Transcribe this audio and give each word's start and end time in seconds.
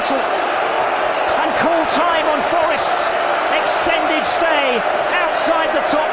whistle 0.00 0.16
and 0.16 1.52
call 1.60 1.84
time 1.92 2.24
on 2.24 2.40
Forest's 2.48 3.12
extended 3.52 4.24
stay 4.24 4.80
outside 5.12 5.68
the 5.74 5.84
top 5.92 6.09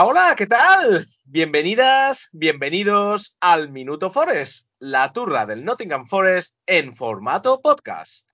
Hola, 0.00 0.36
¿qué 0.36 0.46
tal? 0.46 1.08
Bienvenidas, 1.24 2.28
bienvenidos 2.30 3.36
al 3.40 3.68
Minuto 3.72 4.10
Forest, 4.10 4.68
la 4.78 5.12
turra 5.12 5.44
del 5.44 5.64
Nottingham 5.64 6.06
Forest 6.06 6.54
en 6.66 6.94
formato 6.94 7.60
podcast. 7.60 8.28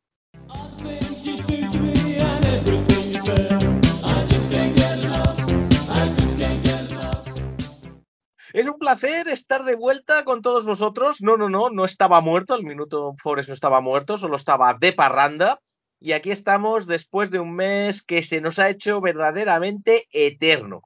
Es 8.53 8.67
un 8.67 8.78
placer 8.78 9.28
estar 9.28 9.65
de 9.65 9.75
vuelta 9.75 10.25
con 10.25 10.43
todos 10.43 10.67
vosotros. 10.67 11.23
No, 11.23 11.39
no, 11.39 11.49
no, 11.49 11.71
no 11.71 11.87
estaba 11.87 12.21
muerto, 12.21 12.55
el 12.56 12.65
Minuto 12.65 13.15
Forest 13.15 13.49
no 13.49 13.55
estaba 13.55 13.81
muerto, 13.81 14.19
solo 14.19 14.37
estaba 14.37 14.75
de 14.75 14.93
parranda. 14.93 15.61
Y 15.99 16.12
aquí 16.12 16.31
estamos 16.31 16.87
después 16.87 17.31
de 17.31 17.41
un 17.41 17.56
mes 17.56 18.03
que 18.03 18.23
se 18.23 18.43
nos 18.43 18.59
ha 18.59 18.69
hecho 18.69 19.01
verdaderamente 19.01 20.06
eterno. 20.12 20.83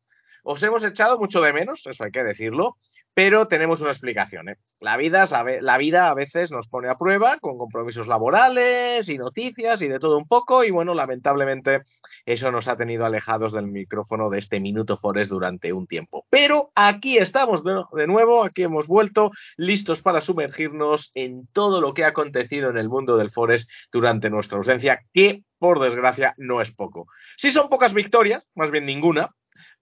Os 0.51 0.63
hemos 0.63 0.83
echado 0.83 1.19
mucho 1.19 1.43
de 1.43 1.53
menos, 1.53 1.87
eso 1.87 2.05
hay 2.05 2.11
que 2.11 2.25
decirlo, 2.25 2.79
pero 3.13 3.49
tenemos 3.49 3.83
una 3.83 3.91
explicación. 3.91 4.49
¿eh? 4.49 4.57
La, 4.81 4.97
vida, 4.97 5.27
la 5.61 5.77
vida 5.77 6.09
a 6.09 6.15
veces 6.15 6.51
nos 6.51 6.69
pone 6.69 6.89
a 6.89 6.97
prueba 6.97 7.37
con 7.37 7.59
compromisos 7.59 8.07
laborales 8.07 9.11
y 9.11 9.19
noticias 9.19 9.83
y 9.83 9.89
de 9.89 9.99
todo 9.99 10.17
un 10.17 10.27
poco, 10.27 10.65
y 10.65 10.71
bueno, 10.71 10.95
lamentablemente 10.95 11.83
eso 12.25 12.51
nos 12.51 12.67
ha 12.67 12.79
tenido 12.79 13.05
alejados 13.05 13.53
del 13.53 13.67
micrófono 13.67 14.31
de 14.31 14.39
este 14.39 14.59
Minuto 14.59 14.97
Forest 14.97 15.31
durante 15.31 15.75
un 15.75 15.87
tiempo. 15.87 16.25
Pero 16.31 16.73
aquí 16.75 17.19
estamos 17.19 17.63
de, 17.63 18.07
nuevo, 18.07 18.43
aquí 18.43 18.63
hemos 18.63 18.87
vuelto, 18.87 19.31
listos 19.59 20.01
para 20.01 20.23
sumergirnos 20.23 21.11
en 21.13 21.47
todo 21.49 21.83
lo 21.83 21.93
que 21.93 22.05
ha 22.05 22.09
acontecido 22.09 22.71
en 22.71 22.79
el 22.79 22.89
mundo 22.89 23.19
del 23.19 23.31
Forest 23.31 23.71
durante 23.93 24.31
nuestra 24.31 24.57
ausencia, 24.57 25.01
que 25.13 25.43
por 25.59 25.79
desgracia 25.79 26.33
no 26.39 26.63
es 26.63 26.73
poco. 26.73 27.07
Sí 27.37 27.51
son 27.51 27.69
pocas 27.69 27.93
victorias, 27.93 28.49
más 28.55 28.71
bien 28.71 28.87
ninguna, 28.87 29.35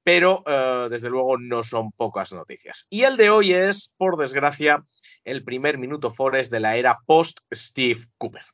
pero 0.06 0.44
eh, 0.46 0.86
desde 0.88 1.10
luego 1.10 1.36
no 1.36 1.64
son 1.64 1.90
pocas 1.90 2.32
noticias. 2.32 2.86
Y 2.88 3.02
el 3.02 3.16
de 3.16 3.28
hoy 3.28 3.52
es, 3.52 3.92
por 3.98 4.16
desgracia, 4.16 4.84
el 5.24 5.42
primer 5.42 5.78
minuto 5.78 6.12
Forest 6.12 6.52
de 6.52 6.60
la 6.60 6.76
era 6.76 7.00
post-Steve 7.06 8.02
Cooper. 8.16 8.44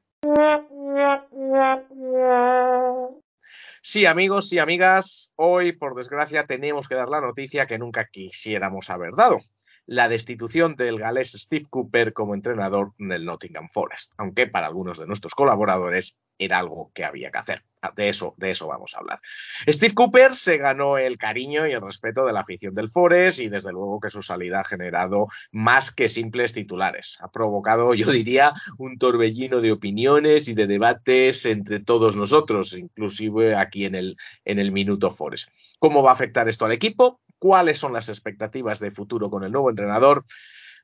Sí, 3.83 4.07
amigos 4.07 4.51
y 4.55 4.61
amigas, 4.61 5.35
hoy, 5.37 5.73
por 5.73 5.95
desgracia, 5.95 6.47
tenemos 6.47 6.89
que 6.89 6.95
dar 6.95 7.11
la 7.11 7.21
noticia 7.21 7.67
que 7.67 7.77
nunca 7.77 8.07
quisiéramos 8.07 8.89
haber 8.89 9.15
dado. 9.15 9.37
La 9.85 10.09
destitución 10.09 10.75
del 10.75 10.99
galés 10.99 11.33
Steve 11.33 11.67
Cooper 11.69 12.15
como 12.15 12.35
entrenador 12.35 12.93
del 12.97 13.27
Nottingham 13.27 13.69
Forest, 13.71 14.13
aunque 14.17 14.47
para 14.47 14.69
algunos 14.69 14.99
de 14.99 15.07
nuestros 15.07 15.35
colaboradores 15.35 16.17
era 16.39 16.59
algo 16.59 16.91
que 16.95 17.05
había 17.05 17.31
que 17.31 17.39
hacer. 17.39 17.65
De 17.97 18.09
eso, 18.09 18.35
de 18.37 18.53
eso 18.53 18.69
vamos 18.69 18.95
a 18.95 18.99
hablar. 18.99 19.21
Steve 19.67 19.93
Cooper 19.93 20.35
se 20.35 20.57
ganó 20.57 20.99
el 20.99 21.19
cariño 21.19 21.67
y 21.67 21.73
el 21.73 21.81
respeto 21.81 22.25
de 22.25 22.33
la 22.33 22.41
afición 22.41 22.75
del 22.75 22.89
Forest 22.89 23.41
y 23.41 23.49
desde 23.49 23.73
luego 23.73 23.99
que 23.99 24.09
su 24.09 24.23
salida 24.23 24.61
ha 24.61 24.65
generado 24.65 25.27
más 25.51 25.93
que 25.93 26.09
simples 26.09 26.53
titulares. 26.53 27.19
Ha 27.21 27.33
provocado, 27.33 27.93
yo 27.95 28.13
diría, 28.13 28.53
un 28.79 28.99
torbellino 28.99 29.61
de 29.61 29.73
opiniones 29.73 30.47
y 30.47 30.55
de 30.55 30.69
debates 30.69 31.45
entre 31.45 31.81
todos 31.81 32.15
nosotros, 32.15 32.73
inclusive 32.75 33.57
aquí 33.57 33.85
en 33.85 33.97
el, 33.97 34.17
en 34.45 34.61
el 34.61 34.71
Minuto 34.71 35.11
Forest. 35.11 35.49
¿Cómo 35.81 36.05
va 36.05 36.11
a 36.11 36.15
afectar 36.15 36.49
esto 36.49 36.65
al 36.65 36.73
equipo? 36.73 37.21
¿Cuáles 37.39 37.79
son 37.79 37.93
las 37.93 38.09
expectativas 38.09 38.79
de 38.79 38.93
futuro 38.93 39.29
con 39.29 39.43
el 39.43 39.51
nuevo 39.51 39.71
entrenador? 39.71 40.25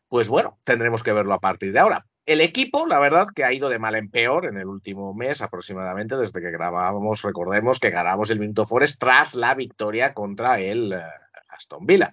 Pues 0.08 0.28
bueno, 0.28 0.58
tendremos 0.64 1.04
que 1.04 1.12
verlo 1.12 1.34
a 1.34 1.41
partir 1.41 1.72
de 1.72 1.78
ahora. 1.78 2.06
El 2.28 2.43
equipo, 2.43 2.87
la 2.87 2.99
verdad, 2.99 3.28
que 3.34 3.43
ha 3.43 3.55
ido 3.55 3.71
de 3.71 3.78
mal 3.78 3.94
en 3.94 4.11
peor 4.11 4.44
en 4.44 4.59
el 4.59 4.66
último 4.66 5.15
mes 5.15 5.41
aproximadamente, 5.41 6.15
desde 6.15 6.43
que 6.43 6.50
grabábamos, 6.50 7.22
recordemos 7.22 7.81
que 7.81 7.89
grabamos 7.89 8.28
el 8.28 8.39
Minuto 8.39 8.66
Forest 8.66 9.00
tras 9.00 9.34
la 9.34 9.55
victoria 9.55 10.12
contra 10.12 10.61
el 10.61 10.93
eh, 10.93 11.00
Aston 11.49 11.87
Villa. 11.87 12.12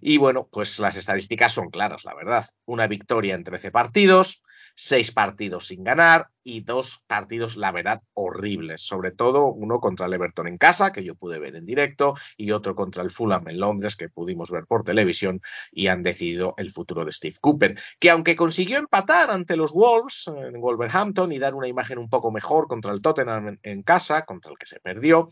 Y 0.00 0.16
bueno, 0.16 0.46
pues 0.48 0.78
las 0.78 0.94
estadísticas 0.94 1.50
son 1.50 1.70
claras, 1.70 2.04
la 2.04 2.14
verdad. 2.14 2.44
Una 2.66 2.86
victoria 2.86 3.34
en 3.34 3.42
13 3.42 3.72
partidos, 3.72 4.44
seis 4.80 5.10
partidos 5.10 5.66
sin 5.66 5.82
ganar 5.82 6.28
y 6.44 6.60
dos 6.60 7.02
partidos, 7.08 7.56
la 7.56 7.72
verdad, 7.72 8.00
horribles. 8.14 8.80
Sobre 8.80 9.10
todo 9.10 9.46
uno 9.46 9.80
contra 9.80 10.06
el 10.06 10.12
Everton 10.12 10.46
en 10.46 10.56
casa, 10.56 10.92
que 10.92 11.02
yo 11.02 11.16
pude 11.16 11.40
ver 11.40 11.56
en 11.56 11.66
directo, 11.66 12.14
y 12.36 12.52
otro 12.52 12.76
contra 12.76 13.02
el 13.02 13.10
Fulham 13.10 13.48
en 13.48 13.58
Londres, 13.58 13.96
que 13.96 14.08
pudimos 14.08 14.52
ver 14.52 14.66
por 14.66 14.84
televisión 14.84 15.42
y 15.72 15.88
han 15.88 16.04
decidido 16.04 16.54
el 16.58 16.70
futuro 16.70 17.04
de 17.04 17.10
Steve 17.10 17.34
Cooper, 17.40 17.76
que 17.98 18.10
aunque 18.10 18.36
consiguió 18.36 18.78
empatar 18.78 19.32
ante 19.32 19.56
los 19.56 19.72
Wolves 19.72 20.28
en 20.28 20.60
Wolverhampton 20.60 21.32
y 21.32 21.40
dar 21.40 21.56
una 21.56 21.66
imagen 21.66 21.98
un 21.98 22.08
poco 22.08 22.30
mejor 22.30 22.68
contra 22.68 22.92
el 22.92 23.02
Tottenham 23.02 23.48
en, 23.48 23.60
en 23.64 23.82
casa, 23.82 24.24
contra 24.26 24.52
el 24.52 24.58
que 24.58 24.66
se 24.66 24.78
perdió, 24.78 25.28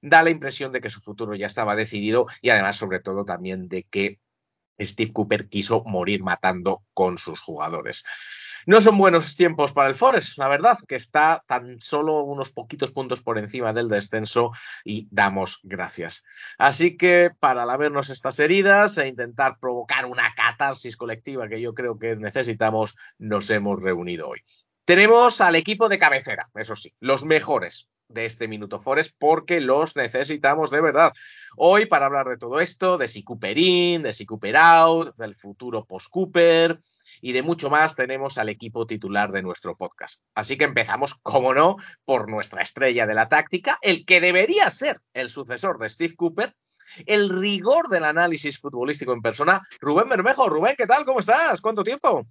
da 0.00 0.22
la 0.22 0.30
impresión 0.30 0.72
de 0.72 0.80
que 0.80 0.88
su 0.88 1.02
futuro 1.02 1.34
ya 1.34 1.46
estaba 1.46 1.76
decidido 1.76 2.28
y 2.40 2.48
además 2.48 2.76
sobre 2.76 3.00
todo 3.00 3.26
también 3.26 3.68
de 3.68 3.82
que 3.82 4.20
Steve 4.80 5.12
Cooper 5.12 5.48
quiso 5.48 5.82
morir 5.84 6.22
matando 6.22 6.82
con 6.94 7.18
sus 7.18 7.40
jugadores. 7.40 8.04
No 8.68 8.80
son 8.80 8.98
buenos 8.98 9.36
tiempos 9.36 9.72
para 9.72 9.88
el 9.88 9.94
Forest, 9.94 10.38
la 10.38 10.48
verdad, 10.48 10.76
que 10.88 10.96
está 10.96 11.44
tan 11.46 11.80
solo 11.80 12.24
unos 12.24 12.50
poquitos 12.50 12.90
puntos 12.90 13.22
por 13.22 13.38
encima 13.38 13.72
del 13.72 13.88
descenso 13.88 14.50
y 14.84 15.06
damos 15.12 15.60
gracias. 15.62 16.24
Así 16.58 16.96
que 16.96 17.30
para 17.38 17.64
lamernos 17.64 18.10
estas 18.10 18.40
heridas 18.40 18.98
e 18.98 19.06
intentar 19.06 19.60
provocar 19.60 20.04
una 20.04 20.34
catarsis 20.34 20.96
colectiva 20.96 21.48
que 21.48 21.60
yo 21.60 21.74
creo 21.74 21.96
que 21.96 22.16
necesitamos, 22.16 22.96
nos 23.18 23.48
hemos 23.50 23.80
reunido 23.80 24.30
hoy. 24.30 24.40
Tenemos 24.84 25.40
al 25.40 25.54
equipo 25.54 25.88
de 25.88 26.00
cabecera, 26.00 26.50
eso 26.56 26.74
sí, 26.74 26.92
los 26.98 27.24
mejores 27.24 27.88
de 28.08 28.24
este 28.24 28.48
Minuto 28.48 28.80
Forest 28.80 29.14
porque 29.16 29.60
los 29.60 29.94
necesitamos 29.94 30.72
de 30.72 30.80
verdad. 30.80 31.12
Hoy 31.56 31.86
para 31.86 32.06
hablar 32.06 32.26
de 32.26 32.36
todo 32.36 32.58
esto, 32.58 32.98
de 32.98 33.06
si 33.06 33.22
Cooper 33.22 33.56
in, 33.58 34.02
de 34.02 34.12
si 34.12 34.26
Cooper 34.26 34.56
out, 34.56 35.14
del 35.16 35.36
futuro 35.36 35.84
post-Cooper 35.84 36.80
y 37.20 37.32
de 37.32 37.42
mucho 37.42 37.70
más 37.70 37.96
tenemos 37.96 38.38
al 38.38 38.48
equipo 38.48 38.86
titular 38.86 39.32
de 39.32 39.42
nuestro 39.42 39.76
podcast. 39.76 40.22
Así 40.34 40.56
que 40.58 40.64
empezamos, 40.64 41.14
como 41.14 41.54
no, 41.54 41.76
por 42.04 42.28
nuestra 42.30 42.62
estrella 42.62 43.06
de 43.06 43.14
la 43.14 43.28
táctica, 43.28 43.78
el 43.82 44.04
que 44.04 44.20
debería 44.20 44.68
ser 44.70 45.00
el 45.14 45.28
sucesor 45.30 45.78
de 45.78 45.88
Steve 45.88 46.14
Cooper, 46.16 46.54
el 47.06 47.28
rigor 47.28 47.88
del 47.88 48.04
análisis 48.04 48.58
futbolístico 48.58 49.12
en 49.12 49.20
persona, 49.22 49.60
Rubén 49.80 50.08
Bermejo. 50.08 50.48
Rubén, 50.48 50.74
¿qué 50.78 50.86
tal? 50.86 51.04
¿Cómo 51.04 51.18
estás? 51.18 51.60
¿Cuánto 51.60 51.82
tiempo? 51.82 52.26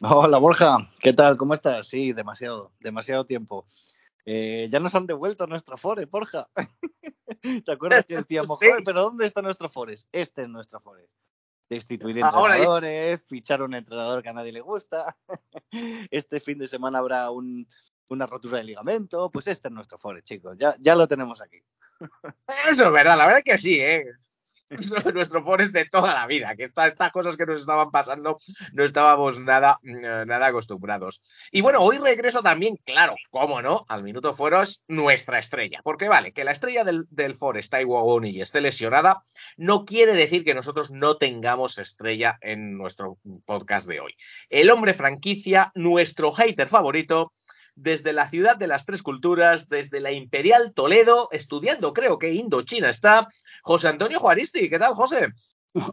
Hola 0.00 0.38
Borja, 0.38 0.76
¿qué 1.00 1.12
tal? 1.12 1.36
¿Cómo 1.36 1.54
estás? 1.54 1.88
Sí, 1.88 2.12
demasiado, 2.12 2.72
demasiado 2.80 3.26
tiempo. 3.26 3.66
Eh, 4.24 4.68
ya 4.70 4.78
nos 4.78 4.94
han 4.94 5.06
devuelto 5.06 5.46
nuestro 5.46 5.76
Forest, 5.76 6.10
Borja. 6.10 6.48
¿Te 7.64 7.72
acuerdas 7.72 8.04
que 8.06 8.14
decíamos, 8.16 8.58
Sí. 8.60 8.66
"Joder, 8.68 8.84
pero 8.84 9.02
¿dónde 9.02 9.26
está 9.26 9.42
nuestro 9.42 9.68
Forest? 9.68 10.06
Este 10.12 10.42
es 10.42 10.48
nuestro 10.48 10.80
Forest. 10.80 11.12
Destituir 11.68 12.16
ya- 12.16 12.26
entrenadores, 12.26 13.20
fichar 13.26 13.62
un 13.62 13.74
entrenador 13.74 14.22
que 14.22 14.28
a 14.28 14.32
nadie 14.32 14.52
le 14.52 14.60
gusta. 14.60 15.16
Este 16.10 16.40
fin 16.40 16.58
de 16.58 16.68
semana 16.68 16.98
habrá 16.98 17.30
un- 17.30 17.68
una 18.08 18.26
rotura 18.26 18.58
de 18.58 18.64
ligamento. 18.64 19.30
Pues 19.30 19.46
este 19.48 19.68
es 19.68 19.74
nuestro 19.74 19.98
Forest, 19.98 20.26
chicos. 20.26 20.56
Ya, 20.58 20.74
ya 20.80 20.94
lo 20.94 21.06
tenemos 21.06 21.40
aquí. 21.40 21.58
Eso 22.68 22.86
es 22.86 22.92
verdad, 22.92 23.16
la 23.16 23.26
verdad 23.26 23.42
que 23.44 23.58
sí, 23.58 23.80
¿eh? 23.80 24.04
nuestro, 25.14 25.42
Forest 25.42 25.72
de 25.72 25.86
toda 25.86 26.12
la 26.14 26.26
vida, 26.26 26.54
que 26.54 26.64
esta- 26.64 26.86
estas 26.86 27.10
cosas 27.10 27.36
que 27.36 27.46
nos 27.46 27.60
estaban 27.60 27.90
pasando 27.90 28.38
no 28.72 28.84
estábamos 28.84 29.38
nada, 29.38 29.78
eh, 29.82 30.24
nada 30.26 30.46
acostumbrados. 30.46 31.20
Y 31.50 31.62
bueno, 31.62 31.80
hoy 31.80 31.98
regresa 31.98 32.42
también, 32.42 32.76
claro, 32.84 33.14
cómo 33.30 33.62
no, 33.62 33.84
al 33.88 34.02
Minuto 34.02 34.34
Foros 34.34 34.84
nuestra 34.86 35.38
estrella. 35.38 35.80
Porque 35.82 36.08
vale, 36.08 36.32
que 36.32 36.44
la 36.44 36.52
estrella 36.52 36.84
del, 36.84 37.06
del 37.10 37.34
Forest, 37.34 37.70
Taiwo 37.72 38.02
Oni, 38.02 38.40
esté 38.40 38.60
lesionada, 38.60 39.22
no 39.56 39.84
quiere 39.84 40.14
decir 40.14 40.44
que 40.44 40.54
nosotros 40.54 40.90
no 40.90 41.16
tengamos 41.16 41.78
estrella 41.78 42.38
en 42.42 42.76
nuestro 42.76 43.18
podcast 43.46 43.86
de 43.88 44.00
hoy. 44.00 44.14
El 44.50 44.70
hombre 44.70 44.92
franquicia, 44.94 45.72
nuestro 45.74 46.30
hater 46.32 46.68
favorito, 46.68 47.32
desde 47.80 48.12
la 48.12 48.28
ciudad 48.28 48.56
de 48.56 48.66
las 48.66 48.84
tres 48.84 49.02
culturas, 49.02 49.68
desde 49.68 50.00
la 50.00 50.10
Imperial 50.10 50.72
Toledo, 50.74 51.28
estudiando, 51.30 51.92
creo 51.92 52.18
que 52.18 52.32
Indochina 52.32 52.90
está, 52.90 53.28
José 53.62 53.88
Antonio 53.88 54.18
Juaristi. 54.18 54.68
¿Qué 54.68 54.78
tal, 54.78 54.94
José? 54.94 55.28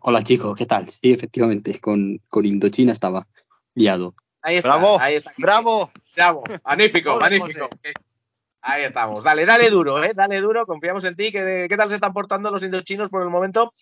Hola 0.02 0.24
chicos, 0.24 0.58
¿qué 0.58 0.66
tal? 0.66 0.90
Sí, 0.90 1.12
efectivamente, 1.12 1.80
con, 1.80 2.20
con 2.28 2.46
Indochina 2.46 2.92
estaba 2.92 3.28
liado. 3.76 4.16
Ahí 4.42 4.56
está, 4.58 4.78
¡Bravo! 4.78 5.00
ahí 5.00 5.16
está. 5.16 5.32
¡Bravo! 5.38 5.92
Bravo, 6.16 6.44
magnífico, 6.64 7.18
magnífico. 7.20 7.70
Ahí 8.62 8.84
estamos. 8.84 9.24
Dale, 9.24 9.46
dale 9.46 9.70
duro, 9.70 10.04
¿eh? 10.04 10.14
Dale 10.16 10.42
duro, 10.42 10.66
confiamos 10.66 11.04
en 11.04 11.16
ti. 11.16 11.32
¿Qué, 11.32 11.68
qué 11.70 11.78
tal 11.78 11.90
se 11.90 11.96
están 11.96 12.14
portando 12.14 12.50
los 12.50 12.64
indochinos 12.64 13.10
por 13.10 13.22
el 13.22 13.30
momento? 13.30 13.74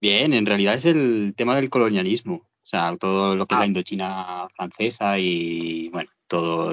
Bien, 0.00 0.34
en 0.34 0.44
realidad 0.44 0.74
es 0.74 0.86
el 0.86 1.34
tema 1.36 1.54
del 1.54 1.70
colonialismo, 1.70 2.34
o 2.34 2.66
sea, 2.66 2.94
todo 2.96 3.36
lo 3.36 3.46
que 3.46 3.54
es 3.54 3.58
Ah. 3.58 3.60
la 3.60 3.66
Indochina 3.66 4.48
francesa 4.56 5.18
y, 5.18 5.88
bueno, 5.90 6.10
todo, 6.26 6.72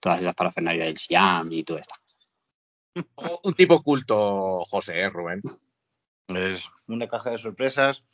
todas 0.00 0.20
esas 0.20 0.34
parafernalias 0.34 0.86
del 0.86 0.96
Siam 0.96 1.52
y 1.52 1.64
todas 1.64 1.82
estas 1.82 1.98
cosas. 1.98 2.32
O- 3.14 3.40
Un 3.44 3.54
tipo 3.54 3.82
culto, 3.82 4.62
José, 4.64 5.00
¿eh, 5.00 5.10
Rubén? 5.10 5.40
Es 6.28 6.62
una 6.86 7.08
caja 7.08 7.30
de 7.30 7.38
sorpresas. 7.38 8.04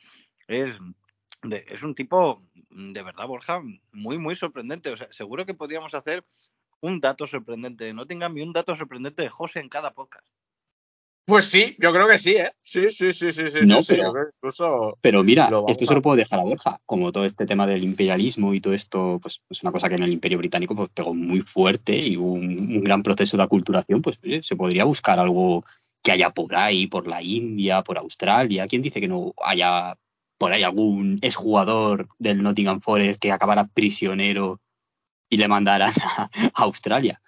Es, 0.47 0.79
de- 1.43 1.65
es 1.69 1.83
un 1.83 1.95
tipo, 1.95 2.43
de 2.71 3.03
verdad, 3.03 3.27
Borja, 3.27 3.61
muy, 3.93 4.19
muy 4.19 4.35
sorprendente. 4.37 4.91
O 4.91 4.97
sea, 4.97 5.09
seguro 5.13 5.45
que 5.47 5.55
podríamos 5.55 5.95
hacer 5.95 6.25
un 6.81 7.01
dato 7.01 7.27
sorprendente 7.27 7.85
de 7.85 7.93
Nottingham 7.93 8.37
y 8.39 8.43
un 8.43 8.53
dato 8.53 8.77
sorprendente 8.77 9.23
de 9.23 9.29
José 9.31 9.61
en 9.61 9.69
cada 9.69 9.95
podcast. 9.95 10.27
Pues 11.29 11.45
sí, 11.45 11.77
yo 11.79 11.93
creo 11.93 12.09
que 12.09 12.17
sí, 12.17 12.37
¿eh? 12.37 12.53
Sí, 12.59 12.89
sí, 12.89 13.11
sí, 13.13 13.31
sí, 13.33 13.49
sí. 13.49 13.59
No, 13.67 13.83
sí, 13.83 13.97
pero- 13.97 14.15
incluso. 14.35 14.97
Pero 15.03 15.23
mira, 15.23 15.51
esto 15.69 15.85
se 15.85 15.95
lo 15.95 16.01
puedo 16.01 16.17
dejar 16.17 16.41
a 16.41 16.43
Borja, 16.43 16.81
como 16.87 17.13
todo 17.13 17.27
este 17.27 17.45
tema 17.45 17.67
del 17.67 17.85
imperialismo 17.85 18.55
y 18.55 18.63
todo 18.63 18.73
esto, 18.73 19.19
pues 19.21 19.43
es 19.51 19.63
una 19.63 19.71
cosa 19.71 19.91
que 19.91 19.97
en 19.97 20.05
el 20.05 20.13
Imperio 20.13 20.39
Británico 20.39 20.75
pues, 20.75 20.89
pegó 20.95 21.13
muy 21.13 21.43
fuerte 21.43 21.95
y 21.99 22.17
hubo 22.17 22.33
un, 22.33 22.47
un 22.77 22.81
gran 22.83 23.03
proceso 23.03 23.37
de 23.37 23.43
aculturación, 23.43 24.01
pues 24.01 24.19
oye, 24.25 24.43
se 24.43 24.57
podría 24.57 24.85
buscar 24.85 25.19
algo 25.19 25.67
que 26.03 26.13
haya 26.13 26.31
por 26.31 26.57
ahí, 26.57 26.87
por 26.87 27.07
la 27.07 27.23
India, 27.23 27.83
por 27.83 27.99
Australia. 27.99 28.67
¿Quién 28.67 28.81
dice 28.81 28.99
que 28.99 29.09
no 29.09 29.35
haya 29.45 29.99
por 30.39 30.53
ahí 30.53 30.63
algún 30.63 31.19
exjugador 31.21 32.09
del 32.19 32.43
Nottingham 32.43 32.81
Forest 32.81 33.21
que 33.21 33.33
acabara 33.33 33.67
prisionero 33.67 34.61
y 35.29 35.37
le 35.37 35.47
mandaran 35.47 35.93
a, 36.03 36.31
a 36.55 36.63
Australia? 36.63 37.21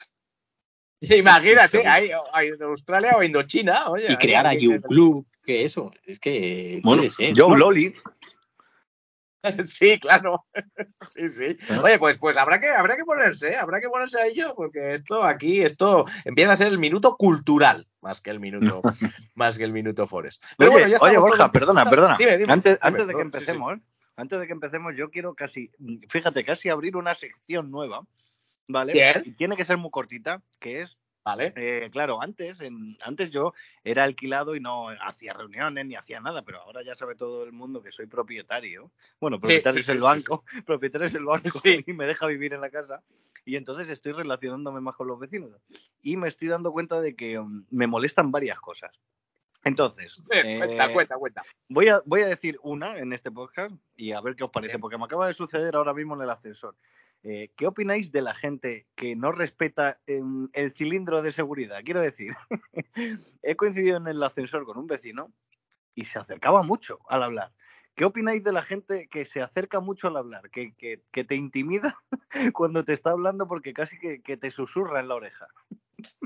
Imagínate, 1.19 1.87
ahí 1.87 2.11
en 2.49 2.62
Australia 2.62 3.17
o 3.17 3.23
Indochina, 3.23 3.88
oye. 3.88 4.12
Y 4.12 4.17
crear 4.17 4.47
allí 4.47 4.67
un 4.67 4.81
club, 4.81 5.26
que 5.44 5.64
eso, 5.64 5.93
es 6.05 6.20
que 6.20 6.81
Bueno, 6.82 7.02
puede 7.02 7.11
ser. 7.11 7.35
Joe 7.37 7.58
Loli. 7.58 7.94
Sí, 9.67 9.99
claro. 9.99 10.44
Sí, 11.14 11.29
sí. 11.29 11.56
Oye, 11.82 11.99
pues, 11.99 12.19
pues 12.19 12.37
habrá 12.37 12.61
que, 12.61 12.69
habrá 12.69 12.94
que 12.94 13.05
ponerse, 13.05 13.52
¿eh? 13.52 13.56
habrá 13.56 13.81
que 13.81 13.88
ponerse 13.88 14.20
a 14.20 14.26
ello, 14.26 14.55
porque 14.55 14.93
esto 14.93 15.23
aquí, 15.23 15.62
esto 15.62 16.05
empieza 16.26 16.52
a 16.52 16.56
ser 16.56 16.67
el 16.67 16.79
minuto 16.79 17.17
cultural, 17.17 17.88
más 18.02 18.20
que 18.20 18.29
el 18.29 18.38
minuto, 18.38 18.82
más 19.35 19.56
que 19.56 19.64
el 19.64 19.73
minuto 19.73 20.06
Forest. 20.06 20.44
Pero 20.58 20.73
Oye, 20.73 20.82
bueno, 20.82 20.99
ya 20.99 20.99
oye, 21.00 21.17
Borja, 21.17 21.50
perdona, 21.50 21.88
perdona. 21.88 22.17
Dime, 22.19 22.37
dime, 22.37 22.52
antes, 22.52 22.75
dime, 22.75 22.79
antes 22.82 23.06
de 23.06 23.14
que 23.14 23.25
no, 23.25 23.25
sí, 23.25 23.31
sí. 23.31 23.37
empecemos, 23.38 23.79
antes 24.17 24.41
de 24.41 24.47
que 24.47 24.52
empecemos, 24.52 24.94
yo 24.94 25.11
quiero 25.11 25.35
casi, 25.35 25.70
fíjate, 26.11 26.44
casi 26.44 26.69
abrir 26.69 26.94
una 26.97 27.14
sección 27.14 27.70
nueva, 27.70 28.02
¿vale? 28.70 28.93
Bien. 28.93 29.22
Y 29.25 29.32
tiene 29.32 29.56
que 29.56 29.64
ser 29.64 29.76
muy 29.76 29.90
cortita, 29.90 30.43
que 30.58 30.82
es 30.82 30.96
Vale. 31.22 31.52
Eh, 31.55 31.90
claro, 31.93 32.22
antes, 32.22 32.61
en, 32.61 32.96
antes 33.02 33.31
yo 33.31 33.52
era 33.84 34.05
alquilado 34.05 34.56
y 34.56 34.61
no 34.61 34.88
hacía 34.88 35.34
reuniones 35.34 35.84
ni 35.87 35.94
hacía 35.94 36.19
nada, 36.20 36.43
pero 36.43 36.62
ahora 36.62 36.82
ya 36.82 36.94
sabe 36.94 37.14
todo 37.14 37.44
el 37.44 37.52
mundo 37.52 37.82
que 37.82 37.93
soy 37.93 38.06
propietario. 38.06 38.90
Bueno, 39.20 39.38
propietario 39.38 39.75
sí, 39.75 39.81
es 39.81 39.88
el 39.90 39.99
sí, 39.99 40.02
banco, 40.02 40.44
propietario 40.67 41.06
es 41.08 41.14
el 41.14 41.25
banco 41.25 41.49
y 41.87 41.93
me 41.93 42.06
deja 42.06 42.26
vivir 42.26 42.55
en 42.55 42.62
la 42.62 42.70
casa. 42.70 43.02
Y 43.44 43.56
entonces 43.56 43.88
estoy 43.88 44.12
relacionándome 44.12 44.81
más 44.81 44.96
con 44.96 45.08
los 45.08 45.19
vecinos. 45.19 45.50
Y 46.02 46.16
me 46.16 46.28
estoy 46.28 46.49
dando 46.49 46.73
cuenta 46.73 47.00
de 47.00 47.14
que 47.14 47.38
mm, 47.38 47.66
me 47.70 47.87
molestan 47.87 48.31
varias 48.31 48.58
cosas. 48.61 48.99
Entonces, 49.62 50.23
eh, 50.31 50.56
cuenta, 50.56 50.93
cuenta, 50.93 51.16
cuenta. 51.19 51.43
Voy 51.69 51.88
a, 51.88 52.00
voy 52.06 52.23
a 52.23 52.28
decir 52.28 52.58
una 52.62 52.99
en 52.99 53.12
este 53.12 53.31
podcast 53.31 53.75
y 53.94 54.12
a 54.12 54.20
ver 54.23 54.34
qué 54.34 54.44
os 54.44 54.50
parece, 54.50 54.78
porque 54.78 54.96
me 54.96 55.05
acaba 55.05 55.26
de 55.26 55.34
suceder 55.34 55.76
ahora 55.76 55.93
mismo 55.93 56.14
en 56.14 56.23
el 56.23 56.31
ascensor. 56.31 56.76
Eh, 57.22 57.50
¿Qué 57.56 57.67
opináis 57.67 58.11
de 58.12 58.22
la 58.22 58.34
gente 58.34 58.87
que 58.94 59.14
no 59.14 59.31
respeta 59.31 60.00
em, 60.06 60.49
el 60.55 60.72
cilindro 60.72 61.20
de 61.22 61.32
seguridad? 61.32 61.81
Quiero 61.84 62.00
decir, 62.00 62.34
he 63.43 63.56
coincidido 63.56 63.99
en 63.99 64.06
el 64.06 64.22
ascensor 64.22 64.64
con 64.64 64.78
un 64.78 64.87
vecino 64.87 65.32
y 65.94 66.06
se 66.06 66.19
acercaba 66.19 66.62
mucho 66.62 66.99
al 67.08 67.22
hablar. 67.22 67.52
¿Qué 67.94 68.05
opináis 68.06 68.43
de 68.43 68.52
la 68.52 68.62
gente 68.62 69.08
que 69.08 69.25
se 69.26 69.43
acerca 69.43 69.81
mucho 69.81 70.08
al 70.08 70.17
hablar, 70.17 70.49
que, 70.50 70.75
que- 70.76 71.02
que 71.11 71.25
te 71.25 71.34
intimida 71.34 71.99
cuando 72.55 72.84
te 72.84 72.94
está 72.94 73.11
hablando 73.11 73.46
porque 73.46 73.75
casi 73.75 73.99
que, 73.99 74.23
que 74.23 74.37
te 74.38 74.50
susurra 74.50 75.00
en 75.00 75.08
la 75.08 75.16
oreja? 75.16 75.46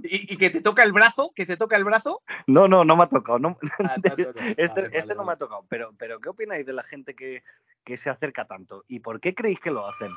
¿Y, 0.05 0.33
y 0.33 0.37
que 0.37 0.51
te 0.51 0.61
toca 0.61 0.85
el 0.85 0.93
brazo? 0.93 1.33
¿Que 1.35 1.47
te 1.47 1.57
toca 1.57 1.77
el 1.77 1.85
brazo? 1.85 2.23
No, 2.47 2.69
no, 2.69 2.85
no 2.85 2.95
me 2.95 3.03
ha 3.03 3.09
tocado. 3.09 3.41
No, 3.41 3.57
Ah, 3.81 3.97
te 4.01 4.11
ha 4.11 4.17
tocado. 4.17 4.35
Este, 4.57 4.83
Vale, 4.83 4.87
este 4.93 4.99
vale, 5.01 5.15
no 5.17 5.25
me 5.25 5.33
ha 5.33 5.37
tocado, 5.39 5.67
pero, 5.69 5.93
pero 5.99 6.21
¿qué 6.21 6.29
opináis 6.29 6.65
de 6.65 6.73
la 6.75 6.85
gente 6.85 7.17
que, 7.17 7.43
que 7.83 7.97
se 7.97 8.11
acerca 8.11 8.45
tanto? 8.47 8.85
¿Y 8.87 9.01
por 9.01 9.19
qué 9.21 9.35
creéis 9.35 9.59
que 9.59 9.73
lo 9.73 9.89
hacen? 9.89 10.13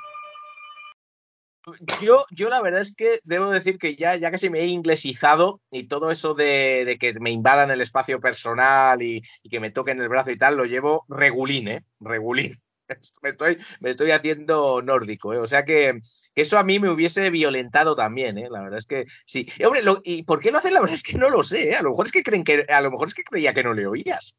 Yo, 2.02 2.26
yo 2.32 2.48
la 2.50 2.62
verdad 2.62 2.80
es 2.82 2.96
que 2.96 3.20
debo 3.24 3.50
decir 3.50 3.78
que 3.78 3.96
ya, 3.96 4.16
ya 4.16 4.32
casi 4.32 4.50
me 4.50 4.60
he 4.62 4.68
inglesizado 4.68 5.62
y 5.70 5.88
todo 5.88 6.12
eso 6.12 6.34
de, 6.34 6.86
de 6.86 6.98
que 6.98 7.14
me 7.20 7.30
invadan 7.32 7.72
el 7.72 7.82
espacio 7.82 8.20
personal 8.22 9.02
y, 9.02 9.22
y 9.44 9.50
que 9.50 9.60
me 9.60 9.70
toquen 9.72 10.00
el 10.00 10.08
brazo 10.08 10.32
y 10.32 10.38
tal, 10.38 10.56
lo 10.56 10.64
llevo 10.66 11.06
regulín, 11.10 11.68
¿eh? 11.68 11.84
Regulín. 12.00 12.54
Me 13.22 13.32
estoy, 13.32 13.58
me 13.82 13.90
estoy 13.90 14.12
haciendo 14.12 14.82
nórdico, 14.82 15.34
¿eh? 15.34 15.40
O 15.40 15.46
sea 15.46 15.66
que, 15.66 16.00
que 16.34 16.42
eso 16.44 16.58
a 16.58 16.64
mí 16.64 16.80
me 16.80 16.90
hubiese 16.90 17.30
violentado 17.30 17.96
también, 17.96 18.38
¿eh? 18.38 18.48
La 18.50 18.62
verdad 18.62 18.78
es 18.78 18.86
que 18.88 19.04
sí. 19.26 19.46
Y, 19.60 19.66
hombre, 19.66 19.84
lo- 19.84 20.00
¿y 20.06 20.24
por 20.24 20.40
qué 20.40 20.52
lo 20.52 20.60
hacen? 20.60 20.74
La 20.74 20.80
verdad 20.80 20.96
es 20.96 21.04
que 21.04 21.18
no 21.18 21.30
lo 21.30 21.44
sé, 21.44 21.72
¿eh? 21.72 21.76
A 21.76 21.82
lo 21.82 21.90
mejor 21.90 22.06
es 22.06 22.14
que 22.14 22.24
creen 22.24 22.46
que, 22.46 22.66
a 22.70 22.80
lo 22.80 22.90
mejor 22.90 23.10
es 23.10 23.14
que 23.14 23.26
creía 23.26 23.54
que 23.54 23.64
no 23.64 23.74
le 23.74 23.88
oías. 23.88 24.38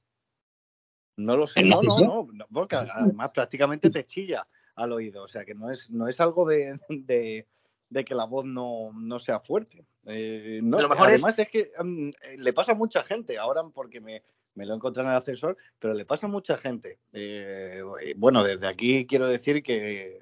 No 1.19 1.37
lo 1.37 1.47
sé, 1.47 1.61
¿El 1.61 1.69
no, 1.69 1.83
no, 1.83 2.29
no, 2.33 2.47
porque 2.51 2.77
además 2.77 3.33
prácticamente 3.35 3.91
te 3.91 4.07
chilla 4.07 4.47
al 4.79 4.93
oído, 4.93 5.25
o 5.25 5.29
sea 5.29 5.45
que 5.45 5.55
no 5.55 5.71
es, 5.71 5.91
no 5.91 6.09
es 6.09 6.21
algo 6.21 6.47
de, 6.47 6.79
de- 6.89 7.47
de 7.91 8.05
que 8.05 8.15
la 8.15 8.25
voz 8.27 8.45
no, 8.45 8.91
no 8.95 9.19
sea 9.19 9.41
fuerte. 9.41 9.85
Eh, 10.07 10.61
no, 10.63 10.79
lo 10.81 10.89
mejor 10.91 11.09
además 11.09 11.39
es, 11.39 11.49
que 11.49 11.71
eh, 11.73 12.37
le 12.37 12.53
pasa 12.53 12.73
a 12.73 12.75
mucha 12.75 13.03
gente, 13.03 13.39
ahora 13.39 13.63
porque 13.73 14.01
me, 14.01 14.23
me 14.55 14.67
lo 14.67 14.75
encontré 14.75 15.03
en 15.03 15.09
el 15.09 15.17
ascensor, 15.17 15.57
pero 15.79 15.95
le 15.95 16.05
pasa 16.05 16.27
a 16.27 16.31
mucha 16.31 16.59
gente. 16.59 16.99
Eh, 17.15 17.81
bueno, 18.17 18.45
desde 18.45 18.67
aquí 18.67 19.07
quiero 19.07 19.27
decir 19.27 19.63
que 19.63 20.21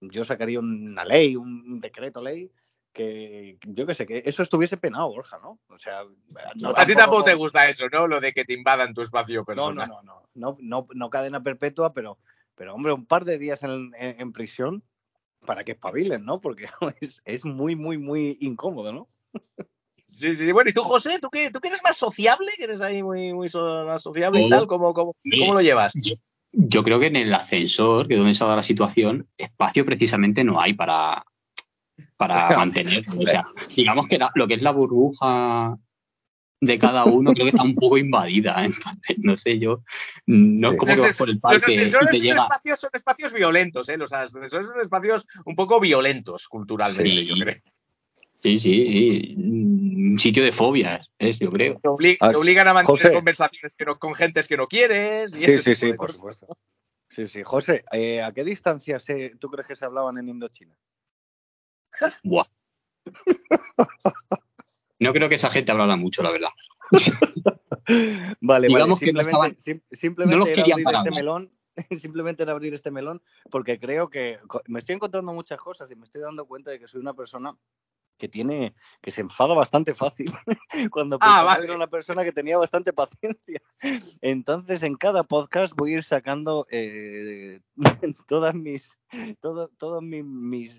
yo 0.00 0.24
sacaría 0.24 0.60
una 0.60 1.04
ley, 1.04 1.34
un 1.34 1.80
decreto 1.80 2.22
ley, 2.22 2.50
que 2.92 3.58
yo 3.66 3.84
que 3.86 3.94
sé, 3.94 4.06
que 4.06 4.22
eso 4.24 4.42
estuviese 4.44 4.76
penado, 4.76 5.08
Borja, 5.08 5.38
¿no? 5.40 5.58
O 5.68 5.78
sea, 5.78 6.04
no 6.62 6.72
a 6.76 6.86
ti 6.86 6.94
tampoco 6.94 7.24
te 7.24 7.34
gusta 7.34 7.68
eso, 7.68 7.88
¿no? 7.92 8.06
Lo 8.06 8.20
de 8.20 8.32
que 8.32 8.44
te 8.44 8.54
invadan 8.54 8.94
tu 8.94 9.02
espacio 9.02 9.44
personal. 9.44 9.88
no, 9.88 10.02
no, 10.02 10.22
no, 10.34 10.56
no, 10.56 10.56
no, 10.60 10.86
no 10.94 11.10
cadena 11.10 11.42
perpetua, 11.42 11.92
pero, 11.92 12.18
pero 12.58 12.74
hombre, 12.74 12.92
un 12.92 13.06
par 13.06 13.24
de 13.24 13.38
días 13.38 13.62
en, 13.62 13.92
en- 13.98 14.20
en 14.20 14.32
prisión 14.32 14.82
para 15.46 15.64
que 15.64 15.72
espabilen, 15.72 16.24
¿no? 16.24 16.40
Porque 16.40 16.66
es, 17.00 17.22
es 17.24 17.44
muy, 17.44 17.76
muy, 17.76 17.96
muy 17.96 18.36
incómodo, 18.40 18.92
¿no? 18.92 19.08
Sí, 20.08 20.34
sí, 20.36 20.50
bueno, 20.52 20.70
¿y 20.70 20.72
tú, 20.72 20.82
José? 20.82 21.18
¿Tú 21.20 21.28
que, 21.30 21.50
tú 21.50 21.60
eres 21.62 21.82
más 21.84 21.96
sociable? 21.96 22.50
¿Que 22.56 22.64
eres 22.64 22.80
ahí 22.80 23.02
muy, 23.02 23.32
muy 23.32 23.48
so- 23.48 23.84
más 23.86 24.02
sociable 24.02 24.40
y 24.44 24.48
tal? 24.50 24.66
¿Cómo, 24.66 24.92
cómo, 24.92 25.14
cómo 25.38 25.54
lo 25.54 25.60
llevas? 25.60 25.92
Yo, 25.94 26.14
yo 26.52 26.82
creo 26.82 26.98
que 26.98 27.06
en 27.06 27.16
el 27.16 27.32
ascensor, 27.32 28.08
que 28.08 28.14
es 28.14 28.18
donde 28.18 28.34
se 28.34 28.42
ha 28.42 28.46
dado 28.46 28.56
la 28.56 28.62
situación, 28.62 29.28
espacio 29.36 29.84
precisamente 29.84 30.42
no 30.44 30.60
hay 30.60 30.72
para, 30.72 31.22
para 32.16 32.48
mantener. 32.56 33.04
O 33.16 33.26
sea, 33.26 33.44
digamos 33.76 34.06
que 34.08 34.18
la- 34.18 34.32
lo 34.34 34.48
que 34.48 34.54
es 34.54 34.62
la 34.62 34.72
burbuja 34.72 35.78
de 36.60 36.78
cada 36.78 37.04
uno 37.04 37.32
creo 37.32 37.46
que 37.46 37.50
está 37.50 37.62
un 37.62 37.74
poco 37.74 37.98
invadida. 37.98 38.62
¿eh? 38.62 38.66
Entonces, 38.66 39.16
no 39.18 39.36
sé 39.36 39.58
yo. 39.58 39.82
No 40.26 40.76
como 40.76 40.92
que 40.94 40.96
Los, 40.98 41.06
vas 41.06 41.18
por 41.18 41.28
el 41.28 41.34
los 41.36 41.42
parque 41.42 41.72
y 41.72 41.76
ascensores 41.76 42.16
son, 42.16 42.22
llega. 42.24 42.42
espacios, 42.42 42.80
son 42.80 42.90
espacios 42.92 43.32
violentos, 43.32 43.88
¿eh? 43.88 43.96
Los 43.96 44.12
ascensores 44.12 44.66
son 44.66 44.80
espacios 44.80 45.26
un 45.44 45.54
poco 45.54 45.78
violentos 45.80 46.48
culturalmente, 46.48 47.04
Sí. 47.22 47.26
yo 47.26 47.34
creo. 47.36 47.56
Sí, 48.40 48.58
sí, 48.60 48.86
sí. 48.92 49.34
Un 49.36 50.16
sitio 50.18 50.44
de 50.44 50.52
fobias, 50.52 51.10
es, 51.18 51.38
yo 51.40 51.50
creo. 51.50 51.80
Te, 51.98 52.16
Ah, 52.20 52.30
te 52.30 52.36
obligan 52.36 52.68
a 52.68 52.74
mantener 52.74 53.02
José. 53.02 53.12
conversaciones 53.12 53.74
que 53.74 53.84
no, 53.84 53.98
con 53.98 54.14
gentes 54.14 54.46
que 54.46 54.56
no 54.56 54.68
quieres. 54.68 55.34
Y 55.34 55.38
Sí, 55.40 55.50
ese 55.50 55.62
sí, 55.62 55.86
sí, 55.88 55.92
por 55.94 56.14
supuesto. 56.14 56.56
Sí, 57.10 57.26
sí. 57.26 57.42
José, 57.42 57.84
eh, 57.90 58.22
¿a 58.22 58.30
qué 58.32 58.44
distancia 58.44 59.00
se, 59.00 59.30
tú 59.40 59.48
crees 59.50 59.66
que 59.66 59.74
se 59.74 59.84
hablaban 59.84 60.18
en 60.18 60.28
Indochina? 60.28 60.76
Buah. 62.22 62.44
No 65.00 65.12
creo 65.12 65.28
que 65.28 65.36
esa 65.36 65.50
gente 65.50 65.70
hablara 65.72 65.96
mucho, 65.96 66.22
la 66.22 66.30
verdad. 66.32 66.50
Vale, 68.40 68.68
Digamos 68.68 69.00
vale. 69.00 69.06
que 69.06 69.12
no 69.12 69.22
Simplemente, 69.22 69.60
sim- 69.60 69.82
simplemente 69.92 70.36
no 70.36 70.44
los 70.44 70.48
era 70.48 70.62
abrir 70.62 70.86
este 70.96 71.10
melón. 71.10 71.52
Simplemente 72.00 72.42
era 72.42 72.52
abrir 72.52 72.74
este 72.74 72.90
melón 72.90 73.22
porque 73.50 73.78
creo 73.78 74.10
que 74.10 74.38
me 74.66 74.80
estoy 74.80 74.96
encontrando 74.96 75.32
muchas 75.32 75.58
cosas 75.60 75.90
y 75.90 75.94
me 75.96 76.04
estoy 76.04 76.20
dando 76.22 76.44
cuenta 76.46 76.70
de 76.70 76.78
que 76.80 76.88
soy 76.88 77.00
una 77.00 77.14
persona 77.14 77.54
que 78.18 78.28
tiene 78.28 78.74
que 79.00 79.12
se 79.12 79.20
enfada 79.20 79.54
bastante 79.54 79.94
fácil 79.94 80.32
cuando 80.90 81.16
Ah, 81.20 81.24
pensaba 81.24 81.40
que 81.52 81.54
vale. 81.60 81.64
era 81.66 81.76
una 81.76 81.86
persona 81.86 82.24
que 82.24 82.32
tenía 82.32 82.58
bastante 82.58 82.92
paciencia. 82.92 83.62
Entonces 84.20 84.82
en 84.82 84.96
cada 84.96 85.22
podcast 85.22 85.72
voy 85.76 85.92
a 85.92 85.96
ir 85.98 86.02
sacando 86.04 86.66
eh, 86.70 87.60
todas 88.26 88.54
mis 88.54 88.98
todo, 89.40 89.68
todo 89.78 90.00
mi, 90.00 90.22
mis 90.24 90.76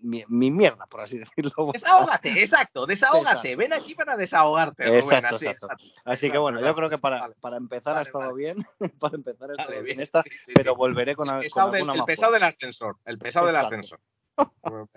mi, 0.00 0.24
mi 0.28 0.50
mierda, 0.50 0.86
por 0.86 1.00
así 1.00 1.18
decirlo. 1.36 1.70
Desahógate, 1.72 2.30
exacto, 2.30 2.86
desahógate. 2.86 3.52
Exacto. 3.52 3.58
Ven 3.58 3.72
aquí 3.72 3.94
para 3.94 4.16
desahogarte, 4.16 4.86
Rubén. 4.86 4.98
Exacto, 5.04 5.34
así, 5.34 5.46
exacto. 5.46 5.84
exacto. 5.84 6.10
Así 6.10 6.30
que 6.30 6.38
bueno, 6.38 6.60
yo 6.60 6.74
creo 6.74 6.90
que 6.90 6.98
para, 6.98 7.20
Vale. 7.20 7.34
para 7.40 7.56
empezar 7.56 7.96
ha 7.96 8.02
estado 8.02 8.30
vale. 8.30 8.36
bien. 8.36 8.66
para 9.00 9.16
empezar 9.16 9.50
ha 9.50 9.54
estado 9.62 9.82
bien 9.82 10.00
esta, 10.00 10.22
Sí, 10.22 10.30
sí, 10.40 10.52
pero 10.54 10.72
sí. 10.72 10.78
volveré 10.78 11.16
con, 11.16 11.28
El 11.28 11.34
con 11.34 11.42
pesado, 11.42 11.70
del, 11.70 11.80
alguna 11.82 11.94
el 12.00 12.04
pesado 12.04 12.32
del 12.32 12.42
ascensor. 12.42 12.96
El 13.04 13.18
pesado 13.18 13.46
del 13.46 13.56
ascensor. 13.56 14.00
Como 14.34 14.88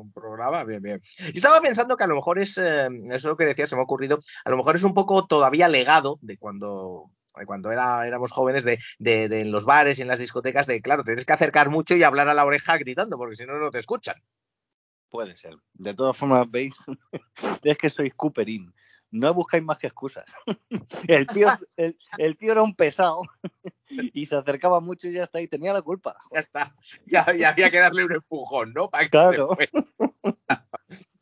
un 0.00 0.12
programa, 0.12 0.64
bien, 0.64 0.82
bien. 0.82 1.00
Y 1.32 1.36
estaba 1.36 1.60
pensando 1.60 1.96
que 1.96 2.04
a 2.04 2.08
lo 2.08 2.16
mejor 2.16 2.38
es, 2.38 2.58
eh, 2.58 2.88
eso 3.06 3.14
es 3.14 3.24
lo 3.24 3.36
que 3.36 3.44
decía, 3.44 3.66
se 3.66 3.76
me 3.76 3.80
ha 3.80 3.84
ocurrido, 3.84 4.18
a 4.44 4.50
lo 4.50 4.56
mejor 4.56 4.74
es 4.74 4.82
un 4.82 4.94
poco 4.94 5.26
todavía 5.26 5.68
legado 5.68 6.18
de 6.20 6.36
cuando, 6.36 7.10
cuando 7.46 7.70
era, 7.70 8.06
éramos 8.06 8.32
jóvenes, 8.32 8.64
de, 8.64 8.78
de, 8.98 9.28
de 9.28 9.40
en 9.40 9.52
los 9.52 9.64
bares 9.64 9.98
y 9.98 10.02
en 10.02 10.08
las 10.08 10.18
discotecas, 10.18 10.66
de 10.66 10.80
claro, 10.80 11.04
tienes 11.04 11.24
que 11.24 11.32
acercar 11.32 11.70
mucho 11.70 11.94
y 11.96 12.02
hablar 12.02 12.28
a 12.28 12.34
la 12.34 12.44
oreja 12.44 12.76
gritando, 12.78 13.16
porque 13.16 13.36
si 13.36 13.46
no, 13.46 13.58
no 13.58 13.70
te 13.70 13.78
escuchan. 13.78 14.16
Puede 15.10 15.36
ser. 15.36 15.56
De 15.74 15.92
todas 15.94 16.16
formas, 16.16 16.50
veis, 16.50 16.74
es 17.62 17.78
que 17.78 17.90
sois 17.90 18.14
Cooperín. 18.14 18.72
No 19.10 19.34
buscáis 19.34 19.62
más 19.62 19.78
que 19.78 19.88
excusas. 19.88 20.24
El 21.06 21.26
tío, 21.26 21.48
el, 21.76 21.98
el 22.16 22.36
tío 22.38 22.52
era 22.52 22.62
un 22.62 22.74
pesado 22.74 23.20
y 23.90 24.24
se 24.24 24.36
acercaba 24.36 24.80
mucho 24.80 25.06
y 25.08 25.12
ya 25.12 25.24
está, 25.24 25.38
y 25.42 25.48
tenía 25.48 25.74
la 25.74 25.82
culpa. 25.82 26.16
Ya 26.32 26.40
está. 26.40 26.74
Ya, 27.04 27.26
ya 27.36 27.50
había 27.50 27.70
que 27.70 27.78
darle 27.78 28.06
un 28.06 28.12
empujón, 28.12 28.72
¿no? 28.72 28.88
Para 28.88 29.04
que 29.04 29.10
Claro. 29.10 29.48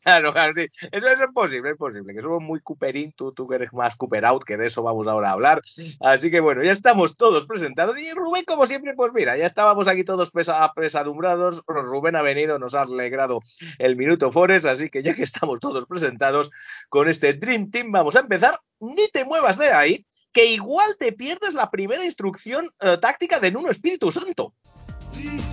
Claro, 0.03 0.33
claro, 0.33 0.53
sí. 0.53 0.65
Eso, 0.91 1.07
es 1.07 1.19
posible, 1.33 1.71
es 1.71 1.77
posible. 1.77 2.13
Que 2.13 2.21
somos 2.21 2.41
muy 2.41 2.59
Cooperín, 2.61 3.11
tú, 3.11 3.31
tú 3.33 3.47
que 3.47 3.55
eres 3.55 3.71
más 3.71 3.95
Cooper 3.95 4.25
out, 4.25 4.43
que 4.43 4.57
de 4.57 4.65
eso 4.67 4.81
vamos 4.81 5.05
ahora 5.07 5.29
a 5.29 5.33
hablar. 5.33 5.61
Así 5.99 6.31
que 6.31 6.39
bueno, 6.39 6.63
ya 6.63 6.71
estamos 6.71 7.15
todos 7.15 7.45
presentados. 7.45 7.97
Y 7.97 8.11
Rubén, 8.13 8.43
como 8.45 8.65
siempre, 8.65 8.93
pues 8.95 9.13
mira, 9.13 9.37
ya 9.37 9.45
estábamos 9.45 9.87
aquí 9.87 10.03
todos 10.03 10.31
pesa- 10.31 10.63
apesadumbrados. 10.63 11.63
Rubén 11.67 12.15
ha 12.15 12.21
venido, 12.23 12.57
nos 12.57 12.73
ha 12.73 12.81
alegrado 12.81 13.39
el 13.77 13.95
minuto 13.95 14.31
Forest. 14.31 14.65
Así 14.65 14.89
que 14.89 15.03
ya 15.03 15.13
que 15.13 15.23
estamos 15.23 15.59
todos 15.59 15.85
presentados 15.85 16.49
con 16.89 17.07
este 17.07 17.33
Dream 17.33 17.69
Team, 17.69 17.91
vamos 17.91 18.15
a 18.15 18.21
empezar. 18.21 18.59
Ni 18.79 19.07
te 19.09 19.23
muevas 19.23 19.59
de 19.59 19.69
ahí, 19.71 20.05
que 20.31 20.47
igual 20.47 20.95
te 20.97 21.11
pierdes 21.11 21.53
la 21.53 21.69
primera 21.69 22.03
instrucción 22.03 22.67
eh, 22.79 22.97
táctica 22.99 23.39
de 23.39 23.51
Nuno 23.51 23.69
Espíritu 23.69 24.11
Santo. 24.11 24.53
Don't 25.13 25.50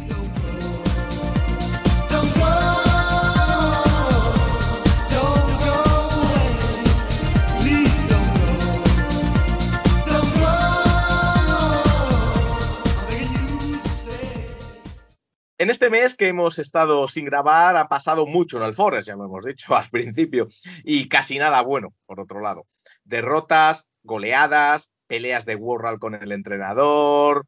En 15.69 15.73
este 15.73 15.91
mes 15.91 16.15
que 16.15 16.29
hemos 16.29 16.59
estado 16.59 17.07
sin 17.09 17.27
grabar 17.27 17.77
ha 17.77 17.89
pasado 17.89 18.25
mucho 18.25 18.57
en 18.57 18.63
el 18.63 18.73
Forest, 18.73 19.09
ya 19.09 19.17
lo 19.17 19.27
hemos 19.27 19.45
dicho 19.45 19.77
al 19.77 19.87
principio, 19.91 20.49
y 20.83 21.09
casi 21.11 21.39
nada 21.39 21.61
bueno, 21.61 21.93
por 22.07 22.21
otro 22.21 22.41
lado. 22.41 22.67
Derrotas, 23.05 23.87
goleadas, 24.03 24.91
peleas 25.07 25.45
de 25.45 25.57
Worral 25.57 25.99
con 25.99 26.15
el 26.15 26.33
entrenador, 26.33 27.47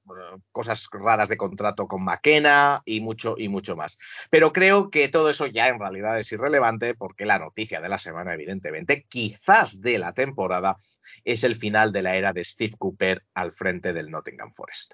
cosas 0.53 0.87
raras 0.93 1.31
de 1.31 1.39
contrato 1.39 1.87
con 1.87 2.05
McKenna 2.05 2.83
y 2.85 3.01
mucho 3.01 3.37
y 3.39 3.49
mucho 3.49 3.75
más. 3.75 3.97
Pero 4.29 4.53
creo 4.53 4.91
que 4.91 5.09
todo 5.09 5.31
eso 5.31 5.47
ya 5.47 5.69
en 5.69 5.81
realidad 5.81 6.19
es 6.19 6.31
irrelevante 6.31 6.95
porque 6.95 7.25
la 7.25 7.39
noticia 7.39 7.81
de 7.81 7.89
la 7.89 7.97
semana, 7.97 8.35
evidentemente, 8.35 9.07
quizás 9.09 9.81
de 9.81 9.97
la 9.97 10.13
temporada, 10.13 10.77
es 11.25 11.43
el 11.43 11.57
final 11.57 11.91
de 11.91 12.03
la 12.03 12.17
era 12.17 12.35
de 12.35 12.45
Steve 12.45 12.75
Cooper 12.77 13.25
al 13.33 13.51
frente 13.51 13.95
del 13.95 14.11
Nottingham 14.11 14.53
Forest. 14.53 14.93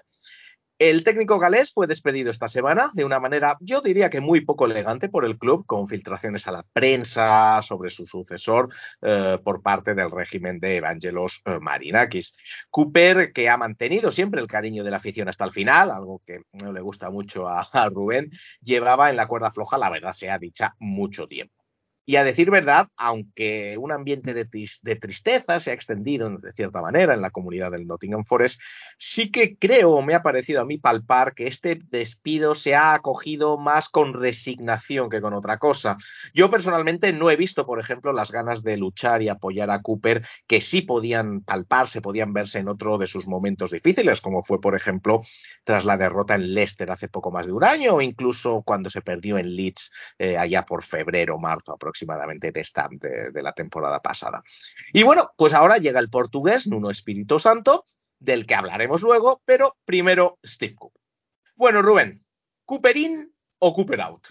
El 0.79 1.03
técnico 1.03 1.39
galés 1.39 1.73
fue 1.73 1.87
despedido 1.87 2.29
esta 2.29 2.47
semana 2.47 2.91
de 2.93 3.03
una 3.03 3.19
manera, 3.19 3.57
yo 3.61 3.81
diría 3.81 4.11
que 4.11 4.21
muy 4.21 4.41
poco 4.41 4.65
elegante 4.65 5.09
por 5.09 5.25
el 5.25 5.39
club, 5.39 5.65
con 5.65 5.87
filtraciones 5.87 6.47
a 6.47 6.51
la 6.51 6.63
prensa 6.71 7.63
sobre 7.63 7.89
su 7.89 8.05
sucesor 8.05 8.69
eh, 9.01 9.39
por 9.43 9.63
parte 9.63 9.95
del 9.95 10.11
régimen 10.11 10.59
de 10.59 10.75
Evangelos 10.75 11.41
eh, 11.45 11.57
Marinakis. 11.59 12.35
Cooper, 12.69 13.33
que 13.33 13.49
ha 13.49 13.57
mantenido 13.57 14.11
siempre 14.11 14.39
el 14.39 14.45
cariño 14.45 14.83
de 14.83 14.91
la 14.91 14.97
afición 14.97 15.27
hasta 15.27 15.45
el 15.45 15.51
final, 15.51 15.89
algo 15.89 16.21
que 16.23 16.41
no 16.61 16.71
le 16.71 16.81
gusta 16.81 17.09
mucho 17.09 17.47
a, 17.47 17.65
a 17.73 17.89
Rubén, 17.89 18.29
llevaba 18.61 19.09
en 19.09 19.15
la 19.15 19.25
cuerda 19.25 19.49
floja, 19.49 19.79
la 19.79 19.89
verdad 19.89 20.13
sea 20.13 20.37
dicha, 20.37 20.75
mucho 20.77 21.27
tiempo. 21.27 21.56
Y 22.09 22.15
a 22.15 22.23
decir 22.23 22.49
verdad, 22.49 22.87
aunque 22.95 23.77
un 23.77 23.91
ambiente 23.91 24.33
de, 24.33 24.49
tris- 24.49 24.79
de 24.81 24.95
tristeza 24.95 25.59
se 25.59 25.71
ha 25.71 25.73
extendido 25.73 26.29
de 26.29 26.53
cierta 26.53 26.79
manera 26.79 27.13
en 27.13 27.21
la 27.21 27.31
comunidad 27.31 27.69
del 27.71 27.85
Nottingham 27.85 28.23
Forest, 28.23 28.61
sí 28.97 29.29
que 29.29 29.57
creo, 29.57 30.01
me 30.01 30.13
ha 30.13 30.23
parecido 30.23 30.61
a 30.61 30.65
mí 30.65 30.77
palpar, 30.77 31.33
que 31.33 31.47
este 31.47 31.77
despido 31.89 32.55
se 32.55 32.75
ha 32.75 32.93
acogido 32.93 33.57
más 33.57 33.89
con 33.89 34.13
resignación 34.13 35.09
que 35.09 35.19
con 35.19 35.33
otra 35.33 35.57
cosa. 35.57 35.97
Yo 36.33 36.49
personalmente 36.49 37.11
no 37.11 37.29
he 37.29 37.35
visto, 37.35 37.65
por 37.65 37.77
ejemplo, 37.77 38.13
las 38.13 38.31
ganas 38.31 38.63
de 38.63 38.77
luchar 38.77 39.21
y 39.21 39.27
apoyar 39.27 39.69
a 39.69 39.81
Cooper, 39.81 40.25
que 40.47 40.61
sí 40.61 40.83
podían 40.83 41.41
palparse, 41.41 41.99
podían 41.99 42.31
verse 42.31 42.59
en 42.59 42.69
otro 42.69 42.97
de 42.97 43.07
sus 43.07 43.27
momentos 43.27 43.71
difíciles, 43.71 44.21
como 44.21 44.43
fue, 44.43 44.61
por 44.61 44.75
ejemplo, 44.75 45.19
tras 45.65 45.83
la 45.83 45.97
derrota 45.97 46.35
en 46.35 46.53
Leicester 46.53 46.89
hace 46.89 47.09
poco 47.09 47.31
más 47.31 47.47
de 47.47 47.51
un 47.51 47.65
año, 47.65 47.95
o 47.95 48.01
incluso 48.01 48.63
cuando 48.65 48.89
se 48.89 49.01
perdió 49.01 49.37
en 49.37 49.53
Leeds 49.57 49.91
eh, 50.19 50.37
allá 50.37 50.63
por 50.63 50.83
febrero, 50.85 51.37
marzo 51.37 51.73
aproximadamente 51.73 51.96
de, 52.05 52.59
esta, 52.59 52.87
de, 52.91 53.41
la 53.41 53.53
temporada 53.53 54.01
pasada. 54.01 54.43
Y 54.93 55.03
bueno, 55.03 55.31
pues 55.37 55.53
ahora 55.53 55.77
llega 55.77 55.99
el 55.99 56.09
portugués 56.09 56.67
Nuno 56.67 56.89
Espíritu 56.89 57.39
Santo, 57.39 57.85
del 58.19 58.45
que 58.45 58.55
hablaremos 58.55 59.01
luego, 59.01 59.41
pero 59.45 59.77
primero 59.85 60.39
Steve 60.45 60.75
Cooper. 60.75 61.01
Bueno, 61.55 61.81
Rubén, 61.81 62.19
¿Cooper 62.65 62.97
in 62.97 63.33
o 63.59 63.73
Cooper 63.73 64.01
out? 64.01 64.27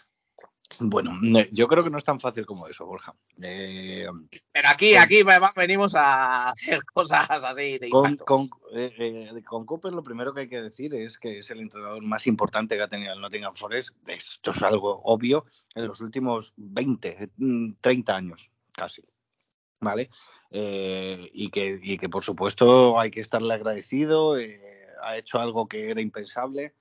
Bueno, 0.78 1.12
yo 1.52 1.68
creo 1.68 1.82
que 1.82 1.90
no 1.90 1.98
es 1.98 2.04
tan 2.04 2.20
fácil 2.20 2.44
como 2.44 2.68
eso, 2.68 2.84
Borja. 2.84 3.14
Eh, 3.40 4.06
Pero 4.52 4.68
aquí, 4.68 4.92
Con- 4.92 5.02
aquí 5.02 5.22
venimos 5.56 5.94
a 5.94 6.50
hacer 6.50 6.80
cosas 6.92 7.28
así 7.44 7.78
de 7.78 7.88
con, 7.88 8.10
impacto. 8.10 8.24
con, 8.26 8.42
eh, 8.74 8.92
eh, 8.98 9.42
con 9.44 9.64
Cooper 9.64 9.92
lo 9.92 10.02
primero 10.02 10.34
que 10.34 10.40
hay 10.42 10.48
que 10.48 10.60
decir 10.62 10.94
es 10.94 11.18
que 11.18 11.38
es 11.38 11.50
el 11.50 11.60
entrenador 11.60 12.02
más 12.04 12.26
importante 12.26 12.76
que 12.76 12.82
ha 12.82 12.88
tenido 12.88 13.12
el 13.14 13.20
Nottingham 13.20 13.54
Forest. 13.54 13.96
Esto 14.08 14.50
es 14.50 14.62
algo 14.62 15.00
obvio 15.04 15.46
en 15.74 15.86
los 15.86 16.00
últimos 16.00 16.52
20, 16.56 17.30
mm, 17.36 17.72
30 17.80 18.16
años 18.16 18.50
casi. 18.72 19.02
¿Vale? 19.80 20.08
Eh, 20.50 21.30
y, 21.32 21.50
que, 21.50 21.78
y 21.82 21.98
que 21.98 22.08
por 22.08 22.22
supuesto 22.24 22.98
hay 23.00 23.10
que 23.10 23.20
estarle 23.20 23.54
agradecido. 23.54 24.36
ha 25.02 25.16
hecho 25.18 25.38
algo 25.38 25.68
que 25.68 25.90
era 25.90 26.00
impensable. 26.00 26.74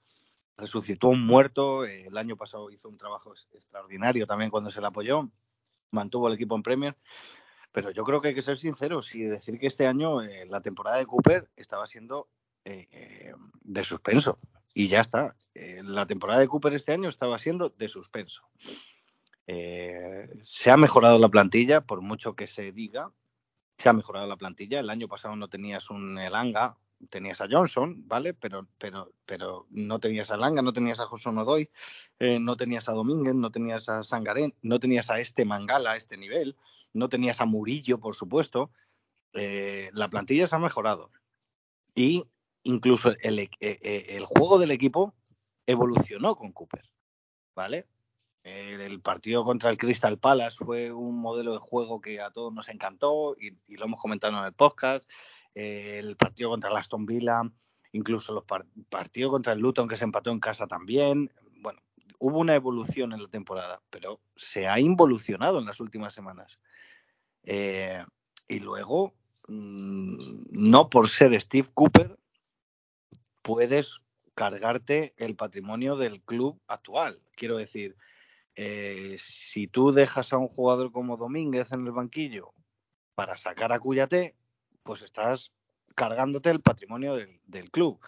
Resucitó 0.57 1.09
un 1.09 1.25
muerto. 1.25 1.85
eh, 1.85 2.05
el 2.07 2.17
año 2.17 2.37
pasado 2.37 2.69
hizo 2.69 2.89
un 2.89 2.97
trabajo 2.97 3.33
extraordinario 3.53 4.25
también 4.25 4.49
cuando 4.49 4.71
se 4.71 4.81
le 4.81 4.87
apoyó. 4.87 5.29
Mantuvo 5.91 6.27
el 6.27 6.35
equipo 6.35 6.55
en 6.55 6.63
Premier. 6.63 6.97
Pero 7.71 7.91
yo 7.91 8.03
creo 8.03 8.21
que 8.21 8.29
hay 8.29 8.35
que 8.35 8.41
ser 8.41 8.57
sinceros 8.57 9.13
y 9.15 9.23
decir 9.23 9.59
que 9.59 9.67
este 9.67 9.85
año 9.85 10.21
eh, 10.21 10.45
la 10.45 10.61
temporada 10.61 10.97
de 10.97 11.05
Cooper 11.05 11.49
estaba 11.57 11.85
siendo 11.87 12.29
eh, 12.63 13.33
de 13.61 13.83
suspenso. 13.83 14.39
Y 14.73 14.87
ya 14.87 15.01
está. 15.01 15.35
La 15.53 16.05
temporada 16.05 16.39
de 16.39 16.47
Cooper 16.47 16.73
este 16.73 16.91
año 16.91 17.07
estaba 17.07 17.37
siendo 17.37 17.69
de 17.69 17.87
suspenso. 17.87 18.43
Se 19.45 20.71
ha 20.71 20.75
mejorado 20.75 21.17
la 21.17 21.29
plantilla, 21.29 21.81
por 21.81 22.01
mucho 22.01 22.35
que 22.35 22.47
se 22.47 22.71
diga. 22.71 23.11
Se 23.77 23.87
ha 23.87 23.93
mejorado 23.93 24.27
la 24.27 24.35
plantilla. 24.35 24.79
El 24.79 24.89
año 24.89 25.07
pasado 25.07 25.35
no 25.37 25.47
tenías 25.47 25.89
un 25.89 26.17
Elanga, 26.17 26.77
tenías 27.09 27.41
a 27.41 27.47
Johnson, 27.49 28.07
¿vale? 28.07 28.33
Pero, 28.33 28.67
pero, 28.77 29.11
pero 29.25 29.67
no 29.69 29.99
tenías 29.99 30.31
a 30.31 30.35
Elanga, 30.35 30.61
no 30.61 30.73
tenías 30.73 30.99
a 30.99 31.05
José 31.05 31.29
Odoy, 31.29 31.69
eh, 32.19 32.39
no 32.39 32.57
tenías 32.57 32.89
a 32.89 32.93
Domínguez, 32.93 33.35
no 33.35 33.51
tenías 33.51 33.89
a 33.89 34.03
Sangarén, 34.03 34.53
no 34.61 34.79
tenías 34.79 35.09
a 35.09 35.19
este 35.19 35.45
Mangala 35.45 35.91
a 35.91 35.97
este 35.97 36.17
nivel, 36.17 36.55
no 36.93 37.09
tenías 37.09 37.41
a 37.41 37.45
Murillo, 37.45 37.99
por 37.99 38.15
supuesto. 38.15 38.71
Eh, 39.33 39.89
la 39.93 40.09
plantilla 40.09 40.47
se 40.47 40.55
ha 40.55 40.59
mejorado. 40.59 41.11
Y 41.93 42.25
incluso 42.63 43.13
el, 43.21 43.39
e- 43.39 43.49
eh, 43.59 44.05
el 44.09 44.25
juego 44.25 44.57
del 44.59 44.71
equipo 44.71 45.13
evolucionó 45.67 46.35
con 46.35 46.51
Cooper, 46.51 46.89
¿vale? 47.55 47.87
El, 48.43 48.79
el 48.79 49.01
partido 49.01 49.43
contra 49.43 49.71
el 49.71 49.77
Crystal 49.77 50.19
Palace 50.19 50.63
fue 50.63 50.91
un 50.91 51.19
modelo 51.19 51.53
de 51.53 51.57
juego 51.59 51.99
que 51.99 52.21
a 52.21 52.29
todos 52.31 52.53
nos 52.53 52.69
encantó 52.69 53.35
y, 53.39 53.57
y 53.67 53.75
lo 53.77 53.85
hemos 53.85 53.99
comentado 53.99 54.37
en 54.37 54.45
el 54.45 54.53
podcast. 54.53 55.09
El 55.55 56.15
partido 56.17 56.49
contra 56.51 56.69
el 56.69 56.77
Aston 56.77 57.05
Villa, 57.05 57.41
incluso 57.93 58.33
los 58.33 58.43
par- 58.43 58.65
partido 58.89 59.31
contra 59.31 59.53
el 59.53 59.59
Luton 59.59 59.87
que 59.87 59.97
se 59.97 60.03
empató 60.03 60.29
en 60.31 60.39
casa 60.39 60.67
también. 60.67 61.31
Bueno, 61.61 61.81
hubo 62.19 62.39
una 62.39 62.55
evolución 62.55 63.13
en 63.13 63.23
la 63.23 63.29
temporada, 63.29 63.81
pero 63.89 64.19
se 64.35 64.67
ha 64.67 64.79
involucionado 64.79 65.59
en 65.59 65.65
las 65.65 65.79
últimas 65.79 66.13
semanas. 66.13 66.59
Eh, 67.43 68.03
y 68.47 68.59
luego 68.59 69.13
mm, 69.47 70.43
no 70.51 70.89
por 70.89 71.07
ser 71.09 71.39
Steve 71.39 71.69
Cooper 71.73 72.17
puedes 73.41 74.01
cargarte 74.33 75.13
el 75.17 75.35
patrimonio 75.35 75.95
del 75.95 76.21
club 76.21 76.59
actual. 76.67 77.21
Quiero 77.35 77.57
decir, 77.57 77.95
eh, 78.55 79.15
si 79.19 79.67
tú 79.67 79.91
dejas 79.91 80.33
a 80.33 80.37
un 80.37 80.47
jugador 80.47 80.91
como 80.91 81.15
Domínguez 81.17 81.71
en 81.71 81.85
el 81.85 81.91
banquillo 81.93 82.53
para 83.15 83.37
sacar 83.37 83.71
a 83.71 83.79
Cuyate, 83.79 84.35
pues 84.85 85.01
estás 85.01 85.51
cargándote 85.95 86.51
el 86.51 86.61
patrimonio 86.61 87.15
del, 87.15 87.71
club. 87.71 87.99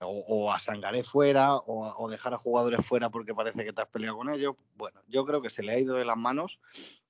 O, 0.00 0.52
a 0.52 0.58
Sangaré 0.58 1.02
fuera, 1.02 1.56
o, 1.56 2.08
dejar 2.10 2.34
a 2.34 2.38
jugadores 2.38 2.84
fuera 2.84 3.10
porque 3.10 3.34
parece 3.34 3.64
que 3.64 3.72
te 3.72 3.80
has 3.80 3.88
peleado 3.88 4.16
con 4.16 4.30
ellos. 4.30 4.56
Bueno, 4.76 5.00
yo 5.06 5.24
creo 5.24 5.40
que 5.40 5.50
se 5.50 5.62
le 5.62 5.72
ha 5.72 5.78
ido 5.78 5.94
de 5.94 6.04
las 6.04 6.16
manos. 6.16 6.60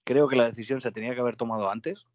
Creo 0.04 0.28
que 0.28 0.36
la 0.36 0.46
decisión 0.46 0.80
se 0.80 0.92
tenía 0.92 1.14
que 1.14 1.20
haber 1.20 1.36
tomado 1.36 1.70
antes. 1.70 2.06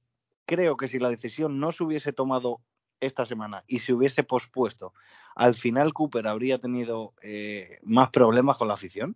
Creo 0.46 0.78
que 0.78 0.88
si 0.88 1.00
la 1.00 1.10
decisión 1.10 1.60
no 1.60 1.72
se 1.72 1.84
hubiese 1.84 2.14
tomado 2.14 2.62
esta 3.00 3.26
semana 3.26 3.64
y 3.68 3.80
se 3.80 3.94
hubiese 3.94 4.24
pospuesto, 4.24 4.94
al 5.36 5.56
final 5.56 5.94
Cooper 5.94 6.28
habría 6.28 6.60
tenido 6.60 7.14
eh, 7.22 7.80
más 7.84 8.10
problemas 8.10 8.58
con 8.58 8.68
la 8.68 8.76
afición. 8.76 9.16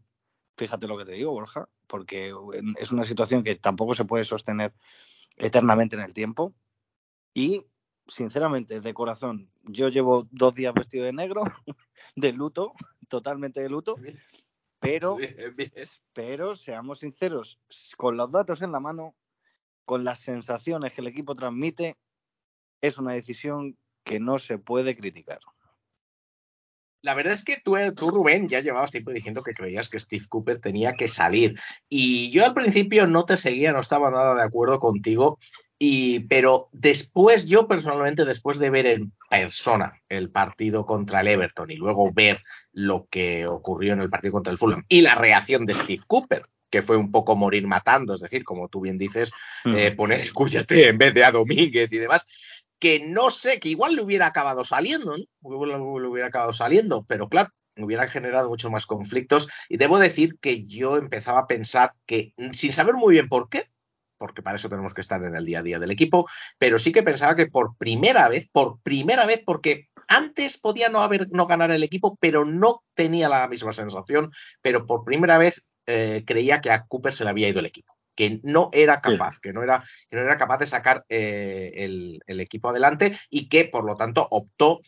Fíjate 0.57 0.87
lo 0.87 0.97
que 0.97 1.05
te 1.05 1.13
digo, 1.13 1.31
Borja, 1.31 1.69
porque 1.87 2.33
es 2.79 2.91
una 2.91 3.05
situación 3.05 3.43
que 3.43 3.55
tampoco 3.55 3.93
se 3.93 4.05
puede 4.05 4.25
sostener 4.25 4.73
eternamente 5.37 5.95
en 5.95 6.01
el 6.01 6.13
tiempo. 6.13 6.53
Y, 7.37 7.67
sinceramente, 8.07 8.81
de 8.81 8.93
corazón, 8.95 9.51
yo 9.61 9.89
llevo 9.89 10.27
dos 10.31 10.55
días 10.55 10.73
vestido 10.73 11.05
de 11.05 11.13
negro, 11.13 11.43
de 12.15 12.33
luto, 12.33 12.73
totalmente 13.09 13.61
de 13.61 13.69
luto, 13.69 13.95
pero, 14.79 15.17
pero 16.13 16.55
seamos 16.55 16.97
sinceros, 17.01 17.59
con 17.95 18.17
los 18.17 18.31
datos 18.31 18.63
en 18.63 18.71
la 18.71 18.79
mano, 18.79 19.15
con 19.85 20.03
las 20.03 20.19
sensaciones 20.21 20.93
que 20.93 21.01
el 21.01 21.07
equipo 21.07 21.35
transmite, 21.35 21.95
es 22.81 22.97
una 22.97 23.13
decisión 23.13 23.77
que 24.03 24.19
no 24.19 24.39
se 24.39 24.57
puede 24.57 24.97
criticar. 24.97 25.39
La 27.07 27.13
verdad 27.13 27.31
es 27.31 27.45
que 27.45 27.55
tú, 27.63 27.77
tú, 27.95 28.09
Rubén, 28.09 28.49
ya 28.49 28.59
llevabas 28.59 28.91
tiempo 28.91 29.11
diciendo 29.11 29.41
que 29.41 29.53
creías 29.53 29.87
que 29.87 29.97
Steve 29.97 30.25
Cooper 30.27 30.59
tenía 30.59 30.95
que 30.95 31.07
salir. 31.07 31.57
Y 31.87 32.31
yo 32.31 32.43
al 32.43 32.53
principio 32.53 33.07
no 33.07 33.23
te 33.23 33.37
seguía, 33.37 33.71
no 33.71 33.79
estaba 33.79 34.11
nada 34.11 34.35
de 34.35 34.43
acuerdo 34.43 34.77
contigo. 34.77 35.39
Y, 35.79 36.27
pero 36.27 36.67
después, 36.73 37.45
yo 37.45 37.65
personalmente, 37.65 38.25
después 38.25 38.59
de 38.59 38.71
ver 38.71 38.87
en 38.87 39.13
persona 39.29 40.01
el 40.09 40.31
partido 40.31 40.85
contra 40.85 41.21
el 41.21 41.29
Everton 41.29 41.71
y 41.71 41.77
luego 41.77 42.11
ver 42.11 42.41
lo 42.73 43.07
que 43.09 43.47
ocurrió 43.47 43.93
en 43.93 44.01
el 44.01 44.09
partido 44.09 44.33
contra 44.33 44.51
el 44.51 44.57
Fulham 44.57 44.83
y 44.89 44.99
la 44.99 45.15
reacción 45.15 45.65
de 45.65 45.75
Steve 45.75 46.03
Cooper, 46.07 46.41
que 46.69 46.81
fue 46.81 46.97
un 46.97 47.09
poco 47.09 47.37
morir 47.37 47.65
matando, 47.67 48.15
es 48.15 48.19
decir, 48.19 48.43
como 48.43 48.67
tú 48.67 48.81
bien 48.81 48.97
dices, 48.97 49.31
mm. 49.63 49.75
eh, 49.77 49.91
poner 49.93 50.19
el 50.19 50.33
Cuyate 50.33 50.89
en 50.89 50.97
vez 50.97 51.13
de 51.13 51.23
a 51.23 51.31
Domínguez 51.31 51.89
y 51.93 51.97
demás, 51.99 52.27
que 52.79 52.99
no 53.05 53.29
sé, 53.29 53.59
que 53.59 53.69
igual 53.69 53.95
le 53.95 54.01
hubiera 54.01 54.27
acabado 54.27 54.63
saliendo, 54.63 55.15
¿no? 55.15 55.99
Le 55.99 56.07
hubiera 56.07 56.27
acabado 56.27 56.53
saliendo, 56.53 57.05
pero 57.07 57.29
claro, 57.29 57.49
hubiera 57.77 58.07
generado 58.07 58.49
muchos 58.49 58.71
más 58.71 58.85
conflictos. 58.85 59.47
Y 59.69 59.77
debo 59.77 59.97
decir 59.99 60.37
que 60.39 60.65
yo 60.65 60.97
empezaba 60.97 61.39
a 61.41 61.47
pensar 61.47 61.93
que, 62.05 62.33
sin 62.51 62.73
saber 62.73 62.95
muy 62.95 63.13
bien 63.13 63.27
por 63.27 63.49
qué, 63.49 63.69
porque 64.17 64.41
para 64.41 64.55
eso 64.55 64.69
tenemos 64.69 64.93
que 64.93 65.01
estar 65.01 65.23
en 65.23 65.35
el 65.35 65.45
día 65.45 65.59
a 65.59 65.63
día 65.63 65.79
del 65.79 65.91
equipo, 65.91 66.27
pero 66.57 66.79
sí 66.79 66.91
que 66.91 67.03
pensaba 67.03 67.35
que 67.35 67.47
por 67.47 67.77
primera 67.77 68.27
vez, 68.29 68.47
por 68.51 68.79
primera 68.81 69.25
vez, 69.25 69.43
porque 69.45 69.89
antes 70.07 70.57
podía 70.57 70.89
no 70.89 71.01
haber 71.01 71.29
no 71.31 71.45
ganar 71.45 71.71
el 71.71 71.83
equipo, 71.83 72.17
pero 72.19 72.45
no 72.45 72.83
tenía 72.93 73.29
la 73.29 73.47
misma 73.47 73.73
sensación, 73.73 74.31
pero 74.61 74.85
por 74.85 75.03
primera 75.03 75.37
vez 75.37 75.63
eh, 75.85 76.23
creía 76.25 76.61
que 76.61 76.71
a 76.71 76.85
Cooper 76.85 77.13
se 77.13 77.23
le 77.23 77.29
había 77.29 77.49
ido 77.49 77.59
el 77.59 77.65
equipo 77.67 77.96
que 78.17 78.41
no 78.43 78.69
era 78.73 78.99
capaz, 78.99 79.39
que, 79.39 79.53
no 79.53 79.63
era, 79.63 79.81
que 80.09 80.17
no 80.17 80.23
era 80.23 80.35
capaz 80.35 80.57
de 80.57 80.65
sacar 80.65 81.05
eh, 81.07 81.71
el, 81.75 82.19
el, 82.25 82.39
equipo 82.41 82.69
adelante 82.69 83.17
y 83.29 83.47
que 83.47 83.65
por 83.65 83.85
lo 83.85 83.95
tanto 83.95 84.27
optó 84.31 84.81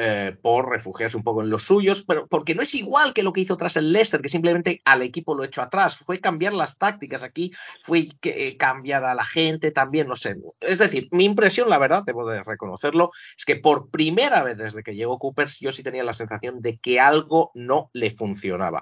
eh, 0.00 0.36
por 0.40 0.70
refugiarse 0.70 1.16
un 1.16 1.24
poco 1.24 1.42
en 1.42 1.50
los 1.50 1.64
suyos, 1.64 2.04
pero 2.06 2.28
porque 2.28 2.54
no 2.54 2.62
es 2.62 2.72
igual 2.76 3.12
que 3.12 3.24
lo 3.24 3.32
que 3.32 3.40
hizo 3.40 3.56
tras 3.56 3.76
el 3.76 3.92
Leicester, 3.92 4.20
que 4.20 4.28
simplemente 4.28 4.80
al 4.84 5.02
equipo 5.02 5.34
lo 5.34 5.42
echó 5.42 5.60
atrás, 5.60 5.96
fue 5.96 6.20
cambiar 6.20 6.52
las 6.52 6.78
tácticas 6.78 7.24
aquí, 7.24 7.50
fue 7.82 8.06
eh, 8.22 8.56
cambiar 8.56 9.04
a 9.04 9.16
la 9.16 9.24
gente 9.24 9.72
también, 9.72 10.06
no 10.06 10.14
sé. 10.14 10.36
Es 10.60 10.78
decir, 10.78 11.08
mi 11.10 11.24
impresión, 11.24 11.68
la 11.68 11.78
verdad, 11.78 12.04
debo 12.06 12.24
de 12.30 12.44
reconocerlo, 12.44 13.10
es 13.36 13.44
que 13.44 13.56
por 13.56 13.90
primera 13.90 14.44
vez 14.44 14.56
desde 14.56 14.84
que 14.84 14.94
llegó 14.94 15.18
Coopers 15.18 15.58
yo 15.58 15.72
sí 15.72 15.82
tenía 15.82 16.04
la 16.04 16.14
sensación 16.14 16.60
de 16.60 16.78
que 16.78 17.00
algo 17.00 17.50
no 17.54 17.90
le 17.92 18.12
funcionaba. 18.12 18.80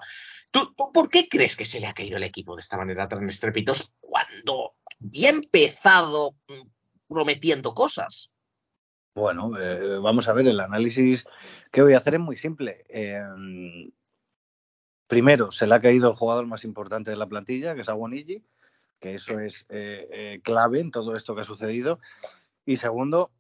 ¿Tú, 0.56 0.72
¿Tú, 0.74 0.90
por 0.90 1.10
qué 1.10 1.28
crees 1.28 1.54
que 1.54 1.66
se 1.66 1.80
le 1.80 1.86
ha 1.86 1.92
caído 1.92 2.16
el 2.16 2.22
equipo 2.22 2.56
de 2.56 2.60
esta 2.60 2.78
manera 2.78 3.06
tan 3.06 3.28
estrepitosa 3.28 3.84
cuando 4.00 4.76
ya 5.00 5.28
ha 5.28 5.32
empezado 5.32 6.34
mm, 6.48 6.66
prometiendo 7.08 7.74
cosas? 7.74 8.32
Bueno, 9.14 9.52
eh, 9.60 9.98
vamos 9.98 10.28
a 10.28 10.32
ver, 10.32 10.48
el 10.48 10.58
análisis 10.58 11.26
que 11.70 11.82
voy 11.82 11.92
a 11.92 11.98
hacer 11.98 12.14
es 12.14 12.20
muy 12.20 12.36
simple. 12.36 12.86
Eh, 12.88 13.22
primero, 15.06 15.50
se 15.50 15.66
le 15.66 15.74
ha 15.74 15.80
caído 15.82 16.08
el 16.08 16.16
jugador 16.16 16.46
más 16.46 16.64
importante 16.64 17.10
de 17.10 17.18
la 17.18 17.28
plantilla, 17.28 17.74
que 17.74 17.82
es 17.82 17.88
Aguanigi, 17.90 18.42
que 18.98 19.14
eso 19.14 19.38
es 19.38 19.66
eh, 19.68 20.40
clave 20.42 20.80
en 20.80 20.90
todo 20.90 21.16
esto 21.16 21.34
que 21.34 21.42
ha 21.42 21.44
sucedido. 21.44 22.00
Y 22.64 22.78
segundo, 22.78 23.30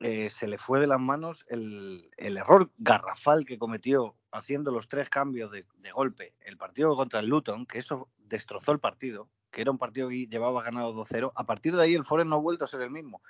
se 0.00 0.46
le 0.46 0.56
fue 0.56 0.80
de 0.80 0.86
las 0.86 0.98
manos 0.98 1.44
el, 1.48 2.10
error 2.16 2.70
garrafal 2.78 3.44
que 3.44 3.58
cometió 3.58 4.16
haciendo 4.32 4.72
los 4.72 4.88
tres 4.88 5.10
cambios 5.10 5.50
de, 5.50 5.66
de, 5.76 5.92
golpe 5.92 6.34
el 6.40 6.56
partido 6.56 6.96
contra 6.96 7.20
el 7.20 7.26
Luton, 7.26 7.66
que 7.66 7.78
eso 7.78 8.08
destrozó 8.18 8.72
el 8.72 8.80
partido, 8.80 9.28
que 9.50 9.60
era 9.60 9.70
un 9.70 9.78
partido 9.78 10.08
que 10.08 10.26
llevaba 10.26 10.62
ganado 10.62 10.94
2-0. 10.94 11.32
A 11.34 11.44
partir 11.44 11.76
de 11.76 11.82
ahí 11.82 11.94
el 11.94 12.04
Forest 12.04 12.30
no 12.30 12.36
ha 12.36 12.40
vuelto 12.40 12.64
a 12.64 12.68
ser 12.68 12.80
el 12.80 12.90
mismo. 12.90 13.22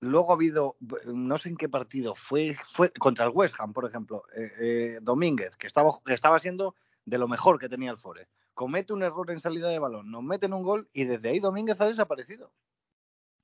Luego 0.00 0.30
ha 0.30 0.34
habido, 0.34 0.76
no 1.06 1.38
sé 1.38 1.48
en 1.48 1.56
qué 1.56 1.68
partido, 1.68 2.14
fue, 2.14 2.56
fue 2.64 2.90
contra 2.90 3.24
el 3.24 3.32
West 3.32 3.56
Ham, 3.58 3.72
por 3.72 3.86
ejemplo, 3.86 4.24
eh, 4.36 4.52
eh, 4.60 4.98
Domínguez, 5.02 5.56
que 5.56 5.66
estaba, 5.66 5.90
que 6.04 6.14
estaba 6.14 6.38
siendo 6.38 6.74
de 7.04 7.18
lo 7.18 7.28
mejor 7.28 7.58
que 7.58 7.68
tenía 7.68 7.90
el 7.90 7.98
Forest. 7.98 8.30
Comete 8.54 8.92
un 8.92 9.02
error 9.02 9.30
en 9.30 9.40
salida 9.40 9.68
de 9.68 9.78
balón, 9.78 10.10
nos 10.10 10.22
meten 10.22 10.52
un 10.52 10.62
gol 10.62 10.88
y 10.92 11.04
desde 11.04 11.30
ahí 11.30 11.40
Domínguez 11.40 11.80
ha 11.80 11.86
desaparecido. 11.86 12.52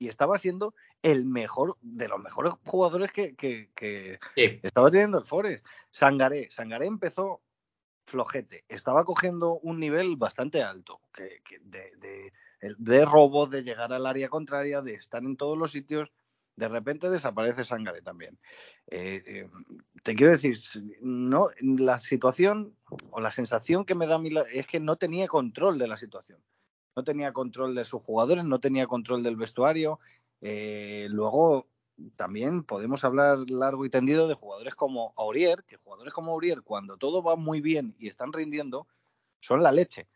Y 0.01 0.07
estaba 0.07 0.39
siendo 0.39 0.73
el 1.03 1.25
mejor, 1.25 1.77
de 1.79 2.07
los 2.07 2.19
mejores 2.19 2.53
jugadores 2.65 3.11
que, 3.11 3.35
que, 3.35 3.69
que 3.75 4.17
sí. 4.35 4.59
estaba 4.63 4.89
teniendo 4.89 5.19
el 5.19 5.25
Forest. 5.25 5.63
Sangaré, 5.91 6.49
Sangaré 6.49 6.87
empezó 6.87 7.43
flojete, 8.07 8.65
estaba 8.67 9.05
cogiendo 9.05 9.59
un 9.59 9.79
nivel 9.79 10.15
bastante 10.15 10.63
alto 10.63 11.01
que, 11.13 11.43
que 11.45 11.59
de, 11.59 11.91
de, 11.97 12.33
de 12.79 13.05
robo, 13.05 13.45
de 13.45 13.61
llegar 13.61 13.93
al 13.93 14.07
área 14.07 14.27
contraria, 14.27 14.81
de 14.81 14.95
estar 14.95 15.21
en 15.21 15.37
todos 15.37 15.55
los 15.55 15.71
sitios 15.71 16.11
de 16.55 16.67
repente 16.67 17.09
desaparece 17.09 17.63
Sangare 17.63 18.01
también. 18.01 18.37
Eh, 18.87 19.23
eh, 19.25 19.49
te 20.03 20.15
quiero 20.15 20.33
decir, 20.33 20.57
no, 21.01 21.49
la 21.61 22.01
situación 22.01 22.75
o 23.09 23.21
la 23.21 23.31
sensación 23.31 23.85
que 23.85 23.95
me 23.95 24.07
da 24.07 24.15
a 24.15 24.19
mí 24.19 24.29
es 24.51 24.67
que 24.67 24.79
no 24.79 24.95
tenía 24.95 25.27
control 25.27 25.77
de 25.77 25.87
la 25.87 25.97
situación. 25.97 26.39
No 26.95 27.03
tenía 27.03 27.33
control 27.33 27.75
de 27.75 27.85
sus 27.85 28.01
jugadores, 28.01 28.45
no 28.45 28.59
tenía 28.59 28.87
control 28.87 29.23
del 29.23 29.35
vestuario. 29.35 29.99
Eh, 30.41 31.07
luego 31.09 31.67
también 32.15 32.63
podemos 32.63 33.03
hablar 33.03 33.49
largo 33.49 33.85
y 33.85 33.89
tendido 33.89 34.27
de 34.27 34.33
jugadores 34.33 34.75
como 34.75 35.13
Aurier, 35.17 35.63
que 35.65 35.77
jugadores 35.77 36.13
como 36.13 36.31
Aurier, 36.31 36.61
cuando 36.63 36.97
todo 36.97 37.21
va 37.21 37.35
muy 37.35 37.61
bien 37.61 37.95
y 37.99 38.07
están 38.07 38.33
rindiendo, 38.33 38.87
son 39.39 39.63
la 39.63 39.71
leche. 39.71 40.07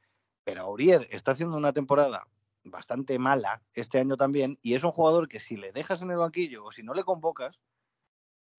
Pero 0.44 0.64
Aurier 0.64 1.08
está 1.12 1.32
haciendo 1.32 1.58
una 1.58 1.74
temporada 1.74 2.28
bastante 2.64 3.20
mala 3.20 3.62
este 3.74 4.00
año 4.00 4.18
también, 4.18 4.58
y 4.62 4.74
es 4.74 4.84
un 4.84 4.92
jugador 4.92 5.28
que 5.28 5.40
si 5.40 5.56
le 5.56 5.72
dejas 5.72 6.02
en 6.02 6.12
el 6.12 6.18
banquillo 6.18 6.66
o 6.66 6.72
si 6.72 6.84
no 6.84 6.94
le 6.94 7.04
convocas, 7.04 7.60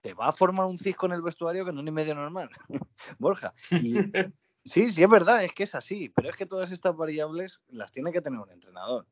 te 0.00 0.14
va 0.14 0.28
a 0.28 0.32
formar 0.32 0.66
un 0.66 0.78
cisco 0.78 1.06
en 1.06 1.12
el 1.12 1.22
vestuario 1.22 1.64
que 1.64 1.72
no 1.72 1.80
es 1.80 1.84
ni 1.84 1.90
medio 1.90 2.14
normal, 2.14 2.50
Borja. 3.18 3.54
Y, 3.70 3.94
sí, 4.66 4.90
sí, 4.90 5.02
es 5.02 5.08
verdad, 5.08 5.44
es 5.44 5.52
que 5.52 5.62
es 5.62 5.74
así, 5.74 6.08
pero 6.10 6.28
es 6.28 6.36
que 6.36 6.46
todas 6.46 6.70
estas 6.72 6.96
variables 6.96 7.60
las 7.68 7.92
tiene 7.92 8.12
que 8.12 8.20
tener 8.20 8.38
un 8.38 8.50
entrenador. 8.50 9.06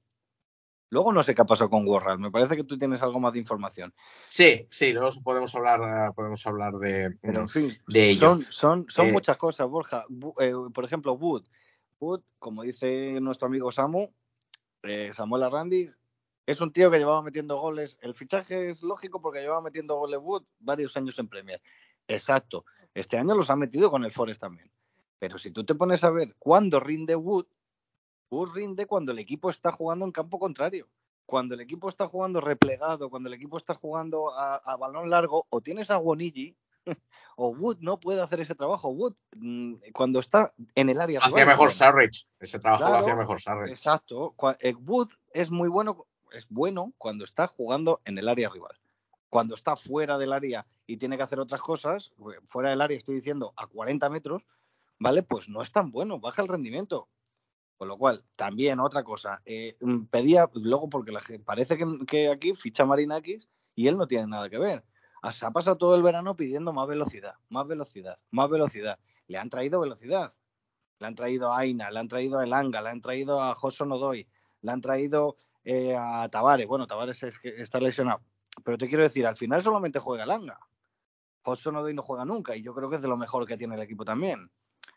Luego 0.90 1.12
no 1.12 1.22
sé 1.22 1.34
qué 1.34 1.42
ha 1.42 1.46
pasado 1.46 1.70
con 1.70 1.88
Warral, 1.88 2.18
me 2.18 2.30
parece 2.30 2.56
que 2.56 2.64
tú 2.64 2.78
tienes 2.78 3.02
algo 3.02 3.18
más 3.18 3.32
de 3.32 3.40
información. 3.40 3.92
Sí, 4.28 4.66
sí, 4.70 4.92
luego 4.92 5.10
podemos 5.22 5.54
hablar, 5.54 5.80
uh, 5.80 6.14
podemos 6.14 6.46
hablar 6.46 6.74
de, 6.74 7.16
pero, 7.20 7.40
en 7.40 7.48
fin, 7.48 7.72
de 7.88 8.10
ello. 8.10 8.20
Son, 8.20 8.42
son, 8.42 8.86
son 8.88 9.06
eh, 9.06 9.12
muchas 9.12 9.36
cosas, 9.36 9.68
Borja. 9.68 10.04
Eh, 10.38 10.52
por 10.72 10.84
ejemplo, 10.84 11.14
Wood. 11.14 11.46
Wood, 11.98 12.20
como 12.38 12.62
dice 12.62 13.18
nuestro 13.20 13.48
amigo 13.48 13.72
Samu, 13.72 14.12
eh, 14.82 15.10
Samuel 15.12 15.44
Arrandi 15.44 15.90
es 16.46 16.60
un 16.60 16.72
tío 16.72 16.90
que 16.90 16.98
llevaba 16.98 17.22
metiendo 17.22 17.58
goles. 17.58 17.98
El 18.02 18.14
fichaje 18.14 18.70
es 18.70 18.82
lógico 18.82 19.20
porque 19.20 19.40
llevaba 19.40 19.62
metiendo 19.62 19.96
goles 19.96 20.20
Wood 20.22 20.44
varios 20.58 20.96
años 20.96 21.18
en 21.18 21.28
Premier. 21.28 21.60
Exacto. 22.06 22.66
Este 22.92 23.16
año 23.16 23.34
los 23.34 23.50
ha 23.50 23.56
metido 23.56 23.90
con 23.90 24.04
el 24.04 24.12
Forest 24.12 24.40
también. 24.40 24.70
Pero 25.24 25.38
si 25.38 25.50
tú 25.50 25.64
te 25.64 25.74
pones 25.74 26.04
a 26.04 26.10
ver 26.10 26.36
cuándo 26.38 26.80
rinde 26.80 27.16
Wood, 27.16 27.46
Wood 28.30 28.50
rinde 28.52 28.84
cuando 28.84 29.12
el 29.12 29.18
equipo 29.18 29.48
está 29.48 29.72
jugando 29.72 30.04
en 30.04 30.12
campo 30.12 30.38
contrario. 30.38 30.86
Cuando 31.24 31.54
el 31.54 31.62
equipo 31.62 31.88
está 31.88 32.08
jugando 32.08 32.42
replegado, 32.42 33.08
cuando 33.08 33.30
el 33.30 33.34
equipo 33.34 33.56
está 33.56 33.74
jugando 33.74 34.34
a, 34.34 34.56
a 34.56 34.76
balón 34.76 35.08
largo, 35.08 35.46
o 35.48 35.62
tienes 35.62 35.90
a 35.90 35.96
Wonigi, 35.96 36.54
o 37.36 37.48
Wood 37.48 37.78
no 37.80 37.98
puede 37.98 38.20
hacer 38.20 38.40
ese 38.40 38.54
trabajo. 38.54 38.90
Wood, 38.90 39.14
mmm, 39.36 39.76
cuando 39.94 40.20
está 40.20 40.52
en 40.74 40.90
el 40.90 41.00
área. 41.00 41.20
Hacía 41.20 41.46
mejor 41.46 41.70
Sarrich. 41.70 42.26
Ese 42.38 42.58
trabajo 42.58 42.82
claro, 42.82 42.98
lo 42.98 43.00
hacía 43.00 43.16
mejor 43.16 43.40
Sarrich. 43.40 43.72
Exacto. 43.72 44.34
Wood 44.82 45.08
es 45.32 45.50
muy 45.50 45.70
bueno, 45.70 46.04
es 46.32 46.44
bueno 46.50 46.92
cuando 46.98 47.24
está 47.24 47.46
jugando 47.46 48.02
en 48.04 48.18
el 48.18 48.28
área 48.28 48.50
rival. 48.50 48.76
cuando 49.30 49.54
está 49.54 49.74
fuera 49.74 50.18
del 50.18 50.34
área 50.34 50.66
y 50.86 50.98
tiene 50.98 51.16
que 51.16 51.22
hacer 51.22 51.40
otras 51.40 51.62
cosas, 51.62 52.12
pues, 52.18 52.38
fuera 52.46 52.68
del 52.68 52.82
área 52.82 52.98
estoy 52.98 53.14
diciendo 53.14 53.54
a 53.56 53.66
40 53.66 54.10
metros, 54.10 54.44
¿vale? 54.98 55.22
Pues 55.22 55.48
no 55.48 55.62
es 55.62 55.72
tan 55.72 55.90
bueno, 55.90 56.20
baja 56.20 56.42
el 56.42 56.48
rendimiento. 56.48 57.08
Con 57.76 57.88
lo 57.88 57.98
cual, 57.98 58.24
también 58.36 58.78
otra 58.80 59.02
cosa, 59.02 59.42
eh, 59.44 59.76
mm, 59.80 60.04
pedía, 60.04 60.48
luego 60.54 60.88
porque 60.88 61.12
la 61.12 61.20
parece 61.44 61.76
que, 61.76 61.86
que 62.06 62.28
aquí 62.30 62.54
ficha 62.54 62.84
Marinakis 62.84 63.48
y 63.74 63.88
él 63.88 63.96
no 63.96 64.06
tiene 64.06 64.26
nada 64.26 64.48
que 64.48 64.58
ver. 64.58 64.84
Ah, 65.22 65.32
Se 65.32 65.46
ha 65.46 65.50
pasado 65.50 65.76
todo 65.76 65.96
el 65.96 66.02
verano 66.02 66.36
pidiendo 66.36 66.72
más 66.72 66.86
velocidad, 66.86 67.34
más 67.48 67.66
velocidad, 67.66 68.18
más 68.30 68.48
velocidad. 68.48 68.98
Le 69.26 69.38
han 69.38 69.50
traído 69.50 69.80
velocidad. 69.80 70.34
Le 70.98 71.06
han 71.06 71.14
traído 71.14 71.52
a 71.52 71.58
Aina, 71.58 71.90
le 71.90 71.98
han 71.98 72.08
traído 72.08 72.38
a 72.38 72.44
Elanga, 72.44 72.80
le 72.80 72.90
han 72.90 73.00
traído 73.00 73.40
a 73.40 73.54
Joson 73.54 73.90
Odoy, 73.92 74.28
le 74.62 74.70
han 74.70 74.80
traído 74.80 75.36
eh, 75.64 75.96
a 75.98 76.28
Tavares. 76.28 76.66
Bueno, 76.66 76.86
Tavares 76.86 77.22
está 77.42 77.80
lesionado. 77.80 78.20
Pero 78.62 78.78
te 78.78 78.88
quiero 78.88 79.02
decir, 79.02 79.26
al 79.26 79.36
final 79.36 79.62
solamente 79.62 79.98
juega 79.98 80.24
Elanga. 80.24 80.60
Joson 81.42 81.76
Odoy 81.76 81.94
no 81.94 82.02
juega 82.02 82.24
nunca 82.24 82.56
y 82.56 82.62
yo 82.62 82.74
creo 82.74 82.88
que 82.88 82.96
es 82.96 83.02
de 83.02 83.08
lo 83.08 83.16
mejor 83.16 83.46
que 83.46 83.56
tiene 83.56 83.74
el 83.74 83.82
equipo 83.82 84.04
también. 84.04 84.50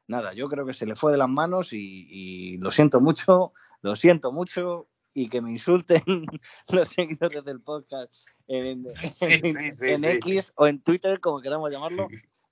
Nada, 0.07 0.33
yo 0.33 0.47
creo 0.49 0.65
que 0.65 0.73
se 0.73 0.85
le 0.85 0.95
fue 0.95 1.11
de 1.11 1.17
las 1.17 1.29
manos 1.29 1.73
y, 1.73 2.07
y 2.09 2.57
lo 2.57 2.71
siento 2.71 3.01
mucho, 3.01 3.53
lo 3.81 3.95
siento 3.95 4.31
mucho 4.31 4.87
y 5.13 5.29
que 5.29 5.41
me 5.41 5.51
insulten 5.51 6.03
los 6.69 6.89
seguidores 6.89 7.43
del 7.43 7.59
podcast 7.61 8.13
en, 8.47 8.85
Sí, 9.03 9.25
en- 9.29 9.43
sí, 9.53 9.71
sí, 9.71 9.87
en 9.89 9.97
sí. 9.97 10.07
X 10.07 10.53
o 10.55 10.67
en 10.67 10.81
Twitter, 10.81 11.19
como 11.19 11.41
queramos 11.41 11.69
llamarlo, 11.71 12.07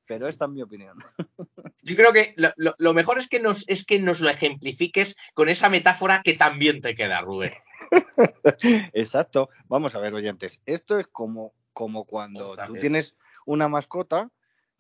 pero 0.06 0.28
esta 0.28 0.46
es 0.46 0.52
mi 0.52 0.62
opinión. 0.62 0.98
Yo 1.84 1.96
creo 1.96 2.12
que 2.12 2.34
lo, 2.38 2.50
lo- 2.58 2.76
lo 2.78 2.94
mejor 2.94 3.18
es 3.20 3.28
que, 3.28 3.40
nos, 3.40 3.64
es 3.70 3.86
que 3.86 4.00
nos 4.00 4.20
lo 4.20 4.30
ejemplifiques 4.30 5.16
con 5.34 5.48
esa 5.50 5.70
metáfora 5.70 6.22
que 6.24 6.34
también 6.34 6.82
te 6.82 6.96
queda, 6.96 7.22
Rubén. 7.22 7.52
Exacto. 8.94 9.50
Vamos 9.68 9.96
a 9.96 10.00
ver, 10.00 10.14
oyentes. 10.14 10.60
Esto 10.66 11.00
es 11.00 11.08
como, 11.08 11.54
como 11.74 12.06
cuando 12.06 12.50
Ostras, 12.50 12.68
tú 12.68 12.74
tienes 12.76 13.16
una 13.46 13.68
mascota, 13.68 14.30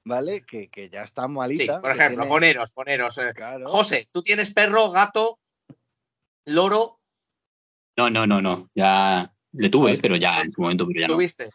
¿vale? 0.05 0.45
Que, 0.45 0.69
que 0.69 0.89
ya 0.89 1.01
está 1.03 1.23
Sí, 1.23 1.27
malita. 1.29 1.81
por 1.81 1.91
que 1.91 1.97
ejemplo, 1.97 2.23
tiene- 2.23 2.29
poneros, 2.33 2.71
poneros. 2.71 3.17
eh, 3.17 3.33
Claro. 3.35 3.65
José, 3.67 4.07
tú 4.11 4.21
tienes 4.21 4.51
perro, 4.53 4.89
gato, 4.91 5.39
loro, 6.45 6.99
No, 7.97 8.09
no, 8.09 8.27
no, 8.27 8.41
no. 8.41 8.69
Ya 8.75 9.33
le 9.53 9.69
tuve, 9.69 9.97
pero 9.97 10.15
ya 10.17 10.41
en 10.41 10.51
su 10.51 10.61
momento, 10.61 10.85
pero 10.85 10.99
ya 11.01 11.07
no. 11.07 11.13
tuviste. 11.13 11.49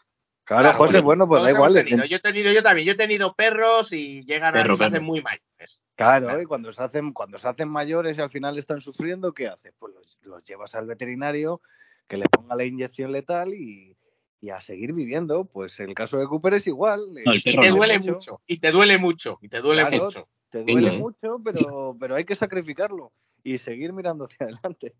Claro, 0.45 0.63
Claro, 0.63 0.79
José, 0.79 1.01
bueno, 1.01 1.29
pues 1.29 1.43
da 1.43 1.51
igual. 1.51 1.73
tenido. 1.75 2.05
Yo 2.07 2.17
he 2.17 2.21
tenido, 2.21 2.51
yo 2.51 2.63
también, 2.63 2.87
yo 2.87 2.95
he 2.95 2.97
tenido 2.97 3.35
perros 3.35 3.93
y 3.93 4.25
llegan 4.25 4.57
a 4.57 4.63
Perro, 4.63 4.75
se 4.75 4.87
hacen 4.87 5.05
muy 5.05 5.21
mayores. 5.23 5.83
Claro, 5.97 6.25
Claro. 6.25 6.43
y 6.43 6.47
cuando 6.47 6.73
se 6.73 6.83
hacen, 6.83 7.13
cuando 7.13 7.39
se 7.39 7.47
hacen 7.47 7.69
mayores 7.69 8.17
y 8.19 8.23
al 8.23 8.31
final 8.31 8.59
están 8.59 8.81
sufriendo, 8.81 9.33
¿qué 9.33 9.47
haces? 9.49 9.75
Pues 9.79 9.95
los, 9.95 10.19
los 10.23 10.43
llevas 10.43 10.75
al 10.75 10.87
veterinario 10.87 11.61
que 12.09 12.17
le 12.17 12.27
ponga 12.29 12.57
la 12.57 12.65
inyección 12.65 13.13
letal 13.13 13.53
y, 13.55 13.97
y 14.41 14.51
a 14.51 14.61
seguir 14.61 14.93
viviendo. 14.93 15.45
Pues 15.45 15.79
el 15.81 15.95
caso 15.95 16.19
de 16.19 16.27
Cooper 16.27 16.55
es 16.55 16.67
igual. 16.67 17.01
No, 17.25 17.33
eh, 17.33 17.41
Y 17.45 17.57
te 17.57 17.69
no. 17.69 17.77
duele 17.77 17.99
mucho, 17.99 18.41
y 18.47 18.59
te 18.59 18.71
duele 18.73 18.99
mucho, 18.99 19.39
y 19.43 19.49
te 19.49 19.61
duele 19.61 19.83
Claro. 19.83 20.05
mucho. 20.05 20.29
Te 20.51 20.65
duele 20.65 20.91
mucho, 20.99 21.41
pero, 21.45 21.97
pero 22.01 22.17
hay 22.17 22.25
que 22.25 22.35
sacrificarlo 22.35 23.13
y 23.45 23.59
seguir 23.59 23.93
mirando 23.93 24.25
hacia 24.25 24.47
adelante. 24.47 24.95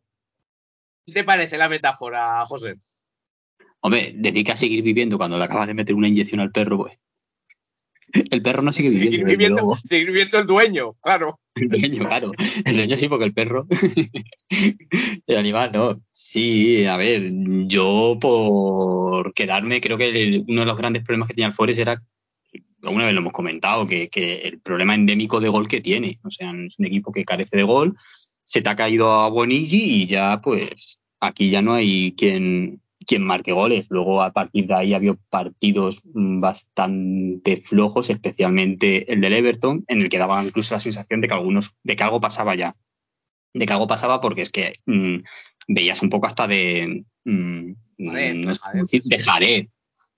¿Qué 1.05 1.13
te 1.13 1.25
parece 1.25 1.59
la 1.59 1.69
metáfora, 1.69 2.45
José? 2.47 2.77
Hombre, 3.81 4.13
dedica 4.15 4.53
a 4.53 4.57
seguir 4.57 4.83
viviendo 4.85 5.17
cuando 5.17 5.39
le 5.39 5.45
acabas 5.45 5.67
de 5.67 5.75
meter 5.75 5.95
una 5.97 6.07
inyección 6.07 6.41
al 6.41 6.53
perro, 6.53 6.79
pues. 6.79 6.99
El 8.31 8.43
perro 8.43 8.63
no 8.63 8.73
sigue 8.73 8.91
viviendo. 8.91 9.11
Seguir 9.11 9.27
viviendo, 9.27 9.57
luego. 9.57 9.77
seguir 9.85 10.07
viviendo 10.09 10.39
el 10.39 10.47
dueño, 10.47 10.93
claro. 11.01 11.41
El 11.55 11.69
dueño, 11.69 12.05
claro. 12.07 12.33
El 12.65 12.77
dueño 12.77 12.97
sí, 12.97 13.09
porque 13.09 13.25
el 13.25 13.35
perro. 13.35 13.67
el 15.27 15.37
animal, 15.37 15.71
no. 15.73 16.01
Sí, 16.11 16.85
a 16.87 16.97
ver, 16.97 17.31
yo 17.67 18.19
por 18.21 19.33
quedarme, 19.35 19.81
creo 19.81 19.97
que 19.99 20.09
el- 20.09 20.45
uno 20.49 20.61
de 20.61 20.67
los 20.67 20.77
grandes 20.77 21.03
problemas 21.05 21.29
que 21.29 21.35
tenía 21.35 21.49
el 21.49 21.55
Forest 21.55 21.81
era, 21.81 22.03
alguna 22.83 23.05
vez 23.05 23.15
lo 23.15 23.21
hemos 23.21 23.33
comentado, 23.33 23.87
que, 23.87 24.09
que 24.09 24.37
el 24.37 24.61
problema 24.61 24.95
endémico 24.95 25.41
de 25.41 25.49
gol 25.49 25.69
que 25.69 25.81
tiene. 25.81 26.19
O 26.23 26.31
sea, 26.31 26.51
es 26.67 26.79
un 26.79 26.87
equipo 26.87 27.13
que 27.13 27.25
carece 27.25 27.57
de 27.57 27.63
gol, 27.63 27.97
se 28.45 28.63
te 28.63 28.69
ha 28.69 28.77
caído 28.77 29.13
a 29.13 29.29
Bonigi 29.29 30.03
y 30.03 30.07
ya, 30.07 30.41
pues, 30.43 31.01
aquí 31.21 31.51
ya 31.51 31.63
no 31.63 31.75
hay 31.75 32.13
quien, 32.17 32.81
quien 33.07 33.23
marque 33.25 33.53
goles. 33.53 33.87
Luego, 33.89 34.23
a 34.23 34.33
partir 34.33 34.67
de 34.67 34.75
ahí, 34.75 34.95
había 34.95 35.15
partidos 35.31 36.01
mm, 36.05 36.41
bastante 36.41 37.57
flojos, 37.65 38.11
especialmente 38.11 39.13
el 39.13 39.21
del 39.21 39.33
Everton, 39.35 39.85
en 39.89 40.03
el 40.03 40.09
que 40.09 40.19
daba 40.19 40.43
incluso 40.45 40.75
la 40.75 40.81
sensación 40.81 41.21
de 41.21 41.29
que 41.29 41.35
algunos, 41.35 41.75
de 41.83 41.97
que 41.97 42.03
algo 42.03 42.21
pasaba 42.21 42.55
ya. 42.55 42.77
De 43.55 43.67
que 43.67 43.73
algo 43.73 43.87
pasaba 43.89 44.21
porque 44.21 44.43
es 44.43 44.51
que 44.51 44.75
mm, 44.87 45.17
veías 45.69 46.03
un 46.03 46.11
poco 46.11 46.27
hasta 46.27 46.47
de. 46.47 47.05
mm, 47.25 47.73
no 47.99 48.13
Jarez, 48.13 48.47
cómo 48.47 48.83
decir, 48.83 49.03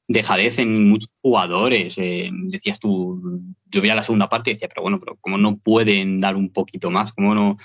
de 0.09 0.23
en 0.59 0.89
muchos 0.89 1.11
jugadores. 1.21 1.97
eh, 1.99 2.31
decías 2.33 2.79
tú, 2.79 3.41
yo 3.67 3.81
veía 3.81 3.95
la 3.95 4.03
segunda 4.05 4.29
parte 4.29 4.51
y 4.51 4.55
decía, 4.55 4.69
pero 4.69 4.83
bueno, 4.83 5.01
pero 5.01 5.17
¿cómo 5.21 5.39
no 5.39 5.57
pueden 5.59 6.21
dar 6.21 6.37
un 6.37 6.53
poquito 6.53 6.91
más? 6.91 7.13
¿Cómo 7.13 7.35
no? 7.35 7.57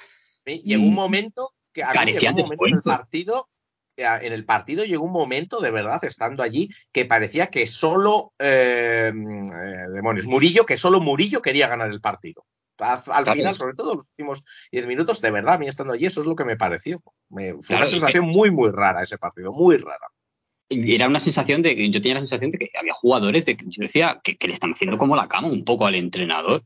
Llegó 0.45 0.83
un 0.83 0.91
Mm. 0.93 0.95
momento 0.95 1.49
que 1.73 1.83
a 1.83 1.91
mí 2.05 2.13
llegó 2.13 2.43
un 2.43 2.55
momento 2.55 2.81
partido, 2.83 3.49
en 3.97 4.31
el 4.33 4.45
partido 4.45 4.85
llegó 4.85 5.05
un 5.05 5.11
momento 5.11 5.59
de 5.59 5.71
verdad, 5.71 6.03
estando 6.03 6.43
allí, 6.43 6.69
que 6.91 7.05
parecía 7.05 7.47
que 7.47 7.65
solo 7.65 8.31
eh, 8.39 9.11
eh, 9.11 9.89
demonios, 9.93 10.27
Murillo, 10.27 10.65
que 10.65 10.77
solo 10.77 10.99
Murillo 11.01 11.41
quería 11.41 11.67
ganar 11.67 11.89
el 11.89 11.99
partido. 12.01 12.45
Al, 12.79 13.01
Claro. 13.01 13.33
final, 13.33 13.55
sobre 13.55 13.73
todo 13.73 13.95
los 13.95 14.09
últimos 14.11 14.43
10 14.71 14.85
minutos, 14.85 15.19
de 15.19 15.31
verdad, 15.31 15.55
a 15.55 15.57
mí 15.57 15.65
estando 15.67 15.93
allí, 15.93 16.05
eso 16.05 16.21
es 16.21 16.27
lo 16.27 16.35
que 16.35 16.45
me 16.45 16.57
pareció. 16.57 17.01
Me- 17.29 17.53
fue 17.53 17.61
Claro, 17.61 17.81
una 17.81 17.85
que- 17.85 17.91
sensación 17.91 18.25
muy, 18.27 18.51
muy 18.51 18.69
rara 18.69 19.01
ese 19.01 19.17
partido, 19.17 19.51
muy 19.51 19.77
rara. 19.77 20.07
era 20.69 21.07
una 21.07 21.19
sensación 21.19 21.61
de 21.63 21.75
que 21.75 21.89
yo 21.89 22.01
tenía 22.01 22.15
la 22.15 22.19
sensación 22.21 22.51
de 22.51 22.57
que 22.59 22.69
había 22.77 22.93
jugadores 22.93 23.45
de 23.45 23.55
que 23.57 23.65
yo 23.67 23.81
decía 23.81 24.19
que, 24.23 24.37
que 24.37 24.47
le 24.47 24.53
están 24.53 24.73
haciendo 24.73 24.97
como 24.97 25.15
la 25.15 25.27
cama 25.27 25.47
un 25.47 25.63
poco 25.65 25.85
al 25.87 25.95
entrenador. 25.95 26.63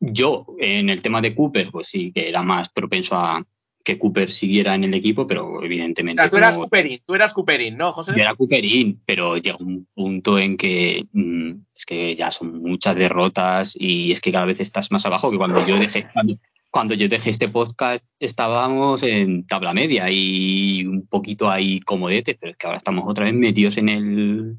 Yo, 0.00 0.44
en 0.58 0.90
el 0.90 1.00
tema 1.02 1.20
de 1.22 1.34
Cooper, 1.34 1.70
pues 1.70 1.88
sí, 1.88 2.12
que 2.12 2.28
era 2.28 2.42
más 2.42 2.68
propenso 2.68 3.16
a 3.16 3.42
que 3.88 3.98
Cooper 3.98 4.30
siguiera 4.30 4.74
en 4.74 4.84
el 4.84 4.94
equipo, 4.94 5.26
pero 5.26 5.46
O 5.48 5.62
evidentemente. 5.64 6.20
sea, 6.22 6.30
tú 6.30 6.36
eras 6.36 6.56
como- 6.56 6.66
Cooperín, 6.68 7.00
tú 7.06 7.14
eras 7.14 7.32
Cooperín, 7.34 7.76
¿no, 7.78 7.92
José? 7.92 8.12
yo 8.14 8.20
era 8.22 8.34
Cooperín, 8.34 9.00
pero 9.06 9.36
llega 9.38 9.56
un 9.58 9.86
punto 9.94 10.38
en 10.38 10.56
que 10.56 11.06
mm, 11.12 11.50
es 11.74 11.86
que 11.86 12.14
ya 12.14 12.30
son 12.30 12.60
muchas 12.62 12.94
derrotas 12.96 13.74
y 13.78 14.12
es 14.12 14.20
que 14.20 14.30
cada 14.32 14.46
vez 14.46 14.60
estás 14.60 14.90
más 14.90 15.04
abajo 15.06 15.30
que 15.30 15.38
cuando 15.38 15.66
yo 15.66 15.78
dejé 15.78 16.06
cuando, 16.12 16.34
cuando 16.70 16.94
yo 16.94 17.08
dejé 17.08 17.30
este 17.30 17.48
podcast 17.48 18.04
estábamos 18.20 19.02
en 19.02 19.46
tabla 19.46 19.72
media 19.72 20.10
y 20.10 20.84
un 20.86 21.06
poquito 21.06 21.50
ahí 21.50 21.80
comodete, 21.80 22.36
pero 22.38 22.52
es 22.52 22.58
que 22.58 22.66
ahora 22.66 22.78
estamos 22.78 23.04
otra 23.06 23.24
vez 23.24 23.34
metidos 23.34 23.76
en 23.78 23.88
el 23.88 24.56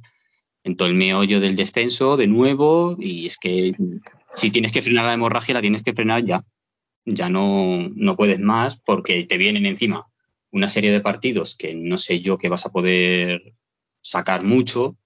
en 0.63 0.75
todo 0.75 0.87
el 0.89 0.95
meollo 0.95 1.39
del 1.39 1.55
descenso 1.55 2.17
de 2.17 2.27
nuevo 2.27 2.97
y 2.99 3.27
es 3.27 3.37
que 3.37 3.73
si 4.33 4.49
tienes 4.51 4.71
que 4.71 4.81
frenar 4.81 5.05
la 5.05 5.13
hemorragia 5.13 5.53
la 5.53 5.61
tienes 5.61 5.83
que 5.83 5.93
frenar 5.93 6.23
ya. 6.25 6.43
Ya 7.05 7.29
no, 7.29 7.89
no 7.95 8.15
puedes 8.15 8.39
más 8.39 8.77
porque 8.77 9.23
te 9.25 9.38
vienen 9.38 9.65
encima 9.65 10.07
una 10.51 10.67
serie 10.67 10.91
de 10.91 11.01
partidos 11.01 11.55
que 11.55 11.73
no 11.75 11.97
sé 11.97 12.21
yo 12.21 12.38
que 12.38 12.49
vas 12.49 12.65
a 12.65 12.71
poder 12.71 13.53
sacar 14.01 14.43
mucho, 14.43 14.97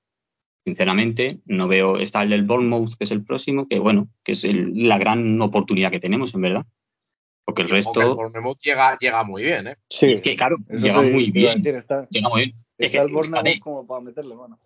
sinceramente. 0.66 1.40
No 1.46 1.68
veo, 1.68 1.98
está 2.00 2.24
el 2.24 2.30
del 2.30 2.44
Bournemouth, 2.44 2.96
que 2.98 3.04
es 3.06 3.12
el 3.12 3.24
próximo, 3.24 3.68
que 3.68 3.80
bueno, 3.80 4.08
que 4.24 4.34
es 4.34 4.44
el- 4.44 4.88
la 4.88 4.98
gran 4.98 5.42
oportunidad 5.42 5.92
que 5.92 6.00
tenemos, 6.00 6.34
en 6.34 6.42
verdad. 6.42 6.66
Porque 7.46 7.64
el 7.64 7.68
que 7.68 7.72
el 7.74 7.84
resto, 7.84 8.16
Bournemouth 8.16 8.58
llega, 8.64 8.98
llega 8.98 9.24
muy 9.24 9.44
bien, 9.44 9.68
¿eh? 9.68 9.76
Sí, 9.90 10.06
es 10.08 10.22
que 10.22 10.36
claro, 10.36 10.58
llega 10.70 11.02
te- 11.02 11.12
muy 11.12 11.32
bien. 11.32 11.62
decir, 11.62 11.76
está, 11.76 12.08
Llega 12.10 12.30
muy 12.30 12.46
bien. 12.46 12.56
Es 12.78 12.92
que, 12.92 12.98
el 12.98 13.12
Bournemouth 13.12 13.44
fíjate, 13.46 13.60
como 13.60 13.86
para 13.86 14.02
meterle 14.02 14.36
mano. 14.36 14.60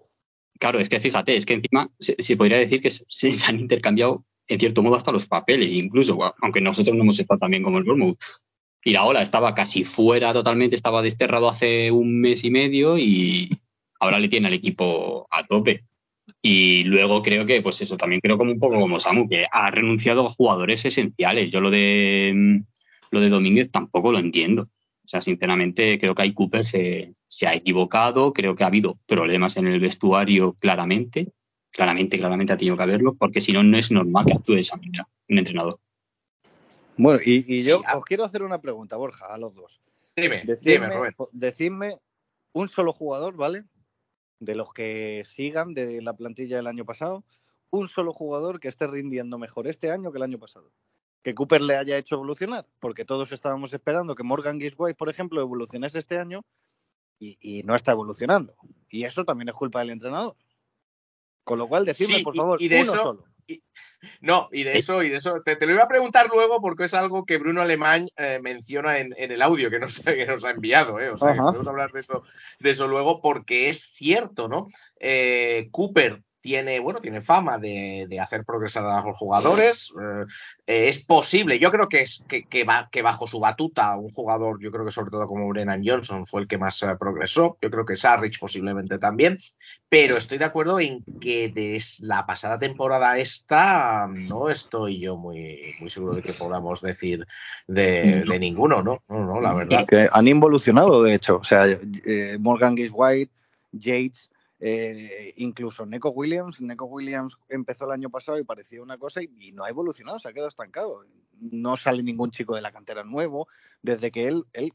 Claro, 0.59 0.79
es 0.79 0.89
que 0.89 0.99
fíjate, 0.99 1.35
es 1.37 1.45
que 1.45 1.53
encima 1.53 1.89
se, 1.99 2.15
se 2.19 2.37
podría 2.37 2.57
decir 2.57 2.81
que 2.81 2.89
se, 2.89 3.03
se 3.09 3.45
han 3.47 3.59
intercambiado 3.59 4.23
en 4.47 4.59
cierto 4.59 4.83
modo 4.83 4.95
hasta 4.95 5.11
los 5.11 5.27
papeles, 5.27 5.69
incluso, 5.71 6.17
aunque 6.41 6.61
nosotros 6.61 6.95
no 6.95 7.03
hemos 7.03 7.19
estado 7.19 7.39
tan 7.39 7.51
bien 7.51 7.63
como 7.63 7.77
el 7.77 7.83
Bournemouth. 7.83 8.17
Iraola 8.83 9.21
estaba 9.21 9.53
casi 9.53 9.83
fuera 9.83 10.31
totalmente, 10.33 10.75
estaba 10.75 11.01
desterrado 11.01 11.49
hace 11.49 11.91
un 11.91 12.21
mes 12.21 12.43
y 12.43 12.51
medio 12.51 12.97
y 12.97 13.49
ahora 13.99 14.19
le 14.19 14.29
tiene 14.29 14.47
al 14.47 14.53
equipo 14.53 15.27
a 15.29 15.45
tope. 15.45 15.83
Y 16.41 16.83
luego 16.83 17.21
creo 17.21 17.45
que, 17.45 17.61
pues 17.61 17.81
eso, 17.81 17.97
también 17.97 18.21
creo 18.21 18.37
como 18.37 18.51
un 18.51 18.59
poco 18.59 18.79
como 18.79 18.99
Samu, 18.99 19.27
que 19.27 19.45
ha 19.51 19.71
renunciado 19.71 20.25
a 20.25 20.29
jugadores 20.29 20.85
esenciales. 20.85 21.49
Yo 21.49 21.59
lo 21.61 21.69
de 21.69 22.33
mm, 22.35 22.57
lo 23.11 23.21
de 23.21 23.29
Domínguez 23.29 23.71
tampoco 23.71 24.11
lo 24.11 24.19
entiendo. 24.19 24.63
O 24.63 25.09
sea, 25.09 25.21
sinceramente, 25.21 25.99
creo 25.99 26.13
que 26.15 26.21
ahí 26.21 26.33
Cooper 26.33 26.65
se, 26.65 27.13
se 27.27 27.47
ha 27.47 27.53
equivocado, 27.53 28.33
creo 28.33 28.55
que 28.55 28.63
ha 28.63 28.67
habido 28.67 28.99
problemas 29.05 29.55
en 29.57 29.67
el 29.67 29.79
vestuario 29.79 30.53
claramente, 30.53 31.29
claramente, 31.77 32.17
claramente 32.17 32.53
ha 32.53 32.57
tenido 32.57 32.75
que 32.75 32.81
haberlo, 32.83 33.13
porque 33.13 33.39
si 33.39 33.53
no, 33.53 33.61
no 33.61 33.77
es 33.77 33.91
normal 33.91 34.25
que 34.25 34.33
actúe 34.33 34.55
de 34.55 34.61
esa 34.61 34.75
manera 34.77 35.07
un 35.29 35.37
entrenador. 35.37 35.79
Bueno, 36.97 37.19
y, 37.23 37.61
yo 37.61 37.83
a- 37.85 37.97
os 37.97 38.03
quiero 38.03 38.25
hacer 38.25 38.41
una 38.41 38.59
pregunta, 38.59 38.97
Borja, 38.97 39.27
a 39.27 39.37
los 39.37 39.53
dos. 39.53 39.79
Dime, 40.15 40.37
dime, 40.37 40.45
Decidme, 40.47 40.89
Rubén. 40.89 41.15
decidme 41.31 41.99
un 42.53 42.67
solo 42.67 42.93
jugador, 42.93 43.35
¿vale? 43.35 43.63
De 44.39 44.55
los 44.55 44.73
que 44.73 45.21
sigan 45.23 45.75
de 45.75 46.01
la 46.01 46.13
plantilla 46.13 46.55
del 46.55 46.65
año 46.65 46.83
pasado, 46.83 47.23
un 47.69 47.87
solo 47.87 48.11
jugador 48.11 48.59
que 48.59 48.69
esté 48.69 48.87
rindiendo 48.87 49.37
mejor 49.37 49.67
este 49.67 49.91
año 49.91 50.11
que 50.11 50.17
el 50.17 50.23
año 50.23 50.39
pasado. 50.39 50.71
Que 51.21 51.35
Cooper 51.35 51.61
le 51.61 51.77
haya 51.77 51.97
hecho 51.99 52.15
evolucionar, 52.15 52.65
porque 52.79 53.05
todos 53.05 53.31
estábamos 53.31 53.71
esperando 53.71 54.15
que 54.15 54.23
Morgan 54.23 54.59
Gisway, 54.59 54.95
por 54.95 55.09
ejemplo, 55.09 55.41
evolucionase 55.41 55.99
este 55.99 56.17
año 56.17 56.43
y, 57.19 57.37
y 57.39 57.61
no 57.61 57.75
está 57.75 57.91
evolucionando. 57.91 58.55
Y 58.89 59.03
eso 59.03 59.23
también 59.25 59.49
es 59.49 59.53
culpa 59.55 59.81
del 59.81 59.91
entrenador. 59.91 60.35
Con 61.47 61.57
lo 61.59 61.67
cual, 61.67 61.85
decidme, 61.85 62.15
Sí, 62.17 62.23
por 62.23 62.35
favor, 62.35 62.61
y 62.61 62.67
de 62.67 62.81
uno 62.81 62.83
eso- 62.83 63.03
solo. 63.03 63.23
No, 64.21 64.49
y 64.51 64.63
de 64.63 64.77
eso, 64.77 65.01
y 65.03 65.09
de 65.09 65.15
eso, 65.15 65.41
te, 65.43 65.55
te 65.55 65.65
lo 65.65 65.71
iba 65.73 65.83
a 65.85 65.87
preguntar 65.87 66.27
luego 66.27 66.59
porque 66.61 66.83
es 66.83 66.93
algo 66.93 67.25
que 67.25 67.37
Bruno 67.37 67.61
Alemán 67.61 68.09
eh, 68.17 68.39
menciona 68.43 68.99
en, 68.99 69.13
en 69.17 69.31
el 69.31 69.41
audio 69.41 69.69
que 69.69 69.79
nos, 69.79 69.99
que 70.05 70.25
nos 70.27 70.43
ha 70.43 70.51
enviado, 70.51 70.99
¿eh? 70.99 71.09
O 71.09 71.17
sea, 71.17 71.31
que 71.33 71.39
podemos 71.39 71.67
hablar 71.67 71.91
de 71.93 72.01
eso, 72.01 72.23
de 72.59 72.71
eso 72.71 72.87
luego 72.87 73.21
porque 73.21 73.69
es 73.69 73.79
cierto, 73.93 74.47
¿no? 74.49 74.67
Eh, 74.99 75.69
Cooper 75.71 76.21
tiene, 76.41 76.79
bueno, 76.79 76.99
tiene 76.99 77.19
fama 77.21 77.57
de, 77.57 78.05
de 78.09 78.19
hacer 78.19 78.45
progresar 78.45 78.85
a 78.85 79.01
los 79.05 79.17
jugadores. 79.17 79.91
eh, 80.01 80.25
eh, 80.65 80.87
es 80.87 81.03
posible, 81.03 81.59
yo 81.59 81.71
creo 81.71 81.87
que 81.89 82.01
es 82.01 82.23
que, 82.27 82.43
que, 82.43 82.63
va- 82.63 82.87
que 82.91 83.01
bajo 83.01 83.27
su 83.27 83.39
batuta, 83.39 83.97
un 83.97 84.09
jugador, 84.09 84.59
yo 84.61 84.71
creo 84.71 84.85
que 84.85 84.91
sobre 84.91 85.11
todo 85.11 85.27
como 85.27 85.47
Brennan 85.49 85.83
Johnson 85.85 86.25
fue 86.25 86.41
el 86.41 86.47
que 86.47 86.57
más 86.57 86.81
eh, 86.83 86.95
progresó. 86.99 87.57
Yo 87.61 87.69
creo 87.69 87.83
que 87.85 87.95
Sarrich 87.95 88.39
posiblemente 88.39 88.97
también. 88.97 89.37
Pero 89.89 90.17
estoy 90.17 90.37
de 90.37 90.45
acuerdo 90.45 90.79
en 90.79 91.03
que 91.21 91.49
de 91.49 91.81
la 92.01 92.25
pasada 92.25 92.59
temporada 92.59 93.17
esta 93.17 94.07
no 94.07 94.49
estoy 94.49 94.99
yo 94.99 95.17
muy, 95.17 95.73
muy 95.79 95.89
seguro 95.89 96.15
de 96.15 96.21
que 96.21 96.33
podamos 96.33 96.81
decir 96.81 97.25
de, 97.67 98.23
de 98.27 98.39
ninguno, 98.39 98.83
¿no? 98.83 99.01
No, 99.07 99.25
no, 99.25 99.41
la 99.41 99.53
verdad. 99.53 99.85
Que 99.87 100.07
han 100.11 100.27
involucionado, 100.27 101.03
de 101.03 101.15
hecho. 101.15 101.37
O 101.37 101.43
sea, 101.43 101.65
eh, 101.67 102.37
Morgan 102.39 102.75
Gates 102.75 102.91
White, 102.93 103.31
Yates, 103.71 104.29
eh, 104.59 105.33
incluso 105.37 105.85
Neko 105.85 106.09
Williams. 106.09 106.61
Neko 106.61 106.85
Williams 106.85 107.37
empezó 107.49 107.85
el 107.85 107.91
año 107.91 108.09
pasado 108.09 108.39
y 108.39 108.43
parecía 108.43 108.81
una 108.81 108.97
cosa 108.97 109.21
y, 109.21 109.51
no 109.51 109.63
ha 109.63 109.69
evolucionado, 109.69 110.19
se 110.19 110.29
ha 110.29 110.33
quedado 110.33 110.49
estancado. 110.49 111.05
No 111.39 111.77
sale 111.77 112.01
ningún 112.01 112.31
chico 112.31 112.55
de 112.55 112.61
la 112.61 112.71
cantera 112.71 113.03
nuevo. 113.03 113.47
Desde 113.81 114.11
que 114.11 114.27
él, 114.27 114.45
él 114.53 114.73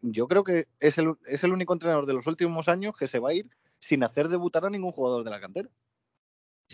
yo 0.00 0.28
creo 0.28 0.44
que 0.44 0.68
es 0.80 0.96
el, 0.98 1.14
es 1.26 1.44
el 1.44 1.52
único 1.52 1.74
entrenador 1.74 2.06
de 2.06 2.14
los 2.14 2.26
últimos 2.26 2.68
años 2.68 2.96
que 2.96 3.08
se 3.08 3.18
va 3.18 3.30
a 3.30 3.34
ir 3.34 3.50
sin 3.80 4.02
hacer 4.02 4.28
debutar 4.28 4.64
a 4.64 4.70
ningún 4.70 4.92
jugador 4.92 5.24
de 5.24 5.30
la 5.30 5.40
cantera. 5.40 5.68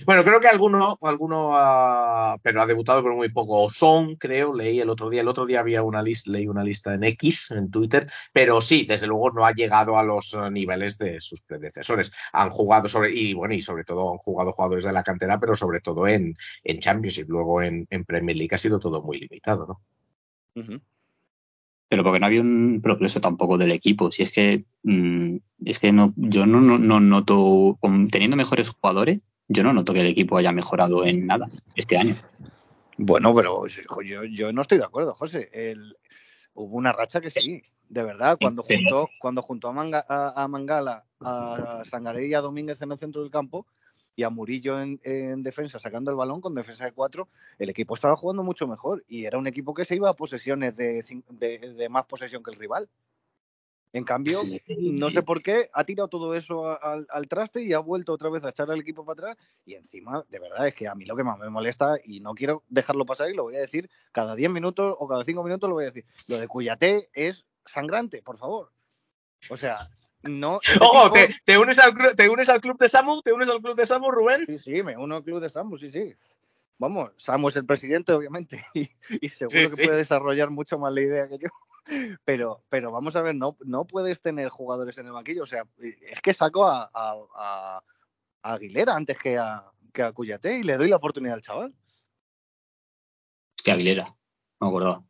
Bueno, 0.06 0.24
creo 0.24 0.40
que 0.40 0.48
alguno, 0.48 0.98
alguno 1.02 1.50
ah, 1.52 2.38
pero 2.42 2.62
ha 2.62 2.66
debutado 2.66 3.02
pero 3.02 3.16
muy 3.16 3.28
poco. 3.28 3.64
Ozón, 3.64 4.16
creo, 4.16 4.54
leí 4.54 4.80
el 4.80 4.88
otro 4.88 5.10
día. 5.10 5.20
El 5.20 5.28
otro 5.28 5.46
día 5.46 5.60
había 5.60 5.82
una 5.82 6.02
lista, 6.02 6.30
leí 6.30 6.46
una 6.46 6.64
lista 6.64 6.94
en 6.94 7.04
X, 7.04 7.50
en 7.50 7.70
Twitter, 7.70 8.10
pero 8.32 8.60
sí, 8.60 8.86
desde 8.86 9.06
luego 9.06 9.30
no 9.30 9.44
ha 9.44 9.52
llegado 9.52 9.98
a 9.98 10.04
los 10.04 10.32
eh, 10.34 10.50
niveles 10.50 10.96
de 10.96 11.20
sus 11.20 11.42
predecesores. 11.42 12.12
Han 12.32 12.50
jugado 12.50 12.88
sobre, 12.88 13.14
y 13.14 13.34
bueno, 13.34 13.54
y 13.54 13.60
sobre 13.60 13.84
todo 13.84 14.12
han 14.12 14.18
jugado 14.18 14.52
jugadores 14.52 14.84
de 14.84 14.92
la 14.92 15.02
cantera, 15.02 15.38
pero 15.38 15.54
sobre 15.54 15.80
todo 15.80 16.06
en, 16.06 16.34
en 16.64 16.78
Championship, 16.78 17.28
luego 17.28 17.60
en, 17.62 17.86
en 17.90 18.04
Premier 18.04 18.36
League 18.36 18.54
ha 18.54 18.58
sido 18.58 18.78
todo 18.78 19.02
muy 19.02 19.18
limitado, 19.18 19.66
¿no? 19.66 19.80
pero 21.90 22.04
porque 22.04 22.20
no 22.20 22.26
había 22.26 22.40
un 22.40 22.80
progreso 22.82 23.20
tampoco 23.20 23.58
del 23.58 23.72
equipo. 23.72 24.12
Si 24.12 24.22
es 24.22 24.30
que 24.30 24.64
es 24.84 25.42
es 25.64 25.78
que 25.80 25.92
no, 25.92 26.14
yo 26.16 26.46
no, 26.46 26.60
no, 26.60 26.78
no 26.78 27.00
noto, 27.00 27.78
teniendo 28.10 28.36
mejores 28.36 28.70
jugadores, 28.70 29.20
yo 29.52 29.64
no 29.64 29.72
noto 29.72 29.92
que 29.92 30.00
el 30.00 30.06
equipo 30.06 30.36
haya 30.38 30.52
mejorado 30.52 31.04
en 31.04 31.26
nada 31.26 31.48
este 31.74 31.98
año. 31.98 32.16
Bueno, 32.96 33.34
pero 33.34 33.66
yo, 33.66 34.24
yo 34.24 34.52
no 34.52 34.62
estoy 34.62 34.78
de 34.78 34.84
acuerdo, 34.84 35.14
José. 35.14 35.50
El- 35.52 35.96
hubo 36.54 36.76
una 36.76 36.92
racha 36.92 37.20
que 37.20 37.30
sí, 37.30 37.62
de 37.88 38.02
verdad, 38.04 38.38
cuando 38.40 38.62
juntó, 38.62 39.08
cuando 39.18 39.42
juntó 39.42 39.68
a, 39.68 39.72
Manga- 39.72 40.06
a- 40.08 40.42
a 40.42 40.48
Mangala, 40.48 41.04
a 41.20 41.82
Sangaré 41.84 42.26
y 42.28 42.34
a 42.34 42.40
Domínguez 42.40 42.80
en 42.82 42.92
el 42.92 42.98
centro 42.98 43.22
del 43.22 43.30
campo 43.30 43.66
y 44.14 44.22
a 44.22 44.30
Murillo 44.30 44.80
en, 44.80 45.00
en 45.02 45.42
defensa 45.42 45.78
sacando 45.80 46.10
el 46.10 46.16
balón 46.16 46.40
con 46.40 46.54
defensa 46.54 46.84
de 46.84 46.92
cuatro, 46.92 47.28
el 47.58 47.70
equipo 47.70 47.94
estaba 47.94 48.16
jugando 48.16 48.42
mucho 48.42 48.68
mejor 48.68 49.02
y 49.08 49.24
era 49.24 49.38
un 49.38 49.46
equipo 49.46 49.74
que 49.74 49.84
se 49.84 49.96
iba 49.96 50.10
a 50.10 50.14
posesiones 50.14 50.76
de, 50.76 51.02
de- 51.30 51.74
de 51.74 51.88
más 51.88 52.04
posesión 52.06 52.42
que 52.42 52.50
el 52.52 52.56
rival. 52.58 52.88
En 53.92 54.04
cambio, 54.04 54.40
no 54.68 55.10
sé 55.10 55.22
por 55.22 55.42
qué, 55.42 55.68
ha 55.72 55.82
tirado 55.84 56.06
todo 56.06 56.36
eso 56.36 56.80
al, 56.80 57.08
al 57.10 57.26
traste 57.28 57.62
y 57.62 57.72
ha 57.72 57.80
vuelto 57.80 58.12
otra 58.12 58.30
vez 58.30 58.44
a 58.44 58.50
echar 58.50 58.70
al 58.70 58.78
equipo 58.80 59.04
para 59.04 59.32
atrás. 59.32 59.46
Y 59.66 59.74
encima, 59.74 60.24
de 60.28 60.38
verdad, 60.38 60.68
es 60.68 60.74
que 60.74 60.86
a 60.86 60.94
mí 60.94 61.04
lo 61.04 61.16
que 61.16 61.24
más 61.24 61.38
me 61.40 61.50
molesta, 61.50 61.96
y 62.04 62.20
no 62.20 62.34
quiero 62.34 62.62
dejarlo 62.68 63.04
pasar, 63.04 63.30
y 63.30 63.34
lo 63.34 63.42
voy 63.42 63.56
a 63.56 63.60
decir 63.60 63.90
cada 64.12 64.36
10 64.36 64.48
minutos 64.50 64.94
o 64.96 65.08
cada 65.08 65.24
5 65.24 65.42
minutos, 65.42 65.68
lo 65.68 65.74
voy 65.74 65.84
a 65.86 65.90
decir. 65.90 66.04
Lo 66.28 66.38
de 66.38 66.46
Cuyate 66.46 67.08
es 67.14 67.44
sangrante, 67.66 68.22
por 68.22 68.38
favor. 68.38 68.70
O 69.48 69.56
sea, 69.56 69.74
no. 70.22 70.60
ese 70.62 70.78
Ojo, 70.80 71.10
tipo- 71.10 71.14
¿te, 71.14 71.34
te 71.44 71.58
unes 71.58 71.78
al, 71.80 72.14
¿te 72.14 72.28
unes 72.28 72.48
al 72.48 72.60
club 72.60 72.78
de 72.78 72.88
Samu? 72.88 73.22
¿Te 73.22 73.32
unes 73.32 73.48
al 73.48 73.60
club 73.60 73.74
de 73.74 73.86
Samu, 73.86 74.12
Rubén? 74.12 74.46
Sí, 74.46 74.58
sí, 74.58 74.82
me 74.84 74.96
uno 74.96 75.16
al 75.16 75.24
club 75.24 75.40
de 75.40 75.50
Samu, 75.50 75.78
sí, 75.78 75.90
sí. 75.90 76.14
Vamos, 76.78 77.10
Samu 77.18 77.48
es 77.48 77.56
el 77.56 77.66
presidente, 77.66 78.12
obviamente, 78.12 78.64
y, 78.74 78.88
y 79.20 79.28
seguro 79.30 79.58
Sí, 79.58 79.64
que 79.64 79.82
sí. 79.82 79.84
puede 79.84 79.98
desarrollar 79.98 80.50
mucho 80.50 80.78
más 80.78 80.92
la 80.92 81.00
idea 81.00 81.28
que 81.28 81.38
yo. 81.38 81.48
Pero, 82.24 82.64
pero 82.68 82.90
vamos 82.92 83.16
a 83.16 83.22
ver, 83.22 83.34
no, 83.34 83.56
no 83.64 83.84
puedes 83.86 84.20
tener 84.22 84.48
jugadores 84.48 84.96
en 84.98 85.06
el 85.06 85.12
banquillo. 85.12 85.42
O 85.42 85.46
sea, 85.46 85.64
es 85.78 86.20
que 86.20 86.32
saco 86.34 86.64
a, 86.66 86.90
a- 86.94 87.16
a- 87.36 87.82
a 88.42 88.52
Aguilera 88.54 88.94
antes 88.94 89.18
que 89.18 89.36
a, 89.38 89.64
que 89.92 90.02
a 90.02 90.12
Cuyate 90.12 90.58
y 90.58 90.62
le 90.62 90.76
doy 90.76 90.88
la 90.88 90.96
oportunidad 90.96 91.34
al 91.34 91.42
chaval. 91.42 91.74
Hostia, 93.58 93.74
Aguilera, 93.74 94.04
no 94.04 94.16
me 94.60 94.68
acordaba. 94.68 95.04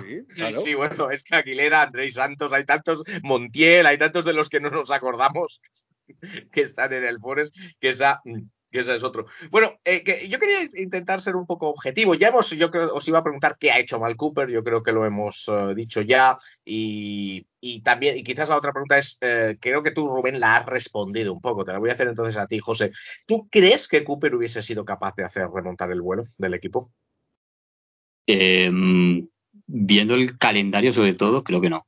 Sí, 0.00 0.24
claro. 0.34 0.60
Sí, 0.60 0.74
bueno, 0.74 1.10
es 1.10 1.22
que 1.22 1.36
Aguilera, 1.36 1.82
Andrés 1.82 2.14
Santos, 2.14 2.52
hay 2.52 2.64
tantos, 2.64 3.02
Montiel, 3.22 3.86
hay 3.86 3.98
tantos 3.98 4.24
de 4.24 4.32
los 4.32 4.48
que 4.48 4.60
no 4.60 4.70
nos 4.70 4.90
acordamos 4.90 5.60
que 6.52 6.62
están 6.62 6.92
en 6.92 7.04
el 7.04 7.20
Forest, 7.20 7.54
que 7.78 7.90
esa, 7.90 8.20
que 8.70 8.80
esa 8.80 8.94
es 8.94 9.02
otro. 9.02 9.26
Bueno, 9.50 9.78
eh, 9.84 10.02
yo 10.28 10.38
quería 10.38 10.58
intentar 10.74 11.20
ser 11.20 11.36
un 11.36 11.46
poco 11.46 11.68
objetivo. 11.68 12.14
Ya 12.14 12.28
hemos, 12.28 12.50
yo 12.50 12.70
creo, 12.70 12.94
os 12.94 13.06
iba 13.08 13.18
a 13.18 13.22
preguntar 13.22 13.56
qué 13.58 13.70
ha 13.70 13.78
hecho 13.78 13.98
mal 13.98 14.16
Cooper, 14.16 14.48
yo 14.48 14.62
creo 14.64 14.82
que 14.82 14.92
lo 14.92 15.04
hemos 15.04 15.48
eh, 15.48 15.74
dicho 15.74 16.00
ya. 16.02 16.36
Y, 16.64 17.46
y 17.60 17.82
también, 17.82 18.16
y 18.16 18.24
quizás 18.24 18.48
la 18.48 18.56
otra 18.56 18.72
pregunta 18.72 18.98
es, 18.98 19.18
eh, 19.20 19.56
creo 19.60 19.82
que 19.82 19.92
tú, 19.92 20.08
Rubén, 20.08 20.40
la 20.40 20.56
has 20.56 20.66
respondido 20.66 21.32
un 21.32 21.40
poco. 21.40 21.64
Te 21.64 21.72
la 21.72 21.78
voy 21.78 21.90
a 21.90 21.94
hacer 21.94 22.08
entonces 22.08 22.36
a 22.36 22.46
ti, 22.46 22.58
José. 22.58 22.90
¿Tú 23.26 23.48
crees 23.50 23.88
que 23.88 24.04
Cooper 24.04 24.34
hubiese 24.34 24.62
sido 24.62 24.84
capaz 24.84 25.14
de 25.14 25.24
hacer 25.24 25.48
remontar 25.48 25.90
el 25.90 26.02
vuelo 26.02 26.22
del 26.38 26.54
equipo? 26.54 26.92
Eh, 28.26 28.70
viendo 29.66 30.14
el 30.14 30.36
calendario, 30.38 30.92
sobre 30.92 31.14
todo, 31.14 31.44
creo 31.44 31.60
que 31.60 31.70
no. 31.70 31.86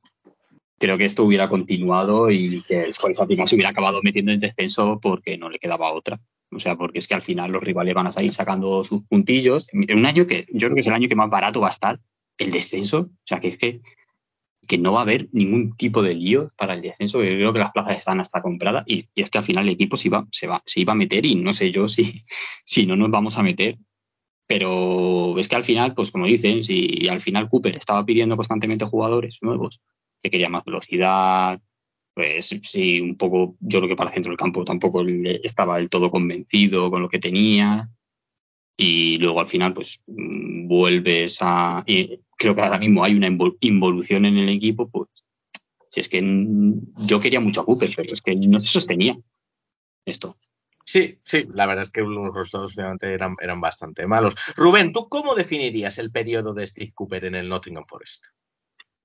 Creo 0.79 0.97
que 0.97 1.05
esto 1.05 1.23
hubiera 1.23 1.49
continuado 1.49 2.31
y 2.31 2.61
que 2.61 2.81
el 2.83 2.95
al 3.19 3.27
final 3.27 3.47
se 3.47 3.55
hubiera 3.55 3.71
acabado 3.71 3.99
metiendo 4.01 4.31
en 4.31 4.39
descenso 4.39 4.99
porque 5.01 5.37
no 5.37 5.49
le 5.49 5.59
quedaba 5.59 5.91
otra. 5.91 6.19
O 6.51 6.59
sea, 6.59 6.75
porque 6.75 6.99
es 6.99 7.07
que 7.07 7.15
al 7.15 7.21
final 7.21 7.51
los 7.51 7.61
rivales 7.61 7.93
van 7.93 8.07
a 8.07 8.11
salir 8.11 8.31
sacando 8.31 8.83
sus 8.83 9.03
puntillos. 9.03 9.67
En 9.71 9.97
un 9.97 10.05
año 10.05 10.25
que 10.25 10.45
yo 10.51 10.67
creo 10.67 10.75
que 10.75 10.81
es 10.81 10.87
el 10.87 10.93
año 10.93 11.09
que 11.09 11.15
más 11.15 11.29
barato 11.29 11.61
va 11.61 11.67
a 11.67 11.71
estar 11.71 11.99
el 12.37 12.51
descenso. 12.51 12.99
O 12.99 13.25
sea, 13.25 13.39
que 13.39 13.49
es 13.49 13.57
que, 13.57 13.81
que 14.67 14.77
no 14.77 14.93
va 14.93 14.99
a 14.99 15.03
haber 15.03 15.29
ningún 15.31 15.71
tipo 15.73 16.01
de 16.01 16.15
lío 16.15 16.51
para 16.57 16.73
el 16.73 16.81
descenso. 16.81 17.21
Yo 17.21 17.29
creo 17.29 17.53
que 17.53 17.59
las 17.59 17.71
plazas 17.71 17.97
están 17.97 18.19
hasta 18.19 18.41
compradas 18.41 18.83
y, 18.87 19.05
y 19.13 19.21
es 19.21 19.29
que 19.29 19.37
al 19.37 19.43
final 19.43 19.67
el 19.67 19.73
equipo 19.73 19.97
se 19.97 20.07
iba, 20.07 20.25
se, 20.31 20.47
va, 20.47 20.63
se 20.65 20.79
iba 20.79 20.93
a 20.93 20.95
meter 20.95 21.25
y 21.25 21.35
no 21.35 21.53
sé 21.53 21.71
yo 21.71 21.87
si, 21.87 22.23
si 22.65 22.85
no 22.85 22.95
nos 22.95 23.11
vamos 23.11 23.37
a 23.37 23.43
meter. 23.43 23.77
Pero 24.47 25.37
es 25.37 25.47
que 25.47 25.55
al 25.55 25.63
final, 25.63 25.93
pues 25.93 26.09
como 26.09 26.25
dicen, 26.25 26.63
si 26.63 27.07
al 27.07 27.21
final 27.21 27.47
Cooper 27.49 27.75
estaba 27.75 28.03
pidiendo 28.03 28.35
constantemente 28.35 28.85
jugadores 28.85 29.37
nuevos, 29.41 29.79
que 30.21 30.29
quería 30.29 30.49
más 30.49 30.65
velocidad, 30.65 31.61
pues 32.13 32.49
sí, 32.63 32.99
un 32.99 33.15
poco, 33.17 33.55
yo 33.59 33.79
creo 33.79 33.89
que 33.89 33.95
para 33.95 34.09
el 34.09 34.13
centro 34.13 34.31
del 34.31 34.37
campo 34.37 34.65
tampoco 34.65 35.03
estaba 35.07 35.77
del 35.77 35.89
todo 35.89 36.11
convencido 36.11 36.91
con 36.91 37.01
lo 37.01 37.09
que 37.09 37.19
tenía. 37.19 37.89
Y 38.77 39.17
luego 39.17 39.41
al 39.41 39.49
final, 39.49 39.73
pues 39.73 40.01
mm, 40.07 40.67
vuelves 40.67 41.37
a. 41.41 41.83
y 41.85 42.21
creo 42.37 42.55
que 42.55 42.61
ahora 42.61 42.79
mismo 42.79 43.03
hay 43.03 43.13
una 43.13 43.27
invol- 43.27 43.57
involución 43.59 44.25
en 44.25 44.37
el 44.37 44.49
equipo, 44.49 44.89
pues. 44.89 45.07
Si 45.91 46.01
es 46.01 46.07
que 46.09 46.21
yo 47.07 47.19
quería 47.19 47.39
mucho 47.39 47.61
a 47.61 47.65
Cooper, 47.65 47.91
pero 47.95 48.13
es 48.13 48.21
que 48.21 48.35
no 48.35 48.59
se 48.59 48.67
sostenía 48.67 49.17
esto. 50.05 50.37
Sí, 50.85 51.19
sí, 51.23 51.45
la 51.53 51.65
verdad 51.65 51.83
es 51.83 51.91
que 51.91 52.01
los 52.01 52.33
resultados 52.33 52.71
últimamente 52.71 53.13
eran, 53.13 53.35
eran 53.41 53.59
bastante 53.61 54.07
malos. 54.07 54.35
Rubén, 54.55 54.93
¿tú 54.93 55.07
cómo 55.09 55.35
definirías 55.35 55.97
el 55.99 56.11
periodo 56.11 56.53
de 56.53 56.65
Steve 56.65 56.91
Cooper 56.95 57.25
en 57.25 57.35
el 57.35 57.49
Nottingham 57.49 57.85
Forest? 57.87 58.25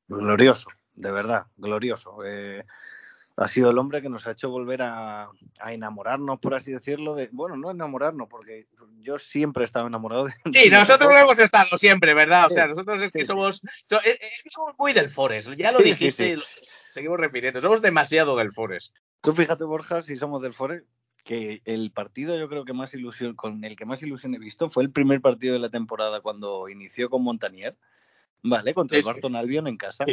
Glorioso, 0.09 0.69
de 0.95 1.11
verdad, 1.11 1.47
glorioso. 1.57 2.19
Eh, 2.25 2.65
ha 3.37 3.49
sido 3.49 3.71
el 3.71 3.79
hombre 3.79 4.01
que 4.01 4.09
nos 4.09 4.27
ha 4.27 4.31
hecho 4.33 4.49
volver 4.49 4.83
a, 4.83 5.29
a 5.59 5.73
enamorarnos, 5.73 6.39
por 6.39 6.55
así 6.55 6.71
decirlo. 6.73 7.15
De, 7.17 7.29
bueno, 7.33 7.57
no 7.57 7.71
enamorarnos, 7.71 8.29
porque 8.29 8.69
yo 9.01 9.19
siempre 9.19 9.63
he 9.63 9.67
estado 9.67 9.87
enamorado 9.89 10.27
de. 10.27 10.33
Sí, 10.53 10.65
de- 10.65 10.71
nosotros 10.71 11.13
lo 11.13 11.19
hemos 11.19 11.39
estado 11.39 11.77
siempre, 11.77 12.15
¿verdad? 12.15 12.47
O 12.47 12.51
sea, 12.51 12.65
Sí, 12.65 12.69
nosotros 12.71 13.01
es 13.03 13.13
que 13.13 13.21
sí, 13.21 13.25
somos, 13.25 13.61
so- 13.89 14.01
es, 14.01 14.19
es 14.21 14.43
que 14.45 14.51
somos 14.51 14.75
muy 14.79 14.93
del 14.93 15.11
Forest, 15.11 15.51
ya 15.57 15.73
lo 15.73 15.79
Sí, 15.79 15.85
dijiste 15.87 16.37
lo 16.37 16.45
seguimos 16.91 17.19
repitiendo, 17.19 17.61
somos 17.61 17.83
demasiado 17.83 18.37
del 18.37 18.53
Forest. 18.53 18.97
Tú 19.21 19.35
fíjate, 19.35 19.65
Borja, 19.65 20.01
si 20.03 20.17
somos 20.17 20.41
del 20.41 20.55
Forest, 20.55 20.87
que 21.25 21.61
el 21.65 21.91
partido 21.91 22.39
yo 22.39 22.49
creo 22.49 22.65
que 22.65 22.73
más 22.73 22.95
ilusión, 22.95 23.35
con 23.35 23.65
el 23.65 23.75
que 23.75 23.85
más 23.87 24.01
ilusión 24.03 24.35
he 24.35 24.39
visto 24.39 24.71
fue 24.71 24.85
el 24.85 24.93
primer 24.93 25.21
partido 25.21 25.55
de 25.55 25.59
la 25.59 25.71
temporada 25.71 26.21
cuando 26.21 26.69
inició 26.69 27.11
con 27.11 27.25
Montanier, 27.25 27.77
¿vale? 28.43 28.75
Contra 28.75 28.99
el. 28.99 29.05
Barton 29.05 29.35
Albion 29.35 29.67
en 29.67 29.77
casa. 29.77 30.05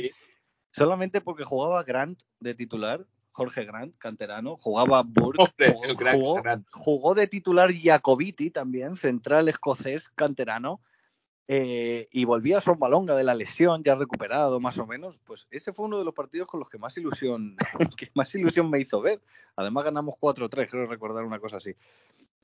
Solamente 0.72 1.22
porque 1.22 1.44
jugaba 1.44 1.84
Grant 1.84 2.22
de 2.40 2.56
titular, 2.56 3.06
Jorge 3.34 3.66
Grant, 3.66 3.98
canterano, 3.98 4.58
jugaba 4.58 5.04
Burke, 5.04 5.42
Hombre, 5.44 5.72
jugó, 5.74 5.86
el 5.86 5.96
gran 5.96 6.16
jugó- 6.18 6.42
Grant. 6.42 6.68
jugó 6.74 7.14
de 7.16 7.28
titular 7.28 7.72
Jacobiti 7.74 8.50
también, 8.52 8.98
central 8.98 9.48
escocés, 9.50 10.10
canterano. 10.10 10.82
eh, 11.54 12.08
y 12.12 12.24
volvía 12.24 12.60
a 12.60 12.74
Balonga 12.78 13.14
de 13.14 13.26
la 13.26 13.36
lesión, 13.36 13.84
ya 13.84 13.96
recuperado 13.96 14.62
más 14.62 14.78
o 14.78 14.88
menos, 14.88 15.18
pues 15.26 15.48
ese 15.52 15.74
fue 15.74 15.86
uno 15.86 15.98
de 16.00 16.06
los 16.06 16.14
partidos 16.14 16.48
con 16.48 16.62
los 16.62 16.70
que 16.70 16.78
más 16.78 16.96
ilusión, 16.98 17.58
que 17.98 18.10
más 18.14 18.34
ilusión 18.36 18.70
me 18.70 18.80
hizo 18.80 19.02
ver. 19.02 19.20
Además 19.58 19.84
ganamos 19.84 20.16
4-3, 20.18 20.70
creo 20.70 20.86
recordar 20.86 21.26
una 21.26 21.40
cosa 21.40 21.58
así. 21.58 21.76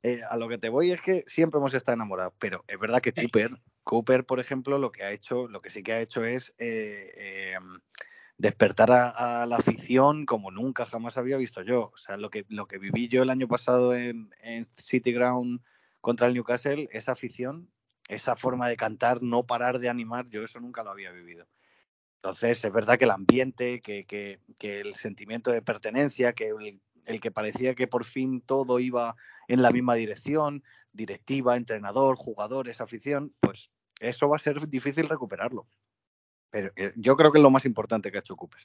Eh, 0.02 0.20
a 0.28 0.36
lo 0.36 0.46
que 0.46 0.58
te 0.58 0.68
voy 0.68 0.90
es 0.90 1.00
que 1.00 1.24
siempre 1.26 1.56
hemos 1.58 1.72
estado 1.72 1.94
enamorados, 1.94 2.34
pero 2.38 2.64
es 2.68 2.78
verdad 2.78 3.00
que 3.00 3.12
Cooper, 3.14 3.58
Cooper, 3.82 4.26
por 4.26 4.40
ejemplo, 4.40 4.76
lo 4.76 4.92
que 4.92 5.04
ha 5.04 5.10
hecho, 5.12 5.48
lo 5.48 5.60
que 5.60 5.70
sí 5.70 5.82
que 5.82 5.92
ha 5.94 6.00
hecho 6.00 6.24
es 6.26 6.54
eh, 6.58 7.54
despertar 8.38 8.90
a, 8.90 9.46
la 9.46 9.56
afición 9.56 10.24
como 10.24 10.50
nunca 10.50 10.86
jamás 10.86 11.18
había 11.18 11.36
visto 11.36 11.62
yo. 11.62 11.90
O 11.92 11.96
sea, 11.96 12.16
lo 12.16 12.30
que, 12.30 12.46
lo 12.48 12.66
que 12.66 12.78
viví 12.78 13.08
yo 13.08 13.22
el 13.22 13.30
año 13.30 13.48
pasado 13.48 13.94
en, 13.94 14.30
en 14.40 14.66
City 14.76 15.12
Ground 15.12 15.60
contra 16.00 16.28
el 16.28 16.34
Newcastle, 16.34 16.88
esa 16.92 17.12
afición 17.12 17.68
esa 18.08 18.36
forma 18.36 18.68
de 18.68 18.76
cantar, 18.76 19.22
no 19.22 19.44
parar 19.44 19.78
de 19.78 19.88
animar, 19.88 20.28
yo 20.28 20.42
eso 20.42 20.58
nunca 20.60 20.82
lo 20.82 20.90
había 20.90 21.12
vivido. 21.12 21.46
Entonces, 22.16 22.64
es 22.64 22.72
verdad 22.72 22.98
que 22.98 23.04
el 23.04 23.12
ambiente, 23.12 23.80
que, 23.80 24.40
el 24.60 24.94
sentimiento 24.94 25.52
de 25.52 25.62
pertenencia, 25.62 26.32
que 26.32 26.48
el, 26.48 27.20
que 27.20 27.30
parecía 27.30 27.74
que 27.74 27.86
por 27.86 28.04
fin 28.04 28.40
todo 28.40 28.80
iba 28.80 29.14
en 29.46 29.62
la 29.62 29.70
misma 29.70 29.94
dirección, 29.94 30.64
directiva, 30.92 31.56
entrenador, 31.56 32.16
jugadores, 32.16 32.80
afición, 32.80 33.34
pues 33.40 33.70
eso 34.00 34.28
va 34.28 34.36
a 34.36 34.40
ser 34.40 34.68
difícil 34.68 35.08
recuperarlo. 35.08 35.66
Pero 36.50 36.70
eh, 36.76 36.92
yo 36.96 37.16
creo 37.16 37.32
que 37.32 37.38
es 37.38 37.42
lo 37.42 37.50
más 37.50 37.64
importante 37.64 38.10
que 38.10 38.18
ha 38.18 38.20
hecho 38.20 38.36
Cooper. 38.36 38.62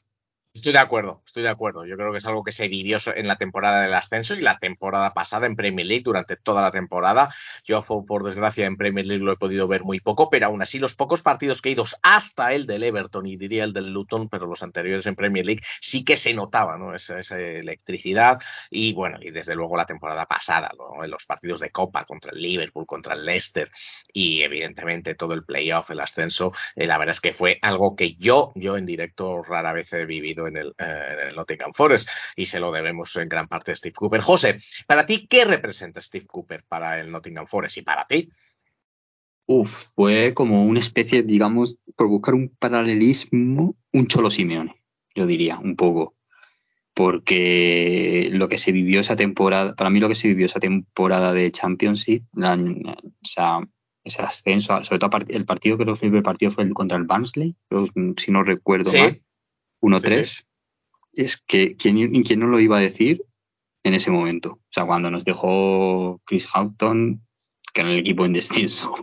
Estoy 0.53 0.71
de 0.71 0.77
acuerdo, 0.77 1.23
estoy 1.25 1.41
de 1.41 1.49
acuerdo. 1.49 1.83
Yo 1.83 1.97
creo 1.97 2.11
que 2.11 2.19
es 2.19 2.25
algo 2.27 2.43
que 2.43 2.51
se 2.51 2.67
vivió 2.67 2.99
en 3.15 3.27
la 3.27 3.37
temporada 3.37 3.81
del 3.81 3.93
ascenso 3.95 4.35
y 4.35 4.41
la 4.41 4.59
temporada 4.59 5.11
pasada 5.15 5.47
en 5.47 5.55
Premier 5.55 5.87
League 5.87 6.03
durante 6.03 6.35
toda 6.35 6.61
la 6.61 6.69
temporada. 6.69 7.33
Yo, 7.65 7.81
por 7.81 8.23
desgracia, 8.23 8.67
en 8.67 8.77
Premier 8.77 9.07
League 9.07 9.23
lo 9.23 9.31
he 9.31 9.37
podido 9.37 9.67
ver 9.67 9.83
muy 9.83 9.99
poco, 9.99 10.29
pero 10.29 10.45
aún 10.45 10.61
así 10.61 10.77
los 10.77 10.93
pocos 10.93 11.23
partidos 11.23 11.59
que 11.59 11.69
he 11.69 11.71
ido 11.71 11.85
hasta 12.03 12.53
el 12.53 12.67
del 12.67 12.83
Everton 12.83 13.25
y 13.25 13.35
diría 13.35 13.63
el 13.63 13.73
del 13.73 13.91
Luton, 13.91 14.29
pero 14.29 14.45
los 14.45 14.61
anteriores 14.61 15.07
en 15.07 15.15
Premier 15.15 15.43
League 15.43 15.63
sí 15.81 16.05
que 16.05 16.15
se 16.15 16.35
notaba 16.35 16.77
¿no? 16.77 16.93
esa, 16.93 17.17
electricidad 17.39 18.39
y 18.69 18.93
bueno, 18.93 19.17
y 19.21 19.31
desde 19.31 19.55
luego 19.55 19.75
la 19.75 19.87
temporada 19.87 20.27
pasada, 20.27 20.69
en 21.01 21.09
los 21.09 21.25
partidos 21.25 21.61
de 21.61 21.71
Copa 21.71 22.05
contra 22.05 22.31
el 22.31 22.39
Liverpool, 22.39 22.85
contra 22.85 23.15
el 23.15 23.25
Leicester 23.25 23.71
y 24.13 24.43
evidentemente 24.43 25.15
todo 25.15 25.33
el 25.33 25.45
playoff, 25.45 25.89
el 25.89 25.99
ascenso, 25.99 26.51
eh, 26.75 26.85
la 26.85 26.99
verdad 26.99 27.13
es 27.13 27.21
que 27.21 27.33
fue 27.33 27.57
algo 27.63 27.95
que 27.95 28.13
yo, 28.17 28.51
yo 28.53 28.77
en 28.77 28.85
directo 28.85 29.41
rara 29.41 29.73
vez 29.73 29.91
he 29.93 30.05
vivido 30.05 30.42
en 30.47 30.57
el, 30.57 30.73
eh, 30.77 31.31
Nottingham 31.35 31.73
Forest 31.73 32.09
y 32.35 32.45
se 32.45 32.59
lo 32.59 32.71
debemos 32.71 33.15
en 33.15 33.29
gran 33.29 33.47
parte 33.47 33.71
a 33.71 33.75
Steve 33.75 33.93
Cooper. 33.93 34.21
José, 34.21 34.57
para 34.87 35.05
ti, 35.05 35.27
¿qué 35.27 35.45
representa 35.45 36.01
Steve 36.01 36.25
Cooper 36.27 36.63
para 36.67 36.99
el 36.99 37.11
Nottingham 37.11 37.47
Forest 37.47 37.77
y 37.77 37.81
para 37.81 38.05
ti? 38.05 38.29
Uf, 39.45 39.89
fue 39.95 40.33
como 40.33 40.63
una 40.63 40.79
especie, 40.79 41.21
digamos, 41.23 41.77
por 41.95 42.07
buscar 42.07 42.33
un 42.33 42.49
paralelismo, 42.57 43.75
un 43.91 44.07
cholo 44.07 44.31
Simeone, 44.31 44.81
yo 45.13 45.25
diría, 45.25 45.59
un 45.59 45.75
poco. 45.75 46.15
Porque 46.93 48.29
lo 48.31 48.47
que 48.47 48.57
se 48.57 48.71
vivió 48.71 49.01
esa 49.01 49.15
temporada, 49.15 49.75
para 49.75 49.89
mí 49.89 49.99
lo 49.99 50.07
que 50.07 50.15
se 50.15 50.27
vivió 50.27 50.45
esa 50.45 50.59
temporada 50.59 51.33
de 51.33 51.51
Championship, 51.51 52.23
o 52.35 53.25
sea, 53.25 53.59
ese 54.03 54.21
ascenso, 54.21 54.83
sobre 54.83 54.99
todo 54.99 55.09
el 55.27 55.45
partido, 55.45 55.77
creo 55.77 55.97
que 55.97 56.05
el 56.07 56.23
partido 56.23 56.51
fue 56.51 56.63
el 56.63 56.73
contra 56.73 56.97
el 56.97 57.05
Barnsley, 57.05 57.55
si 58.17 58.31
no 58.31 58.43
recuerdo 58.43 58.91
mal, 58.93 59.21
1-3, 59.83 60.45
es 61.13 61.37
que 61.37 61.75
¿quién, 61.75 62.23
¿quién 62.23 62.39
no 62.39 62.47
lo 62.47 62.59
iba 62.59 62.77
a 62.77 62.81
decir 62.81 63.23
en 63.83 63.93
ese 63.93 64.09
momento? 64.09 64.53
O 64.53 64.71
sea, 64.71 64.85
cuando 64.85 65.11
nos 65.11 65.25
dejó 65.25 66.21
Chris 66.25 66.47
Houghton, 66.47 67.21
que 67.73 67.81
era 67.81 67.91
el 67.91 67.99
equipo 67.99 68.25
en 68.25 68.33
descenso, 68.33 68.95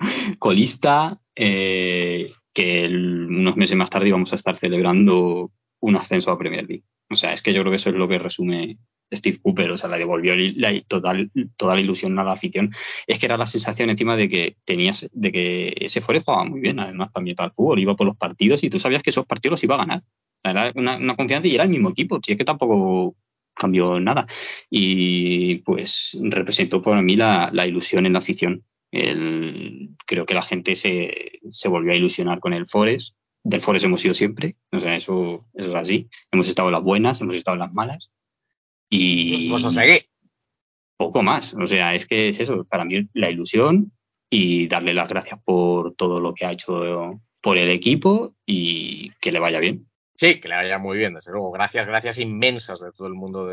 colista, 0.38 1.20
eh, 1.36 2.32
que 2.52 2.86
unos 2.88 3.56
meses 3.56 3.76
más 3.76 3.90
tarde 3.90 4.08
íbamos 4.08 4.32
a 4.32 4.36
estar 4.36 4.56
celebrando 4.56 5.52
un 5.80 5.96
ascenso 5.96 6.32
a 6.32 6.38
Premier 6.38 6.66
League. 6.66 6.84
O 7.08 7.14
sea, 7.14 7.32
es 7.32 7.40
que 7.40 7.54
yo 7.54 7.62
creo 7.62 7.70
que 7.70 7.76
eso 7.76 7.90
es 7.90 7.96
lo 7.96 8.08
que 8.08 8.18
resume 8.18 8.78
Steve 9.12 9.38
Cooper, 9.42 9.70
o 9.70 9.78
sea, 9.78 9.88
le 9.88 9.98
devolvió 9.98 10.34
la, 10.36 10.80
total, 10.82 11.30
toda 11.56 11.74
la 11.74 11.80
ilusión 11.80 12.18
a 12.18 12.24
la 12.24 12.32
afición. 12.32 12.74
Es 13.06 13.18
que 13.18 13.26
era 13.26 13.36
la 13.36 13.46
sensación 13.46 13.90
encima 13.90 14.16
de 14.16 14.28
que 14.28 14.56
tenías, 14.64 15.08
de 15.12 15.32
que 15.32 15.74
ese 15.80 16.00
Forest 16.00 16.26
jugaba 16.26 16.44
muy 16.44 16.60
bien, 16.60 16.78
además 16.78 17.12
también 17.12 17.36
para 17.36 17.48
el 17.48 17.54
fútbol, 17.54 17.78
iba 17.78 17.96
por 17.96 18.06
los 18.06 18.16
partidos 18.16 18.62
y 18.64 18.70
tú 18.70 18.78
sabías 18.78 19.02
que 19.02 19.10
esos 19.10 19.26
partidos 19.26 19.52
los 19.52 19.64
iba 19.64 19.76
a 19.76 19.78
ganar. 19.78 20.02
era 20.44 20.72
una, 20.74 21.16
confianza 21.16 21.48
y 21.48 21.54
era 21.54 21.64
el 21.64 21.70
mismo 21.70 21.90
equipo, 21.90 22.20
si 22.24 22.32
es 22.32 22.38
que 22.38 22.44
tampoco 22.44 23.16
cambió 23.54 23.98
nada. 24.00 24.26
Y 24.70 25.56
pues 25.56 26.16
representó 26.22 26.82
para 26.82 27.02
mí 27.02 27.16
la, 27.16 27.50
ilusión 27.66 28.06
en 28.06 28.12
la 28.12 28.20
afición. 28.20 28.64
creo 28.90 30.26
que 30.26 30.34
la 30.34 30.42
gente 30.42 30.76
se, 30.76 31.40
se 31.50 31.68
volvió 31.68 31.92
a 31.92 31.96
ilusionar 31.96 32.40
con 32.40 32.52
el 32.52 32.66
Forest. 32.66 33.14
Del 33.44 33.60
Forest 33.60 33.86
hemos 33.86 34.00
sido 34.00 34.14
siempre, 34.14 34.56
o 34.72 34.80
sea, 34.80 34.96
eso 34.96 35.46
es 35.54 35.72
así. 35.72 36.08
Hemos 36.30 36.48
estado 36.48 36.70
las 36.70 36.82
buenas, 36.82 37.20
hemos 37.20 37.36
estado 37.36 37.56
las 37.56 37.72
malas 37.72 38.10
y 38.90 39.50
pues. 39.50 39.64
Poco 40.96 41.22
más. 41.22 41.54
O 41.54 41.66
sea, 41.66 41.94
es 41.94 42.06
que 42.06 42.28
es 42.28 42.40
eso. 42.40 42.64
Para 42.64 42.84
mí 42.84 43.08
la 43.14 43.30
ilusión 43.30 43.92
y 44.30 44.66
darle 44.66 44.94
las 44.94 45.08
gracias 45.08 45.40
por 45.44 45.94
todo 45.94 46.20
lo 46.20 46.34
que 46.34 46.44
ha 46.44 46.52
hecho 46.52 47.20
por 47.40 47.56
el 47.56 47.70
equipo 47.70 48.34
y 48.44 49.10
que 49.20 49.32
le 49.32 49.38
vaya 49.38 49.60
bien. 49.60 49.87
Sí, 50.18 50.40
que 50.40 50.48
le 50.48 50.56
vaya 50.56 50.78
muy 50.78 50.98
bien, 50.98 51.14
desde 51.14 51.30
luego. 51.30 51.52
Gracias, 51.52 51.86
gracias 51.86 52.18
inmensas 52.18 52.80
de 52.80 52.90
todo 52.90 53.06
el 53.06 53.14
mundo 53.14 53.46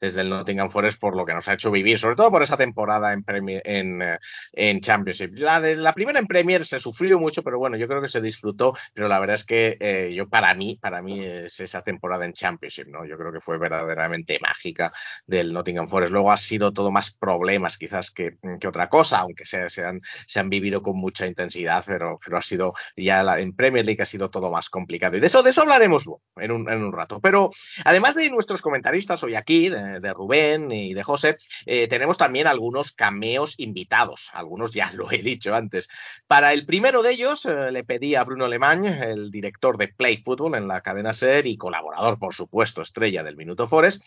desde 0.00 0.20
el 0.20 0.30
Nottingham 0.30 0.70
Forest 0.70 1.00
por 1.00 1.16
lo 1.16 1.26
que 1.26 1.34
nos 1.34 1.48
ha 1.48 1.54
hecho 1.54 1.72
vivir, 1.72 1.98
sobre 1.98 2.14
todo 2.14 2.30
por 2.30 2.44
esa 2.44 2.56
temporada 2.56 3.12
en, 3.12 3.24
en, 3.26 4.02
eh, 4.02 4.18
en, 4.52 4.80
Championship. 4.80 5.32
La, 5.34 5.60
de, 5.60 5.74
la 5.74 5.92
primera 5.94 6.20
en 6.20 6.28
Premier 6.28 6.64
se 6.64 6.78
sufrió 6.78 7.18
mucho, 7.18 7.42
pero 7.42 7.58
bueno, 7.58 7.76
yo 7.76 7.88
creo 7.88 8.00
que 8.00 8.06
se 8.06 8.20
disfrutó, 8.20 8.76
pero 8.94 9.08
la 9.08 9.18
verdad 9.18 9.34
es 9.34 9.42
que 9.42 9.76
eh, 9.80 10.14
yo 10.14 10.28
para 10.28 10.54
mí, 10.54 10.78
para 10.80 11.02
mí 11.02 11.24
es 11.24 11.58
esa 11.58 11.82
temporada 11.82 12.24
en 12.24 12.34
Championship, 12.34 12.86
¿no? 12.86 13.04
Yo 13.04 13.18
creo 13.18 13.32
que 13.32 13.40
fue 13.40 13.58
verdaderamente 13.58 14.38
mágica 14.40 14.92
del 15.26 15.52
Nottingham 15.52 15.88
Forest. 15.88 16.12
Luego 16.12 16.30
ha 16.30 16.36
sido 16.36 16.72
todo 16.72 16.92
más 16.92 17.10
problemas 17.10 17.78
quizás 17.78 18.12
que, 18.12 18.36
que 18.60 18.68
otra 18.68 18.88
cosa, 18.88 19.18
aunque 19.18 19.44
se, 19.44 19.68
se, 19.70 19.84
han, 19.84 20.00
se 20.24 20.38
han 20.38 20.50
vivido 20.50 20.82
con 20.82 20.96
mucha 20.98 21.26
intensidad, 21.26 21.82
pero, 21.84 22.20
pero 22.24 22.36
ha 22.36 22.42
sido 22.42 22.74
ya 22.96 23.24
la, 23.24 23.40
en 23.40 23.56
Premier 23.56 23.84
League 23.84 24.02
ha 24.02 24.06
sido 24.06 24.30
todo 24.30 24.52
más 24.52 24.70
complicado. 24.70 25.16
Y 25.16 25.20
de 25.20 25.26
eso, 25.26 25.42
de 25.42 25.50
eso 25.50 25.62
hablaremos 25.62 25.95
en 26.36 26.50
un, 26.50 26.92
rato. 26.92 27.20
Pero 27.20 27.50
además 27.84 28.14
de 28.14 28.28
nuestros 28.30 28.62
comentaristas 28.62 29.22
hoy 29.22 29.34
aquí, 29.34 29.68
de, 29.68 30.12
Rubén 30.12 30.70
y 30.70 30.94
de 30.94 31.02
José, 31.02 31.36
eh, 31.64 31.88
tenemos 31.88 32.18
también 32.18 32.46
algunos 32.46 32.92
cameos 32.92 33.54
invitados. 33.58 34.30
Algunos 34.32 34.70
ya 34.72 34.90
lo 34.94 35.10
he 35.10 35.18
dicho 35.18 35.54
antes. 35.54 35.88
Para 36.26 36.52
el 36.52 36.66
primero 36.66 37.02
de 37.02 37.12
ellos 37.12 37.46
eh, 37.46 37.70
le 37.72 37.84
pedí 37.84 38.14
a 38.14 38.24
Bruno 38.24 38.48
Lemañ, 38.48 38.84
el 38.86 39.30
director 39.30 39.78
de 39.78 39.88
Play 39.88 40.18
Football 40.18 40.56
en 40.56 40.68
la 40.68 40.80
cadena 40.80 41.14
SER 41.14 41.46
y 41.46 41.56
colaborador, 41.56 42.18
por 42.18 42.34
supuesto, 42.34 42.82
estrella 42.82 43.22
del 43.22 43.36
Minuto 43.36 43.66
Forest, 43.66 44.02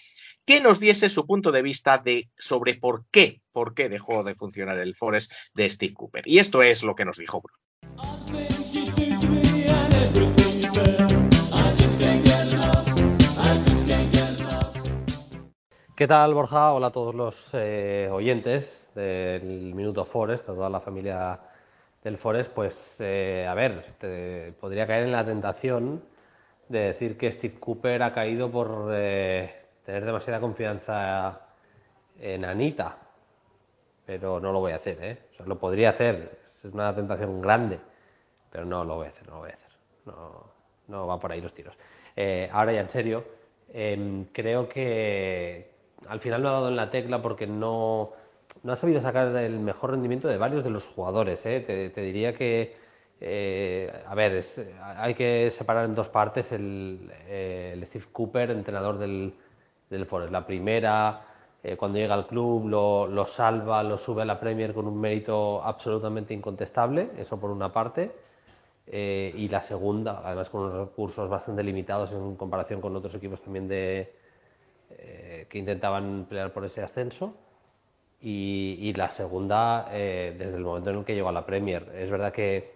que 0.45 0.61
nos 0.61 0.79
diese 0.79 1.09
su 1.09 1.25
punto 1.25 1.51
de 1.51 1.61
vista 1.61 1.97
de, 1.97 2.29
sobre 2.37 2.75
por 2.75 3.05
qué, 3.11 3.41
por 3.51 3.73
qué 3.73 3.89
dejó 3.89 4.23
de 4.23 4.35
funcionar 4.35 4.79
el 4.79 4.95
Forest 4.95 5.31
de 5.53 5.69
Steve 5.69 5.93
Cooper. 5.93 6.27
Y 6.27 6.39
esto 6.39 6.63
es 6.63 6.83
lo 6.83 6.95
que 6.95 7.05
nos 7.05 7.17
dijo 7.17 7.41
Bruno. 7.41 8.18
¿Qué 15.99 16.07
tal, 16.07 16.33
Borja? 16.33 16.71
Hola 16.71 16.87
a 16.87 16.91
todos 16.91 17.13
los 17.13 17.49
eh, 17.51 18.07
oyentes 18.09 18.87
del 18.95 19.73
Minuto 19.75 20.05
Forest, 20.05 20.47
a 20.47 20.53
toda 20.53 20.69
la 20.69 20.79
familia 20.79 21.37
del 22.01 22.17
Forest. 22.17 22.51
Pues, 22.53 22.95
eh, 22.99 23.45
a 23.45 23.53
ver, 23.53 23.83
podría 24.61 24.87
caer 24.87 25.03
en 25.03 25.11
la 25.11 25.25
tentación 25.25 26.01
de 26.69 26.79
decir 26.79 27.17
que 27.17 27.33
Steve 27.33 27.59
Cooper 27.59 28.01
ha 28.01 28.13
caído 28.13 28.49
por 28.49 28.91
eh, 28.93 29.53
tener 29.85 30.05
demasiada 30.05 30.39
confianza 30.39 31.41
en 32.17 32.45
Anita, 32.45 32.95
pero 34.05 34.39
no 34.39 34.53
lo 34.53 34.61
voy 34.61 34.71
a 34.71 34.77
hacer, 34.77 35.03
¿eh? 35.03 35.17
O 35.33 35.35
sea, 35.35 35.45
lo 35.47 35.59
podría 35.59 35.89
hacer, 35.89 36.39
es 36.55 36.63
una 36.63 36.95
tentación 36.95 37.41
grande, 37.41 37.77
pero 38.49 38.63
no 38.63 38.85
lo 38.85 38.95
voy 38.95 39.07
a 39.07 39.09
hacer, 39.09 39.27
no 39.27 39.33
lo 39.33 39.39
voy 39.41 39.49
a 39.49 39.55
hacer. 39.55 39.71
No, 40.05 40.45
no 40.87 41.07
va 41.07 41.19
por 41.19 41.33
ahí 41.33 41.41
los 41.41 41.53
tiros. 41.53 41.75
ahora 42.53 42.71
ya 42.71 42.79
en 42.79 42.89
serio, 42.89 43.25
em, 43.73 44.27
creo 44.31 44.69
que 44.69 45.78
al 46.07 46.19
final 46.19 46.41
no 46.41 46.49
ha 46.49 46.53
dado 46.53 46.67
en 46.69 46.75
la 46.75 46.89
tecla 46.89 47.21
porque 47.21 47.47
no, 47.47 48.11
no 48.63 48.73
ha 48.73 48.75
sabido 48.75 49.01
sacar 49.01 49.35
el 49.35 49.59
mejor 49.59 49.91
rendimiento 49.91 50.27
de 50.27 50.37
varios 50.37 50.63
de 50.63 50.69
los 50.69 50.85
jugadores. 50.85 51.39
¿eh? 51.45 51.91
Te, 51.93 52.01
diría 52.01 52.33
que, 52.33 52.75
eh, 53.21 53.91
a 54.07 54.15
ver, 54.15 54.43
hay 54.97 55.13
que 55.13 55.51
separar 55.57 55.85
en 55.85 55.95
dos 55.95 56.07
partes 56.09 56.51
el, 56.51 57.11
Steve 57.85 58.05
Cooper, 58.11 58.51
entrenador 58.51 58.97
del, 58.97 59.33
del 59.89 60.05
Forest. 60.05 60.31
La 60.31 60.45
primera, 60.45 61.21
eh, 61.63 61.75
cuando 61.77 61.99
llega 61.99 62.13
al 62.13 62.27
club, 62.27 62.67
lo, 62.67 63.07
lo, 63.07 63.27
salva, 63.27 63.83
lo 63.83 63.97
sube 63.97 64.23
a 64.23 64.25
la 64.25 64.39
Premier 64.39 64.73
con 64.73 64.87
un 64.87 64.99
mérito 64.99 65.63
absolutamente 65.63 66.33
incontestable, 66.33 67.11
eso 67.17 67.39
por 67.39 67.51
una 67.51 67.71
parte. 67.71 68.11
y 68.91 69.47
la 69.49 69.61
segunda, 69.61 70.21
además 70.25 70.49
con 70.49 70.61
unos 70.61 70.89
recursos 70.89 71.29
bastante 71.29 71.61
limitados 71.63 72.11
en 72.11 72.35
comparación 72.35 72.81
con 72.81 72.95
otros 72.95 73.13
equipos 73.13 73.39
también 73.41 73.67
de, 73.67 74.11
eh, 74.97 75.47
que 75.49 75.57
intentaban 75.57 76.25
pelear 76.29 76.51
por 76.53 76.65
ese 76.65 76.81
ascenso. 76.81 77.33
y, 78.21 78.93
la 78.95 79.11
segunda 79.11 79.87
eh, 79.91 80.35
desde 80.37 80.57
el 80.57 80.63
momento 80.63 80.89
en 80.89 80.97
el 80.97 81.05
que 81.05 81.15
llegó 81.15 81.29
a 81.29 81.31
la 81.31 81.45
Premier. 81.45 81.89
Es 81.95 82.09
verdad 82.09 82.33
que 82.33 82.73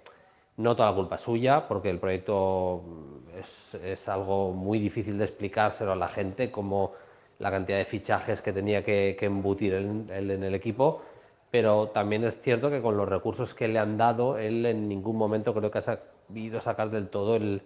no 0.57 0.75
toda 0.75 0.91
la 0.91 0.95
culpa 0.95 1.15
es 1.15 1.21
suya, 1.21 1.67
porque 1.67 1.89
el 1.89 1.99
proyecto 1.99 2.81
es, 3.37 3.81
es 3.81 4.07
algo 4.07 4.51
muy 4.53 4.79
difícil 4.79 5.17
de 5.17 5.25
explicárselo 5.25 5.91
a 5.93 5.95
la 5.95 6.09
gente, 6.09 6.51
como 6.51 6.93
la 7.39 7.51
cantidad 7.51 7.77
de 7.77 7.85
fichajes 7.85 8.41
que 8.41 8.53
tenía 8.53 8.83
que, 8.83 9.17
embutir 9.21 9.73
él 9.73 10.31
en 10.31 10.43
el 10.43 10.55
equipo, 10.55 11.01
pero 11.51 11.89
también 11.89 12.23
es 12.23 12.41
cierto 12.41 12.69
que 12.69 12.81
con 12.81 12.97
los 12.97 13.07
recursos 13.07 13.53
que 13.53 13.67
le 13.67 13.79
han 13.79 13.97
dado, 13.97 14.37
él 14.37 14.65
en 14.65 14.87
ningún 14.87 15.17
momento 15.17 15.53
creo 15.53 15.69
que 15.69 15.79
ha 15.79 15.99
sabido 16.27 16.61
sacar 16.61 16.89
del 16.89 17.09
todo 17.09 17.35
el, 17.35 17.61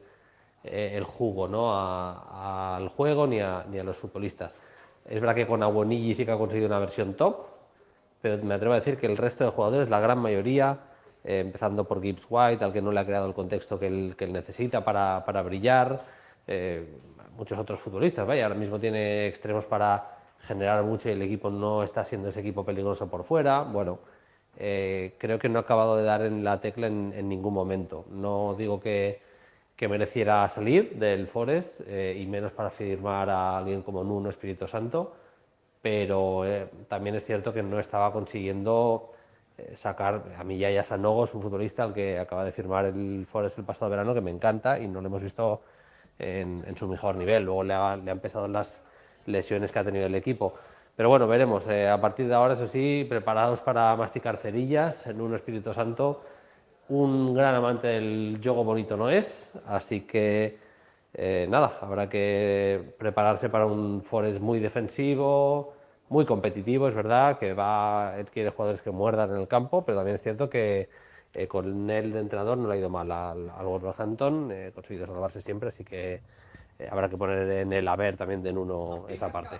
eh, 0.71 0.97
el 0.97 1.03
jugo 1.03 1.47
¿no? 1.47 1.73
al 1.73 2.89
juego 2.89 3.27
ni 3.27 3.39
a, 3.39 3.65
los 3.83 3.97
futbolistas. 3.97 4.53
Es 5.05 5.19
verdad 5.21 5.35
que 5.35 5.47
con 5.47 5.63
Awonigi 5.63 6.15
sí 6.15 6.25
que 6.25 6.31
ha 6.31 6.37
conseguido 6.37 6.67
una 6.67 6.79
versión 6.79 7.13
top, 7.13 7.45
pero 8.21 8.43
me 8.43 8.55
atrevo 8.55 8.73
a 8.73 8.79
decir 8.79 8.97
que 8.97 9.05
el 9.05 9.17
resto 9.17 9.43
de 9.45 9.51
jugadores, 9.51 9.89
la 9.89 9.99
gran 9.99 10.19
mayoría, 10.19 10.77
eh, 11.23 11.39
empezando 11.39 11.85
por 11.85 12.01
Gibbs 12.01 12.25
White, 12.29 12.63
al 12.63 12.73
que 12.73 12.81
no 12.81 12.91
le 12.91 12.99
ha 12.99 13.05
creado 13.05 13.27
el 13.27 13.33
contexto 13.33 13.79
que 13.79 13.87
él, 13.87 14.15
necesita 14.31 14.83
para, 14.83 15.41
brillar, 15.43 16.03
eh, 16.47 16.85
muchos 17.37 17.57
otros 17.57 17.79
futbolistas, 17.79 18.27
vaya, 18.27 18.43
ahora 18.43 18.55
mismo 18.55 18.79
tiene 18.79 19.27
extremos 19.27 19.65
para 19.65 20.17
generar 20.47 20.83
mucho 20.83 21.09
y 21.09 21.13
el 21.13 21.21
equipo 21.21 21.49
no 21.49 21.83
está 21.83 22.03
siendo 22.05 22.29
ese 22.29 22.39
equipo 22.39 22.65
peligroso 22.65 23.09
por 23.09 23.23
fuera, 23.23 23.61
bueno, 23.61 23.99
creo 24.55 25.39
que 25.39 25.49
no 25.49 25.59
ha 25.59 25.61
acabado 25.61 25.97
de 25.97 26.03
dar 26.03 26.23
en 26.23 26.43
la 26.43 26.59
tecla 26.59 26.87
en 26.87 27.29
ningún 27.29 27.53
momento. 27.53 28.05
No 28.09 28.55
digo 28.57 28.79
que, 28.79 29.21
que 29.77 29.87
mereciera 29.87 30.49
salir 30.49 30.95
del 30.97 31.27
Forest 31.27 31.69
eh, 31.87 32.17
y 32.19 32.25
menos 32.25 32.51
para 32.51 32.71
firmar 32.71 33.29
a 33.29 33.57
alguien 33.59 33.83
como 33.83 34.03
Nuno 34.03 34.29
Espíritu 34.31 34.67
Santo, 34.67 35.13
pero 35.81 36.45
eh, 36.45 36.67
también 36.89 37.15
es 37.15 37.25
cierto 37.25 37.53
que 37.53 37.61
no 37.63 37.79
estaba 37.79 38.11
consiguiendo 38.11 39.13
eh, 39.57 39.75
sacar 39.77 40.23
a 40.37 40.43
mí 40.43 40.57
ya 40.57 40.83
Sanogo 40.83 41.25
es 41.25 41.33
un 41.33 41.41
futbolista 41.43 41.83
al 41.83 41.93
que 41.93 42.19
acaba 42.19 42.43
de 42.43 42.51
firmar 42.51 42.85
el 42.85 43.27
Forest 43.31 43.59
el 43.59 43.65
pasado 43.65 43.89
verano 43.91 44.13
que 44.13 44.21
me 44.21 44.31
encanta 44.31 44.79
y 44.79 44.87
no 44.87 44.99
lo 45.01 45.07
hemos 45.07 45.21
visto 45.21 45.61
en, 46.19 46.75
su 46.77 46.87
mejor 46.87 47.15
nivel. 47.15 47.43
Luego 47.45 47.63
le, 47.63 47.73
ha- 47.75 47.95
le 47.97 48.09
han 48.11 48.19
pesado 48.19 48.47
las 48.47 48.83
lesiones 49.27 49.71
que 49.71 49.79
ha 49.79 49.83
tenido 49.83 50.07
el 50.07 50.15
equipo. 50.15 50.55
Pero 50.95 51.09
bueno 51.09 51.27
veremos. 51.27 51.67
A 51.67 52.01
partir 52.01 52.27
de 52.27 52.33
ahora 52.33 52.55
eso 52.55 52.67
sí 52.67 53.05
preparados 53.07 53.59
para 53.61 53.95
masticar 53.95 54.37
cerillas 54.37 55.05
en 55.05 55.21
un 55.21 55.35
Espíritu 55.35 55.73
Santo 55.73 56.21
un 56.89 57.33
gran 57.33 57.55
amante 57.55 57.87
del 57.87 58.39
juego 58.41 58.63
bonito 58.63 58.97
no 58.97 59.09
es, 59.09 59.49
así 59.65 60.01
que 60.01 60.57
eh, 61.13 61.47
nada, 61.49 61.79
habrá 61.81 62.09
que 62.09 62.93
prepararse 62.97 63.49
para 63.49 63.65
un 63.65 64.03
Forest 64.03 64.39
muy 64.39 64.59
defensivo, 64.59 65.73
muy 66.09 66.25
competitivo, 66.25 66.87
es 66.87 66.95
verdad, 66.95 67.37
que 67.39 67.53
va, 67.53 68.15
él 68.17 68.27
quiere 68.27 68.51
jugadores 68.51 68.81
que 68.81 68.91
muerdan 68.91 69.31
en 69.31 69.37
el 69.37 69.47
campo, 69.47 69.83
pero 69.85 69.97
también 69.97 70.15
es 70.15 70.21
cierto 70.21 70.49
que 70.49 70.89
eh, 71.33 71.47
con 71.47 71.89
él 71.89 72.13
de 72.13 72.19
entrenador 72.19 72.57
no 72.57 72.67
le 72.67 72.75
ha 72.75 72.77
ido 72.77 72.89
mal 72.89 73.11
al, 73.11 73.49
al 73.49 73.65
Wolverhampton, 73.65 74.51
eh, 74.51 74.67
ha 74.67 74.71
conseguido 74.71 75.05
salvarse 75.07 75.41
siempre, 75.41 75.69
así 75.69 75.83
que 75.83 76.21
eh, 76.79 76.87
habrá 76.89 77.09
que 77.09 77.17
poner 77.17 77.49
en 77.49 77.73
el 77.73 77.87
haber 77.87 78.17
también 78.17 78.43
de 78.43 78.53
Nuno 78.53 79.07
esa 79.09 79.31
parte. 79.31 79.59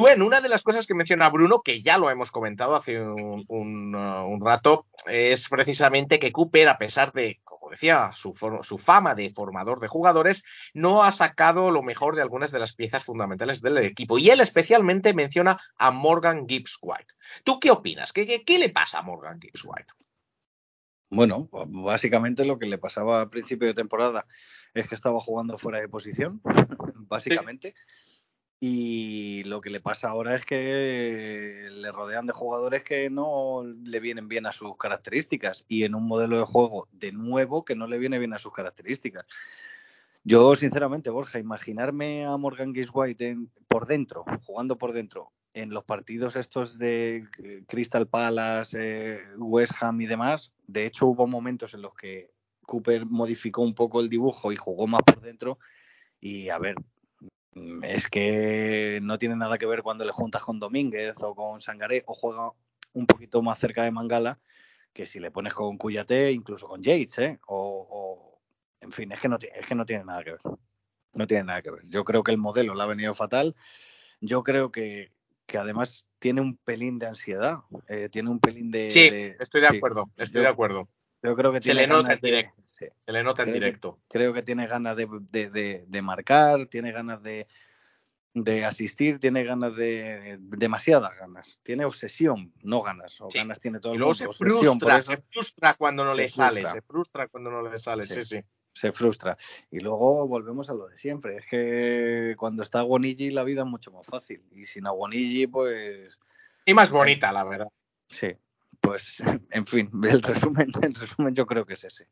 Rubén, 0.00 0.22
una 0.22 0.40
de 0.40 0.48
las 0.48 0.62
cosas 0.62 0.86
que 0.86 0.94
menciona 0.94 1.28
Bruno, 1.28 1.60
que 1.60 1.82
ya 1.82 1.98
lo 1.98 2.08
hemos 2.08 2.30
comentado 2.30 2.74
hace 2.74 3.02
un, 3.02 3.44
un, 3.48 3.94
uh, 3.94 4.26
un 4.26 4.40
rato, 4.40 4.86
es 5.06 5.46
precisamente 5.50 6.18
que 6.18 6.32
Cooper, 6.32 6.70
a 6.70 6.78
pesar 6.78 7.12
de, 7.12 7.38
como 7.44 7.68
decía, 7.68 8.10
su, 8.14 8.32
fama 8.78 9.14
de 9.14 9.28
formador 9.28 9.78
de 9.78 9.88
jugadores, 9.88 10.42
no 10.72 11.02
ha 11.02 11.12
sacado 11.12 11.70
lo 11.70 11.82
mejor 11.82 12.16
de 12.16 12.22
algunas 12.22 12.50
de 12.50 12.60
las 12.60 12.72
piezas 12.72 13.04
fundamentales 13.04 13.60
del 13.60 13.76
equipo. 13.76 14.16
Y 14.16 14.30
él 14.30 14.40
especialmente 14.40 15.12
menciona 15.12 15.60
a 15.76 15.90
Morgan 15.90 16.48
Gibbs 16.48 16.78
White. 16.80 17.12
¿Tú 17.44 17.60
qué 17.60 17.70
opinas? 17.70 18.14
¿Qué, 18.14 18.26
qué, 18.26 18.42
qué 18.42 18.58
le 18.58 18.70
pasa 18.70 19.00
a 19.00 19.02
Morgan 19.02 19.38
Gibbs 19.38 19.66
White? 19.66 19.92
Bueno, 21.10 21.50
básicamente 21.52 22.46
lo 22.46 22.58
que 22.58 22.66
le 22.66 22.78
pasaba 22.78 23.20
a 23.20 23.28
principio 23.28 23.68
de 23.68 23.74
temporada 23.74 24.24
es 24.72 24.88
que 24.88 24.94
estaba 24.94 25.20
jugando 25.20 25.58
fuera 25.58 25.78
de 25.78 25.88
posición, 25.88 26.40
básicamente. 26.94 27.74
Y 28.62 29.42
lo 29.44 29.62
que 29.62 29.70
le 29.70 29.80
pasa 29.80 30.10
ahora 30.10 30.36
es 30.36 30.44
que 30.44 31.66
le 31.72 31.90
rodean 31.92 32.26
de 32.26 32.34
jugadores 32.34 32.84
que 32.84 33.08
no 33.08 33.62
le 33.64 34.00
vienen 34.00 34.28
bien 34.28 34.44
a 34.44 34.52
sus 34.52 34.76
características 34.76 35.64
y 35.66 35.84
en 35.84 35.94
un 35.94 36.06
modelo 36.06 36.38
de 36.38 36.44
juego 36.44 36.86
de 36.92 37.10
nuevo 37.10 37.64
que 37.64 37.74
no 37.74 37.86
le 37.86 37.98
viene 37.98 38.18
bien 38.18 38.34
a 38.34 38.38
sus 38.38 38.52
características. 38.52 39.24
Yo, 40.24 40.54
sinceramente, 40.56 41.08
Borja, 41.08 41.38
imaginarme 41.38 42.26
a 42.26 42.36
Morgan 42.36 42.74
Gibbs 42.74 42.90
White 42.92 43.38
por 43.66 43.86
dentro, 43.86 44.26
jugando 44.44 44.76
por 44.76 44.92
dentro, 44.92 45.32
en 45.54 45.70
los 45.70 45.84
partidos 45.84 46.36
estos 46.36 46.78
de 46.78 47.26
eh, 47.42 47.64
Crystal 47.66 48.06
Palace, 48.06 48.76
eh, 48.78 49.20
West 49.38 49.72
Ham 49.80 50.00
y 50.02 50.06
demás, 50.06 50.52
de 50.66 50.86
hecho 50.86 51.06
hubo 51.06 51.26
momentos 51.26 51.74
en 51.74 51.82
los 51.82 51.94
que 51.94 52.30
Cooper 52.66 53.06
modificó 53.06 53.62
un 53.62 53.74
poco 53.74 54.00
el 54.00 54.08
dibujo 54.08 54.52
y 54.52 54.56
jugó 54.56 54.86
más 54.86 55.02
por 55.02 55.20
dentro 55.20 55.58
y 56.20 56.50
a 56.50 56.58
ver, 56.58 56.76
es 57.82 58.08
que 58.08 59.00
no 59.02 59.18
tiene 59.18 59.36
nada 59.36 59.58
que 59.58 59.66
ver 59.66 59.82
cuando 59.82 60.04
le 60.04 60.12
juntas 60.12 60.42
con 60.42 60.60
Domínguez 60.60 61.14
o 61.18 61.34
con 61.34 61.60
Sangaré 61.60 62.02
o 62.06 62.14
juega 62.14 62.52
un 62.92 63.06
poquito 63.06 63.42
más 63.42 63.58
cerca 63.58 63.82
de 63.84 63.90
Mangala 63.90 64.38
que 64.92 65.06
si 65.06 65.20
le 65.20 65.30
pones 65.30 65.54
con 65.54 65.76
Cuyate, 65.78 66.32
incluso 66.32 66.66
con 66.66 66.82
Yates, 66.82 67.18
¿eh? 67.18 67.38
O, 67.46 67.86
o- 67.90 68.40
en 68.80 68.92
fin, 68.92 69.12
es 69.12 69.20
que, 69.20 69.28
no, 69.28 69.36
es 69.40 69.66
que 69.66 69.74
no 69.74 69.86
tiene 69.86 70.04
nada 70.04 70.24
que 70.24 70.32
ver. 70.32 70.40
No 71.12 71.26
tiene 71.26 71.44
nada 71.44 71.62
que 71.62 71.70
ver. 71.70 71.82
Yo 71.88 72.02
creo 72.04 72.22
que 72.24 72.32
el 72.32 72.38
modelo 72.38 72.74
le 72.74 72.82
ha 72.82 72.86
venido 72.86 73.14
fatal. 73.14 73.54
Yo 74.20 74.42
creo 74.42 74.72
que, 74.72 75.12
que 75.46 75.58
además 75.58 76.06
tiene 76.18 76.40
un 76.40 76.56
pelín 76.56 76.98
de 76.98 77.06
ansiedad. 77.06 77.58
eh, 77.88 78.08
tiene 78.10 78.30
un 78.30 78.40
pelín 78.40 78.70
de. 78.70 78.90
Sí, 78.90 79.10
de- 79.10 79.36
estoy 79.38 79.60
de 79.60 79.68
sí. 79.68 79.76
acuerdo, 79.76 80.10
estoy 80.16 80.40
Yo- 80.40 80.42
de 80.42 80.48
acuerdo. 80.48 80.88
Yo 81.22 81.36
creo 81.36 81.52
que 81.52 81.58
Se 81.58 81.72
tiene 81.72 81.82
le 81.82 81.86
nota 81.88 82.14
en 82.14 82.20
directo. 82.20 82.59
Sí. 82.80 82.86
Se 83.06 83.12
le 83.12 83.22
nota 83.22 83.42
en 83.42 83.50
Creo 83.50 83.54
que- 83.54 83.60
directo. 83.66 83.98
Creo 84.08 84.32
que 84.32 84.42
tiene 84.42 84.66
ganas 84.66 84.96
de, 84.96 85.06
de- 85.30 85.50
de- 85.50 85.84
de 85.86 86.02
marcar, 86.02 86.66
tiene 86.66 86.90
ganas 86.92 87.22
de, 87.22 87.46
de 88.34 88.64
asistir, 88.64 89.18
tiene 89.20 89.44
ganas 89.44 89.76
de. 89.76 90.38
demasiadas 90.40 91.16
ganas. 91.18 91.58
Tiene 91.62 91.84
obsesión, 91.84 92.52
no 92.62 92.82
ganas. 92.82 93.20
O 93.20 93.28
Sí. 93.30 93.38
ganas 93.38 93.60
tiene 93.60 93.78
todo 93.80 93.92
Y 93.92 93.96
el 93.96 94.00
luego 94.00 94.12
mundo. 94.18 94.32
se 94.32 94.38
frustra, 94.38 94.96
eso. 94.98 95.12
se 95.12 95.16
frustra 95.18 95.74
cuando 95.74 96.04
no 96.04 96.14
le 96.14 96.28
sale, 96.28 96.64
se 96.64 96.82
frustra 96.82 97.28
cuando 97.28 97.50
no 97.50 97.62
le 97.68 97.78
sale, 97.78 98.06
sí, 98.06 98.22
Sí. 98.22 98.38
sí. 98.38 98.44
se 98.72 98.92
frustra. 98.92 99.36
Y 99.70 99.80
luego 99.80 100.26
volvemos 100.28 100.70
a 100.70 100.74
lo 100.74 100.86
de 100.86 100.96
siempre. 100.96 101.38
Es 101.38 101.44
que 101.50 102.34
cuando 102.38 102.62
está 102.62 102.78
Aguonigi 102.78 103.30
la 103.30 103.42
vida 103.42 103.62
es 103.62 103.66
mucho 103.66 103.90
más 103.90 104.06
fácil. 104.06 104.42
Y 104.52 104.64
sin 104.64 104.86
Aguonigi, 104.86 105.48
pues 105.48 106.18
Y 106.64 106.72
más 106.72 106.90
bonita, 106.92 107.32
la 107.32 107.42
verdad. 107.44 107.68
sí. 108.08 108.28
Pues, 108.80 109.18
en 109.50 109.66
fin, 109.66 109.90
el 110.08 110.22
resumen, 110.22 110.70
el 110.82 110.94
resumen 110.94 111.34
yo 111.34 111.44
creo 111.46 111.66
que 111.66 111.74
es 111.74 111.84
ese. 111.84 112.06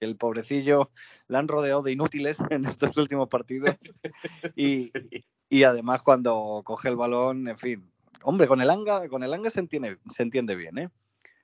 El 0.00 0.16
pobrecillo 0.16 0.90
le 1.28 1.38
han 1.38 1.48
rodeado 1.48 1.82
de 1.82 1.92
inútiles 1.92 2.38
en 2.50 2.64
estos 2.66 2.96
últimos 2.96 3.28
partidos. 3.28 3.76
Y, 4.56 4.78
Sí. 5.10 5.24
y 5.48 5.62
además 5.64 6.02
cuando 6.02 6.62
coge 6.64 6.88
el 6.88 6.96
balón, 6.96 7.48
en 7.48 7.58
fin. 7.58 7.90
Hombre, 8.22 8.46
con 8.46 8.60
el 8.60 8.70
Anga, 8.70 9.08
con 9.08 9.22
el 9.22 9.32
Anga 9.32 9.50
se 9.50 9.60
entiende, 9.60 9.98
se 10.10 10.22
entiende 10.22 10.54
bien, 10.54 10.78
¿eh? 10.78 10.90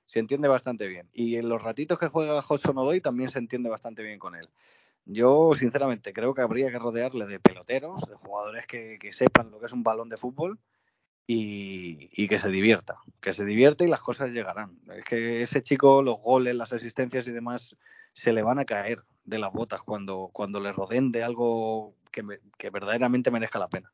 Se 0.05 0.19
entiende 0.19 0.47
bastante 0.47 0.87
bien. 0.87 1.09
Y 1.13 1.35
en 1.35 1.49
los 1.49 1.61
ratitos 1.61 1.99
que 1.99 2.07
juega 2.07 2.43
Hudson 2.47 2.77
Odoi 2.77 3.01
también 3.01 3.29
se 3.29 3.39
entiende 3.39 3.69
bastante 3.69 4.03
bien 4.03 4.19
con 4.19 4.35
él. 4.35 4.49
Yo, 5.05 5.51
sinceramente, 5.53 6.13
creo 6.13 6.33
que 6.33 6.41
habría 6.41 6.71
que 6.71 6.79
rodearle 6.79 7.25
de 7.25 7.39
peloteros, 7.39 8.01
de 8.07 8.15
jugadores 8.15 8.67
que, 8.67 8.97
que 8.99 9.11
sepan 9.11 9.51
lo 9.51 9.59
que 9.59 9.65
es 9.65 9.73
un 9.73 9.83
balón 9.83 10.09
de 10.09 10.17
fútbol 10.17 10.59
y, 11.25 12.09
y 12.11 12.27
que 12.27 12.39
se 12.39 12.49
divierta. 12.49 12.99
Que 13.19 13.33
se 13.33 13.43
divierta 13.45 13.83
y 13.83 13.87
las 13.87 14.01
cosas 14.01 14.31
llegarán. 14.31 14.79
Es 14.93 15.03
que 15.03 15.41
ese 15.41 15.63
chico, 15.63 16.01
los 16.01 16.19
goles, 16.21 16.55
las 16.55 16.71
asistencias 16.73 17.27
y 17.27 17.31
demás, 17.31 17.75
se 18.17 18.33
le 18.33 18.41
van 18.43 18.57
a 18.59 18.65
caer 18.65 19.03
de 19.25 19.37
las 19.37 19.51
botas 19.53 19.81
cuando, 19.83 20.29
cuando 20.33 20.59
le 20.59 20.71
rodeen 20.73 21.11
de 21.11 21.23
algo 21.23 21.95
que, 22.11 22.23
me- 22.23 22.39
que 22.57 22.71
verdaderamente 22.71 23.29
merezca 23.31 23.59
la 23.59 23.69
pena. 23.69 23.93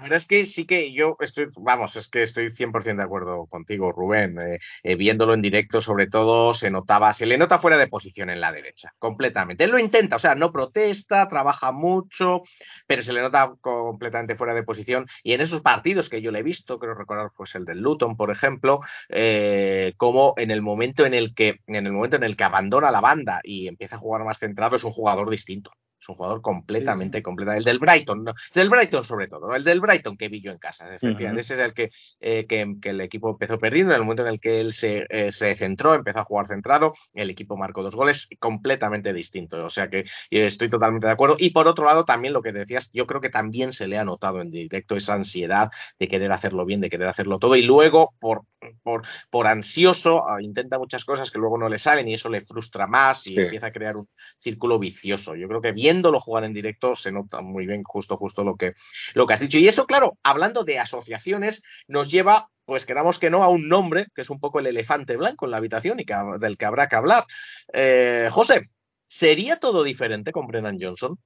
La 0.00 0.04
verdad 0.04 0.16
es 0.16 0.26
que 0.26 0.46
sí 0.46 0.64
que 0.64 0.94
yo 0.94 1.18
estoy, 1.20 1.48
vamos, 1.58 1.94
es 1.94 2.08
que 2.08 2.22
estoy 2.22 2.48
100% 2.48 2.96
de 2.96 3.02
acuerdo 3.02 3.44
contigo, 3.48 3.92
Rubén. 3.92 4.38
Eh, 4.40 4.58
eh, 4.82 4.94
viéndolo 4.96 5.34
en 5.34 5.42
directo, 5.42 5.82
sobre 5.82 6.06
todo, 6.06 6.54
se 6.54 6.70
notaba, 6.70 7.12
se 7.12 7.26
le 7.26 7.36
nota 7.36 7.58
fuera 7.58 7.76
de 7.76 7.86
posición 7.86 8.30
en 8.30 8.40
la 8.40 8.50
derecha, 8.50 8.94
completamente. 8.98 9.64
Él 9.64 9.70
lo 9.70 9.78
intenta, 9.78 10.16
o 10.16 10.18
sea, 10.18 10.34
no 10.34 10.52
protesta, 10.52 11.28
trabaja 11.28 11.72
mucho, 11.72 12.40
pero 12.86 13.02
se 13.02 13.12
le 13.12 13.20
nota 13.20 13.52
completamente 13.60 14.36
fuera 14.36 14.54
de 14.54 14.62
posición. 14.62 15.06
Y 15.22 15.34
en 15.34 15.42
esos 15.42 15.60
partidos 15.60 16.08
que 16.08 16.22
yo 16.22 16.30
le 16.30 16.38
he 16.38 16.42
visto, 16.42 16.78
creo 16.78 16.94
recordar, 16.94 17.32
pues 17.36 17.54
el 17.54 17.66
del 17.66 17.82
Luton, 17.82 18.16
por 18.16 18.30
ejemplo, 18.30 18.80
eh, 19.10 19.92
como 19.98 20.32
en 20.38 20.50
el 20.50 20.62
momento 20.62 21.04
en 21.04 21.12
el 21.12 21.34
que, 21.34 21.60
en 21.66 21.84
el 21.86 21.92
momento 21.92 22.16
en 22.16 22.24
el 22.24 22.36
que 22.36 22.44
abandona 22.44 22.90
la 22.90 23.02
banda 23.02 23.40
y 23.44 23.68
empieza 23.68 23.96
a 23.96 23.98
jugar 23.98 24.24
más 24.24 24.38
centrado, 24.38 24.76
es 24.76 24.84
un 24.84 24.92
jugador 24.92 25.28
distinto. 25.28 25.70
Es 26.00 26.08
un 26.08 26.14
jugador 26.14 26.40
completamente, 26.40 27.18
Sí. 27.18 27.22
completamente. 27.22 27.58
El 27.60 27.64
del 27.64 27.78
Brighton, 27.78 28.24
no, 28.24 28.32
del 28.54 28.70
Brighton 28.70 29.04
sobre 29.04 29.28
todo, 29.28 29.48
¿no? 29.48 29.54
el 29.54 29.62
del 29.64 29.80
Brighton 29.80 30.16
que 30.16 30.28
vi 30.28 30.40
yo 30.40 30.50
en 30.50 30.58
casa. 30.58 30.86
efectivamente. 30.94 31.42
Ese 31.42 31.54
es 31.54 31.60
el 31.60 31.74
que, 31.74 31.90
eh, 32.20 32.46
que, 32.46 32.76
que 32.80 32.90
el 32.90 33.00
equipo 33.02 33.30
empezó 33.30 33.58
perdiendo. 33.58 33.92
En 33.92 33.96
el 34.00 34.02
momento 34.04 34.22
en 34.22 34.28
el 34.28 34.40
que 34.40 34.60
él 34.60 34.72
se, 34.72 35.06
eh, 35.10 35.30
se 35.30 35.54
centró, 35.56 35.94
empezó 35.94 36.20
a 36.20 36.24
jugar 36.24 36.46
centrado, 36.48 36.92
el 37.12 37.28
equipo 37.30 37.56
marcó 37.56 37.82
dos 37.82 37.94
goles 37.96 38.28
completamente 38.38 39.12
distintos. 39.12 39.60
O 39.60 39.68
sea 39.70 39.90
que 39.90 40.00
eh, 40.00 40.06
estoy 40.30 40.68
totalmente 40.70 41.06
de 41.06 41.12
acuerdo. 41.12 41.36
Y 41.38 41.50
por 41.50 41.68
otro 41.68 41.84
lado, 41.84 42.04
también 42.04 42.32
lo 42.32 42.40
que 42.42 42.52
decías, 42.52 42.90
yo 42.92 43.06
creo 43.06 43.20
que 43.20 43.28
también 43.28 43.72
se 43.74 43.86
le 43.86 43.98
ha 43.98 44.04
notado 44.04 44.40
en 44.40 44.50
directo 44.50 44.96
esa 44.96 45.14
ansiedad 45.14 45.70
de 45.98 46.08
querer 46.08 46.32
hacerlo 46.32 46.64
bien, 46.64 46.80
de 46.80 46.88
querer 46.90 47.08
hacerlo 47.08 47.38
todo. 47.38 47.56
Y 47.56 47.62
luego, 47.62 48.14
por, 48.18 48.42
por, 48.82 49.02
por 49.28 49.46
ansioso, 49.46 50.26
ah, 50.28 50.40
intenta 50.40 50.78
muchas 50.78 51.04
cosas 51.04 51.30
que 51.30 51.38
luego 51.38 51.58
no 51.58 51.68
le 51.68 51.78
salen 51.78 52.08
y 52.08 52.14
eso 52.14 52.28
le 52.30 52.40
frustra 52.40 52.86
más 52.86 53.26
y 53.26 53.34
Sí. 53.34 53.36
empieza 53.40 53.66
a 53.66 53.72
crear 53.72 53.96
un 53.96 54.08
círculo 54.38 54.78
vicioso. 54.78 55.34
Yo 55.36 55.46
creo 55.46 55.60
que 55.60 55.72
viéndolo 55.90 56.20
jugar 56.20 56.44
en 56.44 56.52
directo 56.52 56.94
se 56.94 57.10
nota 57.10 57.40
muy 57.40 57.66
bien 57.66 57.82
justo, 57.82 58.16
justo 58.16 58.44
lo 58.44 58.54
que, 58.56 58.74
lo 59.14 59.26
que 59.26 59.34
has 59.34 59.40
dicho. 59.40 59.58
Y 59.58 59.66
eso, 59.66 59.86
claro, 59.86 60.16
hablando 60.22 60.62
de 60.62 60.78
asociaciones, 60.78 61.64
nos 61.88 62.10
lleva, 62.10 62.48
pues 62.64 62.86
queramos 62.86 63.18
que 63.18 63.28
no, 63.30 63.42
a 63.42 63.48
un 63.48 63.68
nombre 63.68 64.06
que 64.14 64.22
es 64.22 64.30
un 64.30 64.38
poco 64.38 64.60
el 64.60 64.68
elefante 64.68 65.16
blanco 65.16 65.46
en 65.46 65.50
la 65.50 65.56
habitación 65.56 65.98
y 65.98 66.06
del 66.38 66.56
que 66.56 66.64
habrá 66.64 66.88
que 66.88 66.94
hablar. 66.96 67.24
Eh, 67.72 68.28
José, 68.30 68.62
¿sería 69.08 69.56
todo 69.56 69.82
diferente 69.82 70.30
con 70.30 70.46
Brennan 70.46 70.78
Johnson? 70.80 71.18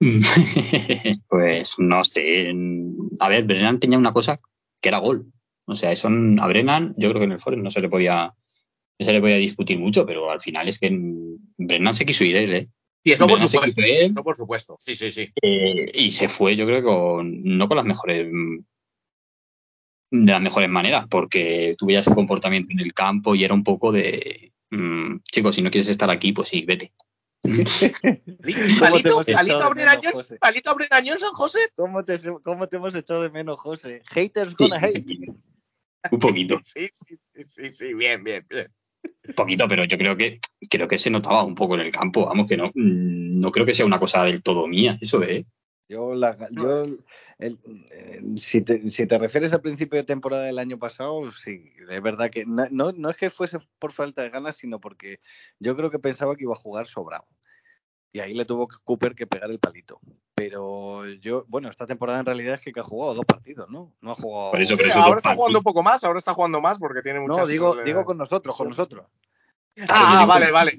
pues 1.28 1.74
no 1.78 2.04
sé. 2.04 2.54
A 3.20 3.28
ver, 3.28 3.44
Brennan 3.44 3.78
tenía 3.78 3.98
una 3.98 4.14
cosa 4.14 4.40
que 4.80 4.88
era 4.88 4.98
gol. 4.98 5.30
O 5.66 5.76
sea, 5.76 5.92
eso 5.92 6.08
a 6.08 6.46
Brennan, 6.46 6.94
yo 6.96 7.10
creo 7.10 7.20
que 7.20 7.26
en 7.26 7.32
el 7.32 7.40
Forest 7.40 7.62
no 7.62 7.70
se 7.70 7.82
le 7.82 7.90
podía, 7.90 8.32
se 9.04 9.12
le 9.12 9.20
podía 9.20 9.36
discutir 9.36 9.78
mucho, 9.78 10.04
pero 10.04 10.30
al 10.30 10.40
final 10.40 10.68
es 10.68 10.78
que 10.78 10.90
Brennan 11.56 11.94
se 11.94 12.06
quiso 12.06 12.24
ir 12.24 12.36
él, 12.36 12.52
¿eh? 12.54 12.68
Y 13.04 13.12
eso 13.12 13.26
por 13.26 13.38
Brennan 13.38 13.48
supuesto. 13.48 13.80
Eso 13.82 14.24
por 14.24 14.36
supuesto. 14.36 14.74
Sí, 14.78 14.94
sí, 14.94 15.10
sí. 15.10 15.32
eh, 15.42 15.90
y 15.94 16.10
se 16.10 16.28
fue, 16.28 16.56
yo 16.56 16.66
creo, 16.66 16.82
con, 16.82 17.42
no 17.44 17.68
con 17.68 17.76
las 17.76 17.86
mejores 17.86 18.28
de 20.10 20.32
las 20.32 20.40
mejores 20.40 20.68
maneras, 20.68 21.06
porque 21.10 21.74
tú 21.76 21.86
veías 21.86 22.04
su 22.04 22.14
comportamiento 22.14 22.70
en 22.72 22.80
el 22.80 22.94
campo 22.94 23.34
y 23.34 23.44
era 23.44 23.54
un 23.54 23.62
poco 23.64 23.92
de 23.92 24.52
mm, 24.70 25.18
chicos, 25.30 25.54
si 25.54 25.62
no 25.62 25.70
quieres 25.70 25.88
estar 25.88 26.10
aquí, 26.10 26.32
pues 26.32 26.48
sí, 26.48 26.62
vete. 26.62 26.92
¿Cómo 27.44 27.64
te 27.64 28.80
¿Palito, 28.80 29.22
palito, 29.32 29.58
a 29.58 29.96
José? 30.12 30.38
palito 30.38 30.70
a 30.70 31.32
José? 31.32 31.58
¿Cómo 31.76 32.04
te, 32.04 32.18
¿Cómo 32.42 32.68
te 32.68 32.76
hemos 32.76 32.94
echado 32.94 33.22
de 33.22 33.30
menos, 33.30 33.58
José? 33.58 34.02
Haters 34.06 34.56
gonna 34.56 34.78
hate. 34.82 35.06
Un 36.10 36.18
poquito, 36.20 36.60
Sí, 36.62 36.88
sí, 36.92 37.14
sí, 37.14 37.42
sí, 37.44 37.70
sí, 37.70 37.94
bien, 37.94 38.22
bien, 38.22 38.46
bien. 38.48 38.72
Un 39.04 39.34
poquito, 39.34 39.68
pero 39.68 39.84
yo 39.84 39.96
creo 39.98 40.16
que 40.16 40.40
creo 40.70 40.88
que 40.88 40.98
se 40.98 41.10
notaba 41.10 41.44
un 41.44 41.54
poco 41.54 41.74
en 41.74 41.80
el 41.82 41.92
campo, 41.92 42.26
vamos, 42.26 42.46
que 42.48 42.56
no, 42.56 42.68
mm, 42.74 43.38
no 43.40 43.50
creo 43.50 43.66
que 43.66 43.74
sea 43.74 43.86
una 43.86 43.98
cosa 44.00 44.24
del 44.24 44.42
todo 44.42 44.66
mía, 44.66 44.98
eso 45.00 45.22
¿eh? 45.22 45.46
Yo, 45.88 46.14
la, 46.14 46.36
yo 46.50 46.84
el- 47.38 47.58
eh, 47.90 48.20
si, 48.36 48.60
te, 48.62 48.90
si 48.90 49.06
te 49.06 49.18
refieres 49.18 49.52
al 49.52 49.62
principio 49.62 49.98
de 49.98 50.04
temporada 50.04 50.44
del 50.44 50.58
año 50.58 50.78
pasado, 50.78 51.30
sí, 51.30 51.64
es 51.88 52.02
verdad 52.02 52.30
que 52.30 52.44
no, 52.44 52.66
no, 52.70 52.92
no 52.92 53.08
es 53.10 53.16
que 53.16 53.30
fuese 53.30 53.58
por 53.78 53.92
falta 53.92 54.22
de 54.22 54.30
ganas, 54.30 54.56
sino 54.56 54.80
porque 54.80 55.20
yo 55.58 55.76
creo 55.76 55.90
que 55.90 55.98
pensaba 55.98 56.36
que 56.36 56.44
iba 56.44 56.52
a 56.52 56.56
jugar 56.56 56.86
sobrado. 56.86 57.26
Y 58.12 58.20
ahí 58.20 58.32
le 58.34 58.44
tuvo 58.44 58.68
Cooper 58.84 59.14
que 59.14 59.26
pegar 59.26 59.50
el 59.50 59.58
palito. 59.58 60.00
Pero 60.34 61.04
yo, 61.06 61.44
bueno, 61.48 61.68
esta 61.68 61.86
temporada 61.86 62.20
en 62.20 62.26
realidad 62.26 62.54
es 62.54 62.60
que 62.60 62.72
ha 62.78 62.82
jugado 62.82 63.14
dos 63.14 63.24
partidos, 63.26 63.68
¿no? 63.68 63.92
No 64.00 64.12
ha 64.12 64.14
jugado. 64.14 64.52
Por 64.52 64.62
eso, 64.62 64.74
Sí, 64.76 64.82
pero 64.82 64.90
eso 64.94 64.98
ahora 65.00 65.16
está 65.18 65.34
jugando 65.34 65.58
un 65.58 65.64
poco 65.64 65.82
más, 65.82 66.04
ahora 66.04 66.18
está 66.18 66.32
jugando 66.32 66.60
más 66.60 66.78
porque 66.78 67.02
tiene 67.02 67.20
muchas... 67.20 67.38
no, 67.38 67.46
digo, 67.46 67.80
eh, 67.80 67.84
digo 67.84 68.04
con 68.04 68.16
nosotros, 68.16 68.56
con 68.56 68.66
sí. 68.66 68.68
nosotros. 68.70 69.06
Ah, 69.88 70.20
ah, 70.22 70.26
vale, 70.26 70.50
vale. 70.50 70.72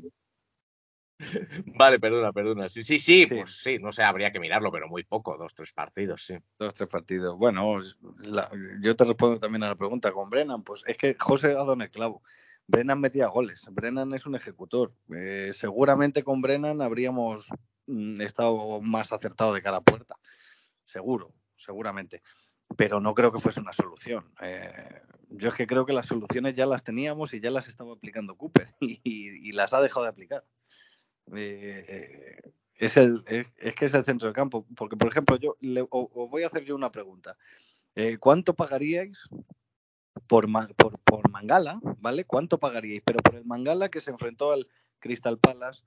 Vale, 1.78 2.00
perdona, 2.00 2.32
perdona. 2.32 2.70
Sí, 2.70 2.82
sí, 2.84 2.98
sí, 2.98 3.24
Sí. 3.24 3.26
pues 3.28 3.58
sí, 3.62 3.78
no 3.78 3.92
sé, 3.92 4.04
habría 4.04 4.32
que 4.32 4.40
mirarlo, 4.40 4.72
pero 4.72 4.88
muy 4.88 5.04
poco, 5.04 5.38
dos, 5.38 5.54
tres 5.54 5.74
partidos, 5.74 6.24
sí. 6.26 6.36
Dos, 6.58 6.74
tres 6.74 6.88
partidos. 6.90 7.38
Bueno, 7.38 7.80
la- 8.20 8.50
yo 8.82 8.96
te 8.96 9.04
respondo 9.04 9.38
también 9.38 9.64
a 9.64 9.68
la 9.68 9.76
pregunta 9.76 10.14
con 10.14 10.30
Brennan. 10.30 10.64
Pues 10.64 10.82
es 10.88 10.98
que 10.98 11.16
José 11.20 11.48
ha 11.48 11.56
dado 11.56 11.74
en 11.74 11.82
el 11.82 11.90
clavo. 11.92 12.24
Brennan 12.70 13.02
metía 13.02 13.28
goles. 13.28 13.66
Brennan 13.72 14.14
es 14.14 14.28
un 14.28 14.36
ejecutor. 14.36 14.94
Eh, 15.16 15.50
seguramente 15.54 16.24
con 16.24 16.40
Brennan 16.40 16.84
habríamos 16.84 17.48
mm, 17.88 18.22
estado 18.22 18.80
más 18.80 19.12
acertado 19.12 19.56
de 19.56 19.64
cara 19.64 19.78
a 19.78 19.82
puerta. 19.82 20.18
Seguro, 20.86 21.34
seguramente. 21.58 22.22
Pero 22.78 23.02
no 23.02 23.16
creo 23.16 23.32
que 23.32 23.40
fuese 23.40 23.60
una 23.60 23.74
solución. 23.74 24.24
Eh, 24.42 25.02
yo 25.30 25.50
es 25.50 25.56
que 25.56 25.66
creo 25.66 25.84
que 25.88 25.94
las 25.94 26.06
soluciones 26.06 26.56
ya 26.56 26.68
las 26.68 26.84
teníamos 26.84 27.34
y 27.34 27.40
ya 27.40 27.50
las 27.50 27.68
estaba 27.68 27.94
aplicando 27.94 28.38
Cooper 28.38 28.68
y, 28.80 29.52
las 29.54 29.74
ha 29.74 29.82
dejado 29.82 30.04
de 30.04 30.10
aplicar. 30.12 30.46
Eh, 31.36 32.38
es, 32.76 32.98
el, 32.98 33.24
que 33.26 33.86
es 33.86 33.94
el 33.96 34.06
centro 34.06 34.28
del 34.28 34.36
campo. 34.36 34.68
Porque, 34.76 34.96
por 34.96 35.10
ejemplo, 35.10 35.38
yo 35.38 35.58
le, 35.60 35.88
os 35.90 36.30
voy 36.30 36.44
a 36.44 36.48
hacer 36.48 36.66
yo 36.66 36.76
una 36.76 36.92
pregunta. 36.92 37.36
¿Cuánto 38.20 38.54
pagaríais 38.54 39.28
por, 40.28 40.48
por, 40.76 41.00
por 41.00 41.30
Mangala? 41.30 41.80
¿Vale? 42.00 42.26
¿Cuánto 42.26 42.58
pagaríais? 42.60 43.02
Pero 43.06 43.20
por 43.20 43.36
el 43.36 43.46
Mangala 43.46 43.90
que 43.90 44.02
se 44.02 44.12
enfrentó 44.12 44.52
al 44.52 44.68
Crystal 45.00 45.38
Palace, 45.38 45.84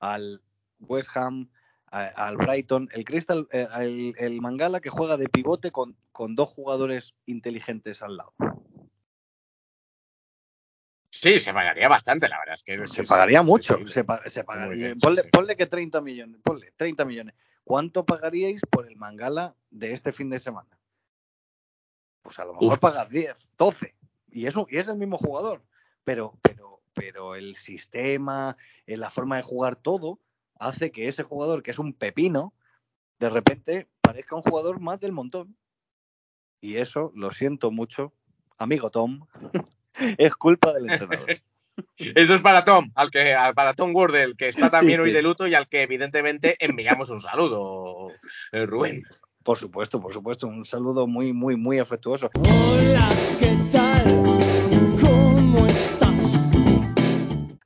al 0.00 0.42
West 0.80 1.10
Ham, 1.14 1.48
a- 1.86 2.06
al 2.26 2.36
Brighton. 2.36 2.88
El, 2.92 3.04
Crystal, 3.04 3.46
eh, 3.52 3.66
el, 3.78 4.14
el 4.18 4.40
Mangala 4.40 4.80
que 4.80 4.90
juega 4.90 5.16
de 5.16 5.28
pivote 5.28 5.70
con, 5.70 5.96
con 6.12 6.34
dos 6.34 6.48
jugadores 6.48 7.14
inteligentes 7.26 8.02
al 8.02 8.16
lado. 8.16 8.32
Sí, 11.10 11.38
se 11.38 11.54
pagaría 11.54 11.88
bastante, 11.88 12.28
la 12.28 12.38
verdad 12.38 12.54
es 12.54 12.62
que... 12.64 12.76
Se 12.88 13.02
sí, 13.04 13.08
pagaría 13.08 13.38
sí, 13.40 13.44
mucho. 13.46 13.78
sí, 13.78 13.88
se, 13.88 14.04
pa- 14.04 14.28
se 14.28 14.42
pagaría- 14.44 14.86
bien, 14.88 14.98
ponle, 14.98 15.24
ponle 15.24 15.56
que 15.56 15.66
30 15.66 16.00
millones. 16.00 16.40
Ponle 16.42 16.72
30 16.76 17.04
millones. 17.04 17.34
¿Cuánto 17.62 18.04
pagaríais 18.04 18.60
por 18.68 18.86
el 18.88 18.96
Mangala 18.96 19.54
de 19.70 19.92
este 19.92 20.12
fin 20.12 20.28
de 20.28 20.38
semana? 20.40 20.68
Pues 22.24 22.38
a 22.40 22.44
lo 22.46 22.54
mejor 22.54 22.72
Uf. 22.72 22.78
pagas 22.80 23.08
10, 23.10 23.36
12. 23.56 23.94
Y, 24.32 24.46
eso, 24.46 24.66
y 24.68 24.78
es 24.78 24.88
el 24.88 24.96
mismo 24.96 25.18
jugador. 25.18 25.62
Pero, 26.02 26.36
pero, 26.42 26.80
pero 26.94 27.34
el 27.36 27.54
sistema, 27.54 28.56
eh, 28.86 28.96
la 28.96 29.10
forma 29.10 29.36
de 29.36 29.42
jugar 29.42 29.76
todo, 29.76 30.18
hace 30.58 30.90
que 30.90 31.06
ese 31.06 31.22
jugador, 31.22 31.62
que 31.62 31.70
es 31.70 31.78
un 31.78 31.92
pepino, 31.92 32.52
de 33.20 33.28
repente 33.28 33.88
parezca 34.00 34.34
un 34.36 34.42
jugador 34.42 34.80
más 34.80 34.98
del 35.00 35.12
montón. 35.12 35.56
Y 36.60 36.76
eso, 36.76 37.12
lo 37.14 37.30
siento 37.30 37.70
mucho, 37.70 38.12
amigo 38.56 38.90
Tom, 38.90 39.26
es 40.18 40.34
culpa 40.34 40.72
del 40.72 40.90
entrenador. 40.90 41.28
Eso 41.98 42.34
es 42.34 42.40
para 42.40 42.64
Tom, 42.64 42.92
al 42.94 43.10
que, 43.10 43.34
al- 43.34 43.52
para 43.52 43.74
Tom 43.74 43.94
Wardle, 43.94 44.36
que 44.36 44.46
está 44.46 44.70
también 44.70 45.00
Sí, 45.00 45.02
hoy 45.04 45.08
sí. 45.10 45.14
de 45.16 45.22
luto 45.22 45.46
y 45.48 45.54
al 45.54 45.68
que 45.68 45.82
evidentemente 45.82 46.56
enviamos 46.60 47.10
un 47.10 47.20
saludo, 47.20 48.12
eh, 48.52 48.64
Rubén. 48.64 49.02
Por 49.44 49.58
supuesto, 49.58 50.00
por 50.00 50.14
supuesto, 50.14 50.46
un 50.46 50.64
saludo 50.64 51.06
muy, 51.06 51.34
muy, 51.34 51.54
muy 51.54 51.78
afectuoso. 51.78 52.30
Hola, 52.34 53.10
¿qué 53.38 53.58
tal? 53.70 54.04
¿Cómo 54.98 55.66
estás? 55.66 56.50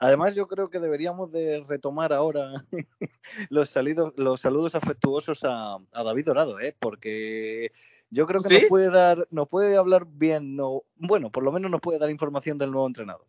Además, 0.01 0.35
yo 0.35 0.49
creo 0.49 0.71
que 0.71 0.81
deberíamos 0.81 1.31
de 1.31 1.65
retomar 1.69 2.13
ahora 2.13 2.65
los, 3.51 3.71
salidos, 3.71 4.13
los 4.17 4.41
saludos 4.41 4.75
afectuosos 4.75 5.45
a, 5.45 5.77
a 5.93 6.03
David 6.03 6.25
Dorado, 6.27 6.59
¿eh? 6.59 6.75
porque 6.77 7.71
yo 8.11 8.27
creo 8.27 8.41
que 8.41 8.49
¿Sí? 8.49 8.55
nos 8.55 8.65
puede 8.65 8.91
dar, 8.91 9.29
nos 9.31 9.49
puede 9.49 9.77
hablar 9.77 10.05
bien, 10.05 10.57
no, 10.57 10.83
bueno, 10.97 11.31
por 11.31 11.45
lo 11.45 11.53
menos 11.53 11.71
nos 11.71 11.81
puede 11.81 12.01
dar 12.01 12.11
información 12.11 12.59
del 12.59 12.73
nuevo 12.73 12.89
entrenador. 12.89 13.27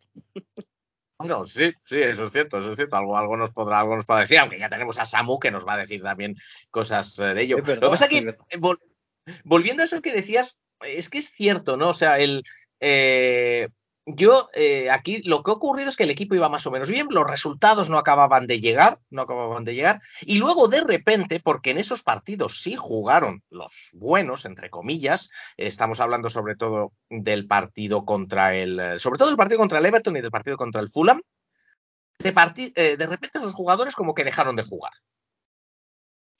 Bueno, 1.20 1.44
sí, 1.44 1.70
sí, 1.82 2.00
eso 2.00 2.24
es 2.24 2.32
cierto, 2.32 2.58
eso 2.60 2.70
es 2.70 2.76
cierto. 2.76 2.96
Algo, 2.96 3.14
algo 3.14 3.36
nos 3.36 3.50
podrá, 3.50 3.80
algo 3.80 3.94
nos 3.94 4.06
podrá 4.06 4.22
decir, 4.22 4.38
aunque 4.38 4.58
ya 4.58 4.70
tenemos 4.70 4.98
a 4.98 5.04
Samu 5.04 5.38
que 5.38 5.50
nos 5.50 5.66
va 5.66 5.74
a 5.74 5.76
decir 5.76 6.02
también 6.02 6.34
cosas 6.70 7.18
eh, 7.18 7.34
de 7.34 7.42
ello. 7.42 7.56
Verdad, 7.58 7.74
Lo 7.74 7.88
que 7.88 7.90
pasa 7.90 8.04
es 8.06 8.10
que, 8.10 8.18
eh, 8.48 8.58
vol- 8.58 8.80
volviendo 9.44 9.82
a 9.82 9.84
eso 9.84 10.00
que 10.00 10.14
decías, 10.14 10.58
es 10.80 11.10
que 11.10 11.18
es 11.18 11.28
cierto, 11.28 11.76
¿no? 11.76 11.90
O 11.90 11.94
sea, 11.94 12.18
el 12.18 12.42
eh, 12.80 13.68
yo 14.06 14.48
eh, 14.54 14.90
aquí 14.90 15.22
lo 15.24 15.42
que 15.42 15.50
ha 15.50 15.54
ocurrido 15.54 15.90
es 15.90 15.96
que 15.96 16.04
el 16.04 16.10
equipo 16.10 16.34
iba 16.34 16.48
más 16.48 16.66
o 16.66 16.70
menos 16.70 16.88
bien, 16.88 17.08
los 17.10 17.28
resultados 17.28 17.90
no 17.90 17.98
acababan 17.98 18.46
de 18.46 18.60
llegar, 18.60 18.98
no 19.10 19.22
acababan 19.22 19.64
de 19.64 19.74
llegar, 19.74 20.00
y 20.22 20.38
luego 20.38 20.68
de 20.68 20.80
repente, 20.80 21.40
porque 21.40 21.70
en 21.70 21.78
esos 21.78 22.02
partidos 22.02 22.60
sí 22.60 22.76
jugaron 22.76 23.42
los 23.50 23.90
buenos, 23.92 24.44
entre 24.44 24.70
comillas, 24.70 25.30
estamos 25.56 26.00
hablando 26.00 26.28
sobre 26.28 26.56
todo 26.56 26.92
del 27.08 27.46
partido 27.46 28.04
contra 28.04 28.54
el, 28.54 28.98
sobre 28.98 29.18
todo 29.18 29.28
del 29.28 29.36
partido 29.36 29.58
contra 29.58 29.78
el 29.78 29.86
Everton 29.86 30.16
y 30.16 30.20
del 30.20 30.30
partido 30.30 30.56
contra 30.56 30.80
el 30.80 30.88
Fulham, 30.88 31.20
de, 32.18 32.72
eh, 32.76 32.96
de 32.96 33.06
repente 33.06 33.38
esos 33.38 33.54
jugadores 33.54 33.94
como 33.94 34.14
que 34.14 34.24
dejaron 34.24 34.56
de 34.56 34.62
jugar. 34.62 34.92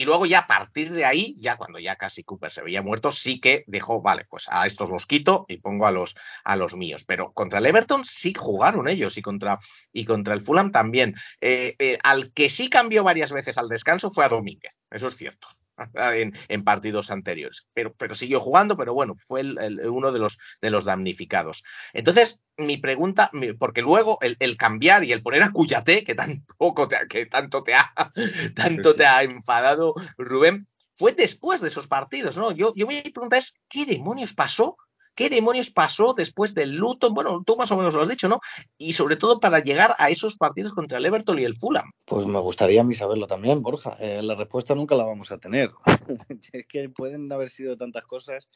Y 0.01 0.07
luego 0.07 0.25
ya 0.25 0.39
a 0.39 0.47
partir 0.47 0.91
de 0.93 1.05
ahí, 1.05 1.35
ya 1.39 1.59
cuando 1.59 1.79
ya 1.79 1.97
casi 1.97 2.25
Cooper 2.25 2.51
se 2.51 2.63
veía 2.63 2.81
muerto, 2.81 3.13
sí 3.13 3.39
que 3.39 3.65
dejó, 3.67 4.01
vale, 4.01 4.25
pues 4.31 4.47
a 4.49 4.65
estos 4.65 4.89
los 4.89 5.05
quito 5.05 5.45
y 5.47 5.59
pongo 5.59 5.87
a 5.87 5.91
los, 5.91 6.17
a 6.43 6.57
los 6.57 6.75
míos. 6.75 7.05
Pero 7.07 7.35
contra 7.35 7.59
el 7.59 7.67
Everton 7.67 8.07
sí 8.07 8.33
jugaron 8.33 8.89
ellos 8.89 9.19
y 9.19 9.21
contra, 9.21 9.59
y 9.93 10.07
contra 10.07 10.33
el 10.33 10.41
Fulham 10.41 10.73
también. 10.73 11.15
Eh, 11.43 11.77
eh, 11.79 11.99
al 12.03 12.33
que 12.33 12.49
sí 12.49 12.71
cambió 12.71 13.05
varias 13.05 13.31
veces 13.31 13.59
al 13.59 13.69
descanso 13.69 14.11
fue 14.11 14.25
a 14.25 14.31
Domínguez, 14.31 14.75
eso 14.91 15.09
es 15.09 15.17
cierto. 15.17 15.49
En, 16.15 16.33
en 16.49 16.65
partidos 16.65 17.11
anteriores, 17.11 17.67
pero, 17.73 17.95
pero 17.95 18.15
siguió 18.15 18.41
jugando, 18.41 18.77
pero 18.77 18.95
bueno, 18.95 19.15
fue 19.19 19.41
el- 19.41 19.59
el- 19.59 19.81
uno 19.89 20.13
de 20.13 20.19
los, 20.19 20.39
de 20.61 20.71
los 20.71 20.85
damnificados. 20.85 21.63
Entonces, 21.93 22.43
mi 22.57 22.77
pregunta, 22.77 23.31
porque 23.59 23.83
luego 23.83 24.19
el, 24.21 24.37
el 24.41 24.57
cambiar 24.57 25.05
y 25.05 25.13
el 25.13 25.23
poner 25.23 25.43
a 25.43 25.51
Cuyate, 25.53 26.05
que 26.05 26.15
tampoco 26.15 26.89
te, 26.89 26.99
que 27.09 27.27
tanto 27.27 27.63
te 27.63 27.75
ha, 27.75 27.93
tanto 28.55 28.95
te 28.95 29.07
ha 29.07 29.23
enfadado, 29.23 29.95
Rubén, 30.19 30.67
fue 30.95 31.13
después 31.13 31.61
de 31.61 31.69
esos 31.69 31.87
partidos, 31.87 32.37
¿no? 32.37 32.53
Yo, 32.53 32.75
yo 32.77 32.87
mi 32.87 33.01
pregunta 33.03 33.39
es, 33.39 33.59
¿qué 33.69 33.87
demonios 33.87 34.35
pasó? 34.35 34.77
¿Qué 35.21 35.29
demonios 35.29 35.69
pasó 35.69 36.15
después 36.15 36.55
del 36.55 36.77
Luton? 36.77 37.13
Bueno, 37.13 37.43
tú 37.45 37.55
más 37.55 37.71
o 37.71 37.77
menos 37.77 37.93
lo 37.93 38.01
has 38.01 38.09
dicho, 38.09 38.27
¿no? 38.27 38.41
Y 38.79 38.93
sobre 38.93 39.17
todo 39.17 39.39
para 39.39 39.59
llegar 39.59 39.95
a 39.99 40.09
esos 40.09 40.39
partidos 40.39 40.73
contra 40.73 40.97
el 40.97 41.05
Everton 41.05 41.39
y 41.39 41.45
el 41.45 41.55
Fulham. 41.55 41.91
Pues 42.07 42.27
me 42.27 42.39
gustaría 42.39 42.81
a 42.81 42.85
mí 42.85 42.95
saberlo 42.95 43.27
también, 43.27 43.61
Borja. 43.61 43.99
Eh, 44.01 44.23
la 44.23 44.35
respuesta 44.35 44.75
nunca 44.75 44.95
la 44.95 45.05
vamos 45.05 45.31
a 45.31 45.37
tener. 45.37 45.73
es 46.55 46.67
que 46.67 46.89
pueden 46.89 47.31
haber 47.31 47.51
sido 47.51 47.77
tantas 47.77 48.07
cosas. 48.07 48.49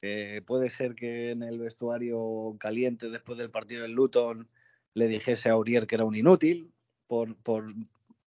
Eh, 0.00 0.40
puede 0.46 0.70
ser 0.70 0.94
que 0.94 1.32
en 1.32 1.42
el 1.42 1.58
vestuario 1.58 2.56
caliente 2.58 3.10
después 3.10 3.36
del 3.36 3.50
partido 3.50 3.82
del 3.82 3.92
Luton 3.92 4.48
le 4.94 5.08
dijese 5.08 5.50
a 5.50 5.52
Aurier 5.52 5.86
que 5.86 5.96
era 5.96 6.06
un 6.06 6.16
inútil 6.16 6.72
por, 7.06 7.36
por, 7.42 7.74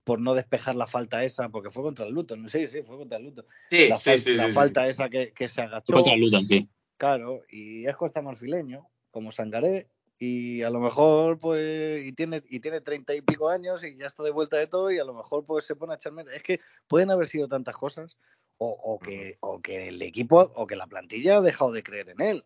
por 0.04 0.20
no 0.20 0.34
despejar 0.34 0.76
la 0.76 0.86
falta 0.86 1.24
esa, 1.24 1.48
porque 1.48 1.72
fue 1.72 1.82
contra 1.82 2.06
el 2.06 2.12
Luton. 2.12 2.48
Sí, 2.48 2.68
sí, 2.68 2.82
fue 2.82 2.98
contra 2.98 3.18
el 3.18 3.24
Luton. 3.24 3.46
Sí, 3.68 3.88
la 3.88 3.96
sí, 3.96 4.10
fal- 4.10 4.18
sí, 4.18 4.34
la 4.34 4.42
sí, 4.44 4.48
sí. 4.50 4.54
falta 4.54 4.86
esa 4.86 5.08
que, 5.08 5.32
que 5.32 5.48
se 5.48 5.60
agachó. 5.62 5.92
Contra 5.94 6.14
el 6.14 6.20
Luton, 6.20 6.46
sí. 6.46 6.68
Claro, 7.04 7.42
y 7.50 7.86
es 7.86 7.94
costa 7.96 8.22
marfileño, 8.22 8.88
como 9.10 9.30
Sangaré, 9.30 9.90
y 10.18 10.62
a 10.62 10.70
lo 10.70 10.80
mejor, 10.80 11.38
pues, 11.38 12.02
y 12.02 12.14
tiene, 12.14 12.42
y 12.48 12.60
tiene 12.60 12.80
treinta 12.80 13.14
y 13.14 13.20
pico 13.20 13.50
años 13.50 13.84
y 13.84 13.94
ya 13.98 14.06
está 14.06 14.22
de 14.22 14.30
vuelta 14.30 14.56
de 14.56 14.68
todo, 14.68 14.90
y 14.90 14.98
a 14.98 15.04
lo 15.04 15.12
mejor, 15.12 15.44
pues, 15.44 15.66
se 15.66 15.76
pone 15.76 15.92
a 15.92 15.96
echarme. 15.96 16.24
Es 16.34 16.42
que 16.42 16.60
pueden 16.88 17.10
haber 17.10 17.28
sido 17.28 17.46
tantas 17.46 17.76
cosas, 17.76 18.16
o, 18.56 18.70
o 18.70 18.98
que, 18.98 19.36
o 19.40 19.60
que 19.60 19.88
el 19.88 20.00
equipo, 20.00 20.50
o 20.54 20.66
que 20.66 20.76
la 20.76 20.86
plantilla 20.86 21.36
ha 21.36 21.40
dejado 21.42 21.72
de 21.72 21.82
creer 21.82 22.08
en 22.08 22.22
él. 22.22 22.44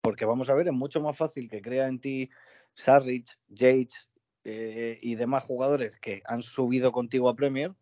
Porque 0.00 0.24
vamos 0.24 0.48
a 0.48 0.54
ver, 0.54 0.66
es 0.68 0.72
mucho 0.72 1.02
más 1.02 1.14
fácil 1.18 1.50
que 1.50 1.60
crea 1.60 1.86
en 1.86 2.00
ti 2.00 2.30
Sarrich, 2.72 3.36
Yates 3.48 4.08
eh, 4.44 4.98
y 5.02 5.14
demás 5.16 5.44
jugadores 5.44 6.00
que 6.00 6.22
han 6.24 6.42
subido 6.42 6.90
contigo 6.90 7.28
a 7.28 7.36
Premier, 7.36 7.74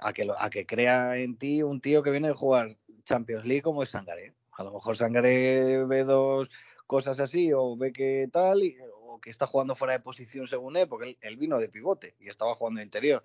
a 0.00 0.12
que, 0.12 0.24
lo- 0.24 0.36
a 0.36 0.50
que 0.50 0.66
crea 0.66 1.16
en 1.16 1.36
ti 1.38 1.62
un 1.62 1.80
tío 1.80 2.02
que 2.02 2.10
viene 2.10 2.26
de 2.26 2.34
jugar 2.34 2.76
Champions 3.04 3.44
League 3.44 3.62
como 3.62 3.84
es 3.84 3.90
Sangaré. 3.90 4.34
A 4.52 4.64
lo 4.64 4.72
mejor 4.72 4.96
Sangaré 4.96 5.84
ve 5.86 6.04
dos 6.04 6.50
cosas 6.86 7.20
así 7.20 7.52
o 7.54 7.76
ve 7.76 7.92
que 7.92 8.28
tal 8.30 8.62
y- 8.62 8.76
o 9.02 9.18
que 9.20 9.30
está 9.30 9.46
jugando 9.46 9.74
fuera 9.76 9.94
de 9.94 10.00
posición 10.00 10.46
según 10.46 10.76
él, 10.76 10.88
porque 10.88 11.16
él, 11.20 11.36
vino 11.36 11.58
de 11.58 11.68
pivote 11.68 12.16
y 12.18 12.28
estaba 12.28 12.54
jugando 12.54 12.82
interior. 12.82 13.24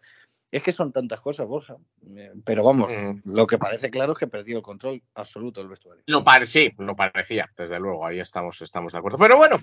Es 0.50 0.64
que 0.64 0.72
son 0.72 0.94
tantas 0.94 1.20
cosas, 1.20 1.46
Borja. 1.46 1.76
Eh, 2.16 2.32
Pero 2.46 2.64
vamos, 2.64 2.90
Mm. 2.96 3.20
lo 3.26 3.46
que 3.46 3.58
parece 3.58 3.90
claro 3.90 4.14
es 4.14 4.18
que 4.20 4.28
perdió 4.28 4.56
el 4.58 4.64
control 4.64 5.04
absoluto 5.14 5.60
del 5.60 5.68
vestuario. 5.70 6.04
Lo 6.08 6.24
pare- 6.24 6.46
sí, 6.46 6.72
lo 6.78 6.96
parecía, 6.96 7.52
desde 7.58 7.80
luego, 7.82 8.06
ahí 8.06 8.20
estamos, 8.22 8.62
estamos 8.62 8.94
de 8.94 9.00
acuerdo. 9.00 9.18
Pero 9.18 9.36
bueno, 9.36 9.58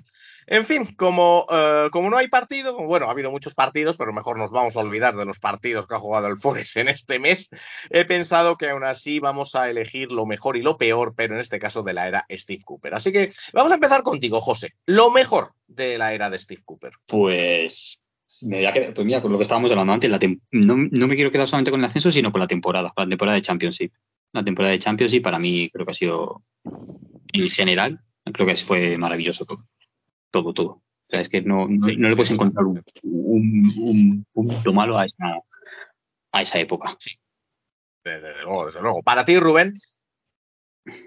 en 0.46 0.66
fin, 0.66 0.94
como, 0.94 1.46
eh, 1.50 1.88
como 1.90 2.10
no 2.10 2.18
hay 2.18 2.28
partido, 2.28 2.76
bueno, 2.84 3.06
ha 3.08 3.12
habido 3.12 3.30
muchos 3.30 3.54
partidos, 3.54 3.96
pero 3.96 4.12
mejor 4.12 4.36
nos 4.38 4.50
vamos 4.50 4.76
a 4.76 4.80
olvidar 4.80 5.16
de 5.16 5.24
los 5.24 5.38
partidos 5.38 5.86
que 5.86 5.94
ha 5.94 5.98
jugado 5.98 6.26
el 6.26 6.36
Forest 6.36 6.76
en 6.76 6.88
este 6.88 7.18
mes. 7.18 7.48
He 7.88 8.04
pensado 8.04 8.56
que 8.58 8.68
aún 8.68 8.84
así 8.84 9.20
vamos 9.20 9.54
a 9.54 9.70
elegir 9.70 10.12
lo 10.12 10.26
mejor 10.26 10.58
y 10.58 10.62
lo 10.62 10.76
peor, 10.76 11.14
pero 11.16 11.32
en 11.34 11.40
este 11.40 11.58
caso 11.58 11.82
de 11.82 11.94
la 11.94 12.08
era 12.08 12.26
Steve 12.30 12.62
Cooper. 12.62 12.94
Así 12.94 13.10
que 13.10 13.30
vamos 13.54 13.72
a 13.72 13.76
empezar 13.76 14.02
contigo, 14.02 14.40
José. 14.42 14.74
Lo 14.84 15.10
mejor 15.10 15.54
de 15.66 15.96
la 15.96 16.12
era 16.12 16.28
de 16.28 16.36
Steve 16.36 16.60
Cooper. 16.62 16.92
Pues 17.06 17.98
me 18.42 18.56
voy 18.56 18.66
a 18.66 18.72
quedar, 18.72 18.94
pues 18.94 19.06
mira, 19.06 19.20
con 19.22 19.30
lo 19.32 19.38
que 19.38 19.42
estábamos 19.42 19.70
hablando 19.70 19.92
antes, 19.92 20.10
la 20.10 20.18
tem- 20.18 20.40
no, 20.50 20.76
no 20.76 21.08
me 21.08 21.14
quiero 21.14 21.30
quedar 21.30 21.46
solamente 21.46 21.70
con 21.70 21.80
el 21.80 21.86
ascenso, 21.86 22.10
sino 22.10 22.32
con 22.32 22.40
la 22.40 22.46
temporada, 22.46 22.92
con 22.94 23.04
la 23.04 23.08
temporada 23.10 23.36
de 23.36 23.42
Championship. 23.42 23.92
La 24.32 24.44
temporada 24.44 24.72
de 24.72 24.78
Championship 24.78 25.22
para 25.22 25.38
mí 25.38 25.70
creo 25.70 25.86
que 25.86 25.92
ha 25.92 25.94
sido, 25.94 26.42
en 27.32 27.50
general, 27.50 28.00
creo 28.32 28.46
que 28.46 28.56
fue 28.56 28.96
maravilloso 28.96 29.44
todo. 29.44 29.66
Todo, 30.30 30.52
todo. 30.52 30.68
O 30.70 30.82
sea, 31.08 31.20
es 31.20 31.28
que 31.28 31.42
no, 31.42 31.68
no, 31.68 31.84
Sí, 31.86 31.96
no 31.96 32.04
le 32.04 32.10
sí, 32.10 32.16
puedes 32.16 32.28
sí. 32.28 32.34
encontrar 32.34 32.64
un, 32.64 32.82
un, 33.02 34.26
un 34.32 34.48
punto 34.48 34.72
malo 34.72 34.98
a 34.98 35.04
esa, 35.04 35.38
a 36.32 36.42
esa 36.42 36.58
época. 36.58 36.96
Desde 38.02 38.42
luego, 38.42 38.66
desde 38.66 38.80
luego. 38.82 39.02
Para 39.02 39.24
ti, 39.24 39.38
Rubén. 39.38 39.74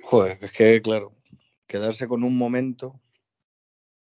Joder, 0.04 0.38
es 0.42 0.52
que, 0.52 0.82
claro, 0.82 1.14
quedarse 1.68 2.08
con 2.08 2.24
un 2.24 2.38
momento. 2.38 3.00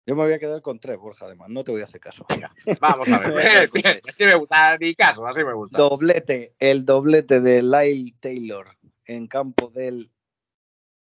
Yo 0.07 0.15
me 0.15 0.23
voy 0.23 0.33
a 0.33 0.39
quedar 0.39 0.61
con 0.61 0.79
tres, 0.79 0.99
Borja, 0.99 1.25
además, 1.25 1.49
no 1.49 1.63
te 1.63 1.71
voy 1.71 1.81
a 1.81 1.85
hacer 1.85 1.99
caso. 1.99 2.25
Venga, 2.29 2.53
vamos 2.79 3.07
a 3.09 3.19
ver. 3.19 3.69
así 4.07 4.23
me 4.23 4.35
gusta, 4.35 4.77
ni 4.77 4.93
caso, 4.93 5.25
así 5.25 5.43
me 5.43 5.53
gusta. 5.53 5.77
Doblete, 5.79 6.53
el 6.59 6.85
doblete 6.85 7.41
de 7.41 7.63
Lyle 7.63 8.13
Taylor 8.19 8.67
en 9.05 9.27
campo 9.27 9.69
del. 9.69 10.11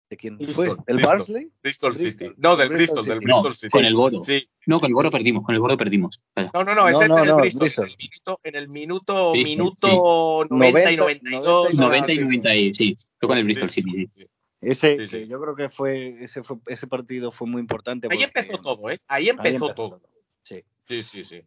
¿De 0.08 0.18
quién 0.18 0.38
Bristol, 0.38 0.66
fue? 0.68 0.76
¿El 0.88 0.96
Bristol. 0.98 1.18
Barnsley? 1.18 1.52
Bristol 1.64 1.92
Bristol. 1.94 2.12
City. 2.12 2.34
No, 2.38 2.56
del 2.56 2.70
Bristol 2.70 3.04
Bristol, 3.04 3.06
del 3.06 3.16
City. 3.18 3.26
Bristol 3.26 3.50
No, 3.50 3.54
City. 3.56 3.70
con 3.72 3.86
el 3.86 3.96
Boro. 3.96 4.22
Sí. 4.24 4.48
No, 4.68 4.80
con 4.80 4.88
el 4.88 4.94
Boro 4.94 5.12
perdimos, 5.12 5.44
con 5.44 5.56
el 5.56 5.62
Boro 5.62 5.78
perdimos. 5.78 6.24
Vaya. 6.36 6.52
No, 6.54 6.64
no, 6.64 6.76
no, 6.76 6.88
es 6.88 6.96
No, 6.98 7.02
el 7.04 7.10
no, 7.10 7.16
del 7.18 7.28
no, 7.28 7.36
Bristol. 7.38 7.62
Bristol. 7.62 7.86
En 7.88 7.92
el 7.92 7.98
minuto, 7.98 8.40
en 8.44 8.56
el 8.56 8.68
minuto, 8.70 9.32
Bristol, 9.32 9.50
minuto 9.50 10.46
90 10.52 10.92
y 10.92 10.98
92. 10.98 11.74
90 11.76 12.12
y 12.14 12.16
sí, 12.18 12.24
90 12.24 12.56
y 12.56 12.74
sí, 12.76 12.96
fue 13.20 13.28
con 13.28 13.38
el 13.40 13.44
Bristol 13.46 13.70
City. 13.70 14.08
sí. 14.08 14.26
Ese, 14.62 14.96
Sí, 14.96 15.08
sí. 15.08 15.18
que 15.20 15.28
yo 15.28 15.40
creo 15.42 15.56
que 15.56 15.70
fue 15.70 16.24
ese, 16.24 16.44
fue 16.44 16.58
ese 16.68 16.88
partido 16.88 17.32
fue 17.32 17.48
muy 17.48 17.60
importante. 17.62 18.08
Ahí 18.10 18.18
porque- 18.18 18.40
empezó 18.40 18.62
todo, 18.62 18.90
¿eh? 18.90 19.00
Ahí 19.08 19.30
empezó 19.30 19.74
todo. 19.74 20.02
Sí. 20.44 20.64
Sí, 20.88 21.02
sí, 21.02 21.24
sí. 21.26 21.42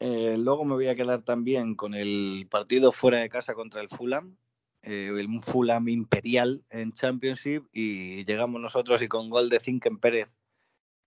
Eh, 0.00 0.36
luego 0.38 0.64
me 0.64 0.74
voy 0.74 0.88
a 0.88 0.94
quedar 0.96 1.22
también 1.22 1.74
con 1.76 1.94
el 1.94 2.46
partido 2.50 2.90
fuera 2.92 3.18
de 3.18 3.28
casa 3.28 3.54
contra 3.54 3.80
el 3.80 3.88
Fulham, 3.88 4.36
eh, 4.82 5.10
el 5.16 5.40
Fulham 5.40 5.88
Imperial 5.88 6.62
en 6.70 6.92
Championship 6.92 7.64
y 7.72 8.24
llegamos 8.24 8.60
nosotros 8.60 9.00
y 9.02 9.08
con 9.08 9.30
gol 9.30 9.48
de 9.48 9.60
Zinken 9.60 9.98
Pérez 9.98 10.28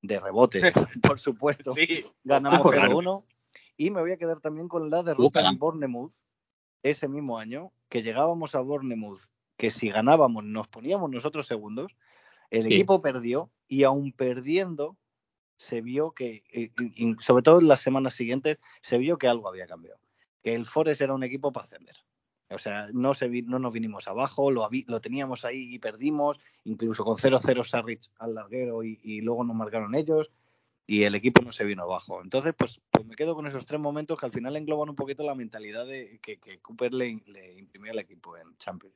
de 0.01 0.19
rebote, 0.19 0.61
por 1.15 1.19
supuesto, 1.19 1.71
Sí. 1.73 2.05
ganamos 2.23 2.59
Ah, 2.65 2.69
claro. 2.71 2.99
0-1 3.01 3.25
y 3.77 3.89
me 3.91 4.01
voy 4.01 4.11
a 4.11 4.17
quedar 4.17 4.39
también 4.39 4.67
con 4.67 4.89
la 4.89 5.03
derrota 5.03 5.47
en. 5.47 5.57
Bournemouth 5.59 6.13
ese 6.83 7.07
mismo 7.07 7.37
año, 7.39 7.71
que 7.89 8.03
llegábamos 8.03 8.55
a 8.55 8.61
Bournemouth, 8.61 9.21
que 9.57 9.71
si 9.71 9.89
ganábamos 9.89 10.43
nos 10.43 10.67
poníamos 10.67 11.09
nosotros 11.09 11.47
segundos, 11.47 11.95
el 12.51 12.67
Sí. 12.67 12.73
equipo 12.75 13.01
perdió 13.01 13.49
y 13.67 13.83
aún 13.83 14.11
perdiendo 14.13 14.95
se 15.57 15.81
vio 15.81 16.11
que, 16.11 16.43
eh, 16.53 16.71
y- 16.79 17.09
y 17.09 17.15
sobre 17.19 17.41
todo 17.43 17.59
en 17.59 17.67
las 17.67 17.81
semanas 17.81 18.13
siguientes, 18.13 18.59
se 18.81 18.97
vio 18.99 19.17
que 19.17 19.27
algo 19.27 19.49
había 19.49 19.65
cambiado. 19.67 19.99
Que 20.43 20.53
el 20.53 20.65
Forest 20.65 21.01
era 21.01 21.13
un 21.15 21.23
equipo 21.23 21.51
para 21.51 21.65
ascender. 21.65 21.95
O 22.49 22.59
sea, 22.59 22.87
no, 22.93 23.13
se 23.13 23.27
vi- 23.27 23.41
no 23.41 23.59
nos 23.59 23.73
vinimos 23.73 24.07
abajo, 24.07 24.51
lo, 24.51 24.69
lo 24.85 25.01
teníamos 25.01 25.43
ahí 25.43 25.73
y 25.73 25.79
perdimos, 25.79 26.39
incluso 26.63 27.03
con 27.03 27.17
0-0 27.17 27.63
Sarrich 27.63 28.09
al 28.19 28.35
larguero 28.35 28.83
y, 28.83 28.99
y 29.03 29.21
luego 29.21 29.43
nos 29.43 29.55
marcaron 29.55 29.95
ellos 29.95 30.31
y 30.85 31.03
el 31.03 31.15
equipo 31.15 31.41
no 31.41 31.51
se 31.51 31.65
vino 31.65 31.83
abajo. 31.83 32.21
Entonces, 32.21 32.53
pues, 32.57 32.79
pues 32.91 33.05
me 33.05 33.15
quedo 33.15 33.35
con 33.35 33.47
esos 33.47 33.65
tres 33.65 33.81
momentos 33.81 34.17
que 34.17 34.27
al 34.27 34.31
final 34.31 34.55
engloban 34.55 34.87
un 34.89 34.95
poquito 34.95 35.23
la 35.23 35.35
mentalidad 35.35 35.85
de 35.85 36.19
que, 36.21 36.37
que 36.37 36.59
Cooper 36.59 36.93
le, 36.93 37.21
le 37.25 37.57
imprimió 37.59 37.91
al 37.91 37.99
equipo 37.99 38.37
en 38.37 38.55
Champions. 38.57 38.95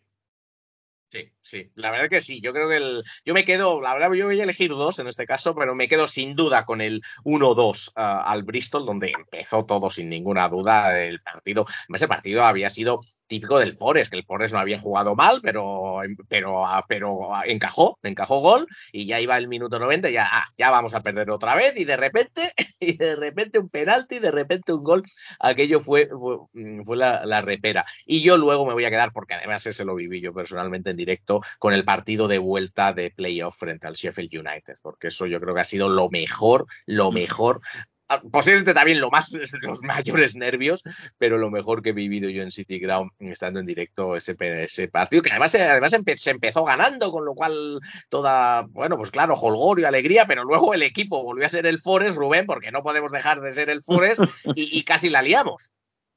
Sí, 1.11 1.29
sí, 1.41 1.69
la 1.75 1.91
verdad 1.91 2.07
que 2.07 2.21
sí. 2.21 2.39
Yo 2.39 2.53
creo 2.53 2.69
que 2.69 2.77
el. 2.77 3.03
Yo 3.25 3.33
me 3.33 3.43
quedo, 3.43 3.81
la 3.81 3.93
verdad, 3.93 4.13
yo 4.13 4.27
voy 4.27 4.39
a 4.39 4.43
elegir 4.43 4.69
dos 4.69 4.97
en 4.97 5.07
este 5.07 5.25
caso, 5.25 5.53
pero 5.53 5.75
me 5.75 5.89
quedo 5.89 6.07
sin 6.07 6.37
duda 6.37 6.63
con 6.63 6.79
el 6.79 7.01
1-2 7.25 7.91
ah, 7.97 8.23
al 8.31 8.43
Bristol, 8.43 8.85
donde 8.85 9.11
empezó 9.13 9.65
todo 9.65 9.89
sin 9.89 10.07
ninguna 10.07 10.47
duda 10.47 10.97
el 11.03 11.19
partido. 11.19 11.65
Ese 11.93 12.07
partido 12.07 12.45
había 12.45 12.69
sido 12.69 12.99
típico 13.27 13.59
del 13.59 13.73
Forest, 13.73 14.09
que 14.09 14.19
el 14.19 14.23
Forest 14.23 14.53
no 14.53 14.61
había 14.61 14.79
jugado 14.79 15.13
mal, 15.13 15.41
pero, 15.43 15.97
pero, 16.29 16.65
ah, 16.65 16.85
pero 16.87 17.31
encajó, 17.45 17.99
encajó 18.03 18.39
gol 18.39 18.65
y 18.93 19.05
ya 19.05 19.19
iba 19.19 19.37
el 19.37 19.49
minuto 19.49 19.79
90, 19.79 20.09
y 20.09 20.13
ya, 20.13 20.29
ah, 20.31 20.45
ya 20.57 20.69
vamos 20.69 20.93
a 20.93 21.01
perder 21.01 21.29
otra 21.29 21.55
vez, 21.55 21.73
y 21.75 21.83
de 21.83 21.97
repente, 21.97 22.53
y 22.79 22.95
de 22.95 23.17
repente 23.17 23.59
un 23.59 23.67
penalti, 23.67 24.19
de 24.19 24.31
repente 24.31 24.71
un 24.71 24.83
gol. 24.83 25.03
Aquello 25.41 25.81
fue, 25.81 26.07
fue, 26.17 26.37
mm, 26.53 26.83
fue 26.83 26.95
la, 26.95 27.25
la 27.25 27.41
repera. 27.41 27.83
Y 28.05 28.21
yo 28.21 28.37
luego 28.37 28.65
me 28.65 28.73
voy 28.73 28.85
a 28.85 28.89
quedar, 28.89 29.11
porque 29.11 29.33
además 29.33 29.65
ese 29.65 29.83
lo 29.83 29.95
viví 29.95 30.21
yo 30.21 30.33
personalmente 30.33 30.91
en 30.91 31.00
directo, 31.05 31.41
con 31.59 31.73
el 31.73 31.83
partido 31.83 32.27
de 32.27 32.37
vuelta 32.37 32.93
de 32.93 33.11
playoff 33.11 33.57
frente 33.57 33.87
al 33.87 33.95
Sheffield 33.95 34.33
United, 34.45 34.75
porque 34.81 35.07
eso 35.09 35.25
yo 35.25 35.39
creo 35.39 35.53
que 35.55 35.61
ha 35.61 35.65
sido 35.65 35.89
lo 35.89 36.09
mejor, 36.09 36.65
lo 36.85 37.11
mejor. 37.11 37.59
ah, 38.07 38.21
Posiblemente 38.31 38.73
también 38.73 38.99
lo 38.99 39.09
más, 39.09 39.31
los 39.61 39.81
mayores 39.83 40.35
nervios, 40.35 40.83
pero 41.17 41.37
lo 41.37 41.49
mejor 41.49 41.81
que 41.81 41.89
he 41.89 41.93
vivido 41.93 42.29
yo 42.29 42.43
en 42.43 42.51
City 42.51 42.77
Ground 42.79 43.11
estando 43.19 43.59
en 43.59 43.65
directo 43.65 44.15
ese, 44.15 44.35
ese 44.39 44.87
partido, 44.89 45.21
que 45.23 45.31
además, 45.31 45.55
además 45.55 45.93
empe- 45.93 46.17
se 46.17 46.31
empezó 46.31 46.63
ganando, 46.65 47.11
con 47.11 47.23
lo 47.25 47.33
cual 47.33 47.79
toda, 48.09 48.63
bueno, 48.69 48.97
pues 48.97 49.11
claro, 49.11 49.33
holgorio, 49.35 49.87
alegría, 49.87 50.25
pero 50.27 50.43
luego 50.43 50.73
el 50.73 50.83
equipo 50.83 51.23
volvió 51.23 51.45
a 51.45 51.49
ser 51.49 51.65
el 51.65 51.79
Forest, 51.79 52.17
Rubén, 52.17 52.45
porque 52.45 52.71
no 52.71 52.81
podemos 52.83 53.11
dejar 53.11 53.39
de 53.41 53.51
ser 53.51 53.69
el 53.69 53.81
Forest, 53.81 54.21
y, 54.55 54.77
y 54.77 54.83
casi 54.83 55.09
la 55.09 55.21
liamos. 55.21 55.71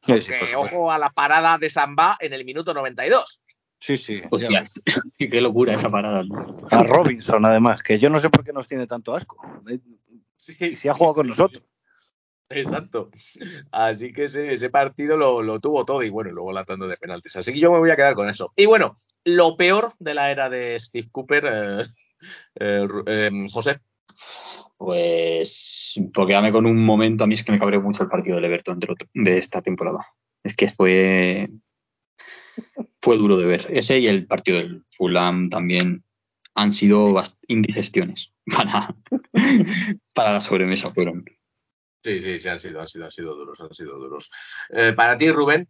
Sí, 0.07 0.21
sí, 0.21 0.33
ojo 0.55 0.93
a 0.93 0.99
la 0.99 1.09
parada 1.09 1.57
de 1.57 1.71
Samba 1.71 2.19
en 2.21 2.35
el 2.35 2.45
minuto 2.45 2.75
92. 2.75 3.41
Sí, 3.85 3.99
sí. 3.99 4.23
Hostias, 4.31 4.81
qué 5.19 5.41
locura 5.43 5.75
esa 5.75 5.91
parada. 5.91 6.25
A 6.71 6.83
Robinson, 6.85 7.45
además, 7.45 7.83
que 7.83 7.99
yo 7.99 8.09
no 8.09 8.19
sé 8.19 8.31
por 8.31 8.43
qué 8.43 8.51
nos 8.51 8.67
tiene 8.67 8.87
tanto 8.87 9.15
asco. 9.15 9.37
Eh, 9.69 9.79
Sí, 10.37 10.77
Si 10.77 10.89
ha 10.89 10.95
jugado 10.95 11.17
con 11.17 11.27
sí, 11.27 11.31
nosotros. 11.31 11.63
Exacto. 12.49 13.11
Así 13.71 14.11
que 14.13 14.25
ese, 14.25 14.55
ese 14.55 14.71
partido 14.71 15.19
lo, 15.19 15.43
lo 15.43 15.61
tuvo 15.61 15.85
todo 15.85 16.03
y 16.03 16.09
bueno, 16.09 16.31
luego 16.33 16.53
la 16.53 16.65
tanda 16.65 16.87
de 16.87 16.97
penaltis. 16.97 17.37
Así 17.37 17.53
que 17.53 17.59
yo 17.59 17.71
me 17.73 17.79
voy 17.79 17.91
a 17.91 17.97
quedar 17.97 18.15
con 18.15 18.29
eso. 18.29 18.55
Y 18.57 18.65
bueno, 18.65 18.97
lo 19.25 19.57
peor 19.57 19.93
de 19.99 20.15
la 20.15 20.31
era 20.31 20.49
de 20.49 20.81
Steve 20.81 21.09
Cooper, 21.13 21.45
eh, 21.47 21.85
eh, 22.61 22.89
eh, 23.07 23.31
José. 23.53 23.81
Pues 24.79 25.95
porque 26.15 26.33
dame 26.33 26.53
con 26.53 26.65
un 26.65 26.85
momento, 26.85 27.25
a 27.25 27.27
mí 27.27 27.35
es 27.35 27.45
que 27.45 27.53
me 27.53 27.59
cabreó 27.59 27.83
mucho 27.83 28.03
el 28.03 28.09
partido 28.09 28.37
del 28.37 28.47
Everton 28.47 28.81
de 29.13 29.39
esta 29.39 29.61
temporada. 29.61 30.07
Es 30.43 30.57
que 30.57 30.69
fue, 30.69 31.49
fue 33.01 33.17
duro 33.17 33.37
de 33.37 33.47
ver. 33.47 33.67
Ese 33.71 33.99
y 33.99 34.07
el 34.07 34.27
partido 34.27 34.59
del 34.59 34.85
Fulham 34.97 35.51
también 35.51 36.05
han 36.55 36.73
sido 36.73 37.15
indigestiones 37.49 38.33
para, 38.57 38.95
para 40.13 40.33
la 40.33 40.41
sobremesa 40.41 40.93
fueron. 40.93 41.25
Sí, 42.03 42.21
sí, 42.21 42.39
sí, 42.39 42.49
han 42.49 42.59
sido, 42.59 42.81
han 42.81 42.87
sido, 42.87 43.05
han 43.05 43.11
sido 43.11 43.35
duros, 43.35 43.61
han 43.61 43.73
sido 43.73 43.99
duros. 43.99 44.31
Eh, 44.71 44.93
para 44.93 45.17
ti, 45.17 45.31
Rubén. 45.31 45.67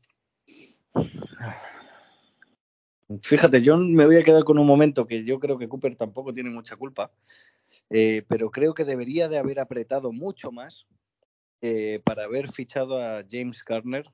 Fíjate, 3.22 3.62
yo 3.62 3.76
me 3.76 4.06
voy 4.06 4.16
a 4.16 4.24
quedar 4.24 4.44
con 4.44 4.58
un 4.58 4.66
momento 4.66 5.06
que 5.06 5.24
yo 5.24 5.38
creo 5.38 5.58
que 5.58 5.68
Cooper 5.68 5.94
tampoco 5.96 6.34
tiene 6.34 6.50
mucha 6.50 6.76
culpa, 6.76 7.12
eh, 7.90 8.24
pero 8.28 8.50
creo 8.50 8.74
que 8.74 8.84
debería 8.84 9.28
de 9.28 9.38
haber 9.38 9.60
apretado 9.60 10.10
mucho 10.10 10.50
más 10.50 10.86
eh, 11.60 12.00
para 12.04 12.24
haber 12.24 12.50
fichado 12.50 13.00
a 13.00 13.22
James 13.30 13.62
Garner 13.64 14.10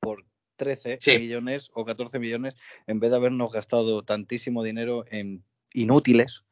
por 0.00 0.24
13 0.56 0.98
Sí. 1.00 1.18
millones 1.18 1.70
o 1.74 1.84
14 1.84 2.18
millones 2.18 2.54
en 2.86 3.00
vez 3.00 3.10
de 3.10 3.16
habernos 3.16 3.52
gastado 3.52 4.02
tantísimo 4.02 4.62
dinero 4.62 5.04
en 5.10 5.42
inútiles. 5.72 6.44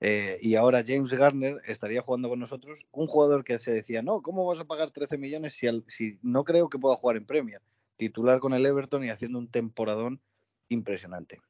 Eh, 0.00 0.38
y 0.40 0.56
ahora 0.56 0.82
James 0.84 1.12
Garner 1.12 1.60
estaría 1.66 2.02
jugando 2.02 2.28
con 2.28 2.40
nosotros, 2.40 2.80
un 2.90 3.06
jugador 3.06 3.44
que 3.44 3.58
se 3.60 3.72
decía, 3.72 4.02
no, 4.02 4.20
¿cómo 4.20 4.44
vas 4.44 4.58
a 4.58 4.64
pagar 4.64 4.90
13 4.90 5.16
millones 5.16 5.54
si, 5.54 5.68
al- 5.68 5.84
si 5.86 6.18
no 6.22 6.42
creo 6.42 6.68
que 6.68 6.78
pueda 6.78 6.96
jugar 6.96 7.16
en 7.16 7.24
Premier? 7.24 7.60
Titular 7.96 8.40
con 8.40 8.52
el 8.52 8.66
Everton 8.66 9.04
y 9.04 9.10
haciendo 9.10 9.38
un 9.38 9.48
temporadón 9.48 10.20
impresionante. 10.68 11.40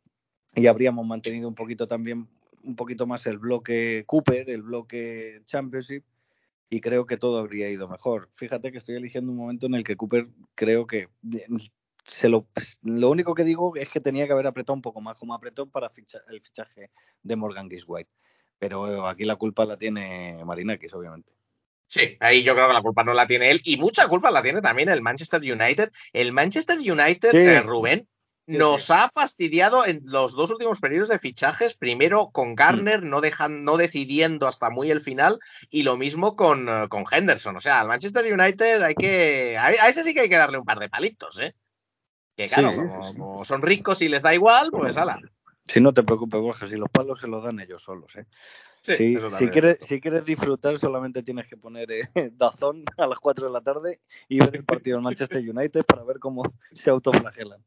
Y 0.55 0.67
habríamos 0.67 1.07
mantenido 1.07 1.49
un 1.49 1.55
poquito 1.55 1.87
también, 1.87 2.29
un 2.63 2.77
poquito 2.77 3.07
más 3.07 3.27
el 3.27 3.39
bloque 3.39 4.05
Cooper, 4.07 4.51
el 4.51 4.61
bloque 4.61 5.41
Championship, 5.47 6.05
y 6.69 6.81
creo 6.81 7.07
que 7.07 7.17
todo 7.17 7.39
habría 7.39 7.71
ido 7.71 7.89
mejor. 7.89 8.29
Fíjate 8.35 8.71
que 8.71 8.79
estoy 8.79 8.97
eligiendo 8.97 9.33
un 9.33 9.39
momento 9.39 9.65
en 9.67 9.75
el 9.75 9.85
que 9.85 9.97
Cooper 9.97 10.29
creo 10.55 10.87
que 10.87 11.09
se 12.05 12.29
lo, 12.29 12.47
lo 12.83 13.11
único 13.11 13.35
que 13.35 13.45
digo 13.45 13.75
es 13.77 13.89
que 13.89 14.01
tenía 14.01 14.27
que 14.27 14.33
haber 14.33 14.47
apretado 14.47 14.75
un 14.75 14.83
poco 14.83 15.01
más, 15.01 15.19
como 15.19 15.35
apretó 15.35 15.69
para 15.69 15.91
ficha- 15.91 16.23
el 16.29 16.41
fichaje 16.41 16.91
de 17.23 17.37
Morgan 17.37 17.71
Giswhite. 17.71 18.11
Pero 18.59 19.07
eh, 19.07 19.11
aquí 19.11 19.25
la 19.25 19.37
culpa 19.37 19.65
la 19.65 19.77
tiene 19.77 20.43
Marinakis, 20.45 20.93
obviamente. 20.95 21.33
Sí, 21.87 22.17
ahí 22.21 22.43
yo 22.43 22.55
creo 22.55 22.69
que 22.69 22.75
la 22.75 22.81
culpa 22.83 23.05
no 23.05 23.13
la 23.13 23.27
tiene 23.27 23.51
él 23.51 23.61
y 23.65 23.77
mucha 23.77 24.07
culpa 24.09 24.31
la 24.31 24.43
tiene 24.43 24.63
también 24.63 24.89
el 24.89 25.03
Manchester 25.03 25.41
United. 25.41 25.91
El 26.13 26.33
Manchester 26.33 26.79
United, 26.79 27.31
Sí. 27.33 27.37
eh, 27.37 27.61
Rubén, 27.61 28.09
nos 28.47 28.91
ha 28.91 29.09
fastidiado 29.09 29.87
en 29.87 30.01
los 30.05 30.33
dos 30.35 30.51
últimos 30.51 30.81
periodos 30.81 31.09
de 31.09 31.19
fichajes, 31.19 31.75
primero 31.75 32.31
con 32.31 32.55
Garner, 32.57 33.03
no, 33.03 33.21
dejan, 33.21 33.63
no 33.65 33.77
decidiendo 33.77 34.49
hasta 34.49 34.69
muy 34.69 34.91
el 34.91 35.01
final, 35.01 35.39
y 35.71 35.85
lo 35.85 35.97
mismo 35.97 36.35
con, 36.35 36.69
eh, 36.69 36.89
con 36.89 37.05
Henderson. 37.11 37.57
O 37.57 37.61
sea, 37.61 37.81
al 37.81 37.89
Manchester 37.89 38.33
United 38.33 38.83
hay 38.83 38.95
que. 38.95 39.57
A, 39.57 39.67
a 39.67 39.89
ese 39.89 40.03
sí 40.03 40.13
que 40.13 40.21
hay 40.21 40.29
que 40.29 40.37
darle 40.37 40.59
un 40.59 40.65
par 40.65 40.79
de 40.81 40.89
palitos, 40.89 41.41
¿eh? 41.41 41.55
Que 42.37 42.47
claro, 42.47 42.71
Sí, 42.71 42.77
como, 42.77 43.07
sí. 43.07 43.13
como 43.19 43.45
son 43.45 43.63
ricos 43.63 44.03
y 44.03 44.09
les 44.09 44.23
da 44.23 44.35
igual, 44.35 44.71
pues 44.71 44.97
ala. 44.97 45.21
Si 45.65 45.81
no 45.81 45.93
te 45.93 46.03
preocupes, 46.03 46.41
Borja, 46.41 46.67
si 46.67 46.77
los 46.77 46.91
palos 46.91 47.21
se 47.21 47.29
los 47.29 47.43
dan 47.45 47.61
ellos 47.61 47.83
solos. 47.83 48.17
¿eh? 48.17 48.27
Sí, 48.81 48.97
si, 48.97 49.17
si 49.39 49.49
quieres, 49.49 49.79
si 49.83 50.01
quieres 50.01 50.25
disfrutar, 50.25 50.77
solamente 50.77 51.23
tienes 51.23 51.47
que 51.47 51.57
poner 51.57 51.91
eh, 51.93 52.03
Dazón 52.33 52.85
a 52.97 53.07
las 53.07 53.19
4 53.21 53.47
de 53.47 53.53
la 53.53 53.61
tarde 53.61 54.01
y 54.29 54.41
ver 54.41 54.57
el 54.57 54.65
partido 54.65 54.97
del 54.97 55.05
Manchester 55.05 55.39
United 55.49 55.85
para 55.85 56.03
ver 56.03 56.19
cómo 56.19 56.43
se 56.73 56.91
autoflagelan. 56.91 57.63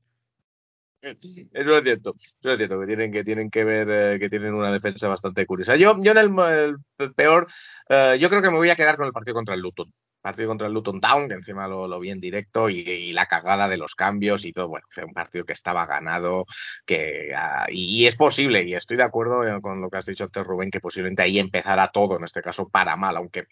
Eso 1.01 1.77
es 1.77 1.83
cierto, 1.83 2.15
eso 2.17 2.51
es 2.51 2.57
cierto, 2.57 2.79
que 2.79 2.87
tienen 2.87 3.11
que, 3.11 3.23
tienen 3.23 3.51
que 3.51 3.63
ver 3.63 3.87
eh, 3.91 4.19
que 4.19 4.27
tienen 4.27 4.55
una 4.55 4.71
defensa 4.71 5.07
bastante 5.07 5.45
curiosa. 5.45 5.75
Yo, 5.75 5.95
yo 6.01 6.11
en 6.11 6.17
el, 6.17 6.77
el 6.97 7.13
peor, 7.13 7.47
eh, 7.89 8.17
yo 8.19 8.27
creo 8.27 8.41
que 8.41 8.49
me 8.49 8.57
voy 8.57 8.69
a 8.71 8.75
quedar 8.75 8.97
con 8.97 9.05
el 9.05 9.13
partido 9.13 9.35
contra 9.35 9.53
el 9.53 9.61
Luton. 9.61 9.87
Partido 10.25 10.47
contra 10.47 10.65
el 10.65 10.73
Luton 10.73 10.99
Town, 10.99 11.27
que 11.27 11.35
encima 11.35 11.67
lo, 11.67 11.87
lo 11.87 11.99
vi 11.99 12.09
en 12.09 12.19
directo, 12.19 12.67
y, 12.67 13.13
la 13.13 13.27
cagada 13.27 13.69
de 13.69 13.77
los 13.77 13.93
cambios 13.93 14.43
y 14.43 14.53
todo. 14.53 14.69
Bueno, 14.69 14.87
fue 14.89 15.03
un 15.03 15.13
partido 15.13 15.45
que 15.45 15.53
estaba 15.53 15.85
ganado, 15.85 16.47
que 16.83 17.31
ah, 17.35 17.67
y, 17.69 18.07
es 18.07 18.15
posible, 18.15 18.63
y 18.63 18.73
estoy 18.73 18.97
de 18.97 19.03
acuerdo 19.03 19.47
eh, 19.47 19.61
con 19.61 19.81
lo 19.81 19.89
que 19.91 19.97
has 19.97 20.05
dicho 20.07 20.23
antes, 20.23 20.43
Rubén, 20.43 20.71
que 20.71 20.79
posiblemente 20.79 21.21
ahí 21.21 21.37
empezará 21.37 21.89
todo, 21.89 22.17
en 22.17 22.23
este 22.23 22.41
caso, 22.41 22.67
para 22.67 22.95
mal, 22.95 23.17
aunque 23.17 23.45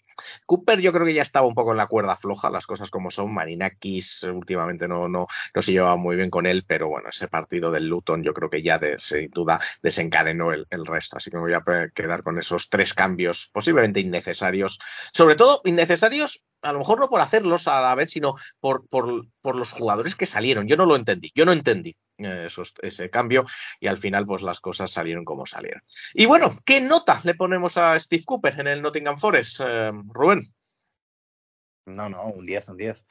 Cooper 0.46 0.80
yo 0.80 0.92
creo 0.92 1.06
que 1.06 1.14
ya 1.14 1.22
estaba 1.22 1.46
un 1.46 1.54
poco 1.54 1.70
en 1.70 1.76
la 1.76 1.86
cuerda 1.86 2.16
floja, 2.16 2.50
las 2.50 2.66
cosas 2.66 2.90
como 2.90 3.08
son. 3.08 3.32
Marinakis 3.32 4.24
últimamente 4.24 4.88
no, 4.88 5.08
no, 5.08 5.28
no 5.54 5.62
se 5.62 5.70
llevaba 5.70 5.96
muy 5.96 6.16
bien 6.16 6.30
con 6.30 6.44
él, 6.44 6.64
pero 6.66 6.88
bueno, 6.88 7.08
ese 7.08 7.28
partido 7.28 7.70
del 7.70 7.86
Luton 7.86 8.24
yo 8.24 8.34
creo 8.34 8.50
que 8.50 8.62
ya 8.62 8.80
sin 8.98 9.30
duda 9.30 9.60
desencadenó 9.80 10.52
el, 10.52 10.66
el 10.70 10.84
resto. 10.86 11.18
Así 11.18 11.30
que 11.30 11.36
me 11.36 11.44
voy 11.44 11.54
a 11.54 11.62
quedar 11.94 12.24
con 12.24 12.36
esos 12.36 12.68
tres 12.68 12.94
cambios 12.94 13.48
posiblemente 13.52 14.00
innecesarios. 14.00 14.80
Sobre 15.12 15.36
todo 15.36 15.60
innecesarios, 15.64 16.42
a 16.64 16.72
lo 16.72 16.78
mejor 16.78 16.98
no 16.98 17.08
por 17.08 17.20
hacerlos 17.20 17.68
a 17.68 17.80
la 17.80 17.94
vez, 17.94 18.10
sino 18.10 18.34
por, 18.58 18.88
por, 18.88 19.26
por 19.40 19.56
los 19.56 19.72
jugadores 19.72 20.16
que 20.16 20.26
salieron. 20.26 20.66
Yo 20.66 20.76
no 20.76 20.86
lo 20.86 20.96
entendí, 20.96 21.30
yo 21.34 21.44
no 21.44 21.52
entendí 21.52 21.96
eh, 22.18 22.48
ese 22.82 23.10
cambio 23.10 23.44
y 23.80 23.86
al 23.86 23.98
final 23.98 24.26
pues 24.26 24.42
las 24.42 24.60
cosas 24.60 24.90
salieron 24.90 25.24
como 25.24 25.46
salieron. 25.46 25.82
Y 26.14 26.26
bueno, 26.26 26.56
¿qué 26.64 26.80
nota 26.80 27.20
le 27.24 27.34
ponemos 27.34 27.76
a 27.76 27.98
Steve 28.00 28.24
Cooper 28.24 28.58
en 28.60 28.68
el 28.68 28.82
Nottingham 28.82 29.18
Forest, 29.18 29.60
eh, 29.64 29.92
Rubén? 30.08 30.40
No, 31.86 32.08
no, 32.08 32.24
un 32.24 32.46
10, 32.46 32.68
un 32.70 32.76
10. 32.78 33.04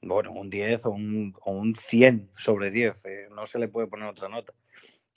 Bueno, 0.00 0.32
un 0.32 0.48
10 0.48 0.86
o 0.86 0.90
un, 0.90 1.34
o 1.42 1.52
un 1.52 1.74
100 1.74 2.30
sobre 2.36 2.70
10. 2.70 3.04
eh, 3.04 3.28
no 3.30 3.44
se 3.46 3.58
le 3.58 3.68
puede 3.68 3.88
poner 3.88 4.08
otra 4.08 4.28
nota. 4.28 4.54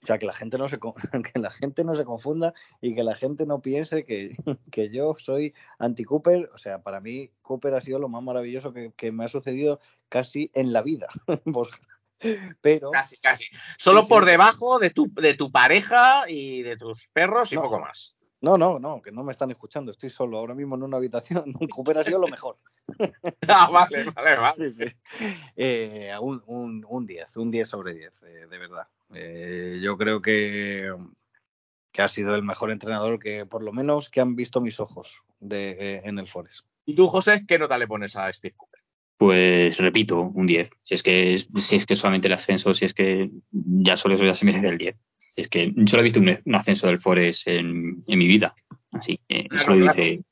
O 0.01 0.05
sea, 0.07 0.17
que 0.17 0.25
la 0.25 0.33
gente 0.33 0.57
no 0.57 0.67
se, 0.67 0.79
que 1.33 1.39
la 1.39 1.51
gente 1.51 1.83
no 1.83 1.95
se 1.95 2.05
confunda 2.05 2.53
y 2.81 2.95
que 2.95 3.03
la 3.03 3.15
gente 3.15 3.45
no 3.45 3.61
piense 3.61 4.05
que, 4.05 4.35
que 4.71 4.89
yo 4.89 5.15
soy 5.19 5.53
anti-Cooper. 5.77 6.51
O 6.53 6.57
sea, 6.57 6.81
para 6.81 6.99
mí 7.01 7.31
Cooper 7.41 7.73
ha 7.73 7.81
sido 7.81 7.99
lo 7.99 8.09
más 8.09 8.23
maravilloso 8.23 8.73
que, 8.73 8.91
que 8.95 9.11
me 9.11 9.25
ha 9.25 9.27
sucedido 9.27 9.79
casi 10.07 10.51
en 10.53 10.73
la 10.73 10.81
vida. 10.81 11.07
Pero 12.61 12.91
Casi, 12.91 13.17
casi. 13.17 13.45
Solo 13.77 14.01
Sí, 14.01 14.05
sí. 14.05 14.09
por 14.09 14.25
debajo 14.25 14.77
de 14.79 14.89
tu, 14.89 15.13
de 15.13 15.33
tu 15.35 15.51
pareja 15.51 16.25
y 16.27 16.63
de 16.63 16.75
tus 16.75 17.07
perros 17.09 17.51
y 17.53 17.55
No. 17.55 17.61
poco 17.61 17.79
más. 17.79 18.17
No, 18.41 18.57
no, 18.57 18.79
no, 18.79 19.01
que 19.01 19.11
no 19.11 19.23
me 19.23 19.31
están 19.31 19.51
escuchando. 19.51 19.91
Estoy 19.91 20.09
solo 20.09 20.37
ahora 20.37 20.55
mismo 20.55 20.75
en 20.75 20.83
una 20.83 20.97
habitación. 20.97 21.53
Cooper 21.69 21.97
ha 21.97 22.03
sido 22.03 22.19
lo 22.19 22.27
mejor. 22.27 22.57
Ah, 23.47 23.69
vale, 23.71 24.05
vale, 24.15 24.35
vale. 24.35 24.71
Sí, 24.71 24.83
sí. 24.83 24.93
Eh, 25.55 26.11
un, 26.19 26.41
un, 26.47 26.85
un 26.89 27.05
10, 27.05 27.37
un 27.37 27.51
10 27.51 27.67
sobre 27.67 27.93
10, 27.93 28.13
eh, 28.23 28.47
de 28.49 28.57
verdad. 28.57 28.87
Eh, 29.13 29.79
yo 29.81 29.95
creo 29.95 30.21
que, 30.21 30.91
que 31.91 32.01
ha 32.01 32.07
sido 32.07 32.33
el 32.35 32.41
mejor 32.41 32.71
entrenador 32.71 33.19
que, 33.19 33.45
por 33.45 33.63
lo 33.63 33.71
menos, 33.71 34.09
que 34.09 34.21
han 34.21 34.35
visto 34.35 34.59
mis 34.59 34.79
ojos 34.79 35.21
de, 35.39 35.71
eh, 35.71 36.01
en 36.03 36.17
el 36.17 36.27
Forest. 36.27 36.61
¿Y 36.85 36.95
tú, 36.95 37.07
José, 37.07 37.43
qué 37.47 37.59
nota 37.59 37.77
le 37.77 37.87
pones 37.87 38.15
a 38.15 38.31
Steve 38.33 38.55
Cooper? 38.57 38.79
Pues 39.17 39.77
repito, 39.77 40.21
un 40.21 40.47
10. 40.47 40.69
Si 40.81 40.95
es 40.95 41.03
que 41.03 41.37
si 41.57 41.75
es 41.75 41.85
que 41.85 41.95
solamente 41.95 42.27
el 42.27 42.33
ascenso, 42.33 42.73
si 42.73 42.85
es 42.85 42.93
que 42.93 43.29
ya 43.51 43.97
solo 43.97 44.15
eso 44.15 44.23
ya 44.23 44.33
se 44.33 44.45
merece 44.45 44.67
el 44.67 44.77
10. 44.77 44.95
Es 45.39 45.47
que 45.49 45.73
solo 45.85 46.01
he 46.01 46.03
visto 46.03 46.19
un, 46.19 46.37
un 46.45 46.55
ascenso 46.55 46.87
del 46.87 46.99
Forest 47.01 47.47
en, 47.47 48.03
en 48.07 48.19
mi 48.19 48.27
vida. 48.27 48.53
Así 48.91 49.19
que 49.27 49.39
eso 49.51 49.65
Claro, 49.65 49.75
lo 49.75 49.85
claro. 49.85 49.97
dice, 50.01 50.23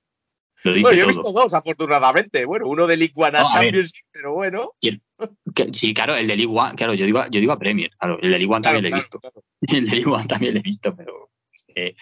lo 0.63 0.71
dice 0.73 0.81
Bueno, 0.81 0.97
yo 0.97 1.03
he 1.03 1.13
todo. 1.13 1.23
visto 1.23 1.31
dos, 1.41 1.53
afortunadamente. 1.53 2.45
Bueno, 2.45 2.67
uno 2.67 2.87
de 2.87 2.97
League 2.97 3.13
One 3.15 3.37
a 3.37 3.41
No, 3.41 3.47
a 3.49 3.53
ver. 3.59 3.63
Championship, 3.65 4.05
pero 4.11 4.33
bueno. 4.33 4.71
Que- 4.81 5.69
sí, 5.73 5.93
claro, 5.93 6.15
el 6.15 6.27
de 6.27 6.35
League 6.35 6.51
One, 6.53 6.75
claro, 6.75 6.93
yo 6.93 7.05
digo, 7.05 7.21
yo 7.31 7.39
digo 7.39 7.51
a 7.53 7.59
Premier, 7.59 7.89
claro, 7.97 8.19
el 8.21 8.31
de 8.31 8.37
League 8.39 8.53
One 8.53 8.61
Claro, 8.61 8.75
también 8.77 8.83
lo 8.83 8.87
he 8.87 8.91
claro, 8.91 9.03
visto. 9.03 9.19
claro. 9.19 9.43
El 9.79 9.85
de 9.85 9.91
League 9.95 10.11
One 10.11 10.25
también 10.27 10.53
lo 10.53 10.59
he 10.59 10.63
visto, 10.63 10.95
pero 10.95 11.29
eh, 11.75 11.95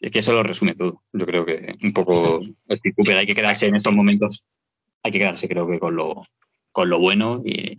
es 0.00 0.10
que 0.12 0.18
eso 0.20 0.32
lo 0.32 0.42
resume 0.42 0.74
todo. 0.74 1.02
Yo 1.12 1.26
creo 1.26 1.44
que 1.44 1.74
un 1.82 1.92
poco 1.92 2.40
Steve 2.70 2.94
Cooper 2.96 3.18
hay 3.18 3.26
que 3.26 3.34
quedarse 3.34 3.66
en 3.66 3.74
estos 3.74 3.92
momentos, 3.92 4.44
hay 5.02 5.12
que 5.12 5.18
quedarse 5.18 5.48
creo 5.48 5.66
que 5.68 5.78
con 5.78 5.96
lo, 5.96 6.22
con 6.72 6.88
lo 6.88 6.98
bueno 7.00 7.42
y 7.44 7.76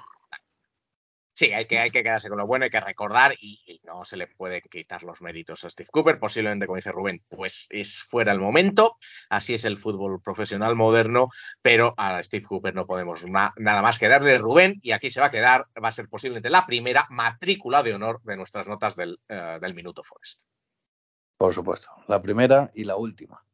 Sí, 1.38 1.54
hay 1.54 1.68
que, 1.68 1.78
hay 1.78 1.92
que 1.92 2.02
quedarse 2.02 2.30
con 2.30 2.40
lo 2.40 2.48
bueno, 2.48 2.64
hay 2.64 2.72
que 2.72 2.80
recordar 2.80 3.36
y, 3.40 3.80
no 3.84 4.04
se 4.04 4.18
le 4.18 4.26
puede 4.26 4.60
quitar 4.64 5.04
los 5.04 5.22
méritos 5.22 5.64
a 5.64 5.70
Steve 5.70 5.88
Cooper. 5.92 6.18
Posiblemente, 6.18 6.66
como 6.66 6.78
dice 6.78 6.92
Rubén, 6.92 7.24
pues 7.30 7.68
es 7.70 8.02
fuera 8.02 8.32
el 8.32 8.40
momento. 8.40 8.98
Así 9.30 9.54
es 9.54 9.64
el 9.64 9.78
fútbol 9.78 10.20
profesional 10.20 10.76
moderno, 10.76 11.28
pero 11.62 11.94
a 11.96 12.24
Steve 12.24 12.44
Cooper 12.44 12.74
no 12.74 12.88
podemos 12.88 13.24
nada 13.28 13.82
más 13.84 14.00
que 14.00 14.08
darle 14.08 14.40
Rubén 14.40 14.80
y 14.82 14.94
aquí 14.94 15.12
se 15.12 15.20
va 15.20 15.28
a 15.28 15.32
quedar, 15.32 15.68
va 15.82 15.90
a 15.90 15.92
ser 15.92 16.10
posiblemente 16.10 16.50
la 16.50 16.66
primera 16.66 17.06
matrícula 17.12 17.84
de 17.84 17.94
honor 17.94 18.20
de 18.24 18.36
nuestras 18.36 18.68
notas 18.68 18.96
del, 18.96 19.20
eh, 19.30 19.60
del 19.62 19.76
Minuto 19.76 20.04
Forest. 20.04 20.42
Por 21.38 21.54
supuesto. 21.54 21.92
La 22.08 22.20
primera 22.20 22.72
y 22.74 22.84
la 22.84 22.96
última. 22.96 23.47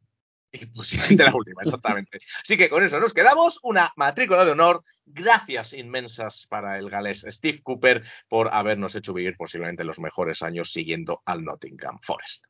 Y 0.53 0.67
posiblemente 0.67 1.23
la 1.23 1.35
última, 1.35 1.63
exactamente. 1.63 2.19
Así 2.41 2.55
que 2.55 2.69
con 2.69 2.83
eso 2.83 2.99
nos 2.99 3.13
quedamos. 3.13 3.59
Una 3.63 3.91
matrícula 3.95 4.45
de 4.45 4.51
honor. 4.51 4.83
Gracias 5.05 5.73
inmensas 5.73 6.47
para 6.47 6.77
el 6.77 6.89
galés 6.89 7.25
Steve 7.27 7.61
Cooper 7.63 8.03
por 8.29 8.49
habernos 8.53 8.95
hecho 8.95 9.13
vivir 9.13 9.35
posiblemente 9.35 9.83
los 9.83 9.99
mejores 9.99 10.43
años 10.43 10.71
siguiendo 10.71 11.23
al 11.25 11.43
Nottingham 11.43 11.99
Forest. 12.01 12.45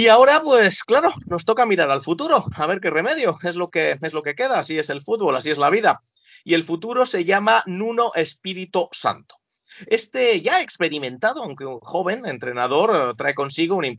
Y 0.00 0.08
ahora, 0.08 0.40
pues 0.40 0.82
claro, 0.82 1.12
nos 1.26 1.44
toca 1.44 1.66
mirar 1.66 1.90
al 1.90 2.00
futuro, 2.00 2.46
a 2.56 2.66
ver 2.66 2.80
qué 2.80 2.88
remedio 2.88 3.36
es 3.42 3.54
lo 3.54 3.68
que 3.68 3.98
es 4.00 4.14
lo 4.14 4.22
que 4.22 4.34
queda, 4.34 4.58
así 4.58 4.78
es 4.78 4.88
el 4.88 5.02
fútbol, 5.02 5.36
así 5.36 5.50
es 5.50 5.58
la 5.58 5.68
vida. 5.68 5.98
Y 6.42 6.54
el 6.54 6.64
futuro 6.64 7.04
se 7.04 7.26
llama 7.26 7.62
Nuno 7.66 8.12
Espíritu 8.14 8.88
Santo. 8.92 9.39
Este 9.86 10.40
ya 10.40 10.60
experimentado, 10.60 11.42
aunque 11.42 11.64
un 11.64 11.80
joven 11.80 12.26
entrenador, 12.26 12.90
eh, 12.94 13.14
trae 13.16 13.34
consigo 13.34 13.76
un, 13.76 13.96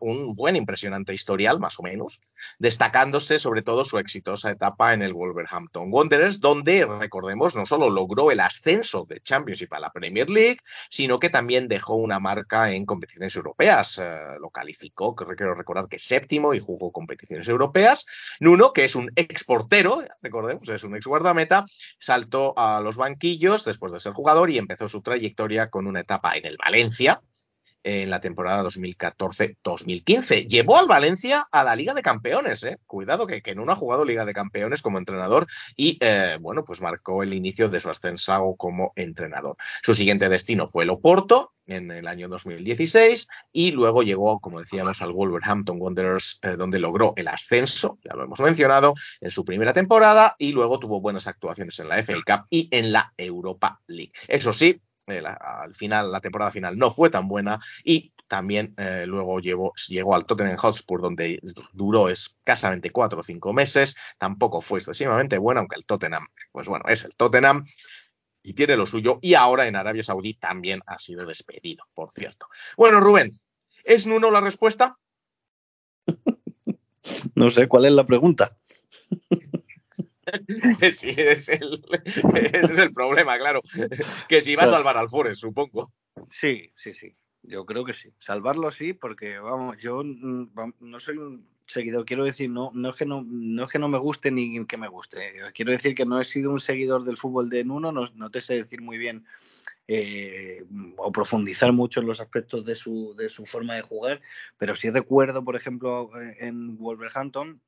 un 0.00 0.34
buen 0.34 0.56
impresionante 0.56 1.12
historial, 1.12 1.58
más 1.58 1.78
o 1.78 1.82
menos, 1.82 2.20
destacándose 2.58 3.38
sobre 3.38 3.62
todo 3.62 3.84
su 3.84 3.98
exitosa 3.98 4.50
etapa 4.50 4.92
en 4.92 5.02
el 5.02 5.12
Wolverhampton 5.12 5.88
Wanderers, 5.90 6.40
donde, 6.40 6.86
recordemos, 6.86 7.56
no 7.56 7.66
solo 7.66 7.90
logró 7.90 8.30
el 8.30 8.40
ascenso 8.40 9.06
de 9.08 9.20
Championship 9.20 9.72
a 9.72 9.80
la 9.80 9.90
Premier 9.90 10.30
League, 10.30 10.58
sino 10.88 11.18
que 11.18 11.30
también 11.30 11.68
dejó 11.68 11.94
una 11.94 12.20
marca 12.20 12.72
en 12.72 12.86
competiciones 12.86 13.34
europeas. 13.36 13.98
Eh, 13.98 14.04
lo 14.40 14.50
calificó, 14.50 15.14
quiero 15.14 15.54
recordar 15.54 15.88
que 15.88 15.98
séptimo 15.98 16.54
y 16.54 16.60
jugó 16.60 16.92
competiciones 16.92 17.48
europeas. 17.48 18.04
Nuno, 18.40 18.72
que 18.72 18.84
es 18.84 18.94
un 18.94 19.10
exportero, 19.16 20.04
recordemos, 20.22 20.68
es 20.68 20.84
un 20.84 20.96
ex 20.96 21.06
guardameta, 21.06 21.64
saltó 21.98 22.54
a 22.56 22.80
los 22.80 22.96
banquillos 22.96 23.64
después 23.64 23.92
de 23.92 24.00
ser 24.00 24.12
jugador 24.12 24.50
y 24.50 24.58
empezó 24.58 24.88
su 24.88 25.02
trayectoria 25.02 25.23
con 25.70 25.86
una 25.86 26.00
etapa 26.00 26.36
en 26.36 26.46
el 26.46 26.56
Valencia 26.56 27.20
en 27.84 28.10
la 28.10 28.18
temporada 28.18 28.64
2014-2015. 28.64 30.48
Llevó 30.48 30.78
al 30.78 30.88
Valencia 30.88 31.46
a 31.52 31.62
la 31.62 31.76
Liga 31.76 31.92
de 31.94 32.02
Campeones, 32.02 32.64
¿eh? 32.64 32.78
Cuidado 32.86 33.26
que, 33.26 33.54
Nuno 33.54 33.72
ha 33.72 33.76
jugado 33.76 34.04
Liga 34.04 34.24
de 34.24 34.32
Campeones 34.32 34.82
como 34.82 34.98
entrenador 34.98 35.46
y, 35.76 35.98
eh, 36.00 36.38
bueno, 36.40 36.64
pues 36.64 36.80
marcó 36.80 37.22
el 37.22 37.34
inicio 37.34 37.68
de 37.68 37.78
su 37.78 37.90
ascenso 37.90 38.54
como 38.56 38.92
entrenador. 38.96 39.56
Su 39.82 39.94
siguiente 39.94 40.28
destino 40.28 40.66
fue 40.66 40.84
el 40.84 40.90
Oporto 40.90 41.52
en 41.66 41.90
el 41.90 42.08
año 42.08 42.28
2016 42.28 43.28
y 43.52 43.70
luego 43.70 44.02
llegó, 44.02 44.40
como 44.40 44.60
decíamos, 44.60 45.02
al 45.02 45.12
Wolverhampton 45.12 45.80
Wanderers, 45.80 46.40
eh, 46.42 46.56
donde 46.56 46.80
logró 46.80 47.12
el 47.16 47.28
ascenso, 47.28 47.98
ya 48.02 48.14
lo 48.16 48.24
hemos 48.24 48.40
mencionado, 48.40 48.94
en 49.20 49.30
su 49.30 49.44
primera 49.44 49.72
temporada 49.72 50.36
y 50.38 50.52
luego 50.52 50.78
tuvo 50.78 51.00
buenas 51.00 51.26
actuaciones 51.26 51.78
en 51.78 51.88
la 51.88 52.02
FA 52.02 52.14
Cup 52.26 52.46
y 52.50 52.68
en 52.70 52.92
la 52.92 53.12
Europa 53.16 53.80
League. 53.86 54.12
Eso 54.26 54.52
sí, 54.52 54.80
eh, 55.06 55.20
la- 55.20 55.34
al 55.34 55.74
final, 55.74 56.10
la 56.12 56.20
temporada 56.20 56.50
final 56.50 56.76
no 56.78 56.90
fue 56.90 57.10
tan 57.10 57.28
buena 57.28 57.58
y 57.84 58.12
también 58.26 58.74
eh, 58.78 59.04
luego 59.06 59.38
llevó- 59.40 59.72
llegó 59.88 60.14
al 60.14 60.24
Tottenham 60.24 60.56
Hotspur 60.56 61.02
donde 61.02 61.40
duró 61.72 62.08
escasamente 62.08 62.90
cuatro 62.90 63.20
o 63.20 63.22
cinco 63.22 63.52
meses, 63.52 63.96
tampoco 64.18 64.60
fue 64.60 64.78
excesivamente 64.78 65.36
buena, 65.38 65.60
aunque 65.60 65.76
el 65.76 65.84
Tottenham, 65.84 66.26
pues 66.52 66.66
bueno, 66.68 66.84
es 66.88 67.04
el 67.04 67.14
Tottenham 67.16 67.64
y 68.42 68.54
tiene 68.54 68.76
lo 68.76 68.86
suyo 68.86 69.18
y 69.22 69.34
ahora 69.34 69.66
en 69.66 69.76
Arabia 69.76 70.02
Saudí 70.02 70.34
también 70.34 70.80
ha 70.86 70.98
sido 70.98 71.26
despedido, 71.26 71.84
por 71.94 72.12
cierto. 72.12 72.46
Bueno, 72.76 73.00
Rubén, 73.00 73.30
¿es 73.84 74.06
Nuno 74.06 74.30
la 74.30 74.40
respuesta? 74.40 74.92
No 77.34 77.50
sé 77.50 77.68
cuál 77.68 77.84
es 77.86 77.92
la 77.92 78.06
pregunta. 78.06 78.56
sí, 80.92 81.14
es 81.16 81.48
el, 81.48 81.84
ese 82.34 82.72
es 82.72 82.78
el 82.78 82.92
problema, 82.92 83.38
claro, 83.38 83.60
que 84.28 84.40
si 84.40 84.56
va 84.56 84.64
a 84.64 84.68
salvar 84.68 84.96
al 84.96 85.08
Forest, 85.08 85.40
supongo. 85.40 85.92
Sí, 86.30 86.70
sí, 86.76 86.92
sí. 86.94 87.12
Yo 87.46 87.66
creo 87.66 87.84
que 87.84 87.92
sí. 87.92 88.08
Salvarlo 88.20 88.70
sí, 88.70 88.94
porque 88.94 89.38
vamos, 89.38 89.76
yo 89.78 90.02
mm, 90.02 90.48
no 90.80 91.00
soy 91.00 91.18
un 91.18 91.46
seguidor, 91.66 92.04
quiero 92.04 92.24
decir, 92.24 92.50
no, 92.50 92.70
no 92.74 92.90
es 92.90 92.96
que 92.96 93.06
no, 93.06 93.24
no 93.26 93.64
es 93.64 93.70
que 93.70 93.78
no 93.78 93.88
me 93.88 93.98
guste 93.98 94.30
ni 94.30 94.64
que 94.66 94.76
me 94.76 94.88
guste. 94.88 95.34
Quiero 95.54 95.72
decir 95.72 95.94
que 95.94 96.06
no 96.06 96.20
he 96.20 96.24
sido 96.24 96.50
un 96.50 96.60
seguidor 96.60 97.04
del 97.04 97.16
fútbol 97.16 97.48
de 97.48 97.64
Nuno, 97.64 97.92
no, 97.92 98.04
no 98.14 98.30
te 98.30 98.40
sé 98.40 98.54
decir 98.54 98.80
muy 98.80 98.98
bien 98.98 99.24
eh, 99.88 100.64
o 100.96 101.12
profundizar 101.12 101.72
mucho 101.72 102.00
en 102.00 102.06
los 102.06 102.20
aspectos 102.20 102.64
de 102.64 102.74
su, 102.74 103.14
de 103.16 103.28
su 103.28 103.44
forma 103.44 103.74
de 103.74 103.82
jugar, 103.82 104.20
pero 104.56 104.74
sí 104.74 104.90
recuerdo, 104.90 105.44
por 105.44 105.56
ejemplo, 105.56 106.10
en 106.38 106.78
Wolverhampton, 106.78 107.60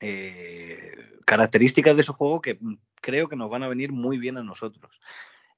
eh, 0.00 0.96
características 1.24 1.96
de 1.96 2.02
su 2.04 2.12
juego 2.12 2.40
que 2.40 2.54
mm, 2.60 2.74
creo 3.00 3.28
que 3.28 3.36
nos 3.36 3.50
van 3.50 3.62
a 3.62 3.68
venir 3.68 3.92
muy 3.92 4.18
bien 4.18 4.36
a 4.36 4.42
nosotros. 4.42 5.00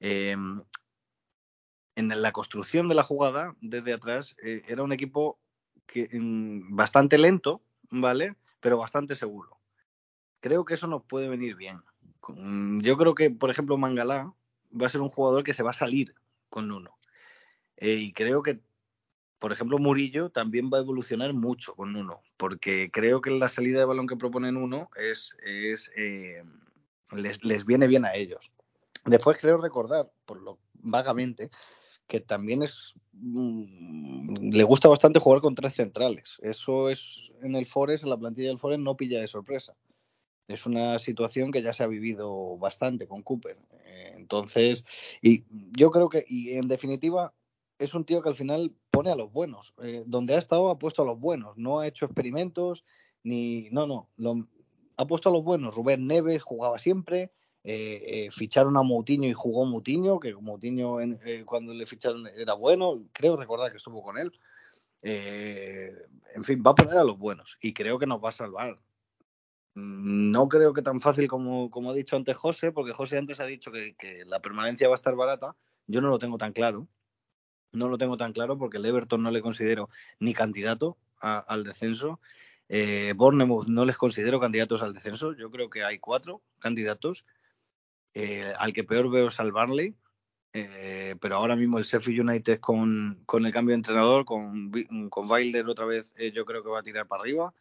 Eh, 0.01 0.37
en 1.97 2.23
la 2.23 2.33
construcción 2.33 2.89
de 2.89 2.95
la 2.95 3.03
jugada 3.03 3.55
desde 3.61 3.93
atrás 3.93 4.37
eh, 4.43 4.63
era 4.69 4.83
un 4.83 4.93
equipo 4.93 5.39
que, 5.87 6.09
mm, 6.13 6.75
bastante 6.75 7.19
lento, 7.19 7.63
¿vale? 7.91 8.37
Pero 8.61 8.79
bastante 8.79 9.17
seguro. 9.17 9.59
Creo 10.41 10.65
que 10.65 10.75
eso 10.75 10.87
nos 10.87 11.03
puede 11.05 11.29
venir 11.29 11.57
bien. 11.57 11.83
Con- 12.21 12.81
Yo 12.81 12.97
creo 12.97 13.15
que, 13.15 13.31
por 13.31 13.51
ejemplo, 13.51 13.77
Mangalá 13.77 14.33
va 14.81 14.87
a 14.87 14.91
ser 14.91 15.01
un 15.01 15.11
jugador 15.11 15.45
que 15.45 15.55
se 15.55 15.63
va 15.63 15.71
a 15.71 15.75
salir 15.75 16.15
con 16.49 16.71
uno. 16.71 16.97
Y 17.79 18.13
creo 18.13 18.43
que, 18.43 18.61
por 19.41 19.53
ejemplo, 19.53 19.79
Murillo 19.79 20.29
también 20.29 20.71
va 20.73 20.79
a 20.79 20.83
evolucionar 20.83 21.33
mucho 21.33 21.75
con 21.75 21.97
uno, 21.97 22.21
porque 22.37 22.91
creo 22.93 23.23
que 23.23 23.31
la 23.31 23.49
salida 23.49 23.81
de 23.81 23.87
balón 23.87 24.07
que 24.07 24.17
proponen 24.17 24.59
uno 24.59 24.91
es, 24.97 25.31
es 25.45 25.91
eh, 25.97 26.45
les, 27.11 27.43
les 27.43 27.65
viene 27.65 27.89
bien 27.89 28.05
a 28.05 28.15
ellos. 28.15 28.53
Después 29.07 29.39
creo 29.39 29.57
recordar, 29.57 30.11
por 30.27 30.43
lo 30.43 30.59
vagamente, 30.75 31.51
que 32.07 32.21
también 32.21 32.63
es 32.63 32.93
mm, 33.13 34.51
le 34.53 34.65
gusta 34.65 34.89
bastante 34.89 35.21
jugar 35.21 35.41
con 35.41 35.55
tres 35.55 35.75
centrales. 35.75 36.37
Eso 36.43 36.91
es 36.91 37.31
en 37.41 37.55
el 37.55 37.65
Forest, 37.65 38.05
en 38.05 38.11
la 38.11 38.19
plantilla 38.19 38.49
del 38.49 38.59
Forest, 38.59 38.83
no 38.83 38.97
pilla 38.97 39.23
de 39.23 39.29
sorpresa. 39.29 39.75
Es 40.49 40.67
una 40.67 40.99
situación 40.99 41.51
que 41.51 41.63
ya 41.63 41.73
se 41.73 41.83
ha 41.83 41.87
vivido 41.87 42.59
bastante 42.59 43.07
con 43.07 43.23
Cooper. 43.23 43.57
Eh, 43.85 44.13
entonces, 44.17 44.85
y 45.23 45.45
yo 45.77 45.91
creo 45.91 46.11
que, 46.11 46.27
y 46.29 46.53
en 46.55 46.69
definitiva, 46.69 47.33
es 47.81 47.95
un 47.95 48.05
tío 48.05 48.21
que 48.21 48.29
al 48.29 48.35
final 48.37 48.73
pone 48.91 49.11
a 49.11 49.17
los 49.17 49.33
buenos. 49.33 49.73
Eh, 49.83 50.05
donde 50.07 50.35
ha 50.35 50.39
estado, 50.39 50.69
ha 50.69 50.79
puesto 50.79 51.03
a 51.03 51.07
los 51.07 51.19
buenos. 51.19 51.57
No 51.57 51.81
ha 51.81 51.87
hecho 51.87 52.05
experimentos, 52.05 52.85
ni. 53.25 53.71
No, 53.71 53.87
no. 53.87 54.11
Lo, 54.17 54.47
ha 54.99 55.07
puesto 55.07 55.31
a 55.31 55.33
los 55.33 55.43
buenos. 55.43 55.75
Rubén 55.75 56.07
Neves 56.07 56.43
jugaba 56.43 56.79
siempre. 56.79 57.33
Eh, 57.65 58.03
eh, 58.07 58.31
ficharon 58.31 58.77
a 58.77 58.83
Moutinho 58.83 59.29
y 59.29 59.33
jugó 59.33 59.65
Moutinho, 59.65 60.21
que 60.21 60.35
Moutinho 60.35 61.01
en, 61.01 61.19
cuando 61.47 61.75
le 61.75 61.87
ficharon 61.87 62.27
era 62.29 62.55
bueno, 62.55 63.03
creo 63.13 63.37
recordar 63.37 63.71
que 63.71 63.77
estuvo 63.79 64.03
con 64.03 64.19
él. 64.19 64.33
En 65.03 66.45
fin, 66.45 66.63
va 66.67 66.73
a 66.73 66.75
poner 66.75 66.99
a 66.99 67.05
los 67.05 67.19
buenos 67.19 67.59
y 67.63 67.73
creo 67.73 67.99
que 67.99 68.07
nos 68.07 68.23
va 68.23 68.29
a 68.29 68.33
salvar. 68.33 68.79
No 69.75 70.49
creo 70.49 70.75
que 70.75 70.83
tan 70.83 71.01
fácil 71.01 71.29
como, 71.29 71.71
como 71.71 71.91
ha 71.91 71.95
dicho 71.95 72.17
antes 72.17 72.37
José, 72.37 72.73
porque 72.73 72.93
José 72.93 73.17
antes 73.17 73.41
ha 73.41 73.47
dicho 73.47 73.73
que, 73.73 73.95
que 73.95 74.25
la 74.27 74.41
permanencia 74.41 74.89
va 74.89 74.95
a 74.95 74.97
estar 74.97 75.15
barata. 75.15 75.57
Yo 75.87 76.01
no 76.01 76.09
lo 76.09 76.19
tengo 76.19 76.37
tan 76.37 76.53
claro. 76.53 76.89
No 77.73 77.89
lo 77.89 77.99
tengo 77.99 78.17
tan 78.17 78.33
claro 78.33 78.59
porque 78.59 78.79
el 78.79 78.87
Everton 78.87 79.23
no 79.23 79.31
le 79.31 79.43
considero 79.43 79.89
ni 80.19 80.35
candidato 80.35 80.97
a- 81.21 81.39
al 81.39 81.65
descenso. 81.65 82.21
Eh, 82.69 83.15
Bournemouth 83.17 83.67
no 83.69 83.85
les 83.85 83.97
considero 83.97 84.41
candidatos 84.41 84.83
al 84.83 84.93
descenso. 84.95 85.33
Yo 85.35 85.51
creo 85.51 85.71
que 85.71 85.85
hay 85.85 85.99
cuatro 85.99 86.43
candidatos. 86.59 87.25
Eh, 88.15 88.53
al 88.59 88.73
que 88.73 88.85
peor 88.85 89.11
veo 89.11 89.29
es 89.29 89.41
al 89.41 89.53
Burnley. 89.53 89.95
Eh, 90.53 91.15
pero 91.21 91.37
ahora 91.37 91.55
mismo 91.55 91.79
el 91.79 91.85
Sheffield 91.85 92.29
United 92.29 92.59
con, 92.59 93.23
con 93.25 93.47
el 93.47 93.53
cambio 93.53 93.73
de 93.73 93.77
entrenador, 93.77 94.25
con, 94.25 94.73
con 95.09 95.29
otra 95.69 95.85
vez, 95.85 96.11
eh, 96.19 96.33
yo 96.33 96.45
creo 96.45 96.63
que 96.65 96.71
va 96.71 96.81
a 96.81 96.83
tirar 96.83 97.07
para 97.07 97.23
arriba. 97.23 97.55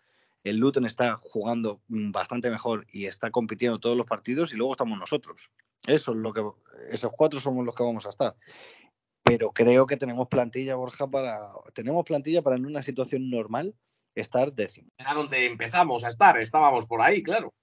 El 0.44 0.58
Luton 0.58 0.86
está 0.86 1.16
jugando 1.18 1.82
mm, 1.88 2.12
bastante 2.12 2.50
mejor 2.50 2.88
y 2.92 3.06
está 3.06 3.30
compitiendo 3.30 3.78
todos 3.80 3.98
los 3.98 4.08
partidos 4.08 4.54
y 4.54 4.58
luego 4.58 4.74
estamos 4.74 4.98
nosotros. 4.98 5.52
Eso 5.86 6.12
es 6.12 6.18
lo 6.18 6.34
que 6.34 6.44
esos 6.92 7.12
cuatro 7.16 7.40
somos 7.40 7.66
los 7.66 7.76
que 7.76 7.84
vamos 7.84 8.06
a 8.06 8.10
estar. 8.10 8.36
Pero 9.30 9.52
creo 9.52 9.86
que 9.86 9.96
tenemos 9.96 10.28
plantilla, 10.28 10.76
Borja, 10.76 11.08
para 11.08 11.52
tenemos 11.76 12.04
plantilla 12.04 12.42
para 12.42 12.56
en 12.56 12.66
una 12.66 12.82
situación 12.82 13.30
normal 13.30 13.76
estar 14.16 14.54
décimo. 14.54 14.90
Era 14.98 15.14
donde 15.14 15.46
empezamos 15.46 16.04
a 16.04 16.08
estar, 16.08 16.40
estábamos 16.40 16.88
por 16.88 17.02
ahí, 17.02 17.22
claro. 17.22 17.54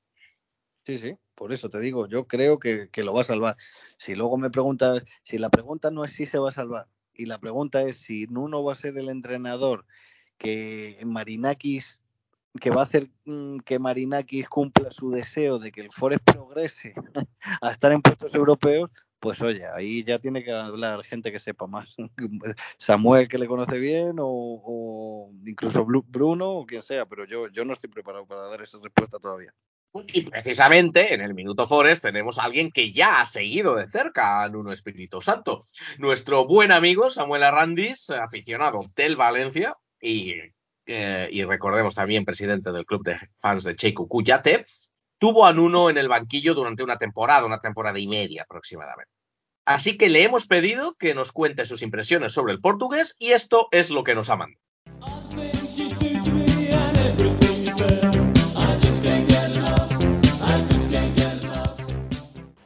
Sí, 0.84 0.98
sí, 0.98 1.16
por 1.34 1.52
eso 1.52 1.68
te 1.68 1.80
digo, 1.80 2.06
yo 2.06 2.28
creo 2.28 2.60
que, 2.60 2.88
que 2.90 3.02
lo 3.02 3.12
va 3.12 3.22
a 3.22 3.24
salvar. 3.24 3.56
Si 3.98 4.14
luego 4.14 4.36
me 4.36 4.50
preguntas, 4.50 5.02
si 5.24 5.38
la 5.38 5.50
pregunta 5.50 5.90
no 5.90 6.04
es 6.04 6.12
si 6.12 6.26
se 6.26 6.38
va 6.38 6.50
a 6.50 6.52
salvar, 6.52 6.86
y 7.12 7.26
la 7.26 7.38
pregunta 7.38 7.82
es 7.82 7.96
si 7.96 8.26
Nuno 8.26 8.62
va 8.62 8.74
a 8.74 8.76
ser 8.76 8.96
el 8.96 9.08
entrenador 9.08 9.84
que 10.38 11.00
Marinakis 11.04 12.00
que 12.60 12.70
va 12.70 12.82
a 12.82 12.84
hacer 12.84 13.10
mm, 13.24 13.58
que 13.58 13.78
Marinakis 13.78 14.48
cumpla 14.48 14.90
su 14.90 15.10
deseo 15.10 15.58
de 15.58 15.72
que 15.72 15.82
el 15.82 15.92
Forest 15.92 16.24
progrese 16.24 16.94
a 17.60 17.70
estar 17.70 17.92
en 17.92 18.02
puestos 18.02 18.34
europeos, 18.34 18.90
pues 19.26 19.42
oye, 19.42 19.66
ahí 19.74 20.04
ya 20.04 20.20
tiene 20.20 20.44
que 20.44 20.52
hablar 20.52 21.02
gente 21.02 21.32
que 21.32 21.40
sepa 21.40 21.66
más. 21.66 21.96
Samuel 22.78 23.26
que 23.28 23.38
le 23.38 23.48
conoce 23.48 23.76
bien 23.76 24.12
o, 24.20 25.32
incluso 25.44 25.84
Bru- 25.84 26.04
Bruno 26.06 26.50
o 26.50 26.64
quien 26.64 26.80
sea, 26.80 27.06
pero 27.06 27.24
yo, 27.26 27.48
yo 27.48 27.64
no 27.64 27.72
estoy 27.72 27.90
preparado 27.90 28.24
para 28.24 28.42
dar 28.42 28.62
esa 28.62 28.78
respuesta 28.80 29.18
todavía. 29.18 29.52
Y 30.12 30.20
precisamente 30.22 31.12
en 31.12 31.22
el 31.22 31.34
Minuto 31.34 31.66
Forest 31.66 32.04
tenemos 32.04 32.38
a 32.38 32.44
alguien 32.44 32.70
que 32.70 32.92
ya 32.92 33.20
ha 33.20 33.26
seguido 33.26 33.74
de 33.74 33.88
cerca 33.88 34.44
a 34.44 34.48
Nuno 34.48 34.70
Espíritu 34.70 35.20
Santo. 35.20 35.60
Nuestro 35.98 36.46
buen 36.46 36.70
amigo 36.70 37.10
Samuel 37.10 37.42
Arrandis, 37.42 38.10
aficionado 38.10 38.82
del 38.94 39.16
Valencia 39.16 39.76
y, 40.00 40.34
eh, 40.86 41.44
recordemos 41.48 41.96
también 41.96 42.24
presidente 42.24 42.70
del 42.70 42.86
club 42.86 43.02
de 43.02 43.18
fans 43.38 43.64
de 43.64 43.74
Cheiko 43.74 44.06
Cuyate, 44.06 44.64
tuvo 45.18 45.46
a 45.46 45.52
Nuno 45.52 45.88
en 45.90 45.96
el 45.96 46.08
banquillo 46.08 46.52
durante 46.54 46.82
una 46.84 46.98
temporada, 46.98 47.46
una 47.46 47.58
temporada 47.58 47.98
y 47.98 48.06
media 48.06 48.42
aproximadamente. 48.42 49.15
Así 49.66 49.98
que 49.98 50.08
le 50.08 50.22
hemos 50.22 50.46
pedido 50.46 50.94
que 50.94 51.12
nos 51.12 51.32
cuente 51.32 51.66
sus 51.66 51.82
impresiones 51.82 52.30
sobre 52.30 52.52
el 52.52 52.60
portugués 52.60 53.16
y 53.18 53.32
esto 53.32 53.66
es 53.72 53.90
lo 53.90 54.04
que 54.04 54.14
nos 54.14 54.30
ha 54.30 54.36
mandado. 54.36 54.62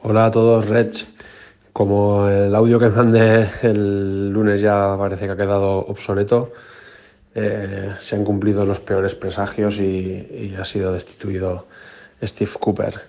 Hola 0.03 0.25
a 0.27 0.31
todos, 0.31 0.69
Reds. 0.69 1.07
Como 1.73 2.27
el 2.27 2.53
audio 2.53 2.77
que 2.77 2.89
mandé 2.89 3.49
el 3.63 4.29
lunes 4.29 4.61
ya 4.61 4.95
parece 4.95 5.25
que 5.25 5.31
ha 5.31 5.37
quedado 5.37 5.79
obsoleto, 5.79 6.53
eh, 7.33 7.95
se 7.99 8.15
han 8.15 8.23
cumplido 8.23 8.63
los 8.63 8.79
peores 8.79 9.15
presagios 9.15 9.79
y, 9.79 10.51
y 10.51 10.55
ha 10.55 10.65
sido 10.65 10.93
destituido 10.93 11.65
Steve 12.21 12.51
Cooper. 12.59 13.01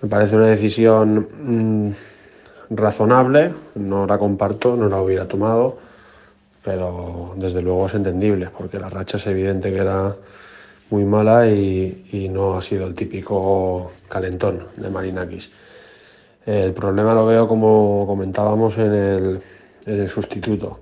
Me 0.00 0.08
parece 0.08 0.36
una 0.36 0.46
decisión 0.46 1.90
mm, 1.90 2.15
razonable, 2.70 3.52
no 3.74 4.06
la 4.06 4.18
comparto, 4.18 4.76
no 4.76 4.88
la 4.88 5.00
hubiera 5.00 5.26
tomado, 5.28 5.78
pero 6.64 7.34
desde 7.36 7.62
luego 7.62 7.86
es 7.86 7.94
entendible, 7.94 8.48
porque 8.56 8.78
la 8.78 8.88
racha 8.90 9.16
es 9.18 9.26
evidente 9.26 9.70
que 9.72 9.78
era 9.78 10.14
muy 10.90 11.04
mala 11.04 11.48
y, 11.48 12.08
y 12.12 12.28
no 12.28 12.56
ha 12.56 12.62
sido 12.62 12.86
el 12.86 12.94
típico 12.94 13.92
calentón 14.08 14.66
de 14.76 14.88
Marinakis. 14.90 15.50
El 16.46 16.72
problema 16.74 17.14
lo 17.14 17.26
veo 17.26 17.48
como 17.48 18.04
comentábamos 18.06 18.78
en 18.78 18.92
el, 18.94 19.40
en 19.86 20.00
el 20.00 20.08
sustituto, 20.10 20.80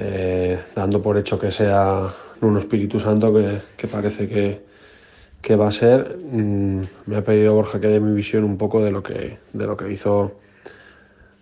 Eh, 0.00 0.56
dando 0.76 1.02
por 1.02 1.16
hecho 1.18 1.38
que 1.38 1.50
sea 1.50 2.06
un 2.40 2.56
Espíritu 2.58 3.00
Santo 3.00 3.32
que, 3.34 3.60
que 3.76 3.88
parece 3.88 4.28
que, 4.28 4.60
que 5.42 5.56
va 5.56 5.68
a 5.68 5.72
ser. 5.72 6.16
mm, 6.16 6.82
me 7.06 7.16
ha 7.16 7.22
pedido 7.24 7.54
Borja 7.54 7.80
que 7.80 7.88
dé 7.88 8.00
mi 8.00 8.14
visión 8.14 8.44
un 8.44 8.56
poco 8.56 8.82
de 8.84 8.92
lo 8.92 9.02
que, 9.02 9.38
de 9.52 9.66
lo 9.66 9.76
que 9.76 9.90
hizo 9.90 10.32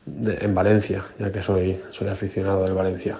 de- 0.06 0.38
en 0.40 0.54
Valencia, 0.54 1.04
ya 1.18 1.30
que 1.30 1.42
soy, 1.42 1.80
soy 1.90 2.08
aficionado 2.08 2.64
del 2.64 2.72
Valencia. 2.74 3.18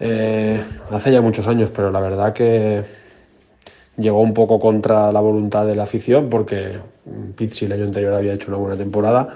Eh, 0.00 0.62
hace 0.90 1.12
ya 1.12 1.20
muchos 1.20 1.46
años, 1.46 1.70
pero 1.74 1.90
la 1.90 2.00
verdad 2.00 2.32
que 2.32 2.84
llegó 3.96 4.20
un 4.20 4.32
poco 4.32 4.60
contra 4.60 5.10
la 5.12 5.20
voluntad 5.20 5.66
de 5.66 5.74
la 5.74 5.82
afición 5.84 6.28
porque 6.30 6.78
Pizzi 7.36 7.64
el 7.64 7.72
año 7.72 7.84
anterior 7.84 8.14
había 8.14 8.32
hecho 8.32 8.48
una 8.48 8.58
buena 8.58 8.76
temporada, 8.76 9.34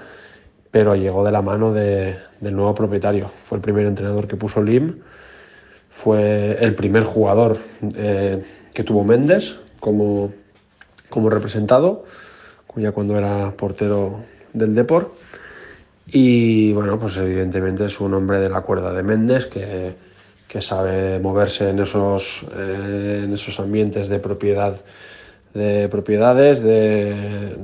pero 0.71 0.95
llegó 0.95 1.23
de 1.23 1.31
la 1.31 1.41
mano 1.41 1.73
de- 1.73 2.15
del 2.39 2.55
nuevo 2.55 2.73
propietario. 2.73 3.29
Fue 3.39 3.57
el 3.57 3.61
primer 3.61 3.85
entrenador 3.85 4.27
que 4.27 4.35
puso 4.37 4.61
Lim, 4.63 4.99
fue 5.89 6.57
el 6.59 6.73
primer 6.75 7.03
jugador 7.03 7.57
eh, 7.95 8.41
que 8.73 8.83
tuvo 8.83 9.03
Méndez 9.03 9.59
como, 9.79 10.31
como 11.09 11.29
representado, 11.29 12.05
ya 12.75 12.91
cuando 12.91 13.17
era 13.17 13.51
portero 13.51 14.21
del 14.53 14.73
Deport. 14.73 15.09
Y 16.07 16.73
bueno, 16.73 16.99
pues 16.99 17.17
evidentemente 17.17 17.85
es 17.85 17.99
un 17.99 18.13
hombre 18.13 18.39
de 18.39 18.49
la 18.49 18.61
cuerda 18.61 18.93
de 18.93 19.03
Méndez 19.03 19.45
que, 19.47 19.93
que 20.47 20.61
sabe 20.61 21.19
moverse 21.19 21.69
en 21.69 21.79
esos, 21.79 22.43
eh, 22.55 23.21
en 23.25 23.33
esos 23.33 23.59
ambientes 23.59 24.09
de 24.09 24.19
propiedad 24.19 24.79
de 25.53 25.87
propiedades, 25.87 26.63
de, 26.63 27.13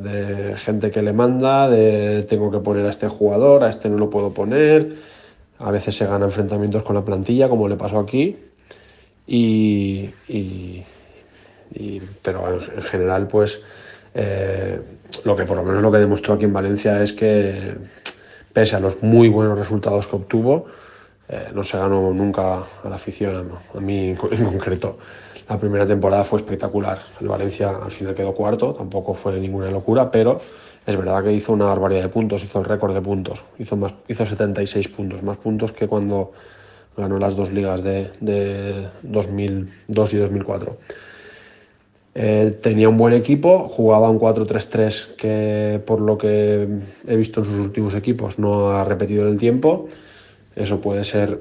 de 0.04 0.56
gente 0.58 0.92
que 0.92 1.02
le 1.02 1.12
manda, 1.12 1.68
de 1.68 2.22
tengo 2.30 2.52
que 2.52 2.60
poner 2.60 2.86
a 2.86 2.90
este 2.92 3.08
jugador, 3.08 3.64
a 3.64 3.70
este 3.70 3.90
no 3.90 3.98
lo 3.98 4.12
puedo 4.12 4.32
poner. 4.32 4.96
A 5.58 5.72
veces 5.72 5.96
se 5.96 6.06
gana 6.06 6.26
enfrentamientos 6.26 6.84
con 6.84 6.96
la 6.96 7.04
plantilla, 7.04 7.50
como 7.50 7.68
le 7.68 7.78
pasó 7.78 7.98
aquí. 8.00 8.38
Y, 9.28 10.10
y- 10.28 10.86
pero 12.22 12.62
en, 12.62 12.78
en 12.78 12.84
general, 12.84 13.28
pues 13.28 13.62
eh, 14.14 14.80
lo 15.24 15.36
que 15.36 15.46
por 15.46 15.58
lo 15.58 15.64
menos 15.64 15.82
lo 15.82 15.92
que 15.92 15.98
demostró 16.00 16.34
aquí 16.36 16.46
en 16.46 16.54
Valencia 16.54 17.02
es 17.02 17.14
que 17.14 17.74
pese 18.54 18.76
a 18.76 18.80
los 18.80 19.02
muy 19.02 19.30
buenos 19.30 19.58
resultados 19.58 20.08
que 20.08 20.16
obtuvo, 20.16 20.66
eh, 21.28 21.50
no 21.54 21.64
se 21.64 21.78
ganó 21.78 22.12
nunca 22.12 22.64
a 22.84 22.90
la 22.90 22.96
afición, 22.96 23.52
a, 23.76 23.80
mí 23.80 24.10
en 24.10 24.16
concreto. 24.46 24.98
La 25.48 25.60
primera 25.60 25.86
temporada 25.86 26.24
fue 26.24 26.40
espectacular. 26.40 27.00
El 27.22 27.28
Valencia 27.28 27.70
al 27.70 27.92
final 27.92 28.16
quedó 28.16 28.34
cuarto, 28.34 28.74
tampoco 28.74 29.14
fue 29.14 29.40
ninguna 29.40 29.70
locura, 29.70 30.10
pero 30.12 30.40
es 30.86 30.98
verdad 30.98 31.24
que 31.24 31.34
hizo 31.34 31.54
una 31.54 31.66
barbaridad 31.66 32.04
de 32.04 32.10
puntos, 32.10 32.44
hizo 32.44 32.60
el 32.60 32.66
récord 32.66 32.94
de 32.94 33.02
puntos, 33.02 33.44
hizo, 33.60 33.76
más, 33.76 33.94
hizo 34.08 34.26
76 34.26 34.88
puntos, 34.90 35.22
más 35.22 35.38
puntos 35.38 35.72
que 35.72 35.88
cuando 35.88 36.32
ganó 36.98 37.18
las 37.20 37.36
dos 37.36 37.52
ligas 37.52 37.84
de, 37.84 38.12
de 38.20 38.90
2002 39.04 40.14
y 40.14 40.18
2004. 40.18 40.78
Eh, 42.22 42.60
tenía 42.62 42.90
un 42.90 42.98
buen 42.98 43.14
equipo, 43.14 43.70
jugaba 43.70 44.10
un 44.10 44.20
4-3-3 44.20 45.16
que 45.16 45.82
por 45.86 46.02
lo 46.02 46.18
que 46.18 46.68
he 47.08 47.16
visto 47.16 47.40
en 47.40 47.46
sus 47.46 47.60
últimos 47.60 47.96
equipos 47.96 48.38
no 48.38 48.72
ha 48.72 48.84
repetido 48.84 49.26
en 49.26 49.32
el 49.32 49.40
tiempo. 49.40 49.88
Eso 50.54 50.82
puede 50.82 51.06
ser 51.06 51.40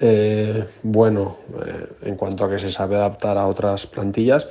eh, 0.00 0.64
bueno 0.82 1.36
eh, 1.66 1.86
en 2.08 2.16
cuanto 2.16 2.46
a 2.46 2.50
que 2.50 2.58
se 2.58 2.70
sabe 2.70 2.96
adaptar 2.96 3.36
a 3.36 3.46
otras 3.46 3.86
plantillas, 3.86 4.48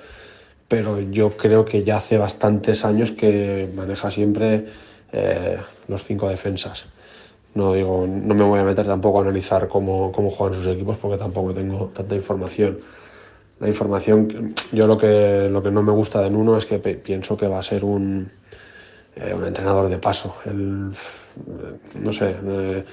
pero 0.67 0.99
yo 0.99 1.36
creo 1.36 1.65
que 1.65 1.84
ya 1.84 1.97
hace 1.97 2.19
bastantes 2.19 2.86
años 2.86 3.11
que 3.11 3.67
maneja 3.75 4.11
siempre 4.11 4.67
eh, 5.11 5.57
los 5.88 6.03
cinco 6.03 6.29
defensas. 6.29 6.86
No 7.55 7.73
digo, 7.73 8.05
no 8.07 8.36
me 8.36 8.43
voy 8.43 8.59
a 8.59 8.63
meter 8.63 8.86
tampoco 8.86 9.17
a 9.17 9.21
analizar 9.23 9.67
cómo, 9.67 10.11
cómo 10.11 10.29
juegan 10.29 10.59
sus 10.59 10.71
equipos 10.71 10.97
porque 10.97 11.17
tampoco 11.17 11.55
tengo 11.55 11.88
tanta 11.88 12.13
información. 12.13 12.77
La 13.60 13.68
información, 13.68 14.54
yo 14.72 14.88
lo 14.88 14.97
que, 14.97 15.47
lo 15.49 15.64
que 15.64 15.72
no 15.72 15.84
me 15.84 15.91
gusta 15.91 16.22
de 16.22 16.30
Nuno 16.30 16.58
es 16.58 16.66
que 16.66 16.80
pienso 16.80 17.38
que 17.38 17.47
va 17.47 17.60
a 17.60 17.64
ser 17.64 17.86
un, 17.86 18.30
eh, 19.16 19.34
un 19.34 19.45
entrenador 19.45 19.89
de 19.89 19.97
paso. 19.99 20.36
Él, 20.45 20.91
eh, 21.38 21.97
no 21.99 22.12
sé, 22.12 22.36
eh, 22.45 22.84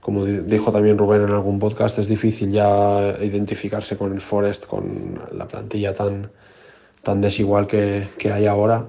como 0.00 0.24
di- 0.24 0.40
dijo 0.40 0.70
también 0.70 0.98
Rubén 0.98 1.22
en 1.22 1.30
algún 1.30 1.58
podcast, 1.58 1.98
es 1.98 2.06
difícil 2.06 2.52
ya 2.52 3.16
identificarse 3.20 3.96
con 3.96 4.12
el 4.12 4.20
Forest, 4.20 4.66
con 4.66 5.18
la 5.32 5.48
plantilla 5.48 5.94
tan, 5.94 6.30
tan 7.02 7.20
desigual 7.20 7.66
que, 7.66 8.08
que 8.18 8.30
hay 8.30 8.46
ahora. 8.46 8.84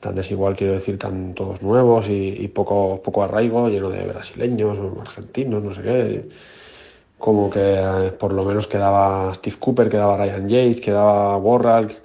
Tan 0.00 0.16
desigual, 0.16 0.56
quiero 0.56 0.72
decir, 0.72 0.98
tan 0.98 1.32
todos 1.32 1.62
nuevos 1.62 2.08
y, 2.08 2.34
y 2.40 2.48
poco, 2.48 3.00
poco 3.04 3.22
arraigo, 3.22 3.68
lleno 3.68 3.88
de 3.88 4.04
brasileños, 4.04 4.76
argentinos, 5.00 5.62
no 5.62 5.72
sé 5.72 5.82
qué 5.82 6.28
como 7.22 7.48
que 7.48 7.76
eh, 7.78 8.10
por 8.18 8.32
lo 8.32 8.44
menos 8.44 8.66
quedaba 8.66 9.32
Steve 9.34 9.54
Cooper, 9.60 9.88
quedaba 9.88 10.16
Ryan 10.16 10.48
Yates, 10.48 10.80
quedaba 10.80 11.36
Borral, 11.36 11.96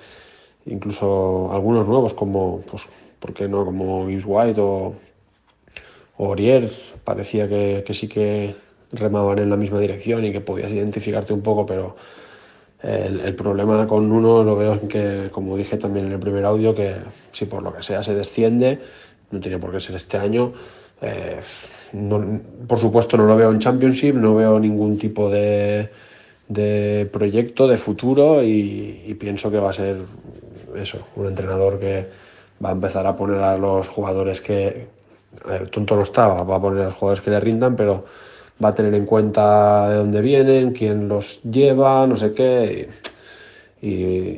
incluso 0.67 1.49
algunos 1.51 1.87
nuevos 1.87 2.13
como, 2.13 2.61
pues, 2.69 2.83
¿por 3.19 3.33
qué 3.33 3.47
no? 3.47 3.65
Como 3.65 4.07
Gibbs 4.07 4.25
White 4.27 4.61
o, 4.61 4.93
o 6.17 6.35
parecía 7.03 7.49
que, 7.49 7.83
que 7.83 7.93
sí 7.95 8.07
que 8.07 8.55
remaban 8.91 9.39
en 9.39 9.49
la 9.49 9.57
misma 9.57 9.79
dirección 9.79 10.23
y 10.23 10.31
que 10.31 10.39
podías 10.39 10.69
identificarte 10.69 11.33
un 11.33 11.41
poco, 11.41 11.65
pero 11.65 11.95
el, 12.83 13.19
el 13.21 13.33
problema 13.33 13.87
con 13.87 14.11
uno 14.11 14.43
lo 14.43 14.55
veo 14.55 14.73
en 14.73 14.87
que, 14.87 15.29
como 15.31 15.57
dije 15.57 15.77
también 15.77 16.05
en 16.05 16.11
el 16.11 16.19
primer 16.19 16.45
audio, 16.45 16.75
que 16.75 16.93
si 17.31 17.45
por 17.45 17.63
lo 17.63 17.73
que 17.73 17.81
sea 17.81 18.03
se 18.03 18.13
desciende, 18.13 18.79
no 19.31 19.39
tiene 19.39 19.57
por 19.57 19.71
qué 19.71 19.79
ser 19.79 19.95
este 19.95 20.17
año. 20.17 20.53
Eh, 21.01 21.39
no- 21.93 22.39
por 22.67 22.79
supuesto 22.79 23.17
no 23.17 23.25
lo 23.25 23.35
veo 23.37 23.51
en 23.51 23.59
Championship, 23.59 24.15
no 24.15 24.35
veo 24.35 24.59
ningún 24.59 24.97
tipo 24.97 25.29
de, 25.29 25.89
de 26.47 27.09
proyecto 27.11 27.67
de 27.67 27.77
futuro 27.77 28.43
y, 28.43 29.03
y 29.07 29.13
pienso 29.15 29.51
que 29.51 29.59
va 29.59 29.69
a 29.69 29.73
ser 29.73 29.97
eso, 30.75 31.07
un 31.15 31.27
entrenador 31.27 31.79
que 31.79 32.07
va 32.63 32.69
a 32.69 32.73
empezar 32.73 33.05
a 33.07 33.15
poner 33.15 33.39
a 33.41 33.57
los 33.57 33.87
jugadores 33.87 34.41
que, 34.41 34.87
tonto 35.71 35.95
no 35.95 36.01
estaba, 36.03 36.43
va 36.43 36.55
a 36.55 36.61
poner 36.61 36.81
a 36.81 36.85
los 36.85 36.93
jugadores 36.93 37.23
que 37.23 37.29
le 37.31 37.39
rindan, 37.39 37.75
pero 37.75 38.05
va 38.63 38.69
a 38.69 38.75
tener 38.75 38.93
en 38.95 39.05
cuenta 39.05 39.89
de 39.89 39.95
dónde 39.97 40.21
vienen, 40.21 40.71
quién 40.73 41.07
los 41.07 41.41
lleva, 41.43 42.07
no 42.07 42.15
sé 42.15 42.33
qué. 42.33 42.89
Y, 43.81 43.87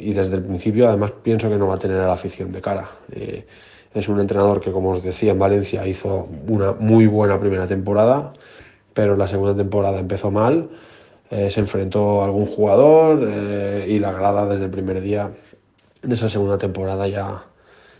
y 0.09 0.13
desde 0.13 0.35
el 0.35 0.43
principio, 0.43 0.87
además, 0.89 1.11
pienso 1.23 1.49
que 1.49 1.55
no 1.57 1.67
va 1.67 1.75
a 1.75 1.79
tener 1.79 1.97
a 1.99 2.07
la 2.07 2.13
afición 2.13 2.51
de 2.51 2.61
cara. 2.61 2.89
Eh, 3.11 3.45
es 3.93 4.07
un 4.07 4.19
entrenador 4.19 4.59
que, 4.61 4.71
como 4.71 4.91
os 4.91 5.03
decía, 5.03 5.31
en 5.31 5.39
Valencia 5.39 5.85
hizo 5.87 6.27
una 6.47 6.73
muy 6.73 7.07
buena 7.07 7.39
primera 7.39 7.67
temporada, 7.67 8.33
pero 8.93 9.15
la 9.15 9.27
segunda 9.27 9.55
temporada 9.55 9.99
empezó 9.99 10.31
mal. 10.31 10.69
eh, 11.31 11.51
se 11.51 11.59
enfrentó 11.59 12.21
a 12.21 12.25
algún 12.25 12.47
jugador 12.47 13.19
eh, 13.23 13.85
y 13.87 13.99
la 13.99 14.11
grada 14.11 14.47
desde 14.47 14.65
el 14.65 14.71
primer 14.71 14.99
día 15.01 15.31
de 16.01 16.13
esa 16.13 16.27
segunda 16.29 16.57
temporada 16.57 17.07
ya, 17.07 17.43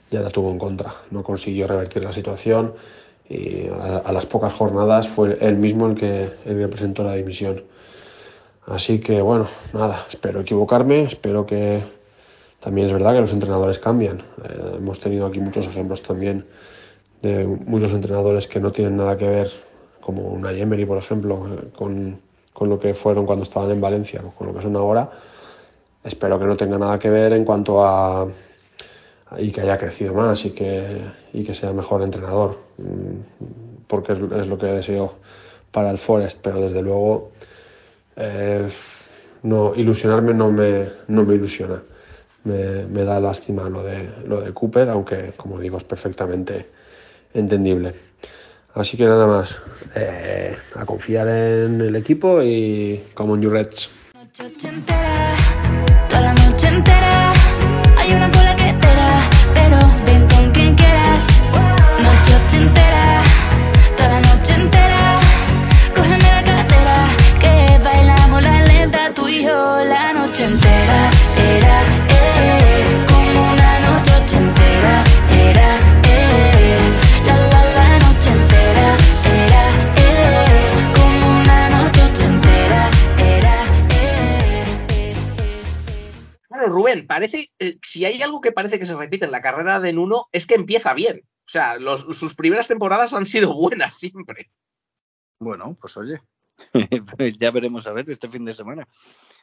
ya 0.09 0.21
la 0.21 0.29
tuvo 0.29 0.51
en 0.51 0.59
contra. 0.59 0.95
No 1.11 1.23
consiguió 1.23 1.67
revertir 1.67 2.03
la 2.03 2.13
situación 2.13 2.73
y 3.29 3.67
a, 3.67 4.11
las 4.11 4.25
pocas 4.25 4.53
jornadas 4.53 5.07
fue 5.07 5.37
él 5.41 5.57
mismo 5.57 5.87
el 5.87 5.95
que, 5.95 6.29
el 6.45 6.57
que 6.57 6.67
presentó 6.67 7.03
la 7.03 7.13
dimisión. 7.13 7.63
Así 8.65 8.99
que 8.99 9.21
bueno, 9.21 9.47
nada, 9.73 10.05
espero 10.09 10.41
equivocarme, 10.41 11.03
espero 11.03 11.45
que 11.45 11.83
también 12.59 12.87
es 12.87 12.93
verdad 12.93 13.13
que 13.13 13.21
los 13.21 13.33
entrenadores 13.33 13.79
cambian. 13.79 14.19
Eh, 14.43 14.75
hemos 14.77 14.99
tenido 14.99 15.25
aquí 15.25 15.39
muchos 15.39 15.65
ejemplos 15.65 16.01
también 16.01 16.45
de 17.21 17.45
muchos 17.45 17.91
entrenadores 17.91 18.47
que 18.47 18.59
no 18.59 18.71
tienen 18.71 18.97
nada 18.97 19.17
que 19.17 19.27
ver, 19.27 19.51
como 20.01 20.29
una 20.29 20.51
Emery, 20.51 20.85
por 20.85 20.97
ejemplo, 20.97 21.47
eh, 21.47 21.67
con, 21.75 22.19
con 22.53 22.69
lo 22.69 22.79
que 22.79 22.93
fueron 22.93 23.25
cuando 23.25 23.43
estaban 23.43 23.71
en 23.71 23.81
Valencia, 23.81 24.21
con 24.37 24.47
lo 24.47 24.53
que 24.53 24.61
son 24.61 24.75
ahora. 24.75 25.09
Espero 26.03 26.39
que 26.39 26.45
no 26.45 26.55
tenga 26.55 26.77
nada 26.77 26.97
que 26.97 27.09
ver 27.09 27.33
en 27.33 27.43
cuanto 27.43 27.85
a 27.85 28.27
y 29.37 29.51
que 29.51 29.61
haya 29.61 29.77
crecido 29.77 30.13
más 30.13 30.43
y 30.45 30.51
que, 30.51 31.01
y 31.33 31.43
que 31.43 31.53
sea 31.53 31.71
mejor 31.71 32.01
entrenador, 32.01 32.57
mm, 32.77 33.85
porque 33.87 34.13
es, 34.13 34.19
es 34.19 34.47
lo 34.47 34.57
que 34.57 34.65
deseo 34.67 35.15
para 35.71 35.91
el 35.91 35.97
Forest, 35.97 36.39
pero 36.41 36.61
desde 36.61 36.81
luego 36.81 37.31
eh, 38.15 38.67
no, 39.43 39.73
ilusionarme 39.75 40.33
no 40.33 40.51
me, 40.51 40.87
no 41.07 41.23
me 41.23 41.35
ilusiona. 41.35 41.81
Me, 42.43 42.85
me 42.85 43.03
da 43.03 43.19
lástima 43.19 43.69
lo 43.69 43.83
de, 43.83 44.09
lo 44.25 44.41
de 44.41 44.53
Cooper, 44.53 44.89
aunque 44.89 45.33
como 45.35 45.59
digo 45.59 45.77
es 45.77 45.83
perfectamente 45.83 46.67
entendible. 47.33 47.93
Así 48.75 48.97
que 48.97 49.05
nada 49.05 49.27
más, 49.27 49.59
eh, 49.95 50.55
a 50.75 50.85
confiar 50.85 51.27
en 51.27 51.81
el 51.81 51.95
equipo 51.95 52.41
y 52.41 53.03
como 53.13 53.35
New 53.35 53.49
Reds. 53.49 53.89
Rubén, 86.91 87.07
parece, 87.07 87.51
eh, 87.59 87.77
si 87.81 88.05
hay 88.05 88.21
algo 88.21 88.41
que 88.41 88.51
parece 88.51 88.79
que 88.79 88.85
se 88.85 88.95
repite 88.95 89.25
en 89.25 89.31
la 89.31 89.41
carrera 89.41 89.79
de 89.79 89.93
Nuno, 89.93 90.27
es 90.31 90.45
que 90.45 90.55
empieza 90.55 90.93
bien. 90.93 91.21
O 91.25 91.51
sea, 91.51 91.77
los- 91.77 92.01
sus 92.17 92.35
primeras 92.35 92.67
temporadas 92.67 93.13
han 93.13 93.25
sido 93.25 93.53
buenas 93.53 93.95
siempre. 93.97 94.51
Bueno, 95.39 95.77
pues 95.79 95.95
oye, 95.97 96.21
pues 97.17 97.37
ya 97.39 97.51
veremos 97.51 97.87
a 97.87 97.93
ver 97.93 98.09
este 98.09 98.29
fin 98.29 98.45
de 98.45 98.53
semana. 98.53 98.87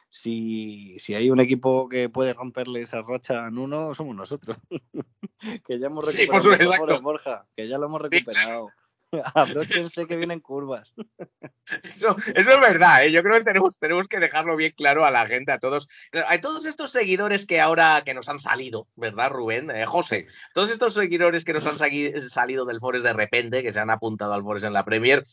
Si, 0.09 0.97
si 0.99 1.15
hay 1.15 1.29
un 1.29 1.39
equipo 1.41 1.89
que 1.89 2.07
puede 2.07 2.33
romperle 2.33 2.81
esa 2.81 3.01
racha 3.01 3.47
en 3.47 3.57
uno, 3.57 3.93
somos 3.93 4.15
nosotros. 4.15 4.57
que 5.67 5.79
ya 5.79 5.87
hemos 5.87 6.05
Sí, 6.09 6.25
recuperado 6.25 6.69
por. 6.69 6.77
Forest, 6.77 7.01
Borja, 7.03 7.47
que 7.55 7.67
ya 7.67 7.77
lo 7.77 7.87
hemos 7.87 8.01
recuperado. 8.01 8.69
Abróchense 9.35 10.05
que 10.05 10.17
vienen 10.17 10.39
curvas. 10.41 10.93
Eso, 11.83 12.15
eso 12.35 12.51
es 12.51 12.59
verdad, 12.59 13.05
¿eh? 13.05 13.11
yo 13.11 13.23
creo 13.23 13.35
que 13.37 13.43
tenemos, 13.45 13.79
tenemos 13.79 14.07
que 14.07 14.19
dejarlo 14.19 14.55
bien 14.55 14.73
claro 14.75 15.05
a 15.05 15.11
la 15.11 15.25
gente, 15.27 15.51
a 15.51 15.59
todos, 15.59 15.87
a 16.27 16.37
todos 16.39 16.65
estos 16.65 16.91
seguidores 16.91 17.45
que 17.45 17.59
ahora 17.61 18.01
que 18.05 18.13
nos 18.13 18.27
han 18.29 18.39
salido, 18.39 18.87
¿verdad, 18.95 19.29
Rubén? 19.31 19.71
Eh, 19.71 19.85
José, 19.85 20.27
todos 20.53 20.71
estos 20.71 20.93
seguidores 20.93 21.45
que 21.45 21.53
nos 21.53 21.65
han 21.67 21.77
salido 21.77 22.65
del 22.65 22.79
Forest 22.79 23.05
de 23.05 23.13
repente, 23.13 23.63
que 23.63 23.71
se 23.71 23.79
han 23.79 23.89
apuntado 23.89 24.33
al 24.33 24.43
Forest 24.43 24.65
en 24.65 24.73
la 24.73 24.85
Premier, 24.85 25.23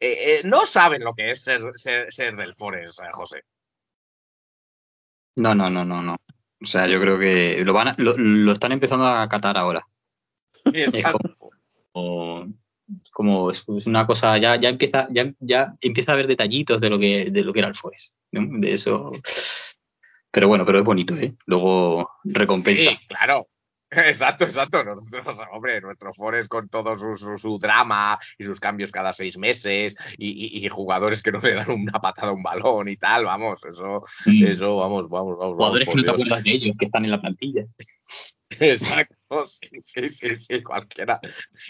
eh, 0.00 0.16
eh, 0.18 0.40
no 0.44 0.64
saben 0.66 1.02
lo 1.04 1.14
que 1.14 1.30
es 1.30 1.42
ser, 1.42 1.60
ser, 1.74 2.12
ser 2.12 2.34
del 2.36 2.54
Forest, 2.54 3.00
eh, 3.00 3.08
José. 3.12 3.42
No, 5.36 5.54
no, 5.54 5.70
no, 5.70 5.84
no, 5.84 6.02
no. 6.02 6.16
O 6.62 6.66
sea, 6.66 6.86
yo 6.86 7.00
creo 7.00 7.18
que 7.18 7.62
lo 7.64 7.72
van 7.72 7.88
a- 7.88 7.94
lo, 7.96 8.16
lo 8.18 8.52
están 8.52 8.72
empezando 8.72 9.06
a 9.06 9.28
catar 9.28 9.56
ahora. 9.56 9.86
Exacto. 10.64 11.18
O- 11.92 12.46
como 13.12 13.50
es 13.50 13.64
una 13.86 14.06
cosa, 14.06 14.38
ya, 14.38 14.56
ya 14.56 14.68
empieza, 14.68 15.08
ya, 15.10 15.32
ya 15.40 15.74
empieza 15.80 16.12
a 16.12 16.14
haber 16.14 16.26
detallitos 16.26 16.80
de 16.80 16.90
lo 16.90 16.98
que, 16.98 17.30
de 17.30 17.42
lo 17.42 17.52
que 17.52 17.58
era 17.60 17.68
el 17.68 17.74
Forest. 17.74 18.12
¿no? 18.32 18.60
De 18.60 18.72
eso. 18.74 19.12
Pero 20.30 20.48
bueno, 20.48 20.64
pero 20.64 20.78
es 20.78 20.84
bonito, 20.84 21.14
¿eh? 21.16 21.34
Luego 21.46 22.08
recompensa. 22.24 22.90
Sí, 22.90 22.98
claro. 23.08 23.46
Exacto, 23.92 24.44
exacto. 24.44 24.84
Nosotros, 24.84 25.36
hombre, 25.50 25.80
nuestro 25.80 26.12
Forest 26.14 26.48
con 26.48 26.68
todo 26.68 26.96
su, 26.96 27.16
su, 27.16 27.36
su 27.36 27.58
drama 27.58 28.16
y 28.38 28.44
sus 28.44 28.60
cambios 28.60 28.92
cada 28.92 29.12
seis 29.12 29.36
meses 29.36 29.96
y, 30.16 30.28
y- 30.60 30.64
y 30.64 30.68
jugadores 30.68 31.20
que 31.24 31.32
no 31.32 31.40
le 31.40 31.54
dan 31.54 31.68
una 31.72 31.98
patada 32.00 32.28
a 32.28 32.32
un 32.32 32.40
balón 32.44 32.88
y 32.88 32.96
tal, 32.96 33.24
vamos, 33.24 33.64
eso, 33.64 34.00
Mm. 34.26 34.44
eso, 34.44 34.76
vamos, 34.76 35.08
vamos, 35.08 35.36
vamos. 35.36 35.54
Jugadores 35.56 35.88
vamos, 35.88 36.02
que 36.04 36.06
no 36.06 36.14
te 36.14 36.22
acuerdas 36.22 36.44
de 36.44 36.50
ellos, 36.52 36.76
que 36.78 36.84
están 36.86 37.04
en 37.04 37.10
la 37.10 37.20
plantilla. 37.20 37.64
Exacto, 38.60 39.46
sí, 39.46 39.68
sí, 39.78 40.08
sí, 40.08 40.34
sí, 40.34 40.62
cualquiera, 40.62 41.20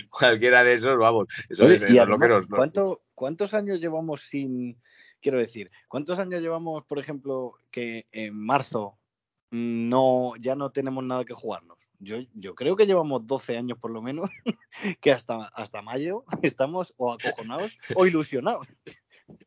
cualquiera 0.09 0.65
de 0.65 0.75
esos, 0.75 0.97
vamos. 0.99 1.27
Eso 1.49 1.65
es, 1.71 1.83
y 1.83 1.85
eso 1.93 2.03
es 2.03 2.09
lo 2.09 2.19
que 2.19 2.29
nos. 2.29 2.47
¿cuánto- 2.47 3.03
¿cuántos 3.15 3.53
años 3.55 3.81
llevamos 3.81 4.23
sin, 4.23 4.81
quiero 5.21 5.39
decir, 5.39 5.71
cuántos 5.89 6.19
años 6.19 6.41
llevamos, 6.41 6.85
por 6.87 6.99
ejemplo, 6.99 7.55
que 7.71 8.07
en 8.13 8.35
marzo 8.35 8.99
no, 9.51 10.33
ya 10.41 10.55
no 10.55 10.71
tenemos 10.71 11.05
nada 11.05 11.25
que 11.25 11.35
jugarnos? 11.35 11.77
Yo, 11.99 12.17
yo 12.33 12.55
creo 12.55 12.77
que 12.77 12.87
llevamos 12.87 13.27
12 13.27 13.59
años 13.59 13.77
por 13.79 13.91
lo 13.91 14.01
menos, 14.01 14.31
que 15.03 15.13
hasta, 15.13 15.45
hasta 15.49 15.83
mayo 15.83 16.25
estamos 16.43 16.95
o 16.97 17.13
acojonados 17.13 17.77
o 17.95 18.07
ilusionados. 18.07 18.69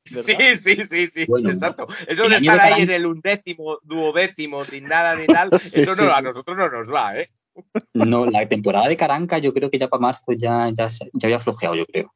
Sí, 0.05 0.35
¿verdad? 0.35 0.55
sí, 0.55 0.83
sí, 0.83 1.07
sí, 1.07 1.25
Bueno, 1.27 1.49
exacto. 1.49 1.87
Eso 2.07 2.27
de 2.27 2.35
estar 2.35 2.59
ahí 2.59 2.83
en 2.83 2.91
el 2.91 3.05
undécimo, 3.05 3.79
duodécimo, 3.83 4.65
sin 4.65 4.85
nada 4.85 5.15
ni 5.15 5.25
tal, 5.25 5.49
eso 5.73 5.95
no, 5.95 6.13
a 6.13 6.21
nosotros 6.21 6.57
no 6.57 6.69
nos 6.69 6.91
va, 6.91 7.19
¿eh? 7.19 7.29
No, 7.93 8.25
la 8.25 8.47
temporada 8.47 8.87
de 8.87 8.97
Caranca 8.97 9.37
yo 9.37 9.53
creo 9.53 9.69
que 9.69 9.79
ya 9.79 9.87
para 9.87 10.01
marzo 10.01 10.33
ya, 10.33 10.69
ya, 10.75 10.87
ya 10.87 11.27
había 11.27 11.39
flojeado, 11.39 11.75
yo 11.75 11.85
creo. 11.85 12.13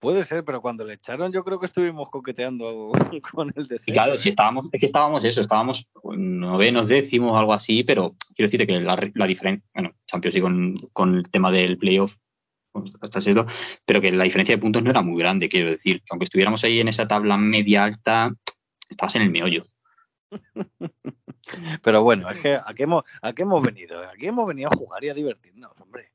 Puede 0.00 0.24
ser, 0.24 0.44
pero 0.44 0.62
cuando 0.62 0.84
le 0.84 0.94
echaron 0.94 1.32
yo 1.32 1.42
creo 1.42 1.58
que 1.58 1.66
estuvimos 1.66 2.08
coqueteando 2.08 2.92
con 3.32 3.52
el 3.56 3.66
descenso. 3.66 3.84
Y 3.86 3.92
claro, 3.92 4.14
¿eh? 4.14 4.18
si 4.18 4.28
estábamos, 4.28 4.66
es 4.72 4.80
que 4.80 4.86
estábamos 4.86 5.24
eso, 5.24 5.40
estábamos 5.40 5.88
novenos, 6.04 6.88
décimos, 6.88 7.36
algo 7.36 7.52
así, 7.52 7.82
pero 7.82 8.14
quiero 8.34 8.48
decirte 8.48 8.66
que 8.66 8.80
la, 8.80 9.10
la 9.14 9.26
diferencia, 9.26 9.68
bueno, 9.74 9.92
Champions 10.06 10.36
y 10.36 10.40
con, 10.40 10.76
con 10.92 11.16
el 11.16 11.30
tema 11.30 11.50
del 11.50 11.78
playoff, 11.78 12.14
hasta 13.00 13.20
pero 13.84 14.00
que 14.00 14.12
la 14.12 14.24
diferencia 14.24 14.56
de 14.56 14.60
puntos 14.62 14.82
no 14.82 14.90
era 14.90 15.02
muy 15.02 15.18
grande, 15.18 15.48
quiero 15.48 15.70
decir, 15.70 16.00
que 16.00 16.06
aunque 16.10 16.24
estuviéramos 16.24 16.62
ahí 16.64 16.80
en 16.80 16.88
esa 16.88 17.06
tabla 17.08 17.36
media 17.36 17.84
alta, 17.84 18.34
estabas 18.88 19.16
en 19.16 19.22
el 19.22 19.30
meollo. 19.30 19.62
Pero 21.82 22.02
bueno, 22.02 22.28
es 22.30 22.38
que 22.40 22.54
¿a 22.54 22.74
qué, 22.74 22.82
hemos, 22.82 23.04
¿a 23.22 23.32
qué 23.32 23.42
hemos 23.42 23.62
venido? 23.62 24.00
Aquí 24.06 24.26
hemos 24.26 24.46
venido 24.46 24.70
a 24.70 24.76
jugar 24.76 25.02
y 25.04 25.08
a 25.08 25.14
divertirnos, 25.14 25.72
hombre. 25.80 26.12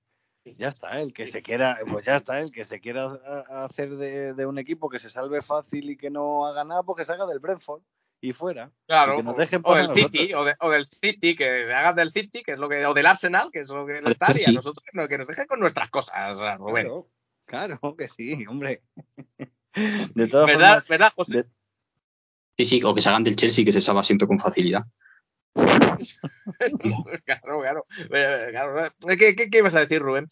Ya 0.58 0.68
está, 0.68 1.02
el 1.02 1.14
que 1.14 1.28
se 1.28 1.42
quiera, 1.42 1.78
pues 1.90 2.06
ya 2.06 2.16
está, 2.16 2.40
el 2.42 2.52
que 2.52 2.66
se 2.66 2.82
quiera 2.82 3.06
a- 3.06 3.64
hacer 3.66 3.96
de, 3.96 4.34
de 4.34 4.46
un 4.46 4.60
equipo 4.60 4.90
que 4.90 5.00
se 5.00 5.10
salve 5.10 5.42
fácil 5.42 5.90
y 5.90 5.98
que 5.98 6.10
no 6.10 6.46
haga 6.46 6.66
nada, 6.66 6.84
pues 6.84 6.98
que 6.98 7.06
se 7.06 7.14
haga 7.14 7.26
del 7.26 7.40
Brentford 7.40 7.82
y 8.26 8.32
fuera. 8.32 8.72
Claro, 8.88 9.16
Y 9.16 9.18
que 9.18 9.24
nos 9.24 9.36
dejen 9.38 9.62
o 9.66 9.76
del. 9.76 9.90
City, 9.90 10.34
o, 10.34 10.46
de- 10.46 10.56
o 10.62 10.70
del 10.70 10.86
City, 10.86 11.36
que 11.36 11.66
se 11.66 11.74
hagan 11.74 11.96
del 11.96 12.12
City, 12.12 12.42
que 12.42 12.54
es 12.54 12.58
lo 12.58 12.70
que, 12.70 12.86
o 12.86 12.94
del 12.94 13.06
Arsenal, 13.06 13.50
que 13.52 13.60
es 13.60 13.70
lo 13.70 13.86
que 13.86 13.94
del 14.02 14.18
tal, 14.18 14.40
y 14.40 14.46
a 14.46 14.52
nosotros 14.54 14.82
que 14.84 14.98
nos- 14.98 15.10
que 15.10 15.18
nos 15.18 15.28
dejen 15.28 15.46
con 15.46 15.60
nuestras 15.60 15.90
cosas, 15.90 16.38
Rubén. 16.58 16.86
Claro, 16.86 17.80
claro 17.80 17.96
que 17.98 18.08
sí, 18.08 18.46
hombre. 18.48 18.82
De 20.16 20.28
todas 20.28 20.48
¿Verdad, 20.48 20.68
formas, 20.70 20.88
¿verdad, 20.88 21.12
José? 21.16 21.38
de- 21.38 21.46
Sí, 22.58 22.66
sí, 22.66 22.82
o 22.84 22.94
que 22.96 23.02
se 23.02 23.10
hagan 23.10 23.24
del 23.24 23.36
Chelsea, 23.36 23.66
que 23.66 23.72
se 23.74 23.82
salva 23.82 24.04
siempre 24.04 24.28
con 24.28 24.40
facilidad. 24.40 24.84
claro, 27.26 27.62
claro. 27.62 27.86
Claro. 28.10 28.92
¿Qué, 29.18 29.36
qué, 29.36 29.50
qué 29.50 29.58
ibas 29.58 29.76
a 29.76 29.80
decir, 29.82 30.02
Rubén? 30.02 30.28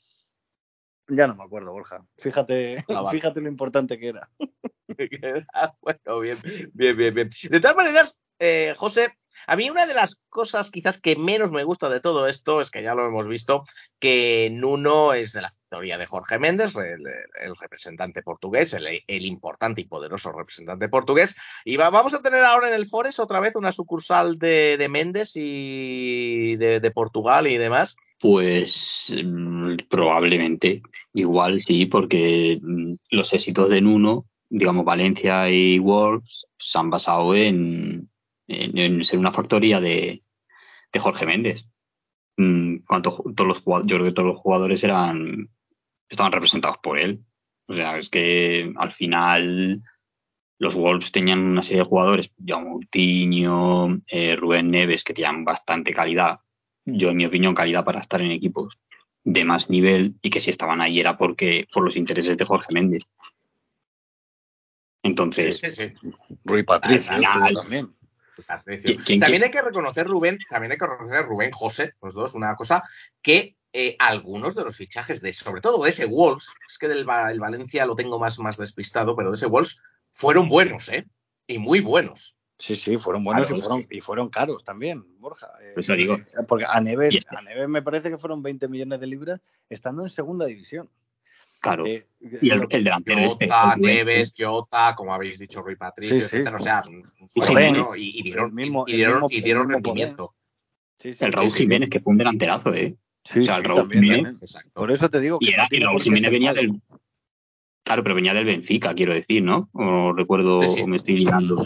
Ya 1.16 1.28
no 1.28 1.36
me 1.36 1.44
acuerdo, 1.44 1.72
Borja. 1.72 2.04
Fíjate, 2.18 2.84
Ah, 2.90 3.02
vale. 3.02 3.18
fíjate 3.20 3.42
lo 3.42 3.48
importante 3.50 4.00
que 4.00 4.08
era. 4.10 4.30
Ah, 5.54 5.74
bueno, 5.82 6.20
bien, 6.20 6.38
bien, 6.74 6.98
bien, 6.98 7.14
bien. 7.14 7.30
De 7.50 7.60
todas 7.62 7.78
maneras, 7.78 8.20
eh, 8.40 8.74
José, 8.76 9.08
a 9.48 9.56
mí 9.56 9.70
una 9.70 9.86
de 9.86 9.94
las 9.94 10.20
cosas 10.28 10.70
quizás 10.70 11.00
que 11.00 11.16
menos 11.16 11.52
me 11.54 11.64
gusta 11.64 11.90
de 11.90 12.02
todo 12.02 12.28
esto 12.28 12.60
es 12.60 12.70
que 12.70 12.84
ya 12.84 12.94
lo 12.94 13.08
hemos 13.08 13.28
visto, 13.30 13.64
que 14.00 14.50
Nuno 14.52 15.14
es 15.14 15.32
de 15.32 15.42
la 15.44 15.50
factoría 15.50 15.98
de 15.98 16.06
Jorge 16.06 16.38
Méndez, 16.40 16.76
el, 16.76 17.02
el 17.42 17.56
representante 17.60 18.22
portugués, 18.22 18.74
el, 18.74 18.86
el 19.08 19.26
importante 19.26 19.80
y 19.82 19.86
poderoso 19.86 20.34
representante 20.34 20.90
portugués. 20.90 21.36
Y 21.64 21.78
va- 21.78 21.90
vamos 21.90 22.14
a 22.14 22.22
tener 22.22 22.44
ahora 22.44 22.68
en 22.68 22.74
el 22.74 22.86
Forest 22.88 23.20
otra 23.20 23.40
vez 23.40 23.56
una 23.56 23.72
sucursal 23.72 24.38
de, 24.38 24.76
de 24.78 24.90
Méndez 24.90 25.32
y 25.36 26.58
de, 26.58 26.80
de 26.82 26.92
Portugal 26.92 27.48
y 27.48 27.58
demás. 27.58 27.96
Pues 28.20 29.16
mm, 29.24 29.78
probablemente, 29.90 30.82
igual 31.14 31.62
sí, 31.62 31.86
porque 31.86 32.60
mm, 32.62 32.94
los 33.12 33.34
éxitos 33.34 33.70
de 33.70 33.82
Nuno 33.82 34.26
digamos, 34.52 34.84
Valencia 34.84 35.50
y 35.50 35.80
Wolves 35.80 36.46
se 36.60 36.78
han 36.78 36.90
basado 36.90 37.34
en, 37.36 38.10
en, 38.48 39.04
ser 39.04 39.18
una 39.18 39.32
factoría 39.32 39.80
de, 39.80 40.24
de 40.92 41.00
Jorge 41.00 41.26
Méndez. 41.26 41.66
Mm, 42.36 42.80
cuanto, 42.86 43.24
todos 43.34 43.48
los, 43.48 43.64
yo 43.86 43.96
creo 43.96 44.04
que 44.04 44.12
todos 44.12 44.28
los 44.28 44.38
jugadores 44.38 44.84
eran 44.84 45.50
estaban 46.10 46.34
representados 46.34 46.78
por 46.84 47.00
él. 47.00 47.24
O 47.68 47.74
sea, 47.74 47.98
es 47.98 48.10
que 48.10 48.74
al 48.76 48.92
final 48.92 49.82
los 50.60 50.76
Wolves 50.76 51.14
tenían 51.14 51.40
una 51.40 51.64
serie 51.64 51.84
de 51.84 51.90
jugadores, 51.90 52.34
ya 52.38 52.60
Moutinho, 52.60 54.02
eh, 54.08 54.36
Rubén 54.36 54.70
Neves, 54.70 55.06
que 55.06 55.14
tenían 55.14 55.46
bastante 55.46 55.94
calidad. 55.94 56.40
Yo, 56.84 57.10
en 57.10 57.18
mi 57.18 57.26
opinión, 57.26 57.56
calidad 57.56 57.86
para 57.86 58.02
estar 58.02 58.22
en 58.22 58.32
equipos 58.32 58.78
de 59.24 59.46
más 59.46 59.70
nivel 59.70 60.16
y 60.22 60.30
que 60.30 60.40
si 60.42 60.50
estaban 60.50 60.82
ahí 60.82 61.00
era 61.00 61.18
porque 61.18 61.68
por 61.74 61.84
los 61.84 61.96
intereses 61.96 62.38
de 62.38 62.46
Jorge 62.46 62.74
Méndez. 62.74 63.04
Entonces, 65.04 65.58
Sí, 65.58 65.72
sí. 65.72 65.94
Rui 66.46 66.64
Patricio, 66.64 67.14
final- 67.16 67.54
también. 67.56 67.96
Patricio. 68.48 68.86
¿Quién- 68.88 69.02
quién- 69.04 69.20
también 69.20 69.42
quién? 69.42 69.44
hay 69.44 69.52
que 69.52 69.62
reconocer, 69.68 70.08
Rubén, 70.08 70.40
también 70.50 70.72
hay 70.72 70.78
que 70.78 70.88
reconocer, 70.88 71.26
Rubén, 71.26 71.52
José, 71.52 71.94
los 72.02 72.14
dos, 72.14 72.34
una 72.34 72.56
cosa, 72.56 72.82
que 73.22 73.56
eh, 73.74 73.96
algunos 74.00 74.54
de 74.56 74.64
los 74.66 74.76
fichajes, 74.76 75.22
de, 75.22 75.32
sobre 75.32 75.62
todo 75.62 75.82
de 75.84 75.90
ese 75.92 76.06
Wolves, 76.06 76.48
es 76.68 76.78
que 76.78 76.90
del 76.90 77.06
el 77.30 77.40
Valencia 77.40 77.86
lo 77.86 77.96
tengo 77.96 78.20
más, 78.20 78.38
más 78.40 78.58
despistado, 78.58 79.16
pero 79.16 79.30
de 79.30 79.36
ese 79.38 79.46
Wolves 79.46 79.80
fueron 80.12 80.50
buenos, 80.50 80.90
¿eh? 80.90 81.06
Y 81.48 81.58
muy 81.58 81.80
buenos. 81.80 82.36
Sí, 82.62 82.76
sí, 82.76 82.96
fueron 83.00 83.24
buenos 83.24 83.48
Claro, 83.48 83.58
y, 83.58 83.62
fueron, 83.64 83.88
y 83.90 84.02
fueron 84.02 84.30
caros 84.30 84.64
también, 84.64 85.04
Borja. 85.20 85.48
Eh, 85.62 85.74
Eso 85.78 85.94
digo. 85.94 86.16
Porque 86.48 86.64
a 86.70 86.80
Neves, 86.80 87.12
Y 87.12 87.18
este- 87.18 87.36
a 87.36 87.42
Neves 87.42 87.68
me 87.68 87.82
parece 87.82 88.12
que 88.12 88.20
fueron 88.20 88.44
20 88.44 88.68
millones 88.68 89.00
de 89.00 89.08
libras 89.08 89.42
estando 89.68 90.04
en 90.04 90.10
segunda 90.12 90.46
división. 90.46 90.88
claro. 91.60 91.86
Eh, 91.88 92.06
y 92.20 92.50
el, 92.52 92.68
delantero 92.68 93.20
este, 93.20 93.46
Jota, 93.48 93.76
Rubén, 93.76 93.82
Neves, 93.96 94.34
Jota, 94.38 94.94
como 94.96 95.12
habéis 95.14 95.40
dicho, 95.40 95.62
Rui 95.64 95.76
Patricio, 95.76 96.16
Sí, 96.18 96.22
sí. 96.22 96.26
etcétera. 96.38 96.56
O 96.56 96.60
sea, 96.60 96.84
y, 97.98 98.20
y 98.20 98.24
dieron, 98.24 98.50
El 98.50 98.54
mismo- 98.54 98.84
y 98.88 98.92
el 98.92 98.98
dieron, 98.98 99.14
mismo- 99.16 99.28
y 99.32 99.42
dieron 99.42 99.62
el 99.64 99.68
mismo 99.68 99.78
rendimiento. 99.84 100.36
sí, 101.00 101.14
sí, 101.16 101.26
el 101.26 101.34
Raúl 101.34 101.50
sí, 101.50 101.56
sí. 101.58 101.64
Jiménez, 101.64 101.90
que 101.90 102.00
fue 102.00 102.12
un 102.12 102.18
delanterazo, 102.20 102.74
¿eh? 102.76 102.96
sí, 103.24 103.40
o 103.42 103.44
sea, 103.46 103.56
sí, 103.56 103.60
el 103.60 103.66
Raúl 103.66 103.80
también, 103.82 104.04
Jiménez- 104.04 104.24
también. 104.24 104.38
Exacto. 104.42 104.72
Por 104.74 104.92
eso 104.92 105.10
te 105.10 105.20
digo 105.20 105.40
que 105.40 105.46
Y, 105.46 105.50
era, 105.54 105.64
no 105.64 105.66
y 105.66 105.70
tiene 105.70 105.86
Raúl 105.88 106.02
Jiménez 106.02 106.32
venía 106.32 106.54
del. 106.54 106.80
Claro, 107.84 108.04
pero 108.04 108.14
venía 108.16 108.34
del 108.36 108.46
Benfica, 108.46 108.94
quiero 108.94 109.14
decir, 109.14 109.42
¿no? 109.44 109.70
O 109.74 110.14
recuerdo, 110.14 110.60
Sí, 110.60 110.68
sí. 110.68 110.82
o 110.84 110.88
me 110.88 110.98
estoy 110.98 111.16
ligando. 111.18 111.66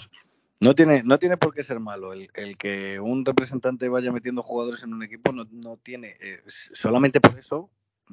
No 0.66 0.76
tiene, 0.76 1.04
no 1.04 1.20
tiene 1.20 1.38
por 1.38 1.54
qué 1.54 1.64
ser 1.64 1.80
malo. 1.80 2.12
El, 2.14 2.30
el 2.34 2.58
que 2.58 3.00
un 3.00 3.24
representante 3.24 3.88
vaya 3.88 4.12
metiendo 4.12 4.44
jugadores 4.44 4.84
en 4.84 4.94
un 4.94 5.04
equipo 5.04 5.32
no, 5.32 5.46
no 5.52 5.78
tiene, 5.78 6.16
eh, 6.20 6.40
solamente 6.48 7.22
por 7.22 7.38
eso, 7.40 7.70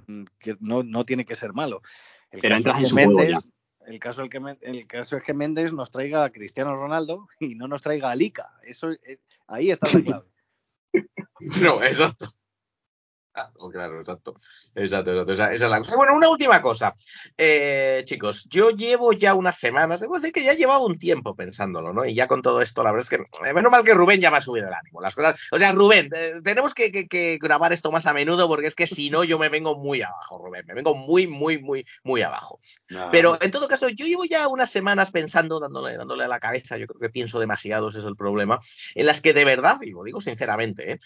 mm, 0.06 0.24
que 0.38 0.56
no, 0.60 0.82
no 0.82 1.04
tiene 1.04 1.24
que 1.24 1.36
ser 1.36 1.52
malo. 1.52 1.82
El 2.30 2.40
Pero 2.40 2.56
caso 2.56 2.78
en 2.78 2.86
su 2.86 2.96
Méndez- 2.96 3.48
el 3.86 3.98
caso, 3.98 4.22
el, 4.22 4.30
que, 4.30 4.38
el 4.62 4.86
caso 4.86 5.16
es 5.16 5.24
que 5.24 5.34
Méndez 5.34 5.72
nos 5.72 5.90
traiga 5.90 6.24
a 6.24 6.30
Cristiano 6.30 6.76
Ronaldo 6.76 7.26
y 7.40 7.54
no 7.56 7.66
nos 7.66 7.82
traiga 7.82 8.10
a 8.10 8.14
Lica. 8.14 8.52
Eso, 8.62 8.92
eh, 8.92 9.18
ahí 9.48 9.70
está 9.70 9.88
la 9.98 10.04
clave. 10.22 10.28
No, 11.60 11.82
exacto. 11.82 12.26
Claro, 13.34 13.70
claro, 13.70 13.98
exacto. 14.00 14.34
Exacto, 14.74 15.10
exacto. 15.12 15.32
Esa, 15.32 15.52
esa 15.54 15.64
es 15.64 15.70
la 15.70 15.78
cosa. 15.78 15.96
Bueno, 15.96 16.14
una 16.14 16.28
última 16.28 16.60
cosa. 16.60 16.94
Eh, 17.38 18.02
chicos, 18.04 18.44
yo 18.50 18.70
llevo 18.72 19.14
ya 19.14 19.32
unas 19.34 19.56
semanas, 19.58 20.00
debo 20.00 20.16
decir 20.16 20.32
que 20.34 20.44
ya 20.44 20.52
llevaba 20.52 20.84
un 20.84 20.98
tiempo 20.98 21.34
pensándolo, 21.34 21.94
¿no? 21.94 22.04
Y 22.04 22.14
ya 22.14 22.26
con 22.28 22.42
todo 22.42 22.60
esto, 22.60 22.82
la 22.82 22.92
verdad 22.92 23.08
es 23.10 23.18
que, 23.18 23.48
eh, 23.48 23.54
menos 23.54 23.72
mal 23.72 23.84
que 23.84 23.94
Rubén 23.94 24.20
ya 24.20 24.30
me 24.30 24.36
ha 24.36 24.40
subido 24.42 24.68
el 24.68 24.74
ánimo. 24.74 25.00
Las 25.00 25.14
cosas, 25.14 25.40
o 25.50 25.56
sea, 25.56 25.72
Rubén, 25.72 26.10
eh, 26.14 26.42
tenemos 26.44 26.74
que, 26.74 26.92
que- 26.92 27.08
que 27.08 27.38
grabar 27.40 27.72
esto 27.72 27.90
más 27.90 28.04
a 28.04 28.12
menudo 28.12 28.48
porque 28.48 28.66
es 28.66 28.74
que 28.74 28.86
si 28.86 29.08
no, 29.08 29.24
yo 29.24 29.38
me 29.38 29.48
vengo 29.48 29.76
muy 29.76 30.02
abajo, 30.02 30.36
Rubén. 30.36 30.66
Me 30.66 30.74
vengo 30.74 30.94
muy, 30.94 31.26
muy, 31.26 31.58
muy, 31.58 31.86
muy 32.04 32.20
abajo. 32.20 32.60
Pero 33.10 33.38
en 33.40 33.50
todo 33.50 33.66
caso, 33.66 33.88
yo 33.88 34.04
llevo 34.04 34.26
ya 34.26 34.46
unas 34.48 34.70
semanas 34.70 35.10
pensando, 35.10 35.58
dándole, 35.58 35.96
dándole 35.96 36.24
a 36.24 36.28
la 36.28 36.38
cabeza, 36.38 36.76
yo 36.76 36.86
creo 36.86 37.00
que 37.00 37.08
pienso 37.08 37.40
demasiado, 37.40 37.88
ese 37.88 38.00
es 38.00 38.04
el 38.04 38.14
problema, 38.16 38.58
en 38.94 39.06
las 39.06 39.22
que 39.22 39.32
de 39.32 39.46
verdad, 39.46 39.78
y 39.80 39.90
lo 39.90 40.02
digo 40.04 40.20
sinceramente, 40.20 40.98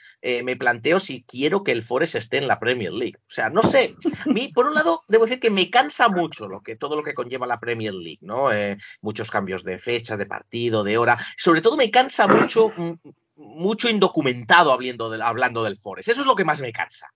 me 0.43 0.57
planteo 0.57 0.99
si 0.99 1.23
quiero 1.23 1.63
que 1.63 1.71
el 1.71 1.83
Forest 1.85 2.16
esté 2.19 2.39
en 2.39 2.49
la 2.49 2.59
Premier 2.59 2.93
League. 2.93 3.17
O 3.19 3.31
sea, 3.31 3.51
no 3.51 3.63
sé. 3.63 3.97
Mí, 4.27 4.49
por 4.49 4.67
un 4.67 4.75
lado, 4.75 5.03
debo 5.09 5.25
decir 5.25 5.41
que 5.41 5.51
me 5.51 5.71
cansa 5.71 6.09
mucho 6.09 6.49
lo 6.49 6.61
que, 6.61 6.77
todo 6.77 6.97
lo 6.97 7.03
que 7.03 7.15
conlleva 7.15 7.47
la 7.47 7.61
Premier 7.61 7.95
League, 7.95 8.21
¿no? 8.21 8.53
Eh, 8.53 8.77
muchos 9.01 9.31
cambios 9.31 9.65
de 9.65 9.79
fecha, 9.79 10.17
de 10.17 10.27
partido, 10.27 10.85
de 10.85 10.99
hora. 10.99 11.19
Sobre 11.37 11.61
todo 11.61 11.77
me 11.77 11.91
cansa 11.91 12.27
mucho, 12.27 12.73
mm, 12.77 12.93
mucho 13.37 13.89
indocumentado 13.89 14.73
hablando 14.73 15.11
del, 15.11 15.23
hablando 15.23 15.63
del 15.63 15.77
Forest. 15.77 16.09
Eso 16.09 16.21
es 16.23 16.27
lo 16.27 16.35
que 16.35 16.45
más 16.45 16.61
me 16.61 16.73
cansa. 16.73 17.13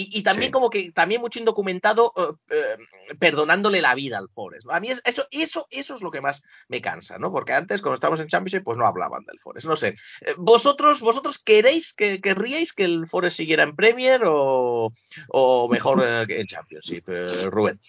Y, 0.00 0.16
y 0.16 0.22
también 0.22 0.50
Sí. 0.50 0.52
como 0.52 0.70
que 0.70 0.92
también 0.92 1.20
mucho 1.20 1.40
indocumentado 1.40 2.12
eh, 2.16 2.32
eh, 2.50 3.16
perdonándole 3.18 3.82
la 3.82 3.96
vida 3.96 4.16
al 4.16 4.28
Forest. 4.28 4.68
A 4.70 4.78
mí 4.78 4.90
es- 4.90 5.02
eso, 5.04 5.26
eso, 5.32 5.66
eso 5.72 5.96
es 5.96 6.02
lo 6.02 6.12
que 6.12 6.20
más 6.20 6.40
me 6.68 6.80
cansa, 6.80 7.18
¿no? 7.18 7.32
Porque 7.32 7.52
antes, 7.52 7.82
cuando 7.82 7.94
estábamos 7.94 8.20
en 8.20 8.28
Championship, 8.28 8.62
pues 8.62 8.78
no 8.78 8.86
hablaban 8.86 9.24
del 9.24 9.40
Forest. 9.40 9.66
No 9.66 9.74
sé. 9.74 9.88
Eh, 10.20 10.34
¿Vosotros, 10.38 11.00
vosotros 11.00 11.40
queréis 11.40 11.92
que 11.92 12.20
querríais 12.20 12.72
que 12.72 12.84
el 12.84 13.08
Forest 13.08 13.38
siguiera 13.38 13.64
en 13.64 13.74
Premier 13.74 14.22
o, 14.24 14.92
o 15.30 15.68
mejor 15.68 16.06
en 16.28 16.46
Championship, 16.46 17.08
Rubén? 17.46 17.80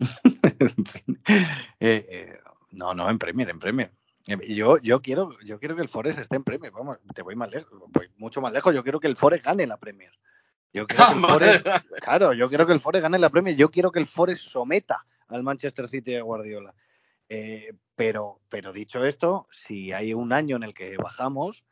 No, 2.72 2.94
no, 2.94 3.10
en 3.10 3.18
Premier, 3.18 3.48
en 3.50 3.58
Premier. 3.58 3.90
Yo, 4.48 4.78
yo 4.78 5.02
quiero, 5.02 5.36
yo 5.44 5.58
quiero 5.58 5.74
que 5.74 5.82
el 5.82 5.88
Forest 5.88 6.20
esté 6.20 6.36
en 6.36 6.44
Premier. 6.44 6.70
Vamos, 6.72 6.98
te 7.14 7.22
voy 7.22 7.34
más 7.34 7.50
lejos, 7.50 7.72
voy 7.88 8.08
mucho 8.16 8.40
más 8.40 8.52
lejos. 8.52 8.74
Yo 8.74 8.82
quiero 8.82 9.00
que 9.00 9.08
el 9.08 9.16
Forest 9.16 9.44
gane 9.44 9.66
la 9.66 9.76
Premier. 9.76 10.12
Yo 10.72 10.86
quiero 10.86 11.04
que 11.08 11.14
el 11.14 11.20
Forest, 11.24 11.66
claro, 12.02 12.32
yo 12.32 12.48
quiero 12.48 12.66
que 12.66 12.72
el 12.72 12.80
Forest 12.80 13.02
gane 13.02 13.18
la 13.18 13.30
Premier. 13.30 13.56
Yo 13.56 13.70
quiero 13.70 13.90
que 13.90 13.98
el 13.98 14.06
Forest 14.06 14.42
someta 14.42 15.04
al 15.28 15.42
Manchester 15.42 15.88
City 15.88 16.12
de 16.12 16.20
Guardiola. 16.20 16.74
Eh, 17.28 17.72
pero, 17.94 18.40
pero 18.48 18.72
dicho 18.72 19.04
esto, 19.04 19.46
si 19.50 19.92
hay 19.92 20.14
un 20.14 20.32
año 20.32 20.56
en 20.56 20.64
el 20.64 20.74
que 20.74 20.96
bajamos, 20.96 21.64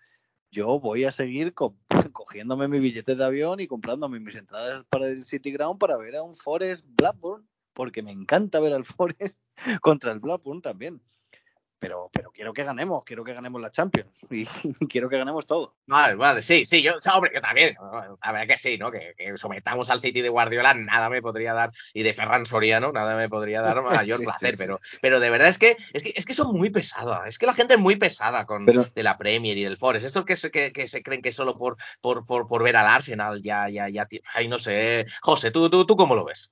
yo 0.50 0.78
voy 0.80 1.04
a 1.04 1.10
seguir 1.10 1.52
co- 1.54 1.76
cogiéndome 2.12 2.68
mi 2.68 2.78
billete 2.78 3.14
de 3.16 3.24
avión 3.24 3.60
y 3.60 3.66
comprándome 3.66 4.20
mis 4.20 4.34
entradas 4.36 4.84
para 4.88 5.08
el 5.08 5.24
City 5.24 5.50
Ground 5.52 5.78
para 5.78 5.96
ver 5.96 6.16
a 6.16 6.22
un 6.22 6.36
Forest 6.36 6.84
Blackburn, 6.88 7.48
porque 7.72 8.02
me 8.02 8.12
encanta 8.12 8.60
ver 8.60 8.72
al 8.72 8.84
Forest 8.96 9.36
contra 9.80 10.12
el 10.12 10.20
Blackburn 10.20 10.62
también. 10.62 11.00
Pero, 11.80 12.10
pero 12.12 12.32
quiero 12.32 12.52
que 12.52 12.64
ganemos, 12.64 13.04
quiero 13.04 13.22
que 13.22 13.32
ganemos 13.32 13.60
la 13.62 13.70
Champions 13.70 14.18
y 14.30 14.46
quiero 14.88 15.08
que 15.08 15.16
ganemos 15.16 15.46
todo. 15.46 15.76
Vale, 15.86 16.16
vale, 16.16 16.42
sí, 16.42 16.64
sí, 16.64 16.82
yo, 16.82 16.92
hombre, 17.14 17.30
yo 17.34 17.40
también, 17.40 17.76
a 18.20 18.32
ver 18.32 18.48
que 18.48 18.58
sí, 18.58 18.76
¿no? 18.78 18.90
Que, 18.90 19.14
que 19.16 19.36
sometamos 19.36 19.88
al 19.90 20.00
City 20.00 20.20
de 20.20 20.28
Guardiola, 20.28 20.74
nada 20.74 21.08
me 21.08 21.22
podría 21.22 21.54
dar, 21.54 21.70
y 21.94 22.02
de 22.02 22.14
Ferran 22.14 22.46
Soriano, 22.46 22.90
nada 22.90 23.16
me 23.16 23.28
podría 23.28 23.62
dar 23.62 23.80
mayor 23.82 24.18
Sí, 24.18 24.24
placer, 24.24 24.50
sí, 24.50 24.56
sí. 24.56 24.58
pero, 24.58 24.80
pero 25.00 25.20
de 25.20 25.30
verdad 25.30 25.48
es 25.48 25.58
que, 25.58 25.76
es 25.92 26.02
que, 26.02 26.12
es 26.16 26.24
que 26.26 26.34
son 26.34 26.52
muy 26.52 26.70
pesadas, 26.70 27.28
es 27.28 27.38
que 27.38 27.46
la 27.46 27.54
gente 27.54 27.74
es 27.74 27.80
muy 27.80 27.96
pesada 27.96 28.44
con 28.44 28.66
Pero- 28.66 28.84
de 28.92 29.02
la 29.04 29.16
Premier 29.16 29.56
y 29.56 29.62
del 29.64 29.76
Forest, 29.76 30.06
estos 30.06 30.24
que 30.24 30.34
se, 30.36 30.50
que, 30.50 30.72
que 30.72 30.86
se 30.88 31.02
creen 31.02 31.22
que 31.22 31.30
solo 31.32 31.56
por, 31.56 31.76
por, 32.00 32.26
por, 32.26 32.46
por 32.48 32.62
ver 32.64 32.76
al 32.76 32.86
Arsenal 32.88 33.40
ya, 33.40 33.68
ya, 33.68 33.88
ya, 33.88 34.06
ay, 34.34 34.48
no 34.48 34.58
sé, 34.58 35.06
José, 35.22 35.50
¿tú, 35.52 35.70
tú, 35.70 35.86
tú 35.86 35.94
cómo 35.96 36.14
lo 36.16 36.24
ves? 36.24 36.50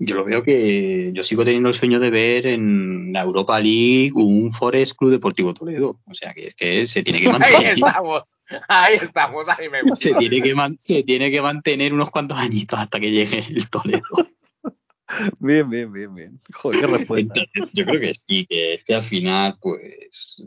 Yo 0.00 0.14
lo 0.14 0.24
veo 0.24 0.42
que 0.44 1.10
yo 1.12 1.24
sigo 1.24 1.44
teniendo 1.44 1.68
el 1.70 1.74
sueño 1.74 1.98
de 1.98 2.10
ver 2.10 2.46
en 2.46 3.12
la 3.12 3.22
Europa 3.22 3.58
League 3.58 4.12
un 4.14 4.52
Forest 4.52 4.96
Club 4.96 5.10
Deportivo 5.10 5.52
Toledo. 5.54 5.98
O 6.06 6.14
sea, 6.14 6.32
que, 6.34 6.52
que 6.56 6.86
se 6.86 7.02
tiene 7.02 7.20
que 7.20 7.26
Ahí 7.28 7.32
mantener. 7.32 7.72
estamos, 7.74 8.38
ahí 8.68 8.94
estamos, 9.02 9.48
ahí 9.48 9.68
me 9.68 9.82
gusta. 9.82 9.96
se, 9.96 10.14
tiene 10.14 10.40
que 10.40 10.54
man- 10.54 10.76
se 10.78 11.02
tiene 11.02 11.30
que 11.32 11.42
mantener 11.42 11.92
unos 11.92 12.10
cuantos 12.10 12.38
añitos 12.38 12.78
hasta 12.78 13.00
que 13.00 13.10
llegue 13.10 13.38
el 13.50 13.68
Toledo. 13.68 14.02
Bien, 15.38 15.68
bien, 15.70 15.90
bien, 15.90 16.14
bien. 16.14 16.40
Joder, 16.52 16.80
qué 16.80 16.86
respuesta. 16.86 17.34
Entonces, 17.54 17.72
yo 17.72 17.84
creo 17.86 17.98
que 18.00 18.14
sí, 18.14 18.44
que 18.46 18.74
es 18.74 18.84
que 18.84 18.94
al 18.94 19.02
final, 19.02 19.56
pues, 19.58 20.42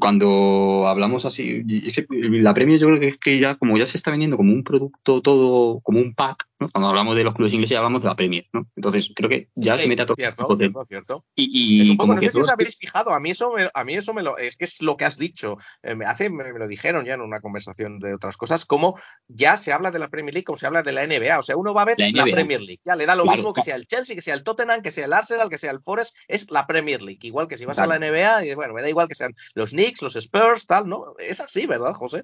cuando 0.00 0.86
hablamos 0.88 1.24
así, 1.24 1.62
es 1.86 1.94
que 1.96 2.06
la 2.10 2.54
Premier 2.54 2.78
yo 2.80 2.86
creo 2.88 3.00
que 3.00 3.08
es 3.08 3.18
que 3.18 3.38
ya, 3.38 3.56
como 3.56 3.76
ya 3.78 3.86
se 3.86 3.96
está 3.96 4.10
vendiendo 4.10 4.36
como 4.36 4.52
un 4.52 4.64
producto 4.64 5.20
todo, 5.22 5.80
como 5.80 5.98
un 6.00 6.14
pack, 6.14 6.46
¿no? 6.58 6.70
Cuando 6.70 6.88
hablamos 6.88 7.16
de 7.16 7.24
los 7.24 7.34
clubes 7.34 7.52
ingleses 7.52 7.76
hablamos 7.76 8.02
de 8.02 8.08
la 8.08 8.16
Premier, 8.16 8.46
¿no? 8.52 8.66
Entonces, 8.76 9.10
creo 9.14 9.28
que 9.28 9.48
ya 9.54 9.76
se 9.78 9.84
Sí, 9.84 9.88
mete 9.88 10.02
a 10.02 10.06
todos 10.06 10.18
los 10.18 10.26
cierto, 10.34 10.56
cierto, 10.56 10.84
cierto. 10.84 11.24
Y, 11.34 11.78
y 11.78 11.80
Es 11.82 11.90
un 11.90 11.96
poco, 11.96 12.08
como 12.08 12.14
no 12.14 12.20
que 12.20 12.26
sé 12.26 12.32
si 12.32 12.40
os 12.40 12.48
habéis 12.48 12.76
fijado, 12.78 13.12
a 13.12 13.20
mí 13.20 13.30
eso 13.30 13.52
me, 13.52 13.68
a 13.72 13.84
mí 13.84 13.94
eso 13.94 14.14
me 14.14 14.22
lo, 14.22 14.38
es 14.38 14.56
que 14.56 14.64
es 14.64 14.80
lo 14.82 14.96
que 14.96 15.04
has 15.04 15.18
dicho, 15.18 15.56
eh, 15.82 15.94
me 15.94 16.04
hace, 16.06 16.30
me, 16.30 16.52
me 16.52 16.58
lo 16.58 16.66
dijeron 16.68 17.04
ya 17.04 17.14
en 17.14 17.20
una 17.20 17.40
conversación 17.40 17.98
de 17.98 18.14
otras 18.14 18.36
cosas, 18.36 18.64
como 18.64 18.98
ya 19.28 19.56
se 19.56 19.72
habla 19.72 19.90
de 19.90 19.98
la 19.98 20.08
Premier 20.08 20.32
League 20.34 20.44
como 20.44 20.56
se 20.58 20.66
habla 20.66 20.82
de 20.82 20.92
la 20.92 21.06
NBA, 21.06 21.38
o 21.38 21.42
sea, 21.42 21.56
uno 21.56 21.74
va 21.74 21.82
a 21.82 21.84
ver 21.86 21.98
La 21.98 22.10
la. 22.10 22.24
Premier 22.24 22.60
League, 22.60 22.80
ya 22.84 22.96
le 22.96 23.06
da 23.06 23.14
lo 23.16 23.22
Claro, 23.24 23.36
mismo 23.36 23.52
que 23.52 23.62
claro. 23.62 23.64
sea 23.64 23.76
el 23.76 23.86
Chelsea, 23.86 24.14
que 24.16 24.22
sea 24.22 24.34
el 24.34 24.42
Tottenham, 24.44 24.82
que 24.82 24.90
sea 24.90 25.04
el 25.04 25.12
Arsenal, 25.12 25.48
que 25.50 25.58
sea 25.58 25.70
el 25.72 25.80
Forest, 25.82 26.16
es 26.28 26.50
la 26.50 26.66
Premier 26.66 27.02
League, 27.02 27.20
igual 27.22 27.48
que 27.48 27.56
si 27.58 27.64
vas 27.66 27.78
a 27.78 27.86
la 27.86 27.98
Claro. 27.98 28.12
NBA, 28.14 28.46
y 28.46 28.54
bueno, 28.54 28.72
me 28.74 28.82
da 28.82 28.88
igual 28.88 29.08
que 29.08 29.14
sean 29.14 29.34
los 29.54 29.70
Knicks, 29.70 29.85
los 30.02 30.16
Spurs, 30.16 30.66
tal, 30.66 30.88
¿no? 30.88 31.14
Es 31.18 31.40
así, 31.40 31.66
¿verdad, 31.66 31.92
José? 31.94 32.22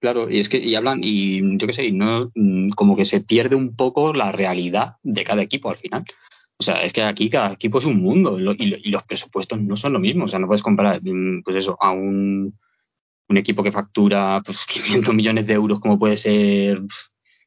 Claro, 0.00 0.30
y 0.30 0.38
es 0.38 0.48
que 0.48 0.58
y 0.58 0.74
hablan, 0.74 1.00
y 1.02 1.56
yo 1.58 1.66
qué 1.66 1.72
sé, 1.72 1.86
y 1.86 1.92
no, 1.92 2.30
mm, 2.34 2.70
como 2.70 2.96
que 2.96 3.04
se 3.06 3.20
pierde 3.20 3.56
un 3.56 3.74
poco 3.74 4.12
la 4.12 4.32
realidad 4.32 4.96
de 5.02 5.24
cada 5.24 5.42
equipo 5.42 5.70
al 5.70 5.78
final. 5.78 6.04
O 6.58 6.62
sea, 6.62 6.82
es 6.82 6.92
que 6.92 7.02
aquí 7.02 7.30
cada 7.30 7.52
equipo 7.54 7.78
es 7.78 7.84
un 7.86 8.00
mundo 8.02 8.38
lo- 8.38 8.52
y, 8.52 8.66
lo- 8.66 8.76
y 8.76 8.90
los 8.90 9.02
presupuestos 9.04 9.60
no 9.60 9.76
son 9.76 9.92
lo 9.94 9.98
mismo. 9.98 10.26
O 10.26 10.28
sea, 10.28 10.38
no 10.38 10.46
puedes 10.46 10.62
comparar, 10.62 11.00
mm, 11.02 11.42
pues 11.42 11.56
eso, 11.56 11.76
a 11.80 11.90
un, 11.92 12.58
un 13.28 13.36
equipo 13.36 13.62
que 13.62 13.72
factura 13.72 14.42
pues, 14.44 14.66
500 15.10 15.14
millones 15.14 15.46
de 15.46 15.54
euros 15.54 15.80
como 15.80 15.98
puede 15.98 16.16
ser 16.16 16.80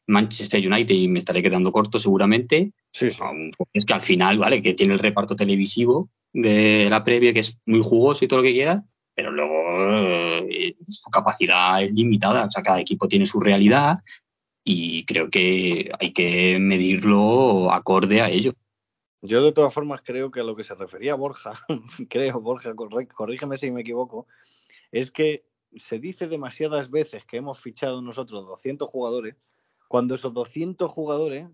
Manchester 0.07 0.65
United 0.65 0.95
y 0.95 1.07
me 1.07 1.19
estaré 1.19 1.43
quedando 1.43 1.71
corto 1.71 1.99
seguramente. 1.99 2.71
Sí, 2.91 3.09
sí. 3.11 3.19
a 3.21 3.29
un 3.29 3.51
Forest 3.53 3.87
que 3.87 3.93
al 3.93 4.01
final, 4.01 4.39
¿vale? 4.39 4.61
Que 4.61 4.73
tiene 4.73 4.93
el 4.93 4.99
reparto 4.99 5.35
televisivo 5.35 6.09
de 6.33 6.87
la 6.89 7.03
previa 7.03 7.33
que 7.33 7.41
es 7.41 7.57
muy 7.65 7.81
jugoso 7.83 8.23
y 8.25 8.27
todo 8.27 8.39
lo 8.39 8.43
que 8.43 8.53
quiera, 8.53 8.83
pero 9.17 9.31
luego 9.31 10.45
eh, 10.47 10.75
su 10.87 11.09
capacidad 11.09 11.81
es 11.81 11.91
limitada. 11.91 12.45
O 12.45 12.51
sea, 12.51 12.61
cada 12.61 12.79
equipo 12.79 13.07
tiene 13.07 13.25
su 13.25 13.39
realidad 13.39 13.97
y 14.63 15.05
creo 15.05 15.31
que 15.31 15.89
hay 15.99 16.13
que 16.13 16.59
medirlo 16.59 17.71
acorde 17.71 18.21
a 18.21 18.29
ello. 18.29 18.53
Yo 19.23 19.43
de 19.43 19.53
todas 19.53 19.73
formas 19.73 20.03
creo 20.05 20.29
que 20.29 20.41
a 20.41 20.43
lo 20.43 20.55
que 20.55 20.63
se 20.63 20.75
refería 20.75 21.15
Borja, 21.15 21.53
creo, 22.09 22.39
Borja, 22.41 22.75
corrígeme 22.75 23.57
si 23.57 23.71
me 23.71 23.81
equivoco, 23.81 24.27
es 24.91 25.09
que 25.09 25.47
se 25.75 25.97
dice 25.97 26.27
demasiadas 26.27 26.91
veces 26.91 27.25
que 27.25 27.37
hemos 27.37 27.59
fichado 27.59 28.03
nosotros 28.03 28.45
200 28.45 28.87
jugadores, 28.87 29.35
cuando 29.87 30.13
esos 30.13 30.31
200 30.31 30.91
jugadores 30.91 31.49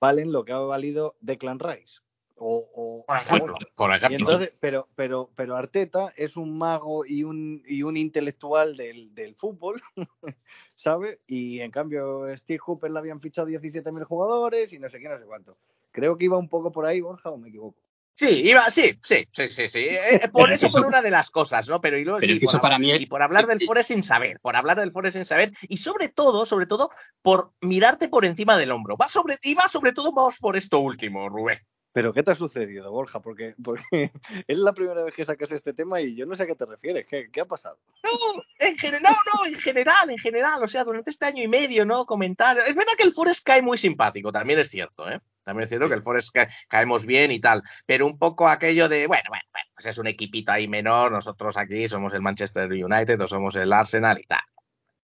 valen 0.00 0.32
lo 0.32 0.44
que 0.44 0.52
ha 0.52 0.58
valido 0.58 1.16
Declan 1.20 1.60
Rice. 1.60 2.00
O, 2.38 2.68
o- 2.74 3.04
Por 3.06 3.16
ejemplo, 3.16 3.54
o- 3.54 3.74
por 3.74 3.90
y 3.90 3.94
ejemplo. 3.94 4.16
entonces, 4.18 4.52
pero, 4.60 4.88
pero, 4.94 5.30
pero 5.34 5.56
Arteta 5.56 6.12
es 6.16 6.36
un 6.36 6.56
mago 6.58 7.06
y 7.06 7.24
un, 7.24 7.62
y 7.66 7.82
un 7.82 7.96
intelectual 7.96 8.76
del, 8.76 9.14
del 9.14 9.34
fútbol, 9.34 9.82
¿sabe? 10.74 11.20
Y 11.26 11.60
en 11.60 11.70
cambio 11.70 12.26
Steve 12.36 12.58
Hooper 12.58 12.90
le 12.90 12.98
habían 12.98 13.20
fichado 13.20 13.46
17.000 13.46 14.04
jugadores 14.04 14.72
y 14.72 14.78
no 14.78 14.90
sé 14.90 15.00
qué, 15.00 15.08
no 15.08 15.18
sé 15.18 15.24
cuánto. 15.24 15.56
Creo 15.92 16.18
que 16.18 16.26
iba 16.26 16.36
un 16.36 16.48
poco 16.50 16.70
por 16.72 16.84
ahí, 16.84 17.00
Borja, 17.00 17.30
o 17.30 17.38
me 17.38 17.48
equivoco. 17.48 17.80
Sí, 18.18 18.48
iba, 18.48 18.68
sí, 18.70 18.98
sí, 19.02 19.26
sí, 19.30 19.46
sí, 19.46 19.68
sí. 19.68 19.80
Eh, 19.80 20.14
eh, 20.24 20.28
por 20.32 20.50
eso 20.50 20.70
por 20.70 20.84
una 20.86 21.02
de 21.02 21.10
las 21.10 21.30
cosas, 21.30 21.68
¿no? 21.68 21.82
Pero 21.82 21.98
y 21.98 22.04
luego 22.04 22.18
Pero 22.18 22.26
sí, 22.28 22.32
es 22.34 22.38
que 22.40 22.44
por 22.46 22.52
eso 22.52 22.58
hab- 22.58 22.62
para 22.62 22.78
mí 22.78 22.90
es- 22.92 23.00
y 23.02 23.06
por 23.06 23.22
hablar 23.22 23.46
del 23.46 23.60
Forest 23.60 23.90
sin 23.90 24.02
saber, 24.02 24.40
por 24.40 24.56
hablar 24.56 24.78
del 24.80 24.90
Forest 24.90 25.16
sin 25.16 25.24
saber, 25.26 25.50
y 25.68 25.76
sobre 25.76 26.08
todo, 26.08 26.46
sobre 26.46 26.64
todo, 26.66 26.90
por 27.20 27.52
mirarte 27.60 28.08
por 28.08 28.24
encima 28.24 28.56
del 28.56 28.70
hombro. 28.72 28.96
Va 28.96 29.08
sobre, 29.08 29.38
y 29.42 29.52
va 29.54 29.68
sobre 29.68 29.92
todo, 29.92 30.12
vamos 30.12 30.38
por 30.38 30.56
esto 30.56 30.78
último, 30.78 31.28
Rubén. 31.28 31.58
Pero 31.96 32.12
¿qué 32.12 32.22
te 32.22 32.30
ha 32.32 32.34
sucedido, 32.34 32.90
Borja? 32.90 33.20
Porque, 33.20 33.54
porque 33.64 33.82
es 34.46 34.58
la 34.58 34.74
primera 34.74 35.02
vez 35.02 35.14
que 35.14 35.24
sacas 35.24 35.50
este 35.50 35.72
tema 35.72 35.98
y 36.02 36.14
yo 36.14 36.26
no 36.26 36.36
sé 36.36 36.42
a 36.42 36.46
qué 36.46 36.54
te 36.54 36.66
refieres. 36.66 37.06
¿Qué, 37.08 37.30
qué 37.30 37.40
ha 37.40 37.46
pasado? 37.46 37.78
No, 38.04 38.42
en 38.58 38.76
general, 38.76 39.14
no, 39.24 39.32
no, 39.44 39.46
en 39.46 39.58
general, 39.58 40.10
en 40.10 40.18
general, 40.18 40.62
o 40.62 40.68
sea, 40.68 40.84
durante 40.84 41.08
este 41.08 41.24
año 41.24 41.42
y 41.42 41.48
medio, 41.48 41.86
¿no? 41.86 42.04
Comentar. 42.04 42.58
Es 42.58 42.76
verdad 42.76 42.92
que 42.98 43.04
el 43.04 43.12
Forest 43.14 43.42
cae 43.46 43.62
muy 43.62 43.78
simpático, 43.78 44.30
también 44.30 44.58
es 44.58 44.68
cierto, 44.68 45.08
¿eh? 45.10 45.22
También 45.42 45.62
es 45.62 45.70
cierto 45.70 45.88
que 45.88 45.94
el 45.94 46.02
Forest 46.02 46.34
ca- 46.34 46.50
caemos 46.68 47.06
bien 47.06 47.30
y 47.30 47.40
tal, 47.40 47.62
pero 47.86 48.04
un 48.04 48.18
poco 48.18 48.46
aquello 48.46 48.90
de, 48.90 49.06
bueno, 49.06 49.24
bueno, 49.30 49.44
bueno, 49.50 49.66
pues 49.74 49.86
es 49.86 49.96
un 49.96 50.06
equipito 50.06 50.52
ahí 50.52 50.68
menor, 50.68 51.12
nosotros 51.12 51.56
aquí 51.56 51.88
somos 51.88 52.12
el 52.12 52.20
Manchester 52.20 52.70
United 52.70 53.18
o 53.22 53.26
somos 53.26 53.56
el 53.56 53.72
Arsenal 53.72 54.18
y 54.20 54.26
tal. 54.26 54.40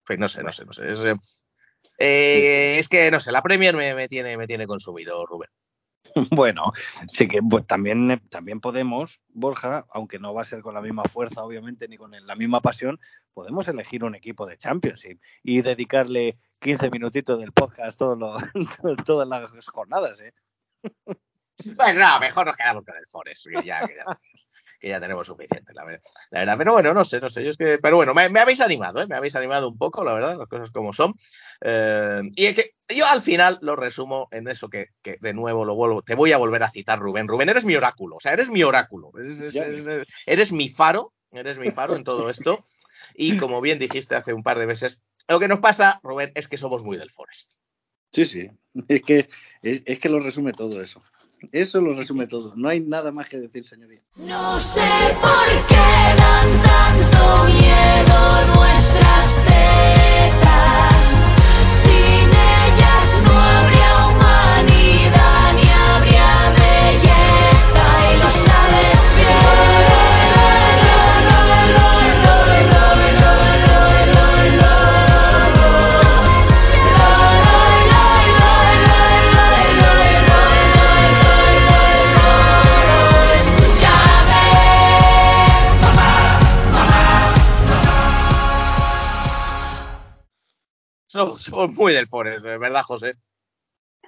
Pues 0.04 0.18
no 0.18 0.28
sé, 0.28 0.42
no 0.42 0.52
sé, 0.52 0.66
no 0.66 0.72
sé. 0.74 0.90
Es, 0.90 1.04
eh, 1.98 2.76
es 2.78 2.88
que, 2.88 3.10
no 3.10 3.20
sé, 3.20 3.32
la 3.32 3.42
Premier 3.42 3.76
me, 3.76 3.94
me 3.94 4.08
tiene, 4.08 4.36
me 4.36 4.46
tiene 4.46 4.66
consumido, 4.66 5.24
Rubén. 5.26 5.48
Bueno, 6.30 6.72
sí 7.12 7.28
que 7.28 7.40
pues, 7.42 7.66
también, 7.66 8.20
también 8.28 8.60
podemos, 8.60 9.20
Borja, 9.28 9.86
aunque 9.90 10.18
no 10.18 10.34
va 10.34 10.42
a 10.42 10.46
ser 10.46 10.60
con 10.60 10.74
la 10.74 10.80
misma 10.80 11.04
fuerza, 11.04 11.44
obviamente, 11.44 11.88
ni 11.88 11.96
con 11.96 12.10
la 12.10 12.34
misma 12.36 12.60
pasión, 12.60 13.00
podemos 13.34 13.66
elegir 13.68 14.04
un 14.04 14.14
equipo 14.14 14.46
de 14.46 14.58
Championship 14.58 15.20
y 15.42 15.62
dedicarle 15.62 16.38
15 16.60 16.90
minutitos 16.90 17.40
del 17.40 17.52
podcast 17.52 17.98
todos 17.98 18.18
los- 18.18 18.42
todas 19.06 19.28
las 19.28 19.66
jornadas, 19.68 20.20
¿eh? 20.20 20.32
Bueno, 21.76 22.00
no, 22.00 22.20
mejor 22.20 22.46
nos 22.46 22.56
quedamos 22.56 22.84
con 22.84 22.96
el 22.96 23.06
Forest, 23.06 23.46
que 23.46 23.66
ya, 23.66 23.86
que 23.86 23.94
ya, 23.96 24.04
tenemos, 24.04 24.48
que 24.80 24.88
ya 24.88 25.00
tenemos 25.00 25.26
suficiente, 25.26 25.72
la, 25.74 25.84
la 25.84 26.38
verdad. 26.40 26.58
Pero 26.58 26.72
bueno, 26.72 26.94
no 26.94 27.04
sé, 27.04 27.20
no 27.20 27.30
sé. 27.30 27.44
Yo 27.44 27.50
es 27.50 27.56
que, 27.56 27.78
pero 27.78 27.96
bueno, 27.96 28.14
me, 28.14 28.28
me 28.28 28.40
habéis 28.40 28.60
animado, 28.60 29.00
¿eh? 29.02 29.06
Me 29.06 29.16
habéis 29.16 29.36
animado 29.36 29.68
un 29.68 29.78
poco, 29.78 30.04
la 30.04 30.12
verdad, 30.12 30.36
las 30.38 30.48
cosas 30.48 30.70
como 30.70 30.92
son. 30.92 31.14
Eh, 31.60 32.22
y 32.34 32.46
es 32.46 32.56
que 32.56 32.74
yo 32.94 33.06
al 33.06 33.22
final 33.22 33.58
lo 33.62 33.76
resumo 33.76 34.28
en 34.32 34.48
eso 34.48 34.68
que, 34.68 34.88
que 35.02 35.18
de 35.20 35.32
nuevo 35.34 35.64
lo 35.64 35.74
vuelvo. 35.74 36.02
Te 36.02 36.14
voy 36.14 36.32
a 36.32 36.36
volver 36.38 36.62
a 36.62 36.70
citar, 36.70 36.98
Rubén. 36.98 37.28
Rubén, 37.28 37.48
eres 37.48 37.64
mi 37.64 37.74
oráculo, 37.76 38.16
o 38.16 38.20
sea, 38.20 38.32
eres 38.32 38.48
mi 38.50 38.62
oráculo. 38.62 39.10
Eres, 39.18 39.40
eres- 39.40 39.52
Ya 39.54 39.64
eres- 39.64 40.06
eres 40.26 40.52
mi 40.52 40.68
faro, 40.68 41.12
eres 41.30 41.58
mi 41.58 41.70
faro 41.70 41.94
en 41.96 42.04
todo 42.04 42.28
esto. 42.30 42.64
Y 43.14 43.36
como 43.36 43.60
bien 43.60 43.78
dijiste 43.78 44.14
hace 44.14 44.32
un 44.32 44.42
par 44.42 44.58
de 44.58 44.66
meses, 44.66 45.02
lo 45.28 45.38
que 45.38 45.48
nos 45.48 45.60
pasa, 45.60 46.00
Rubén, 46.02 46.32
es 46.34 46.48
que 46.48 46.56
somos 46.56 46.82
muy 46.82 46.96
del 46.96 47.10
Forest. 47.10 47.50
Sí, 48.12 48.24
sí. 48.26 48.50
Es 48.88 49.02
que, 49.02 49.28
es, 49.62 49.82
es 49.86 49.98
que 49.98 50.08
lo 50.08 50.18
resume 50.20 50.52
todo 50.52 50.82
eso. 50.82 51.02
Eso 51.50 51.80
lo 51.80 51.94
resume 51.94 52.26
todo. 52.26 52.52
No 52.56 52.68
hay 52.68 52.80
nada 52.80 53.10
más 53.10 53.28
que 53.28 53.38
decir, 53.38 53.66
señoría. 53.66 54.00
No 54.16 54.60
sé 54.60 54.80
por 55.20 55.66
qué 55.66 55.74
dan 56.16 56.62
tanto 56.62 57.44
miedo 57.52 57.81
Somos, 91.12 91.42
somos 91.42 91.74
muy 91.74 91.92
del 91.92 92.08
Forest, 92.08 92.42
¿verdad, 92.42 92.80
José? 92.84 93.16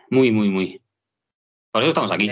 Muy, 0.08 0.30
muy, 0.32 0.48
muy. 0.48 0.80
Por 1.70 1.82
eso 1.82 1.90
estamos 1.90 2.10
aquí. 2.10 2.30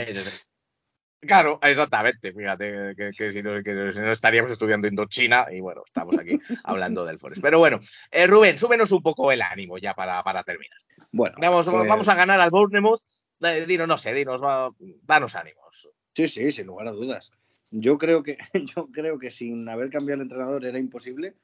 Claro, 1.20 1.58
exactamente. 1.62 2.32
Fíjate 2.32 2.94
que, 2.96 3.10
que 3.10 3.30
si, 3.32 3.42
no, 3.42 3.62
que 3.62 3.92
si 3.92 4.00
no 4.00 4.10
estaríamos 4.10 4.50
estudiando 4.50 4.88
Indochina 4.88 5.44
y 5.52 5.60
bueno, 5.60 5.82
estamos 5.84 6.16
aquí 6.16 6.38
hablando 6.64 7.04
del 7.04 7.18
Forest. 7.18 7.42
Pero 7.42 7.58
bueno, 7.58 7.80
eh, 8.10 8.26
Rubén, 8.26 8.56
súbenos 8.56 8.90
un 8.92 9.02
poco 9.02 9.30
el 9.30 9.42
ánimo 9.42 9.76
ya 9.76 9.92
para, 9.92 10.22
para 10.22 10.42
terminar. 10.42 10.78
Bueno, 11.10 11.36
Vamos, 11.38 11.68
pues- 11.68 11.86
vamos 11.86 12.08
a 12.08 12.14
ganar 12.14 12.40
al 12.40 12.50
Bournemouth. 12.50 13.00
Eh, 13.42 13.66
dinos, 13.66 13.86
no 13.86 13.98
sé, 13.98 14.14
dinos, 14.14 14.42
va- 14.42 14.70
danos 15.02 15.34
ánimos. 15.36 15.90
Sí, 16.16 16.28
sí, 16.28 16.50
sin 16.50 16.66
lugar 16.66 16.88
a 16.88 16.92
dudas. 16.92 17.30
Yo 17.70 17.98
creo 17.98 18.22
que, 18.22 18.38
yo 18.74 18.88
creo 18.90 19.18
que 19.18 19.30
sin 19.30 19.68
haber 19.68 19.90
cambiado 19.90 20.22
el 20.22 20.26
entrenador 20.28 20.64
era 20.64 20.78
imposible, 20.78 21.34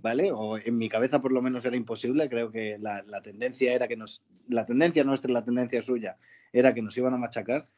¿vale? 0.00 0.30
O 0.32 0.58
en 0.58 0.78
mi 0.78 0.88
cabeza 0.88 1.20
por 1.20 1.32
lo 1.32 1.42
menos 1.42 1.64
era 1.64 1.76
imposible. 1.76 2.28
Creo 2.28 2.50
que 2.50 2.78
la, 2.78 3.02
la 3.02 3.20
tendencia 3.22 3.72
era 3.72 3.88
que 3.88 3.96
nos, 3.96 4.22
la 4.48 4.64
tendencia 4.64 5.04
nuestra 5.04 5.32
la 5.32 5.44
tendencia 5.44 5.82
suya 5.82 6.16
era 6.52 6.74
que 6.74 6.82
nos 6.82 6.96
iban 6.96 7.14
a 7.14 7.18
machacar. 7.18 7.68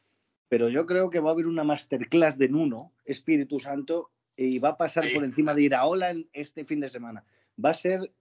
Pero 0.48 0.68
yo 0.68 0.84
creo 0.86 1.10
que 1.10 1.20
va 1.20 1.30
a 1.30 1.32
haber 1.32 1.46
una 1.46 1.64
masterclass 1.64 2.36
de 2.36 2.48
Nuno, 2.48 2.92
Espíritu 3.04 3.60
Santo, 3.60 4.10
y 4.36 4.58
va 4.58 4.70
a 4.70 4.76
pasar 4.76 5.04
por 5.14 5.22
encima 5.22 5.54
de 5.54 5.62
Iraola 5.62 6.10
en 6.10 6.28
este 6.32 6.64
fin 6.64 6.80
de 6.80 6.90
semana. 6.90 7.24
Va 7.62 7.70
a 7.70 7.74
ser, 7.74 8.12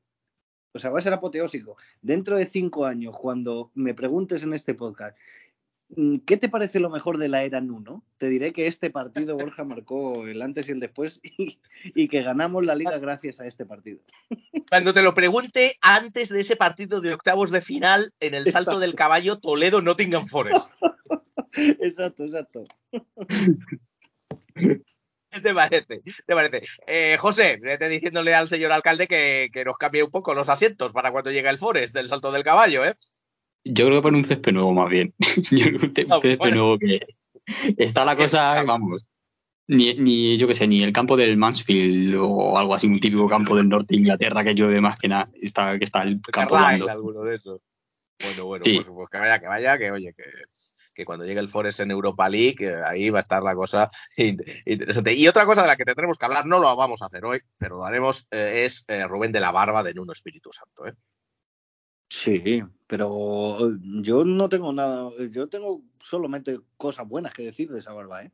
o 0.73 0.79
sea, 0.79 0.91
va 0.91 0.99
a 0.99 1.01
ser 1.01 1.13
apoteósico. 1.13 1.77
Dentro 2.01 2.37
de 2.37 2.45
cinco 2.45 2.85
años, 2.85 3.17
cuando 3.17 3.71
me 3.73 3.95
preguntes 3.95 4.43
en 4.43 4.53
este 4.53 4.75
podcast, 4.75 5.17
¿Qué 6.25 6.37
te 6.37 6.49
parece 6.49 6.79
lo 6.79 6.91
mejor 6.91 7.17
de 7.17 7.29
la 7.29 7.43
era 7.43 7.61
Nuno? 7.61 8.03
Te 8.19 8.29
diré 8.29 8.53
que 8.53 8.67
este 8.67 8.91
partido, 8.91 9.35
Borja, 9.35 9.63
marcó 9.63 10.27
el 10.27 10.41
antes 10.41 10.67
y 10.67 10.71
el 10.71 10.79
después 10.79 11.19
y, 11.23 11.59
y 11.83 12.07
que 12.07 12.21
ganamos 12.21 12.63
la 12.63 12.75
liga 12.75 12.97
gracias 12.99 13.39
a 13.39 13.47
este 13.47 13.65
partido. 13.65 13.99
Cuando 14.69 14.93
te 14.93 15.01
lo 15.01 15.15
pregunte 15.15 15.77
antes 15.81 16.29
de 16.29 16.41
ese 16.41 16.55
partido 16.55 17.01
de 17.01 17.13
octavos 17.13 17.49
de 17.49 17.61
final 17.61 18.13
en 18.19 18.35
el 18.35 18.43
salto 18.43 18.71
Exacto. 18.71 18.79
del 18.79 18.95
caballo 18.95 19.39
Toledo-Nottingham 19.39 20.27
Forest. 20.27 20.71
exacto, 21.53 22.23
exacto. 22.23 22.63
¿Qué 24.53 25.41
te 25.41 25.53
parece? 25.53 26.01
¿Te 26.25 26.33
parece? 26.35 26.61
Eh, 26.85 27.17
José, 27.19 27.57
vete 27.61 27.89
diciéndole 27.89 28.35
al 28.35 28.47
señor 28.47 28.71
alcalde 28.71 29.07
que, 29.07 29.49
que 29.51 29.65
nos 29.65 29.77
cambie 29.77 30.03
un 30.03 30.11
poco 30.11 30.35
los 30.35 30.49
asientos 30.49 30.93
para 30.93 31.11
cuando 31.11 31.31
llegue 31.31 31.49
el 31.49 31.57
Forest 31.57 31.95
del 31.95 32.07
salto 32.07 32.31
del 32.31 32.43
caballo, 32.43 32.85
¿eh? 32.85 32.95
Yo 33.63 33.85
creo 33.85 33.97
que 33.97 34.01
pone 34.03 34.17
un 34.17 34.25
césped 34.25 34.51
nuevo 34.53 34.73
más 34.73 34.89
bien. 34.89 35.13
Yo 35.51 35.65
creo 35.77 35.91
que 35.93 36.05
un 36.05 36.11
Ah, 36.13 36.19
césped 36.21 36.53
nuevo 36.53 36.77
que 36.77 36.99
está 37.77 38.05
la 38.05 38.15
cosa, 38.15 38.63
vamos. 38.63 39.05
Ni, 39.67 39.93
ni, 39.93 40.35
yo 40.37 40.47
qué 40.47 40.55
sé, 40.55 40.67
ni 40.67 40.81
el 40.81 40.91
campo 40.91 41.15
del 41.15 41.37
Mansfield 41.37 42.15
o 42.19 42.57
algo 42.57 42.73
así, 42.73 42.87
un 42.87 42.99
típico 42.99 43.27
campo 43.27 43.55
del 43.55 43.69
norte 43.69 43.93
de 43.93 43.97
Inglaterra 44.01 44.43
que 44.43 44.55
llueve 44.55 44.81
más 44.81 44.97
que 44.97 45.07
nada, 45.07 45.29
está, 45.39 45.77
que 45.77 45.85
está 45.85 46.01
el 46.01 46.19
campo 46.21 46.55
Carlisle, 46.55 46.89
alguno 46.89 47.21
de 47.21 47.35
esos. 47.35 47.61
Bueno, 48.19 48.45
bueno, 48.45 48.65
Sí. 48.65 48.75
pues, 48.77 48.87
pues 48.87 49.09
que 49.09 49.17
vaya, 49.19 49.39
que 49.39 49.45
vaya, 49.47 49.77
que 49.77 49.91
oye, 49.91 50.13
que, 50.17 50.23
que 50.95 51.05
cuando 51.05 51.23
llegue 51.23 51.39
el 51.39 51.49
Forest 51.49 51.81
en 51.81 51.91
Europa 51.91 52.27
League, 52.27 52.55
que 52.55 52.73
ahí 52.83 53.11
va 53.11 53.19
a 53.19 53.21
estar 53.21 53.43
la 53.43 53.53
cosa 53.53 53.87
in- 54.17 54.41
interesante. 54.65 55.13
Y 55.13 55.27
otra 55.27 55.45
cosa 55.45 55.61
de 55.61 55.67
la 55.67 55.75
que 55.75 55.85
tendremos 55.85 56.17
que 56.17 56.25
hablar, 56.25 56.47
no 56.47 56.57
lo 56.57 56.75
vamos 56.75 57.03
a 57.03 57.05
hacer 57.05 57.23
hoy, 57.25 57.39
pero 57.59 57.77
lo 57.77 57.85
haremos, 57.85 58.27
eh, 58.31 58.63
es 58.65 58.85
eh, 58.87 59.05
Rubén 59.07 59.31
de 59.31 59.39
la 59.39 59.51
Barba 59.51 59.83
de 59.83 59.93
Nuno 59.93 60.13
Espíritu 60.13 60.49
Santo. 60.51 60.87
¿eh? 60.87 60.93
Sí, 62.21 62.61
pero 62.85 63.57
yo 64.01 64.25
no 64.25 64.49
tengo 64.49 64.73
nada, 64.73 65.09
yo 65.31 65.47
tengo 65.47 65.81
solamente 66.01 66.59
cosas 66.75 67.07
buenas 67.07 67.33
que 67.33 67.43
decir 67.43 67.71
de 67.71 67.79
esa 67.79 67.93
barba, 67.93 68.23
¿eh? 68.23 68.31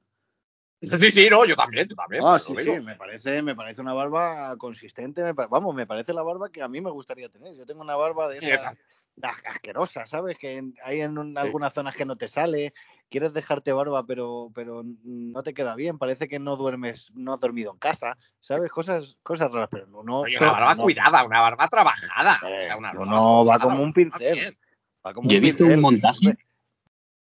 Sí, 1.00 1.12
sí, 1.12 1.28
no, 1.30 1.46
yo 1.46 1.56
también, 1.56 1.88
yo 1.88 1.96
también. 1.96 2.24
Ah, 2.26 2.40
sí, 2.40 2.56
sí, 2.58 2.80
me 2.80 2.96
parece, 2.96 3.44
me 3.44 3.56
parece 3.56 3.82
una 3.82 3.94
barba 3.94 4.58
consistente, 4.58 5.24
me 5.24 5.34
vamos, 5.34 5.76
me 5.76 5.86
parece 5.86 6.14
la 6.14 6.24
barba 6.24 6.50
que 6.50 6.64
a 6.64 6.68
mí 6.68 6.82
me 6.82 6.90
gustaría 6.90 7.30
tener. 7.30 7.54
Yo 7.56 7.66
tengo 7.68 7.82
una 7.82 7.96
barba 7.96 8.28
de 8.28 8.40
Sí, 8.40 8.46
esa, 8.48 8.56
exacto. 8.56 8.84
as- 9.22 9.44
asquerosa, 9.56 10.08
¿sabes? 10.08 10.36
Que 10.40 10.64
hay 10.84 11.02
en 11.02 11.18
un- 11.20 11.38
algunas 11.38 11.72
zonas 11.72 11.96
que 11.96 12.06
no 12.06 12.16
te 12.16 12.28
sale, 12.28 12.74
quieres 13.10 13.34
dejarte 13.34 13.72
barba, 13.74 14.06
pero, 14.06 14.52
pero 14.54 14.84
no 15.04 15.44
te 15.44 15.54
queda 15.54 15.76
bien, 15.76 15.98
parece 15.98 16.28
que 16.28 16.40
no 16.40 16.58
duermes, 16.58 17.12
no 17.16 17.34
has 17.34 17.40
dormido 17.40 17.72
en 17.72 17.78
casa, 17.78 18.18
¿sabes? 18.42 18.72
Cosas, 18.72 19.18
cosas 19.24 19.52
raras, 19.52 19.70
pero 19.72 19.88
no, 19.88 20.04
no, 20.04 20.20
Oye, 20.22 20.38
una 20.38 20.52
barba 20.52 20.76
no, 20.76 20.84
cuidada, 20.84 21.24
una 21.24 21.42
barba 21.42 21.68
trabajada. 21.68 22.40
Eh, 22.48 22.58
o 22.58 22.62
sea, 22.62 22.78
una 22.78 22.94
no, 22.94 23.00
barba 23.00 23.16
no, 23.16 23.46
va 23.46 23.60
como 23.60 23.84
un 23.84 23.94
pincel. 23.94 24.58
va 25.06 25.14
como 25.14 25.30
Yo 25.30 25.38
he 25.38 25.40
visto 25.42 25.66
un 25.66 25.82
montaje. 25.82 26.36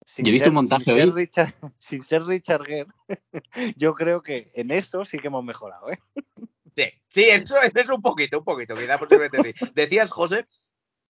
sin- 0.06 0.24
Yo 0.24 0.30
he 0.30 0.32
visto 0.32 0.44
ser- 0.44 0.48
un 0.50 0.54
montaje 0.54 0.84
sin 0.84 0.94
ser 0.94 1.04
hoy. 1.04 1.10
Richard, 1.12 1.54
sin 1.78 2.02
ser 2.02 2.24
Richard 2.24 2.64
Gere, 2.64 2.86
yo 3.76 3.94
creo 3.94 4.22
que 4.22 4.46
en 4.56 4.70
eso 4.70 5.04
sí 5.04 5.18
que 5.18 5.28
hemos 5.28 5.44
mejorado, 5.44 5.90
¿eh? 5.90 5.98
Sí, 6.76 6.84
sí, 7.06 7.22
eso 7.30 7.56
es 7.62 7.88
un 7.90 8.02
poquito, 8.02 8.38
un 8.38 8.44
poquito, 8.44 8.74
quizá 8.74 8.98
posiblemente 8.98 9.40
sí. 9.42 9.52
Decías, 9.74 10.10
José, 10.10 10.44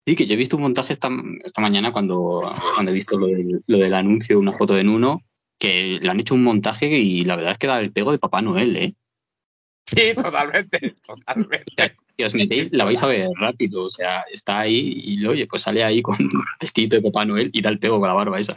Sí, 0.07 0.17
que 0.17 0.27
yo 0.27 0.35
he 0.35 0.37
visto 0.37 0.57
un 0.57 0.63
montaje 0.63 0.93
esta, 0.93 1.09
esta 1.43 1.63
mañana 1.63 1.93
cuando, 1.93 2.43
cuando 2.75 2.91
he 2.91 2.95
visto 2.95 3.17
lo 3.17 3.27
del, 3.27 3.63
lo 3.67 3.79
del 3.79 3.95
anuncio, 3.95 4.39
una 4.39 4.53
foto 4.53 4.75
de 4.75 4.85
Nuno, 4.85 5.23
que 5.59 5.99
le 6.01 6.11
han 6.11 6.21
hecho 6.21 6.35
un 6.35 6.45
montaje 6.45 6.99
y 6.99 7.23
la 7.23 7.37
verdad 7.37 7.53
es 7.53 7.59
que 7.59 7.67
da 7.67 7.81
el 7.81 7.93
pego 7.93 8.13
de 8.13 8.19
Papá 8.19 8.43
Noel, 8.43 8.77
¿eh? 8.77 8.95
sí, 9.87 10.15
totalmente, 10.15 10.95
totalmente. 11.07 11.97
Si 12.17 12.23
os 12.23 12.35
metéis, 12.35 12.69
la 12.73 12.85
vais 12.85 13.03
a 13.03 13.07
ver 13.07 13.29
rápido. 13.39 13.85
O 13.85 13.91
sea, 13.91 14.25
está 14.33 14.61
ahí 14.61 15.03
y 15.05 15.27
oye, 15.27 15.47
pues 15.47 15.63
sale 15.63 15.83
ahí 15.83 16.01
con 16.03 16.17
vestido 16.61 16.97
de 16.97 17.03
Papá 17.03 17.25
Noel 17.25 17.51
y 17.53 17.61
da 17.61 17.71
el 17.71 17.79
pego 17.79 17.99
con 17.99 18.09
la 18.09 18.15
barba 18.15 18.39
esa. 18.39 18.57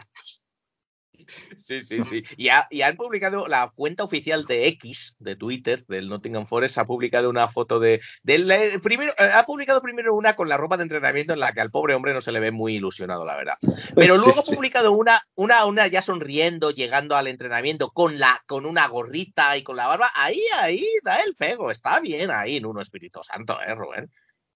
Sí, 1.58 1.82
sí, 1.82 2.04
sí. 2.04 2.24
Y, 2.38 2.50
ha- 2.50 2.68
y 2.70 2.82
han 2.82 2.96
publicado 2.96 3.48
la 3.48 3.72
cuenta 3.76 4.04
oficial 4.04 4.46
de 4.46 4.68
X, 4.68 5.16
de 5.20 5.36
Twitter, 5.36 5.86
del 5.88 6.08
Nottingham 6.10 6.46
Forest, 6.46 6.78
ha 6.78 6.86
publicado 6.86 7.30
una 7.30 7.48
foto 7.48 7.80
de. 7.80 8.00
del, 8.24 8.50
eh, 8.52 8.80
primero, 8.82 9.12
eh, 9.18 9.30
ha 9.34 9.44
publicado 9.44 9.82
primero 9.82 10.16
una 10.16 10.36
con 10.36 10.48
la 10.50 10.58
ropa 10.58 10.78
de 10.78 10.84
entrenamiento 10.84 11.34
en 11.34 11.40
la 11.40 11.52
que 11.52 11.62
al 11.62 11.72
pobre 11.72 11.96
hombre 11.96 12.14
no 12.14 12.22
se 12.22 12.32
le 12.32 12.40
ve 12.40 12.52
muy 12.52 12.76
ilusionado, 12.76 13.26
la 13.26 13.36
verdad. 13.36 13.56
Pero 13.96 14.16
Sí, 14.16 14.22
luego 14.26 14.40
ha 14.40 14.44
sí. 14.44 14.56
publicado 14.56 14.92
una, 14.92 15.22
una, 15.36 15.66
una 15.66 15.88
ya 15.88 16.02
sonriendo, 16.02 16.72
llegando 16.72 17.16
al 17.16 17.28
entrenamiento 17.28 17.90
con 17.92 18.20
la, 18.20 18.42
con 18.46 18.66
una 18.66 18.88
gorrita 18.88 19.58
y 19.58 19.64
con 19.64 19.76
la 19.78 19.88
barba. 19.88 20.10
Ahí, 20.16 20.42
ahí, 20.60 20.86
da 21.04 21.18
el 21.24 21.36
pego. 21.36 21.72
Está 21.72 22.00
bien 22.00 22.32
ahí, 22.32 22.60
Nuno 22.60 22.82
Espíritu 22.82 23.22
Santo, 23.24 23.58
¿eh, 23.62 23.74
Rubén? 23.76 24.12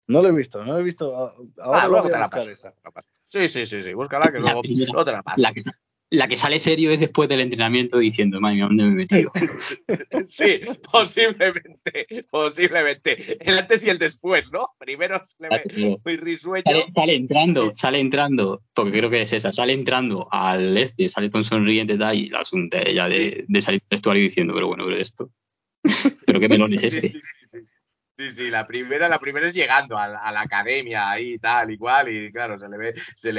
No 0.08 0.22
lo 0.22 0.28
he 0.28 0.32
visto, 0.34 0.64
no 0.66 0.74
lo 0.74 0.80
he 0.80 0.84
visto. 0.84 1.16
Ahora 1.16 1.84
Ah, 1.84 1.88
luego 1.88 2.10
te 2.10 2.18
la 2.18 2.30
paso. 2.30 2.50
esa. 2.52 2.74
Sí, 3.24 3.48
sí, 3.48 3.66
sí, 3.66 3.82
sí. 3.82 3.94
Búscala 3.94 4.32
que 4.32 4.40
La 4.40 4.52
luego, 4.52 4.62
primera- 4.62 4.92
luego 4.92 5.06
te 5.06 5.12
la 5.14 5.24
paso. 5.24 5.42
La 5.42 5.54
que, 5.54 5.62
la 6.12 6.28
que 6.28 6.36
sale 6.36 6.60
serio 6.60 6.92
es 6.92 7.00
después 7.00 7.30
del 7.30 7.40
entrenamiento 7.40 7.98
diciendo, 7.98 8.42
madre 8.42 8.56
mía, 8.56 8.66
¿dónde 8.66 8.84
me 8.84 8.92
he 8.92 8.96
metido? 8.96 9.32
Sí, 10.26 10.60
posiblemente, 10.92 12.26
posiblemente. 12.30 13.38
El 13.40 13.58
antes 13.58 13.86
y 13.86 13.90
el 13.90 13.98
después, 13.98 14.52
¿no? 14.52 14.68
Primero 14.78 15.22
se 15.24 15.38
le 15.40 15.50
ve 15.50 16.00
muy 16.04 16.18
risueño. 16.18 16.64
Sale, 16.66 16.86
sale 16.94 17.16
entrando, 17.16 17.74
sale 17.78 18.00
entrando, 18.00 18.62
porque 18.74 18.92
creo 18.92 19.10
que 19.10 19.22
es 19.22 19.32
esa, 19.32 19.54
sale 19.54 19.72
entrando 19.72 20.28
al 20.32 20.78
este, 20.78 21.08
sale 21.08 21.30
tan 21.30 21.46
sonriente 21.46 21.98
tal, 21.98 22.16
y 22.16 22.30
la 22.30 22.42
asunta 22.42 22.82
ella 22.82 23.08
de, 23.08 23.46
de 23.48 23.62
salir 23.62 23.80
del 23.80 23.88
vestuario 23.90 24.24
diciendo, 24.24 24.54
pero 24.54 24.68
bueno, 24.68 24.84
pero 24.86 24.98
esto. 24.98 25.32
Pero 26.26 26.40
qué 26.40 26.50
melón 26.50 26.74
es 26.74 26.84
este. 26.84 27.08
sí, 27.10 27.20
sí, 27.22 27.46
sí. 27.46 27.60
Sí, 28.22 28.32
sí, 28.34 28.52
la 28.52 28.68
primera, 28.68 29.10
la 29.10 29.18
primera 29.20 29.48
es 29.48 29.54
llegando 29.56 29.98
a, 29.98 30.08
la- 30.08 30.42
academia 30.42 31.10
ahí 31.10 31.40
tal 31.40 31.72
y 31.72 31.78
cual, 31.78 32.08
y 32.10 32.32
claro, 32.32 32.60
se 32.60 32.70
le 32.70 32.78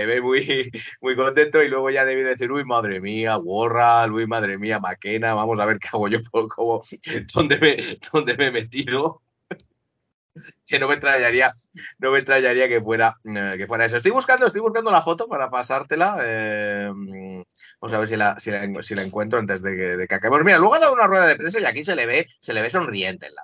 ve, 0.06 0.20
muy, 1.00 1.16
contento, 1.16 1.62
y 1.62 1.68
luego 1.68 1.88
ya 1.90 2.04
debe 2.04 2.24
decir, 2.24 2.50
uy, 2.50 2.64
madre 2.64 3.00
mía, 3.00 3.36
Warra, 3.38 4.06
uy, 4.12 4.26
madre 4.26 4.58
mía, 4.58 4.80
Maquena, 4.80 5.34
vamos 5.34 5.60
a 5.60 5.66
ver 5.66 5.78
qué 5.78 5.88
hago 5.92 6.08
yo, 6.08 6.18
por 6.32 6.48
cómo, 6.48 6.82
dónde 7.32 7.58
me, 7.58 7.76
dónde 8.12 8.36
me 8.36 8.46
he 8.46 8.50
metido. 8.50 9.22
que 10.66 10.78
no 10.78 10.88
me 10.88 10.94
extrañaría, 10.94 11.52
no 11.98 12.10
me 12.10 12.18
extrañaría 12.18 12.68
que 12.68 12.80
fuera, 12.80 13.16
eh, 13.24 13.54
que 13.58 13.66
fuera 13.66 13.84
eso. 13.84 13.96
Estoy 13.96 14.12
buscando, 14.12 14.46
estoy 14.46 14.60
buscando 14.62 14.90
la 14.90 15.02
foto 15.02 15.28
para 15.28 15.50
pasártela. 15.50 16.18
eh, 16.22 16.90
vamos 17.80 17.92
a 17.94 17.98
ver 17.98 18.08
si 18.08 18.16
la, 18.16 18.38
si 18.38 18.50
la, 18.50 19.02
encuentro 19.02 19.38
antes 19.38 19.62
de 19.62 19.76
que, 19.76 19.96
de 19.96 20.06
que. 20.08 20.18
Mira, 20.44 20.58
luego 20.58 20.74
ha 20.74 20.78
dado 20.80 20.94
una 20.94 21.06
rueda 21.06 21.26
de 21.26 21.36
prensa 21.36 21.60
y 21.60 21.64
aquí 21.64 21.84
se 21.84 21.96
le 21.96 22.06
ve, 22.06 22.26
se 22.38 22.52
le 22.52 22.62
ve 22.62 22.70
sonriente 22.70 23.26
en 23.26 23.34
la 23.34 23.42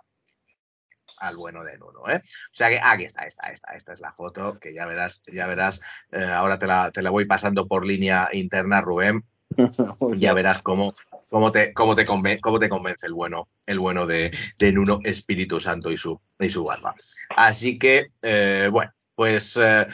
al 1.20 1.36
bueno 1.36 1.64
de 1.64 1.78
Nuno, 1.78 2.08
¿eh? 2.08 2.16
O 2.24 2.54
sea 2.54 2.68
que 2.68 2.80
aquí 2.82 3.04
está, 3.04 3.24
esta, 3.24 3.48
esta, 3.52 3.74
esta 3.74 3.92
es 3.92 4.00
la 4.00 4.12
foto 4.12 4.58
que 4.58 4.72
ya 4.74 4.86
verás, 4.86 5.20
ya 5.26 5.46
verás. 5.46 5.80
eh, 6.12 6.22
ahora 6.24 6.58
te 6.58 6.66
la, 6.66 6.90
te 6.90 7.02
la 7.02 7.10
voy 7.10 7.24
pasando 7.26 7.66
por 7.66 7.86
línea 7.86 8.28
interna, 8.32 8.80
Rubén. 8.80 9.24
Ya 10.16 10.34
verás 10.34 10.62
cómo, 10.62 10.94
cómo, 11.30 11.50
te, 11.50 11.72
cómo, 11.72 11.94
te 11.94 12.06
conven- 12.06 12.38
cómo 12.40 12.58
te 12.58 12.68
convence 12.68 13.06
el 13.06 13.14
bueno, 13.14 13.48
el 13.66 13.78
bueno 13.78 14.06
de, 14.06 14.30
de 14.58 14.72
Nuno 14.72 15.00
Espíritu 15.04 15.58
Santo 15.58 15.90
y 15.90 15.96
su, 15.96 16.20
y 16.38 16.48
su 16.48 16.64
barba. 16.64 16.94
Así 17.36 17.78
que, 17.78 18.08
eh, 18.22 18.68
bueno, 18.70 18.92
pues 19.14 19.56
eh, 19.60 19.86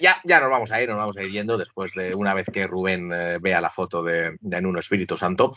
ya, 0.00 0.20
ya 0.24 0.40
nos 0.40 0.50
vamos 0.50 0.70
a 0.72 0.80
ir, 0.82 0.88
nos 0.90 0.98
vamos 0.98 1.16
a 1.16 1.22
ir 1.22 1.30
yendo 1.32 1.56
después 1.56 1.92
de 1.94 2.14
una 2.14 2.34
vez 2.34 2.46
que 2.52 2.66
Rubén 2.66 3.10
eh, 3.12 3.38
vea 3.40 3.60
la 3.62 3.70
foto 3.70 4.02
de, 4.02 4.36
de 4.40 4.60
Nuno 4.60 4.78
Espíritu 4.78 5.16
Santo. 5.16 5.52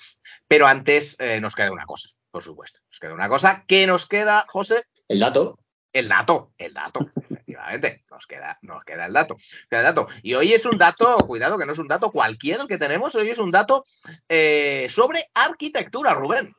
Pero 0.47 0.65
antes 0.65 1.17
nos 1.41 1.53
queda 1.53 1.71
una 1.71 1.85
cosa, 1.85 2.09
por 2.31 2.41
supuesto. 2.43 2.79
Nos 2.87 2.99
queda 2.99 3.13
una 3.13 3.27
cosa. 3.29 3.65
¿Qué 3.67 3.85
nos 3.85 4.07
queda, 4.07 4.45
José? 4.47 4.83
El 5.11 5.19
dato, 5.19 5.59
El 5.91 6.07
dato, 6.07 6.51
el 6.57 6.73
dato, 6.73 7.01
efectivamente, 7.17 8.01
nos 8.09 8.25
queda, 8.25 8.57
nos 8.61 8.81
queda 8.85 9.07
el 9.07 9.11
dato, 9.11 9.35
queda 9.69 9.79
el 9.81 9.85
dato. 9.93 10.07
Y 10.23 10.35
hoy 10.35 10.53
es 10.53 10.65
un 10.65 10.77
dato, 10.77 11.17
cuidado 11.27 11.57
que 11.57 11.65
no 11.65 11.73
es 11.73 11.79
un 11.79 11.89
dato 11.89 12.11
cualquiera 12.11 12.61
el 12.61 12.69
que 12.69 12.77
tenemos, 12.77 13.13
hoy 13.15 13.29
es 13.29 13.37
un 13.37 13.51
dato 13.51 13.83
eh, 14.29 14.87
sobre 14.87 15.19
arquitectura, 15.33 16.13
Rubén. 16.13 16.55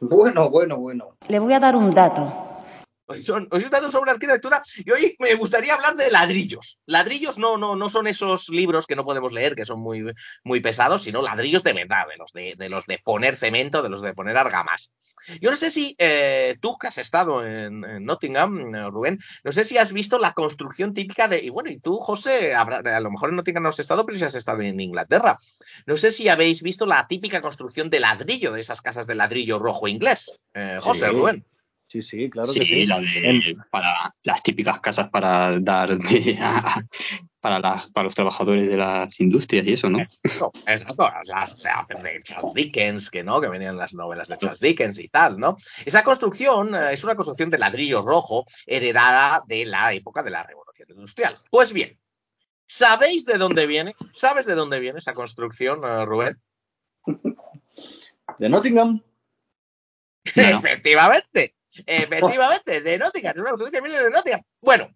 Bueno, 0.00 0.50
bueno, 0.50 0.78
bueno. 0.78 1.16
Le 1.28 1.38
voy 1.38 1.52
a 1.52 1.60
dar 1.60 1.76
un 1.76 1.92
dato. 1.92 2.51
Hoy, 3.06 3.20
son, 3.22 3.48
hoy 3.50 3.58
es 3.58 3.64
un 3.64 3.70
dato 3.70 3.90
sobre 3.90 4.12
arquitectura 4.12 4.62
y 4.84 4.90
hoy 4.90 5.16
me 5.18 5.34
gustaría 5.34 5.74
hablar 5.74 5.96
de 5.96 6.10
ladrillos. 6.10 6.78
Ladrillos 6.86 7.36
no, 7.36 7.58
no, 7.58 7.74
no 7.74 7.88
son 7.88 8.06
esos 8.06 8.48
libros 8.48 8.86
que 8.86 8.94
no 8.94 9.04
podemos 9.04 9.32
leer, 9.32 9.54
que 9.56 9.66
son 9.66 9.80
muy, 9.80 10.04
muy 10.44 10.60
pesados, 10.60 11.02
sino 11.02 11.20
ladrillos 11.20 11.64
de 11.64 11.72
verdad, 11.72 12.06
de 12.10 12.16
los 12.16 12.32
de, 12.32 12.54
de 12.56 12.68
los 12.68 12.86
de 12.86 13.00
poner 13.02 13.34
cemento, 13.36 13.82
de 13.82 13.88
los 13.88 14.00
de 14.02 14.14
poner 14.14 14.36
argamás. 14.36 14.92
Yo 15.40 15.50
no 15.50 15.56
sé 15.56 15.68
si 15.70 15.96
eh, 15.98 16.56
tú 16.60 16.78
que 16.78 16.86
has 16.86 16.98
estado 16.98 17.44
en, 17.44 17.84
en 17.84 18.04
Nottingham, 18.04 18.74
eh, 18.74 18.88
Rubén, 18.88 19.18
no 19.42 19.52
sé 19.52 19.64
si 19.64 19.78
has 19.78 19.92
visto 19.92 20.18
la 20.18 20.32
construcción 20.32 20.94
típica 20.94 21.26
de, 21.26 21.42
y 21.42 21.50
bueno, 21.50 21.70
y 21.70 21.80
tú, 21.80 21.98
José, 21.98 22.54
a 22.54 23.00
lo 23.00 23.10
mejor 23.10 23.30
en 23.30 23.36
Nottingham 23.36 23.64
no 23.64 23.68
has 23.70 23.80
estado, 23.80 24.06
pero 24.06 24.16
si 24.16 24.24
has 24.24 24.34
estado 24.36 24.62
en 24.62 24.78
Inglaterra. 24.78 25.36
No 25.86 25.96
sé 25.96 26.12
si 26.12 26.28
habéis 26.28 26.62
visto 26.62 26.86
la 26.86 27.06
típica 27.08 27.40
construcción 27.40 27.90
de 27.90 28.00
ladrillo, 28.00 28.52
de 28.52 28.60
esas 28.60 28.80
casas 28.80 29.06
de 29.06 29.16
ladrillo 29.16 29.58
rojo 29.58 29.88
inglés. 29.88 30.32
Eh, 30.54 30.78
José, 30.80 31.06
Sí. 31.06 31.12
Rubén. 31.12 31.44
Sí, 31.92 32.00
sí, 32.02 32.30
claro 32.30 32.50
sí, 32.50 32.60
que 32.60 32.64
sí. 32.64 32.86
la 32.86 33.00
de 33.00 33.54
para 33.70 34.14
las 34.22 34.42
típicas 34.42 34.80
casas 34.80 35.10
para 35.10 35.60
dar 35.60 35.98
de- 35.98 36.38
a- 36.40 36.82
para 37.38 37.58
las 37.58 37.88
para 37.90 38.04
los 38.04 38.14
trabajadores 38.14 38.66
de 38.66 38.76
las 38.78 39.20
industrias 39.20 39.66
y 39.66 39.74
eso, 39.74 39.90
¿no? 39.90 40.00
Exacto, 40.00 40.52
exacto, 40.66 41.10
las 41.26 41.62
las 41.62 41.88
de 41.88 42.22
Charles 42.22 42.54
Dickens, 42.54 43.10
que 43.10 43.22
no, 43.22 43.42
que 43.42 43.48
venían 43.48 43.76
las 43.76 43.92
novelas 43.92 44.28
de 44.28 44.38
Charles 44.38 44.60
Dickens 44.60 44.98
y 45.00 45.08
tal, 45.08 45.38
¿no? 45.38 45.56
Esa 45.84 46.02
construcción 46.02 46.74
eh, 46.74 46.92
es 46.92 47.04
una 47.04 47.14
construcción 47.14 47.50
de 47.50 47.58
ladrillo 47.58 48.00
rojo 48.00 48.46
heredada 48.66 49.42
de 49.46 49.66
la 49.66 49.92
época 49.92 50.22
de 50.22 50.30
la 50.30 50.44
Revolución 50.44 50.88
Industrial. 50.92 51.34
Pues 51.50 51.74
bien, 51.74 51.98
¿sabéis 52.64 53.26
de 53.26 53.36
dónde 53.36 53.66
viene? 53.66 53.94
¿Sabes 54.12 54.46
de 54.46 54.54
dónde 54.54 54.80
viene 54.80 54.98
esa 54.98 55.12
construcción, 55.12 55.80
eh, 55.84 56.06
Rubén? 56.06 56.38
De 58.38 58.48
Nottingham. 58.48 59.02
Claro. 60.24 60.58
Efectivamente, 60.58 61.56
efectivamente, 61.86 62.80
de 62.80 62.98
Nottingham, 62.98 63.34
es 63.36 63.60
una 63.60 63.70
que 63.70 63.80
viene 63.80 64.02
de 64.02 64.10
Nottingham. 64.10 64.42
Bueno, 64.60 64.90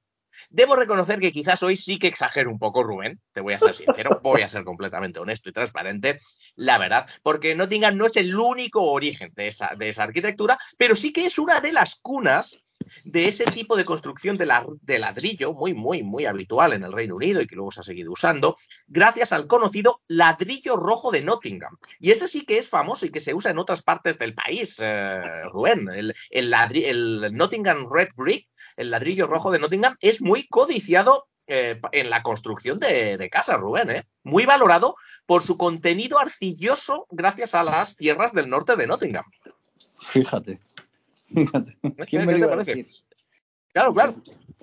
debo 0.50 0.76
reconocer 0.76 1.18
que 1.18 1.32
quizás 1.32 1.62
hoy 1.62 1.76
sí 1.76 1.98
que 1.98 2.06
exagero 2.06 2.50
un 2.50 2.58
poco, 2.58 2.82
Rubén, 2.82 3.20
te 3.32 3.40
voy 3.40 3.54
a 3.54 3.58
ser 3.58 3.74
sincero, 3.74 4.20
voy 4.22 4.42
a 4.42 4.48
ser 4.48 4.64
completamente 4.64 5.18
honesto 5.18 5.48
y 5.48 5.52
transparente, 5.52 6.16
la 6.54 6.78
verdad, 6.78 7.08
porque 7.22 7.54
Nottingham 7.54 7.96
no 7.96 8.06
es 8.06 8.16
el 8.16 8.34
único 8.34 8.82
origen 8.82 9.32
de 9.34 9.48
esa, 9.48 9.74
de 9.76 9.88
esa 9.88 10.04
arquitectura, 10.04 10.58
pero 10.76 10.94
sí 10.94 11.12
que 11.12 11.26
es 11.26 11.38
una 11.38 11.60
de 11.60 11.72
las 11.72 11.96
cunas 11.96 12.58
de 13.04 13.28
ese 13.28 13.44
tipo 13.46 13.76
de 13.76 13.84
construcción 13.84 14.36
de, 14.36 14.46
la- 14.46 14.66
de 14.82 14.98
ladrillo 14.98 15.52
muy, 15.54 15.74
muy, 15.74 16.02
muy 16.02 16.26
habitual 16.26 16.72
en 16.72 16.82
el 16.84 16.92
Reino 16.92 17.16
Unido 17.16 17.40
y 17.40 17.46
que 17.46 17.56
luego 17.56 17.70
se 17.70 17.80
ha 17.80 17.82
seguido 17.84 18.12
usando, 18.12 18.56
gracias 18.86 19.32
al 19.32 19.46
conocido 19.46 20.00
ladrillo 20.08 20.76
rojo 20.76 21.10
de 21.10 21.22
Nottingham. 21.22 21.76
Y 22.00 22.10
ese 22.10 22.28
sí 22.28 22.44
que 22.44 22.58
es 22.58 22.68
famoso 22.68 23.06
y 23.06 23.10
que 23.10 23.20
se 23.20 23.34
usa 23.34 23.50
en 23.50 23.58
otras 23.58 23.82
partes 23.82 24.18
del 24.18 24.34
país, 24.34 24.78
eh, 24.82 25.42
Rubén. 25.52 25.88
El, 25.90 26.14
Nottingham 27.32 27.88
Red 27.90 28.08
Brick, 28.16 28.48
el 28.76 28.90
ladrillo 28.90 29.26
rojo 29.26 29.50
de 29.50 29.58
Nottingham, 29.58 29.96
es 30.00 30.20
muy 30.20 30.46
codiciado 30.48 31.28
eh, 31.46 31.80
en 31.92 32.10
la 32.10 32.22
construcción 32.22 32.78
de, 32.78 33.16
de 33.16 33.28
casas, 33.28 33.60
Rubén. 33.60 33.90
¿eh? 33.90 34.04
Muy 34.24 34.46
valorado 34.46 34.96
por 35.26 35.42
su 35.42 35.56
contenido 35.56 36.18
arcilloso 36.18 37.06
gracias 37.10 37.54
a 37.54 37.62
las 37.62 37.96
tierras 37.96 38.32
del 38.32 38.48
norte 38.50 38.76
de 38.76 38.86
Nottingham. 38.86 39.24
Fíjate. 40.00 40.60
¿Quién 41.32 41.48
¿Qué 42.06 42.18
me 42.18 42.32
lo 42.32 42.38
iba 42.38 42.46
a 42.46 42.50
parece? 42.50 42.76
decir? 42.76 43.04
Claro, 43.72 43.92
claro. 43.92 44.14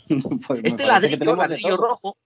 Pues 0.47 0.59
Este 0.63 0.85
ladrillo, 0.85 1.35
ladrillo 1.35 1.77
rojo, 1.77 2.17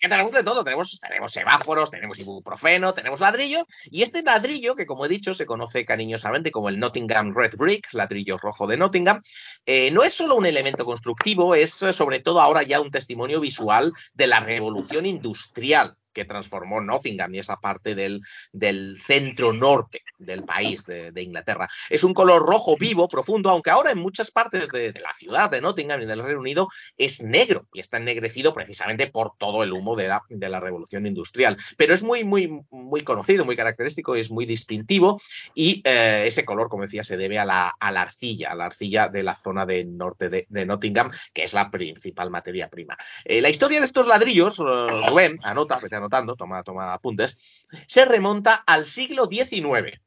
que 0.00 0.08
tenemos 0.08 0.32
de 0.32 0.42
todo, 0.42 0.64
tenemos, 0.64 0.98
tenemos 0.98 1.30
semáforos, 1.30 1.90
tenemos 1.90 2.18
ibuprofeno, 2.18 2.94
tenemos 2.94 3.20
ladrillo, 3.20 3.66
y 3.90 4.02
este 4.02 4.22
ladrillo, 4.22 4.74
que 4.74 4.86
como 4.86 5.04
he 5.04 5.08
dicho, 5.08 5.34
se 5.34 5.44
conoce 5.44 5.84
cariñosamente 5.84 6.50
como 6.50 6.70
el 6.70 6.80
Nottingham 6.80 7.34
Red 7.34 7.56
Brick, 7.58 7.92
ladrillo 7.92 8.38
rojo 8.38 8.66
de 8.66 8.78
Nottingham, 8.78 9.20
eh, 9.66 9.90
no 9.90 10.02
es 10.02 10.14
solo 10.14 10.36
un 10.36 10.46
elemento 10.46 10.86
constructivo, 10.86 11.54
es 11.54 11.82
eh, 11.82 11.92
sobre 11.92 12.20
todo 12.20 12.40
ahora 12.40 12.62
ya 12.62 12.80
un 12.80 12.90
testimonio 12.90 13.40
visual 13.40 13.92
de 14.14 14.26
la 14.26 14.40
revolución 14.40 15.04
industrial 15.04 15.96
que 16.12 16.24
transformó 16.24 16.80
Nottingham 16.80 17.34
y 17.34 17.38
esa 17.38 17.56
parte 17.56 17.94
del, 17.94 18.20
del 18.52 18.96
centro 18.98 19.52
norte 19.52 20.02
del 20.18 20.44
país 20.44 20.84
de, 20.86 21.12
Inglaterra. 21.20 21.68
Es 21.88 22.04
un 22.04 22.14
color 22.14 22.46
rojo 22.46 22.76
vivo, 22.78 23.08
profundo, 23.08 23.50
aunque 23.50 23.70
ahora 23.70 23.90
en 23.90 23.98
muchas 23.98 24.30
partes 24.30 24.68
de, 24.70 24.92
la 25.00 25.12
ciudad 25.12 25.50
de 25.50 25.60
Nottingham 25.60 26.00
y 26.00 26.06
del 26.06 26.22
Reino 26.22 26.40
Unido 26.40 26.68
es 26.96 27.22
negro 27.22 27.66
y 27.72 27.80
está 27.80 27.98
ennegrecido 27.98 28.52
precisamente 28.52 29.06
por 29.06 29.32
todo 29.38 29.62
el 29.62 29.72
humo 29.72 29.96
de 29.96 30.08
la, 30.08 30.60
revolución 30.60 31.06
industrial. 31.06 31.56
Pero 31.76 31.94
es 31.94 32.02
muy, 32.02 32.24
muy, 32.24 32.60
muy 32.70 33.02
conocido, 33.02 33.44
muy 33.44 33.56
característico 33.56 34.14
es 34.14 34.30
muy 34.30 34.46
distintivo 34.46 35.20
y 35.54 35.82
eh, 35.84 36.24
ese 36.26 36.44
color, 36.44 36.68
como 36.68 36.82
decía, 36.82 37.04
se 37.04 37.16
debe 37.16 37.38
a 37.38 37.44
la, 37.44 37.74
a 37.78 37.92
la 37.92 38.02
arcilla, 38.02 38.50
a 38.50 38.54
la 38.54 38.66
arcilla 38.66 39.08
de 39.08 39.22
la 39.22 39.34
zona 39.34 39.66
del 39.66 39.96
norte 39.96 40.28
de, 40.28 40.46
Nottingham, 40.66 41.10
que 41.32 41.44
es 41.44 41.54
la 41.54 41.70
principal 41.70 42.30
materia 42.30 42.68
prima. 42.68 42.96
Eh, 43.24 43.40
la 43.40 43.48
historia 43.48 43.80
de 43.80 43.86
estos 43.86 44.06
ladrillos, 44.06 44.58
eh, 44.58 44.62
Rubén, 44.62 45.36
anota, 45.42 45.78
anotando, 46.00 46.36
toma, 46.36 46.62
toma 46.62 46.92
apuntes, 46.92 47.64
se 47.86 48.04
remonta 48.04 48.54
al 48.54 48.86
siglo 48.86 49.28
XIX, 49.30 50.00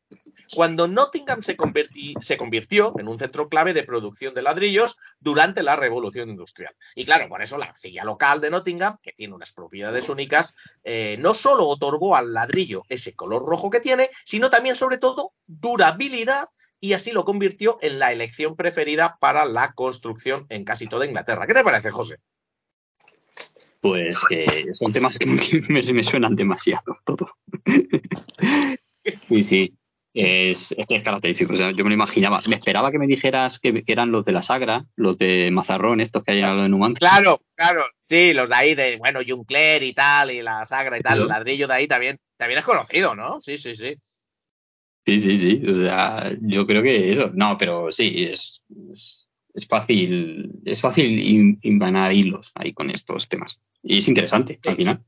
cuando 0.53 0.87
Nottingham 0.87 1.41
se, 1.41 1.55
convirtió 1.57 2.93
en 2.99 3.07
un 3.07 3.19
centro 3.19 3.49
clave 3.49 3.73
de 3.73 3.83
producción 3.83 4.33
de 4.33 4.41
ladrillos 4.41 4.97
durante 5.19 5.63
la 5.63 5.75
revolución 5.75 6.29
industrial. 6.29 6.75
Y 6.95 7.05
claro, 7.05 7.27
por 7.29 7.41
eso 7.41 7.57
la 7.57 7.65
arcilla 7.67 8.03
local 8.03 8.41
de 8.41 8.51
Nottingham, 8.51 8.97
que 9.01 9.13
tiene 9.13 9.33
unas 9.33 9.51
propiedades 9.51 10.09
únicas, 10.09 10.55
eh, 10.83 11.17
no 11.19 11.33
solo 11.33 11.67
otorgó 11.67 12.15
al 12.15 12.33
ladrillo 12.33 12.83
ese 12.89 13.15
color 13.15 13.45
rojo 13.45 13.69
que 13.69 13.79
tiene, 13.79 14.09
sino 14.25 14.49
también, 14.49 14.75
sobre 14.75 14.97
todo, 14.97 15.33
durabilidad 15.47 16.49
y 16.79 16.93
así 16.93 17.11
lo 17.11 17.23
convirtió 17.23 17.77
en 17.81 17.97
la 17.97 18.11
elección 18.11 18.55
preferida 18.55 19.17
para 19.19 19.45
la 19.45 19.73
construcción 19.73 20.45
en 20.49 20.65
casi 20.65 20.87
toda 20.87 21.05
Inglaterra. 21.05 21.47
¿Qué 21.47 21.53
te 21.53 21.63
parece, 21.63 21.91
José? 21.91 22.17
Pues 23.83 24.15
que 24.29 24.65
son 24.79 24.93
temas 24.93 25.19
que 25.19 25.25
me, 25.67 25.83
me 25.83 26.03
suenan 26.03 26.35
demasiado 26.35 26.97
todo. 27.05 27.35
Y 29.29 29.43
sí, 29.43 29.73
es, 30.13 30.73
es 30.77 31.03
característico. 31.03 31.53
O 31.53 31.57
sea, 31.57 31.71
yo 31.71 31.83
me 31.83 31.89
lo 31.89 31.95
imaginaba. 31.95 32.41
Me 32.47 32.55
esperaba 32.55 32.89
que 32.89 32.99
me 32.99 33.07
dijeras 33.07 33.59
que, 33.59 33.83
que 33.83 33.91
eran 33.91 34.13
los 34.13 34.23
de 34.23 34.31
la 34.31 34.41
Sagra, 34.41 34.85
los 34.95 35.17
de 35.17 35.49
Mazarrón, 35.51 35.99
estos 35.99 36.23
que 36.23 36.31
hay 36.31 36.41
en 36.41 36.55
lo 36.55 36.61
de 36.63 36.69
Numancia. 36.69 37.09
Claro, 37.09 37.41
claro. 37.55 37.83
Sí, 38.01 38.33
los 38.33 38.49
de 38.49 38.55
ahí 38.55 38.75
de, 38.75 38.95
bueno, 38.95 39.19
Juncler 39.27 39.83
y 39.83 39.91
tal, 39.91 40.31
y 40.31 40.41
la 40.41 40.63
Sagra 40.65 40.97
y 40.97 41.01
tal, 41.01 41.19
el 41.19 41.27
ladrillo 41.27 41.67
de 41.67 41.73
ahí 41.73 41.87
también, 41.87 42.17
también 42.37 42.59
es 42.59 42.65
conocido, 42.65 43.13
¿no? 43.13 43.41
Sí, 43.41 43.57
sí, 43.57 43.75
sí. 43.75 43.97
Sí, 45.05 45.19
sí, 45.19 45.37
sí. 45.37 45.61
O 45.67 45.75
sea, 45.75 46.31
yo 46.41 46.65
creo 46.65 46.81
que 46.81 47.11
eso. 47.11 47.29
No, 47.33 47.57
pero 47.57 47.91
sí, 47.91 48.23
es, 48.23 48.63
es, 48.89 49.29
es 49.53 49.67
fácil, 49.67 50.61
es 50.63 50.79
fácil 50.79 51.19
in- 51.19 51.59
invanar 51.63 52.13
hilos 52.13 52.51
ahí 52.55 52.71
con 52.71 52.89
estos 52.89 53.27
temas. 53.27 53.59
Y 53.83 53.97
es 53.99 54.07
interesante, 54.07 54.59
al 54.65 54.71
Sí, 54.71 54.77
final. 54.77 55.05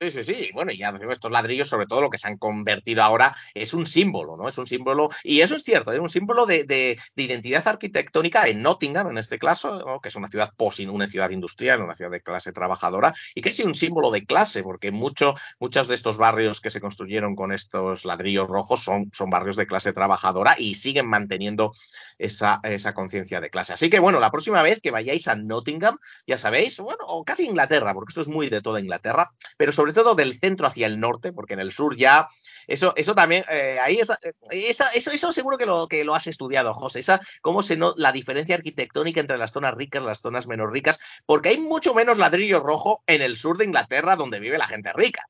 Sí, 0.00 0.10
sí, 0.12 0.22
sí. 0.22 0.50
Bueno, 0.54 0.70
y 0.70 0.80
estos 1.10 1.32
ladrillos, 1.32 1.68
sobre 1.68 1.86
todo 1.86 2.00
lo 2.00 2.08
que 2.08 2.18
se 2.18 2.28
han 2.28 2.38
convertido 2.38 3.02
ahora, 3.02 3.34
es 3.52 3.74
un 3.74 3.84
símbolo, 3.84 4.36
¿no? 4.36 4.46
Es 4.46 4.56
un 4.56 4.64
símbolo, 4.68 5.08
y 5.24 5.40
eso 5.40 5.56
es 5.56 5.64
cierto, 5.64 5.90
es 5.90 5.98
un 5.98 6.08
símbolo 6.08 6.46
de, 6.46 6.62
de- 6.62 6.96
de 7.16 7.22
identidad 7.24 7.66
arquitectónica 7.66 8.46
en 8.46 8.62
Nottingham, 8.62 9.08
en 9.10 9.18
este 9.18 9.40
caso, 9.40 9.80
¿no? 9.84 10.00
que 10.00 10.10
es 10.10 10.14
una 10.14 10.28
ciudad 10.28 10.50
post, 10.56 10.78
una 10.88 11.08
ciudad 11.08 11.30
industrial, 11.30 11.82
una 11.82 11.94
ciudad 11.94 12.12
de 12.12 12.20
clase 12.22 12.52
trabajadora, 12.52 13.12
y 13.34 13.40
que 13.40 13.48
es 13.48 13.58
un 13.58 13.74
símbolo 13.74 14.12
de 14.12 14.24
clase, 14.24 14.62
porque 14.62 14.92
mucho, 14.92 15.34
muchos 15.58 15.88
de 15.88 15.96
estos 15.96 16.16
barrios 16.16 16.60
que 16.60 16.70
se 16.70 16.80
construyeron 16.80 17.34
con 17.34 17.50
estos 17.50 18.04
ladrillos 18.04 18.46
rojos 18.46 18.84
son, 18.84 19.10
son 19.12 19.30
barrios 19.30 19.56
de 19.56 19.66
clase 19.66 19.92
trabajadora 19.92 20.54
y 20.56 20.74
siguen 20.74 21.08
manteniendo 21.08 21.72
esa, 22.18 22.60
esa 22.64 22.94
conciencia 22.94 23.40
de 23.40 23.48
clase. 23.50 23.72
Así 23.72 23.88
que, 23.88 24.00
bueno, 24.00 24.20
la 24.20 24.30
próxima 24.30 24.62
vez 24.62 24.80
que 24.80 24.90
vayáis 24.90 25.28
a 25.28 25.34
Nottingham, 25.36 25.98
ya 26.26 26.36
sabéis, 26.38 26.78
bueno, 26.78 27.04
o 27.06 27.24
casi 27.24 27.44
Inglaterra, 27.44 27.94
porque 27.94 28.10
esto 28.10 28.20
es 28.20 28.28
muy 28.28 28.48
de 28.48 28.60
toda 28.60 28.80
Inglaterra, 28.80 29.30
pero 29.56 29.72
sobre 29.72 29.92
todo 29.92 30.14
del 30.14 30.38
centro 30.38 30.66
hacia 30.66 30.86
el 30.86 30.98
norte, 31.00 31.32
porque 31.32 31.54
en 31.54 31.60
el 31.60 31.72
sur 31.72 31.96
ya 31.96 32.28
eso, 32.66 32.92
eso 32.96 33.14
también, 33.14 33.44
eh, 33.50 33.78
ahí 33.80 33.96
esa, 33.98 34.18
eh, 34.22 34.32
esa- 34.50 34.90
eso, 34.94 35.10
eso 35.10 35.32
seguro 35.32 35.56
que 35.56 35.64
lo, 35.64 35.86
que 35.88 36.04
lo 36.04 36.14
has 36.14 36.26
estudiado, 36.26 36.74
José, 36.74 36.98
esa, 37.00 37.18
cómo 37.40 37.62
se 37.62 37.76
no, 37.76 37.94
la 37.96 38.12
diferencia 38.12 38.56
arquitectónica 38.56 39.20
entre 39.20 39.38
las 39.38 39.52
zonas 39.52 39.74
ricas 39.74 40.02
y 40.02 40.06
las 40.06 40.20
zonas 40.20 40.46
menos 40.46 40.70
ricas, 40.70 40.98
porque 41.24 41.48
hay 41.50 41.58
mucho 41.58 41.94
menos 41.94 42.18
ladrillo 42.18 42.60
rojo 42.60 43.02
en 43.06 43.22
el 43.22 43.36
sur 43.36 43.56
de 43.56 43.64
Inglaterra 43.64 44.16
donde 44.16 44.38
vive 44.40 44.58
la 44.58 44.66
gente 44.66 44.92
rica. 44.92 45.22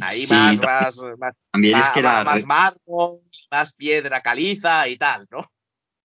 Ahí 0.00 0.24
Sí, 0.24 0.32
más, 0.32 0.60
también- 0.60 0.64
más, 0.64 1.02
más, 1.18 1.34
También 1.52 1.76
es 1.76 1.82
más, 1.84 1.92
que 1.94 2.02
la, 2.02 2.24
más 2.24 2.76
más 3.50 3.74
piedra 3.74 4.20
caliza 4.20 4.88
y 4.88 4.96
tal, 4.96 5.26
¿no? 5.30 5.40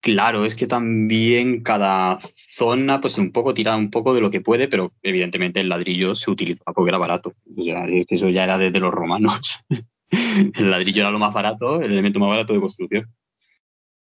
Claro, 0.01 0.43
es 0.45 0.53
que 0.55 0.67
también 0.67 1.63
cada 1.63 2.19
zona, 2.35 2.99
pues 2.99 3.17
un 3.17 3.31
poco 3.31 3.53
tira 3.53 3.75
un 3.77 3.89
poco 3.89 4.13
de 4.13 4.19
lo 4.19 4.29
que 4.29 4.41
puede, 4.41 4.67
pero 4.67 4.91
evidentemente 5.01 5.61
el 5.61 5.69
ladrillo 5.69 6.13
se 6.15 6.29
utilizaba 6.29 6.73
porque 6.73 6.89
era 6.89 6.97
barato. 6.97 7.31
O 7.57 7.63
sea, 7.63 7.85
es 7.85 8.05
que 8.05 8.15
eso 8.15 8.29
ya 8.29 8.43
era 8.43 8.57
desde 8.57 8.79
los 8.79 8.93
romanos. 8.93 9.59
El 10.11 10.69
ladrillo 10.69 11.01
era 11.01 11.09
lo 11.09 11.17
más 11.17 11.33
barato, 11.33 11.81
el 11.81 11.91
elemento 11.91 12.19
más 12.19 12.29
barato 12.29 12.53
de 12.53 12.59
construcción. 12.59 13.11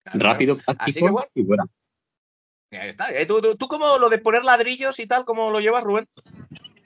Claro, 0.03 0.19
Rápido, 0.19 0.57
práctico 0.57 1.11
bueno, 1.11 1.27
y 1.34 1.44
fuera. 1.44 1.64
ahí 2.72 2.89
está. 2.89 3.10
Eh, 3.11 3.26
¿Tú, 3.26 3.41
tú, 3.41 3.56
tú 3.56 3.68
cómo 3.68 3.98
lo 3.98 4.07
de 4.10 4.19
poner 4.19 4.44
ladrillos 4.44 4.99
y 4.99 5.07
tal, 5.07 5.26
cómo 5.26 5.49
lo 5.49 5.60
llevas, 5.60 5.84
Rubén? 5.84 6.07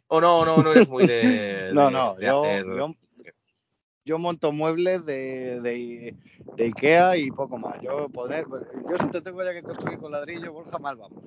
¿O 0.08 0.22
no, 0.22 0.46
no, 0.46 0.64
no 0.64 0.72
eres 0.72 0.88
muy 0.88 1.06
de, 1.06 1.72
No, 1.74 1.92
no, 1.92 2.16
de 2.16 2.26
yo, 2.28 2.42
hacer- 2.44 2.66
yo, 2.66 2.96
yo 4.06 4.18
monto 4.18 4.52
muebles 4.52 5.06
de, 5.06 5.60
de, 5.62 6.16
de 6.56 6.64
Ikea 6.64 7.18
y 7.18 7.32
poco 7.32 7.58
más. 7.58 7.80
Yo 7.82 8.10
podré, 8.10 8.44
yo 8.90 8.98
si 8.98 9.08
te 9.12 9.22
tengo 9.22 9.44
ya 9.44 9.54
que 9.54 9.64
construir 9.64 10.00
con 10.00 10.12
ladrillo, 10.12 10.52
Borja, 10.54 10.80
mal 10.80 10.98
vamos. 10.98 11.22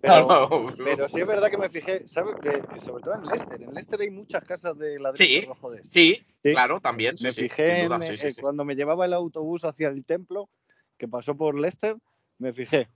Pero, 0.00 0.28
No, 0.28 0.48
no, 0.48 0.74
pero 0.76 1.08
sí 1.08 1.20
es 1.20 1.26
verdad 1.26 1.50
que 1.50 1.58
me 1.58 1.68
fijé, 1.68 2.06
¿sabes? 2.06 2.36
Que, 2.40 2.62
sobre 2.80 3.02
todo 3.02 3.14
en 3.14 3.26
Leicester. 3.26 3.60
En 3.62 3.72
Leicester 3.74 4.00
hay 4.00 4.10
muchas 4.10 4.44
casas 4.44 4.78
de 4.78 4.98
ladrillo 5.00 5.40
Sí. 5.40 5.46
rojo 5.46 5.70
de. 5.70 5.82
Sí, 5.88 6.22
Sí. 6.42 6.50
claro, 6.50 6.80
también. 6.80 7.16
Sí, 7.16 7.24
me 7.24 7.32
fijé 7.32 7.84
duda, 7.86 7.96
en, 7.96 8.12
eh, 8.14 8.30
cuando 8.40 8.64
me 8.64 8.76
llevaba 8.76 9.06
el 9.06 9.12
autobús 9.12 9.64
hacia 9.64 9.88
el 9.88 10.04
templo, 10.04 10.48
que 10.96 11.08
pasó 11.08 11.36
por 11.36 11.58
Leicester, 11.58 11.96
me 12.38 12.52
fijé. 12.52 12.88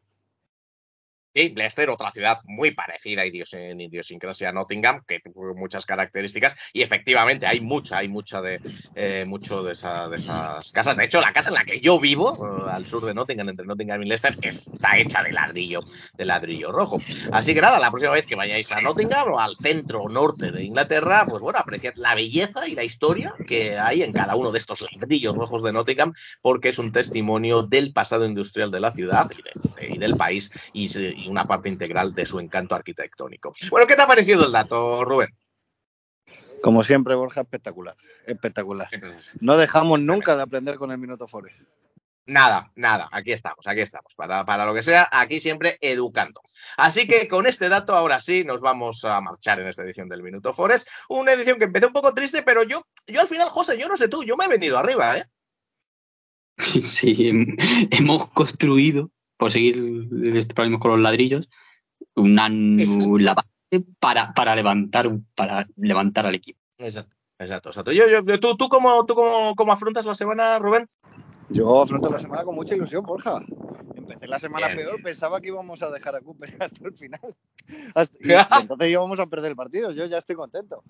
Sí, 1.35 1.55
Leicester, 1.57 1.89
otra 1.89 2.11
ciudad 2.11 2.41
muy 2.45 2.73
parecida 2.73 3.23
en 3.25 3.81
idiosincrasia 3.81 4.51
a 4.51 4.53
Nottingham, 4.53 5.03
que 5.07 5.19
tiene 5.21 5.55
muchas 5.55 5.87
características, 5.87 6.55
y 6.75 6.83
efectivamente 6.83 7.47
hay 7.47 7.61
mucha, 7.61 7.97
hay 7.97 8.09
mucha 8.09 8.43
de 8.43 8.61
eh, 8.95 9.25
mucho 9.27 9.63
de, 9.63 9.73
esa- 9.73 10.11
de 10.11 10.17
esas 10.17 10.71
casas. 10.73 10.95
De 10.99 11.05
hecho, 11.05 11.23
la 11.23 11.33
casa 11.33 11.49
en 11.49 11.55
la 11.55 11.65
que 11.65 11.81
yo 11.81 11.99
vivo, 11.99 12.37
eh, 12.69 12.71
al 12.71 12.85
sur 12.85 13.07
de 13.07 13.15
Nottingham, 13.15 13.49
entre 13.49 13.65
Nottingham 13.65 14.03
y 14.03 14.07
Leicester, 14.09 14.37
está 14.43 14.99
hecha 14.99 15.23
de 15.23 15.33
ladrillo, 15.33 15.81
de 16.19 16.25
ladrillo 16.27 16.71
rojo. 16.71 17.01
Así 17.31 17.55
que 17.55 17.63
nada, 17.63 17.79
la 17.79 17.91
próxima 17.91 18.13
vez 18.13 18.27
que 18.27 18.35
vayáis 18.37 18.71
a 18.71 18.83
Nottingham 18.83 19.33
o 19.33 19.41
al 19.41 19.57
centro 19.57 20.09
norte 20.11 20.53
de 20.53 20.65
Inglaterra, 20.65 21.27
pues 21.31 21.41
bueno, 21.43 21.59
apreciad 21.59 21.95
la 21.97 22.15
belleza 22.15 22.69
y 22.69 22.75
la 22.75 22.85
historia 22.85 23.33
que 23.47 23.79
hay 23.79 24.03
en 24.03 24.13
cada 24.13 24.37
uno 24.37 24.53
de 24.53 24.59
estos 24.59 24.85
ladrillos 25.01 25.35
rojos 25.35 25.63
de 25.63 25.73
Nottingham, 25.73 26.13
porque 26.43 26.69
es 26.69 26.79
un 26.79 26.93
testimonio 26.93 27.63
del 27.63 27.95
pasado 27.95 28.27
industrial 28.27 28.71
de 28.71 28.81
la 28.81 28.91
ciudad 28.91 29.27
y, 29.31 29.43
de- 29.43 29.53
de- 29.75 29.91
y 29.95 29.99
del 29.99 30.17
país 30.17 30.51
y, 30.75 30.89
y 31.25 31.29
una 31.29 31.47
parte 31.47 31.69
integral 31.69 32.15
de 32.15 32.27
su 32.27 32.39
encanto 32.41 32.75
arquitectónico. 32.75 33.53
Bueno, 33.71 33.87
¿qué 33.87 33.97
te 33.97 34.03
ha 34.03 34.07
parecido 34.07 34.45
el 34.47 34.53
dato, 34.53 35.05
Rubén? 35.05 35.29
Como 36.63 36.85
siempre, 36.85 37.15
Borja, 37.15 37.41
espectacular. 37.41 37.97
Espectacular. 38.27 38.89
No 39.41 39.57
dejamos 39.57 40.01
nunca 40.01 40.37
de 40.37 40.43
aprender 40.43 40.77
con 40.77 40.91
el 40.93 40.99
Minuto 40.99 41.27
Forest. 41.27 41.59
Nada, 42.25 42.71
nada, 42.77 43.09
aquí 43.11 43.33
estamos, 43.33 43.67
aquí 43.67 43.81
estamos. 43.81 44.15
Para, 44.15 44.45
para 44.45 44.65
lo 44.65 44.73
que 44.73 44.83
sea, 44.85 45.09
aquí 45.11 45.41
siempre 45.41 45.77
educando. 45.81 46.41
Así 46.77 47.09
que 47.09 47.27
con 47.27 47.47
este 47.49 47.69
dato, 47.69 47.97
ahora 47.97 48.21
sí, 48.21 48.45
nos 48.45 48.61
vamos 48.61 49.05
a 49.05 49.21
marchar 49.21 49.59
en 49.59 49.67
esta 49.67 49.83
edición 49.83 50.09
del 50.09 50.23
Minuto 50.23 50.53
Forest. 50.53 50.87
Una 51.09 51.33
edición 51.33 51.59
que 51.59 51.65
empezó 51.65 51.89
un 51.89 51.93
poco 51.93 52.15
triste, 52.15 52.45
pero 52.45 52.63
yo, 52.63 52.87
yo 53.09 53.21
al 53.21 53.27
final, 53.27 53.49
José, 53.49 53.77
yo 53.77 53.89
no 53.89 53.97
sé 53.97 54.07
tú, 54.07 54.23
yo 54.23 54.37
me 54.37 54.45
he 54.45 54.49
venido 54.49 54.79
arriba, 54.79 55.19
¿eh? 55.19 55.25
Sí, 56.59 57.15
hem- 57.29 57.57
hemos 57.91 58.29
construido, 58.31 59.11
por 59.43 59.51
seguir 59.51 60.09
este 60.37 60.55
problema 60.55 60.79
con 60.79 60.93
los 60.93 61.01
ladrillos, 61.01 61.49
una 62.15 62.47
Exacto. 62.47 63.19
la 63.19 63.35
base 63.35 63.85
para, 63.99 64.33
para 64.35 64.55
levantar 64.55 65.11
para 65.35 65.67
levantar 65.77 66.27
al 66.27 66.37
equipo. 66.37 66.61
Exacto, 66.79 67.17
exacto, 67.41 67.71
exacto. 67.71 67.91
Yo, 67.93 68.09
yo, 68.09 68.25
yo- 68.25 68.39
¿Tú, 68.39 68.57
tú, 68.57 68.69
cómo, 68.69 69.05
tú 69.05 69.15
cómo, 69.17 69.57
cómo 69.57 69.73
afrontas 69.73 70.07
la 70.07 70.15
semana, 70.15 70.61
Rubén? 70.61 70.87
Yo 71.49 71.83
afronto 71.83 72.09
la 72.09 72.21
semana 72.21 72.45
con 72.45 72.55
mucha 72.55 72.77
ilusión, 72.77 73.05
Borja. 73.05 73.43
Empecé 73.97 74.29
la 74.29 74.39
semana 74.39 74.69
Bien, 74.69 74.79
peor, 74.79 74.93
bien. 74.95 75.03
pensaba 75.03 75.41
que 75.41 75.49
íbamos 75.49 75.83
a 75.83 75.91
dejar 75.91 76.15
a 76.15 76.21
Cooper 76.21 76.57
hasta 76.61 76.85
el 76.87 76.95
final. 76.95 77.21
Hasta- 77.95 78.17
y, 78.21 78.61
entonces 78.61 78.89
íbamos 78.91 79.19
a 79.19 79.27
perder 79.27 79.51
el 79.51 79.57
partido. 79.57 79.91
Yo 79.91 80.07
ya 80.07 80.19
estoy 80.19 80.37
contento. 80.37 80.85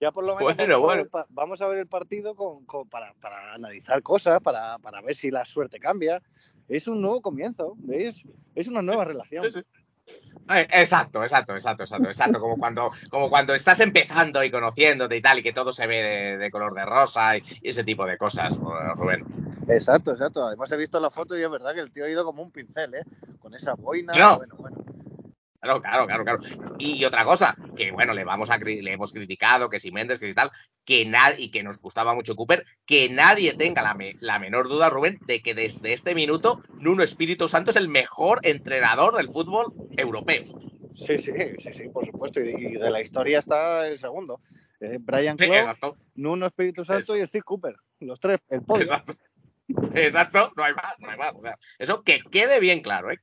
Ya 0.00 0.10
por 0.10 0.24
lo 0.24 0.34
menos 0.34 0.56
Bueno, 0.56 0.74
vamos, 0.74 0.74
A 0.74 0.76
ver, 0.76 0.80
bueno. 0.80 1.02
el 1.02 1.08
pa- 1.10 1.26
vamos 1.28 1.60
a 1.60 1.68
ver 1.68 1.78
el 1.78 1.86
partido 1.86 2.34
con, 2.34 2.64
con- 2.64 2.88
para, 2.88 3.12
para 3.20 3.52
analizar 3.54 4.02
cosas, 4.02 4.40
para, 4.42 4.78
para 4.78 5.00
ver 5.02 5.14
si 5.14 5.30
la 5.30 5.44
suerte 5.44 5.78
cambia. 5.78 6.20
Es 6.68 6.88
un 6.88 7.00
nuevo 7.00 7.20
comienzo, 7.20 7.74
¿veis? 7.78 8.22
Es 8.54 8.66
una 8.68 8.82
nueva 8.82 9.04
relación. 9.04 9.44
Sí, 9.44 9.50
sí. 9.52 9.60
Eh, 10.50 10.66
Exacto, 10.72 11.22
exacto, 11.22 11.54
exacto, 11.54 11.84
exacto, 11.84 12.08
exacto. 12.08 12.40
Como 12.40 12.56
cuando, 12.56 12.90
como 13.10 13.30
cuando 13.30 13.54
estás 13.54 13.80
empezando 13.80 14.42
y 14.42 14.50
conociéndote 14.50 15.16
y 15.16 15.22
tal, 15.22 15.38
y 15.38 15.42
que 15.42 15.52
todo 15.52 15.72
se 15.72 15.86
ve 15.86 16.02
de, 16.02 16.38
de 16.38 16.50
color 16.50 16.74
de 16.74 16.84
rosa 16.84 17.36
y, 17.36 17.42
y 17.62 17.68
ese 17.68 17.84
tipo 17.84 18.04
de 18.06 18.18
cosas, 18.18 18.56
Rubén. 18.56 19.24
Exacto, 19.68 20.12
exacto. 20.12 20.46
Además 20.46 20.72
he 20.72 20.76
visto 20.76 20.98
la 20.98 21.10
foto 21.10 21.38
y 21.38 21.42
es 21.42 21.50
verdad 21.50 21.74
que 21.74 21.80
el 21.80 21.90
tío 21.92 22.04
ha 22.04 22.10
ido 22.10 22.24
como 22.24 22.42
un 22.42 22.50
pincel, 22.50 22.94
¿eh? 22.94 23.04
Con 23.38 23.54
esa 23.54 23.74
boina. 23.74 24.12
No. 24.14 24.38
Bueno, 24.38 24.54
bueno. 24.58 24.84
Claro, 25.62 25.80
claro, 25.80 26.06
claro, 26.06 26.24
claro. 26.24 26.38
Y, 26.78 26.94
y 26.96 27.04
otra 27.04 27.24
cosa, 27.24 27.56
que 27.76 27.92
bueno, 27.92 28.14
le 28.14 28.24
vamos 28.24 28.50
a 28.50 28.58
le 28.58 28.92
hemos 28.92 29.12
criticado, 29.12 29.70
que 29.70 29.78
si 29.78 29.92
Méndez, 29.92 30.18
que 30.18 30.26
si 30.26 30.34
tal, 30.34 30.50
que 30.84 31.06
nadie, 31.06 31.44
y 31.44 31.50
que 31.52 31.62
nos 31.62 31.80
gustaba 31.80 32.14
mucho 32.14 32.34
Cooper, 32.34 32.66
que 32.84 33.08
nadie 33.08 33.54
tenga 33.54 33.80
la, 33.80 33.94
me- 33.94 34.16
la 34.18 34.40
menor 34.40 34.68
duda, 34.68 34.90
Rubén, 34.90 35.20
de 35.26 35.40
que 35.40 35.54
desde 35.54 35.92
este 35.92 36.16
minuto 36.16 36.58
Nuno 36.80 37.04
Espíritu 37.04 37.46
Santo 37.48 37.70
es 37.70 37.76
el 37.76 37.88
mejor 37.88 38.40
entrenador 38.42 39.16
del 39.16 39.28
fútbol 39.28 39.66
europeo. 39.96 40.42
Sí, 40.96 41.18
sí, 41.18 41.32
sí, 41.58 41.72
sí, 41.72 41.88
por 41.90 42.04
supuesto. 42.04 42.40
Y, 42.40 42.48
y 42.50 42.72
de 42.72 42.90
la 42.90 43.00
historia 43.00 43.38
está 43.38 43.86
el 43.86 43.98
segundo. 43.98 44.40
Eh, 44.80 44.98
Brian 45.00 45.38
Sí, 45.38 45.44
Clough, 45.44 45.58
exacto, 45.58 45.96
Nuno 46.16 46.46
Espíritu 46.46 46.84
Santo 46.84 47.16
y 47.16 47.24
Steve 47.28 47.44
Cooper. 47.44 47.76
Los 48.00 48.18
tres, 48.18 48.40
el 48.48 48.62
podio. 48.62 48.82
exacto. 48.82 49.12
Exacto, 49.94 50.52
no 50.56 50.64
hay 50.64 50.74
más, 50.74 50.94
no 50.98 51.08
hay 51.10 51.16
más. 51.18 51.32
O 51.36 51.40
sea, 51.40 51.56
eso 51.78 52.02
que 52.02 52.20
quede 52.30 52.58
bien 52.58 52.80
claro, 52.80 53.12
¿eh? 53.12 53.18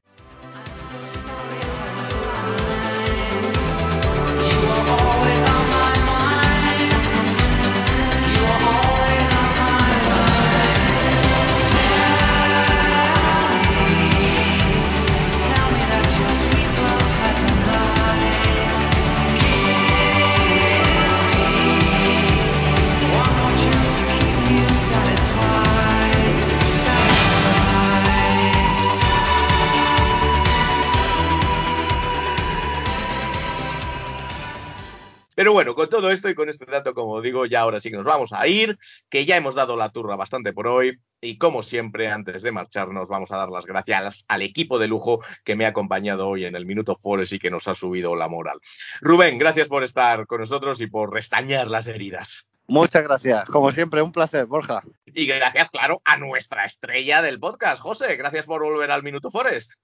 Pero 35.40 35.54
bueno, 35.54 35.74
con 35.74 35.88
todo 35.88 36.12
esto 36.12 36.28
y 36.28 36.36
con 36.36 36.50
este 36.50 36.66
dato, 36.66 36.94
como 36.94 37.22
digo, 37.22 37.46
ya 37.46 37.62
ahora 37.62 37.80
sí 37.80 37.90
que 37.90 37.96
nos 37.96 38.06
vamos 38.06 38.34
a 38.34 38.46
ir, 38.46 38.78
que 39.08 39.24
ya 39.24 39.38
hemos 39.38 39.56
dado 39.56 39.78
la 39.78 39.88
turra 39.88 40.18
bastante 40.18 40.52
por 40.52 40.68
hoy. 40.68 41.00
Y 41.22 41.38
como 41.38 41.64
siempre, 41.64 42.12
antes 42.12 42.42
de 42.42 42.52
marcharnos, 42.52 43.08
vamos 43.08 43.32
a 43.32 43.38
dar 43.38 43.48
las 43.48 43.66
gracias 43.66 44.26
al 44.28 44.42
equipo 44.42 44.80
de 44.80 44.90
lujo 44.90 45.24
que 45.46 45.56
me 45.56 45.64
ha 45.64 45.70
acompañado 45.70 46.28
hoy 46.28 46.44
en 46.44 46.58
el 46.58 46.66
Minuto 46.66 46.94
Forest 46.94 47.32
y 47.32 47.40
que 47.40 47.50
nos 47.50 47.70
ha 47.70 47.74
subido 47.74 48.18
la 48.18 48.28
moral. 48.28 48.60
Rubén, 49.00 49.38
gracias 49.38 49.70
por 49.70 49.82
estar 49.86 50.28
con 50.28 50.42
nosotros 50.42 50.82
y 50.82 50.88
por 50.88 51.14
restañar 51.14 51.72
las 51.72 51.88
heridas. 51.88 52.46
Muchas 52.68 53.04
gracias. 53.04 53.46
Como 53.46 53.72
siempre, 53.72 54.02
un 54.02 54.12
placer, 54.12 54.46
Borja. 54.46 54.84
Y 55.06 55.26
gracias, 55.26 55.70
claro, 55.70 56.02
a 56.04 56.18
nuestra 56.18 56.66
estrella 56.66 57.22
del 57.22 57.40
podcast, 57.40 57.82
José. 57.82 58.18
Gracias 58.18 58.46
por 58.46 58.62
volver 58.62 58.92
al 58.92 59.04
Minuto 59.04 59.32
Forest. 59.32 59.76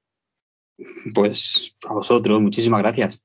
Pues 1.14 1.77
a 1.88 1.94
vosotros, 1.94 2.41
muchísimas 2.41 2.82
gracias. 2.82 3.23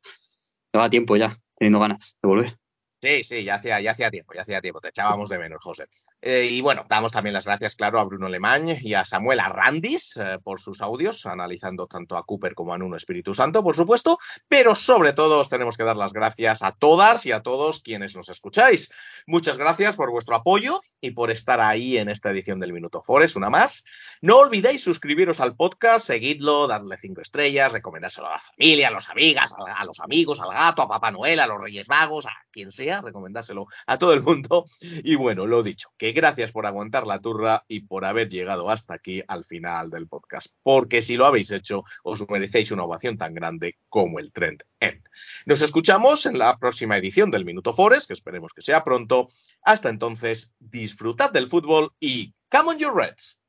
Lleva 0.73 0.89
tiempo 0.89 1.16
ya, 1.16 1.36
teniendo 1.61 1.78
ganas 1.78 2.16
de 2.23 2.28
volver. 2.28 2.59
Sí, 3.03 3.23
sí, 3.23 3.45
ya 3.45 3.55
hacía, 3.55 3.81
ya 3.81 3.93
hacía 3.93 4.11
tiempo, 4.11 4.32
ya 4.35 4.43
hacía 4.43 4.61
tiempo. 4.61 4.81
Te 4.81 4.89
echábamos 4.89 5.28
de 5.28 5.39
menos, 5.39 5.59
José. 5.62 5.87
Eh, 6.23 6.49
y 6.51 6.61
bueno, 6.61 6.85
damos 6.89 7.13
también 7.13 7.33
las 7.33 7.47
gracias, 7.47 7.75
claro, 7.75 7.99
a 7.99 8.05
Bruno 8.05 8.29
Lemañ 8.29 8.79
y 8.83 8.93
a 8.93 9.05
Samuel 9.07 9.41
Arrandis 9.41 10.19
eh, 10.19 10.39
por 10.43 10.61
sus 10.61 10.83
audios, 10.83 11.25
analizando 11.25 11.87
tanto 11.87 12.17
a 12.17 12.25
Cooper 12.25 12.55
como 12.55 12.75
a 12.75 12.79
Nuno 12.79 12.97
Espíritu 12.97 13.33
Santo, 13.33 13.63
por 13.63 13.75
supuesto. 13.75 14.19
Pero 14.47 14.75
sobre 14.75 15.15
todo 15.15 15.41
os 15.41 15.49
tenemos 15.49 15.79
que 15.79 15.85
dar 15.85 15.97
las 15.97 16.13
gracias 16.13 16.63
a 16.63 16.73
todas 16.73 17.25
y 17.25 17.33
a 17.33 17.41
todos 17.41 17.81
quienes 17.81 18.15
nos 18.15 18.29
escucháis. 18.29 18.93
Muchas 19.27 19.57
gracias 19.57 19.97
por 19.97 20.11
vuestro 20.11 20.37
apoyo 20.37 20.83
y 21.01 21.13
por 21.13 21.31
estar 21.31 21.61
ahí 21.61 21.97
en 21.97 22.11
esta 22.11 22.31
edición 22.31 22.61
del 22.61 22.73
Minuto 22.73 23.03
Forest, 23.03 23.37
una 23.37 23.49
más. 23.49 23.85
No 24.21 24.37
olvidéis 24.39 24.83
suscribiros 24.83 25.41
al 25.41 25.57
podcast, 25.57 26.07
seguidlo, 26.07 26.67
darle 26.67 26.99
cinco 26.99 27.23
estrellas, 27.23 27.73
recomendárselo 27.73 28.27
a 28.27 28.33
la 28.33 28.41
familia, 28.41 28.89
a 28.89 28.91
los 28.91 29.09
amigas, 29.09 29.55
a, 29.55 29.73
a 29.73 29.85
los 29.87 30.01
amigos, 30.01 30.41
al 30.41 30.51
gato, 30.51 30.83
a 30.83 30.89
Papá 30.89 31.11
Noel, 31.11 31.41
a 31.41 31.47
los 31.47 31.61
Reyes 31.61 31.89
Magos, 31.89 32.27
a 32.27 32.33
quien 32.51 32.71
sea, 32.71 33.01
recomendárselo 33.01 33.67
a 33.87 33.97
todo 33.97 34.13
el 34.13 34.23
mundo. 34.23 34.67
Y 34.81 35.15
bueno, 35.15 35.47
lo 35.47 35.63
dicho, 35.63 35.93
gracias 36.12 36.53
por 36.53 36.66
aguantar 36.66 37.07
la 37.07 37.20
turra 37.20 37.65
y 37.69 37.81
por 37.81 38.05
haber 38.05 38.28
llegado 38.28 38.70
hasta 38.70 38.95
aquí 38.95 39.23
al 39.27 39.45
final 39.45 39.91
del 39.91 40.09
podcast. 40.09 40.49
Porque 40.62 41.03
si 41.03 41.16
lo 41.16 41.27
habéis 41.27 41.51
hecho, 41.51 41.85
os 42.05 42.28
merecéis 42.28 42.70
una 42.70 42.85
ovación 42.85 43.16
tan 43.19 43.35
grande 43.35 43.78
como 43.89 44.19
el 44.19 44.32
Trend 44.32 44.62
End. 44.78 45.03
Nos 45.47 45.62
escuchamos 45.62 46.27
en 46.27 46.39
la 46.39 46.59
próxima 46.59 46.97
edición 46.97 47.31
del 47.31 47.45
Minuto 47.45 47.73
Forest, 47.73 48.07
que 48.07 48.15
esperemos 48.15 48.53
que 48.53 48.62
sea 48.62 48.85
pronto. 48.85 49.28
Hasta 49.62 49.89
entonces, 49.89 50.53
disfrutad 50.59 51.31
del 51.31 51.49
fútbol 51.49 51.93
y 52.01 52.35
¡Come 52.51 52.70
on, 52.70 52.78
your 52.78 52.95
Reds! 52.95 53.40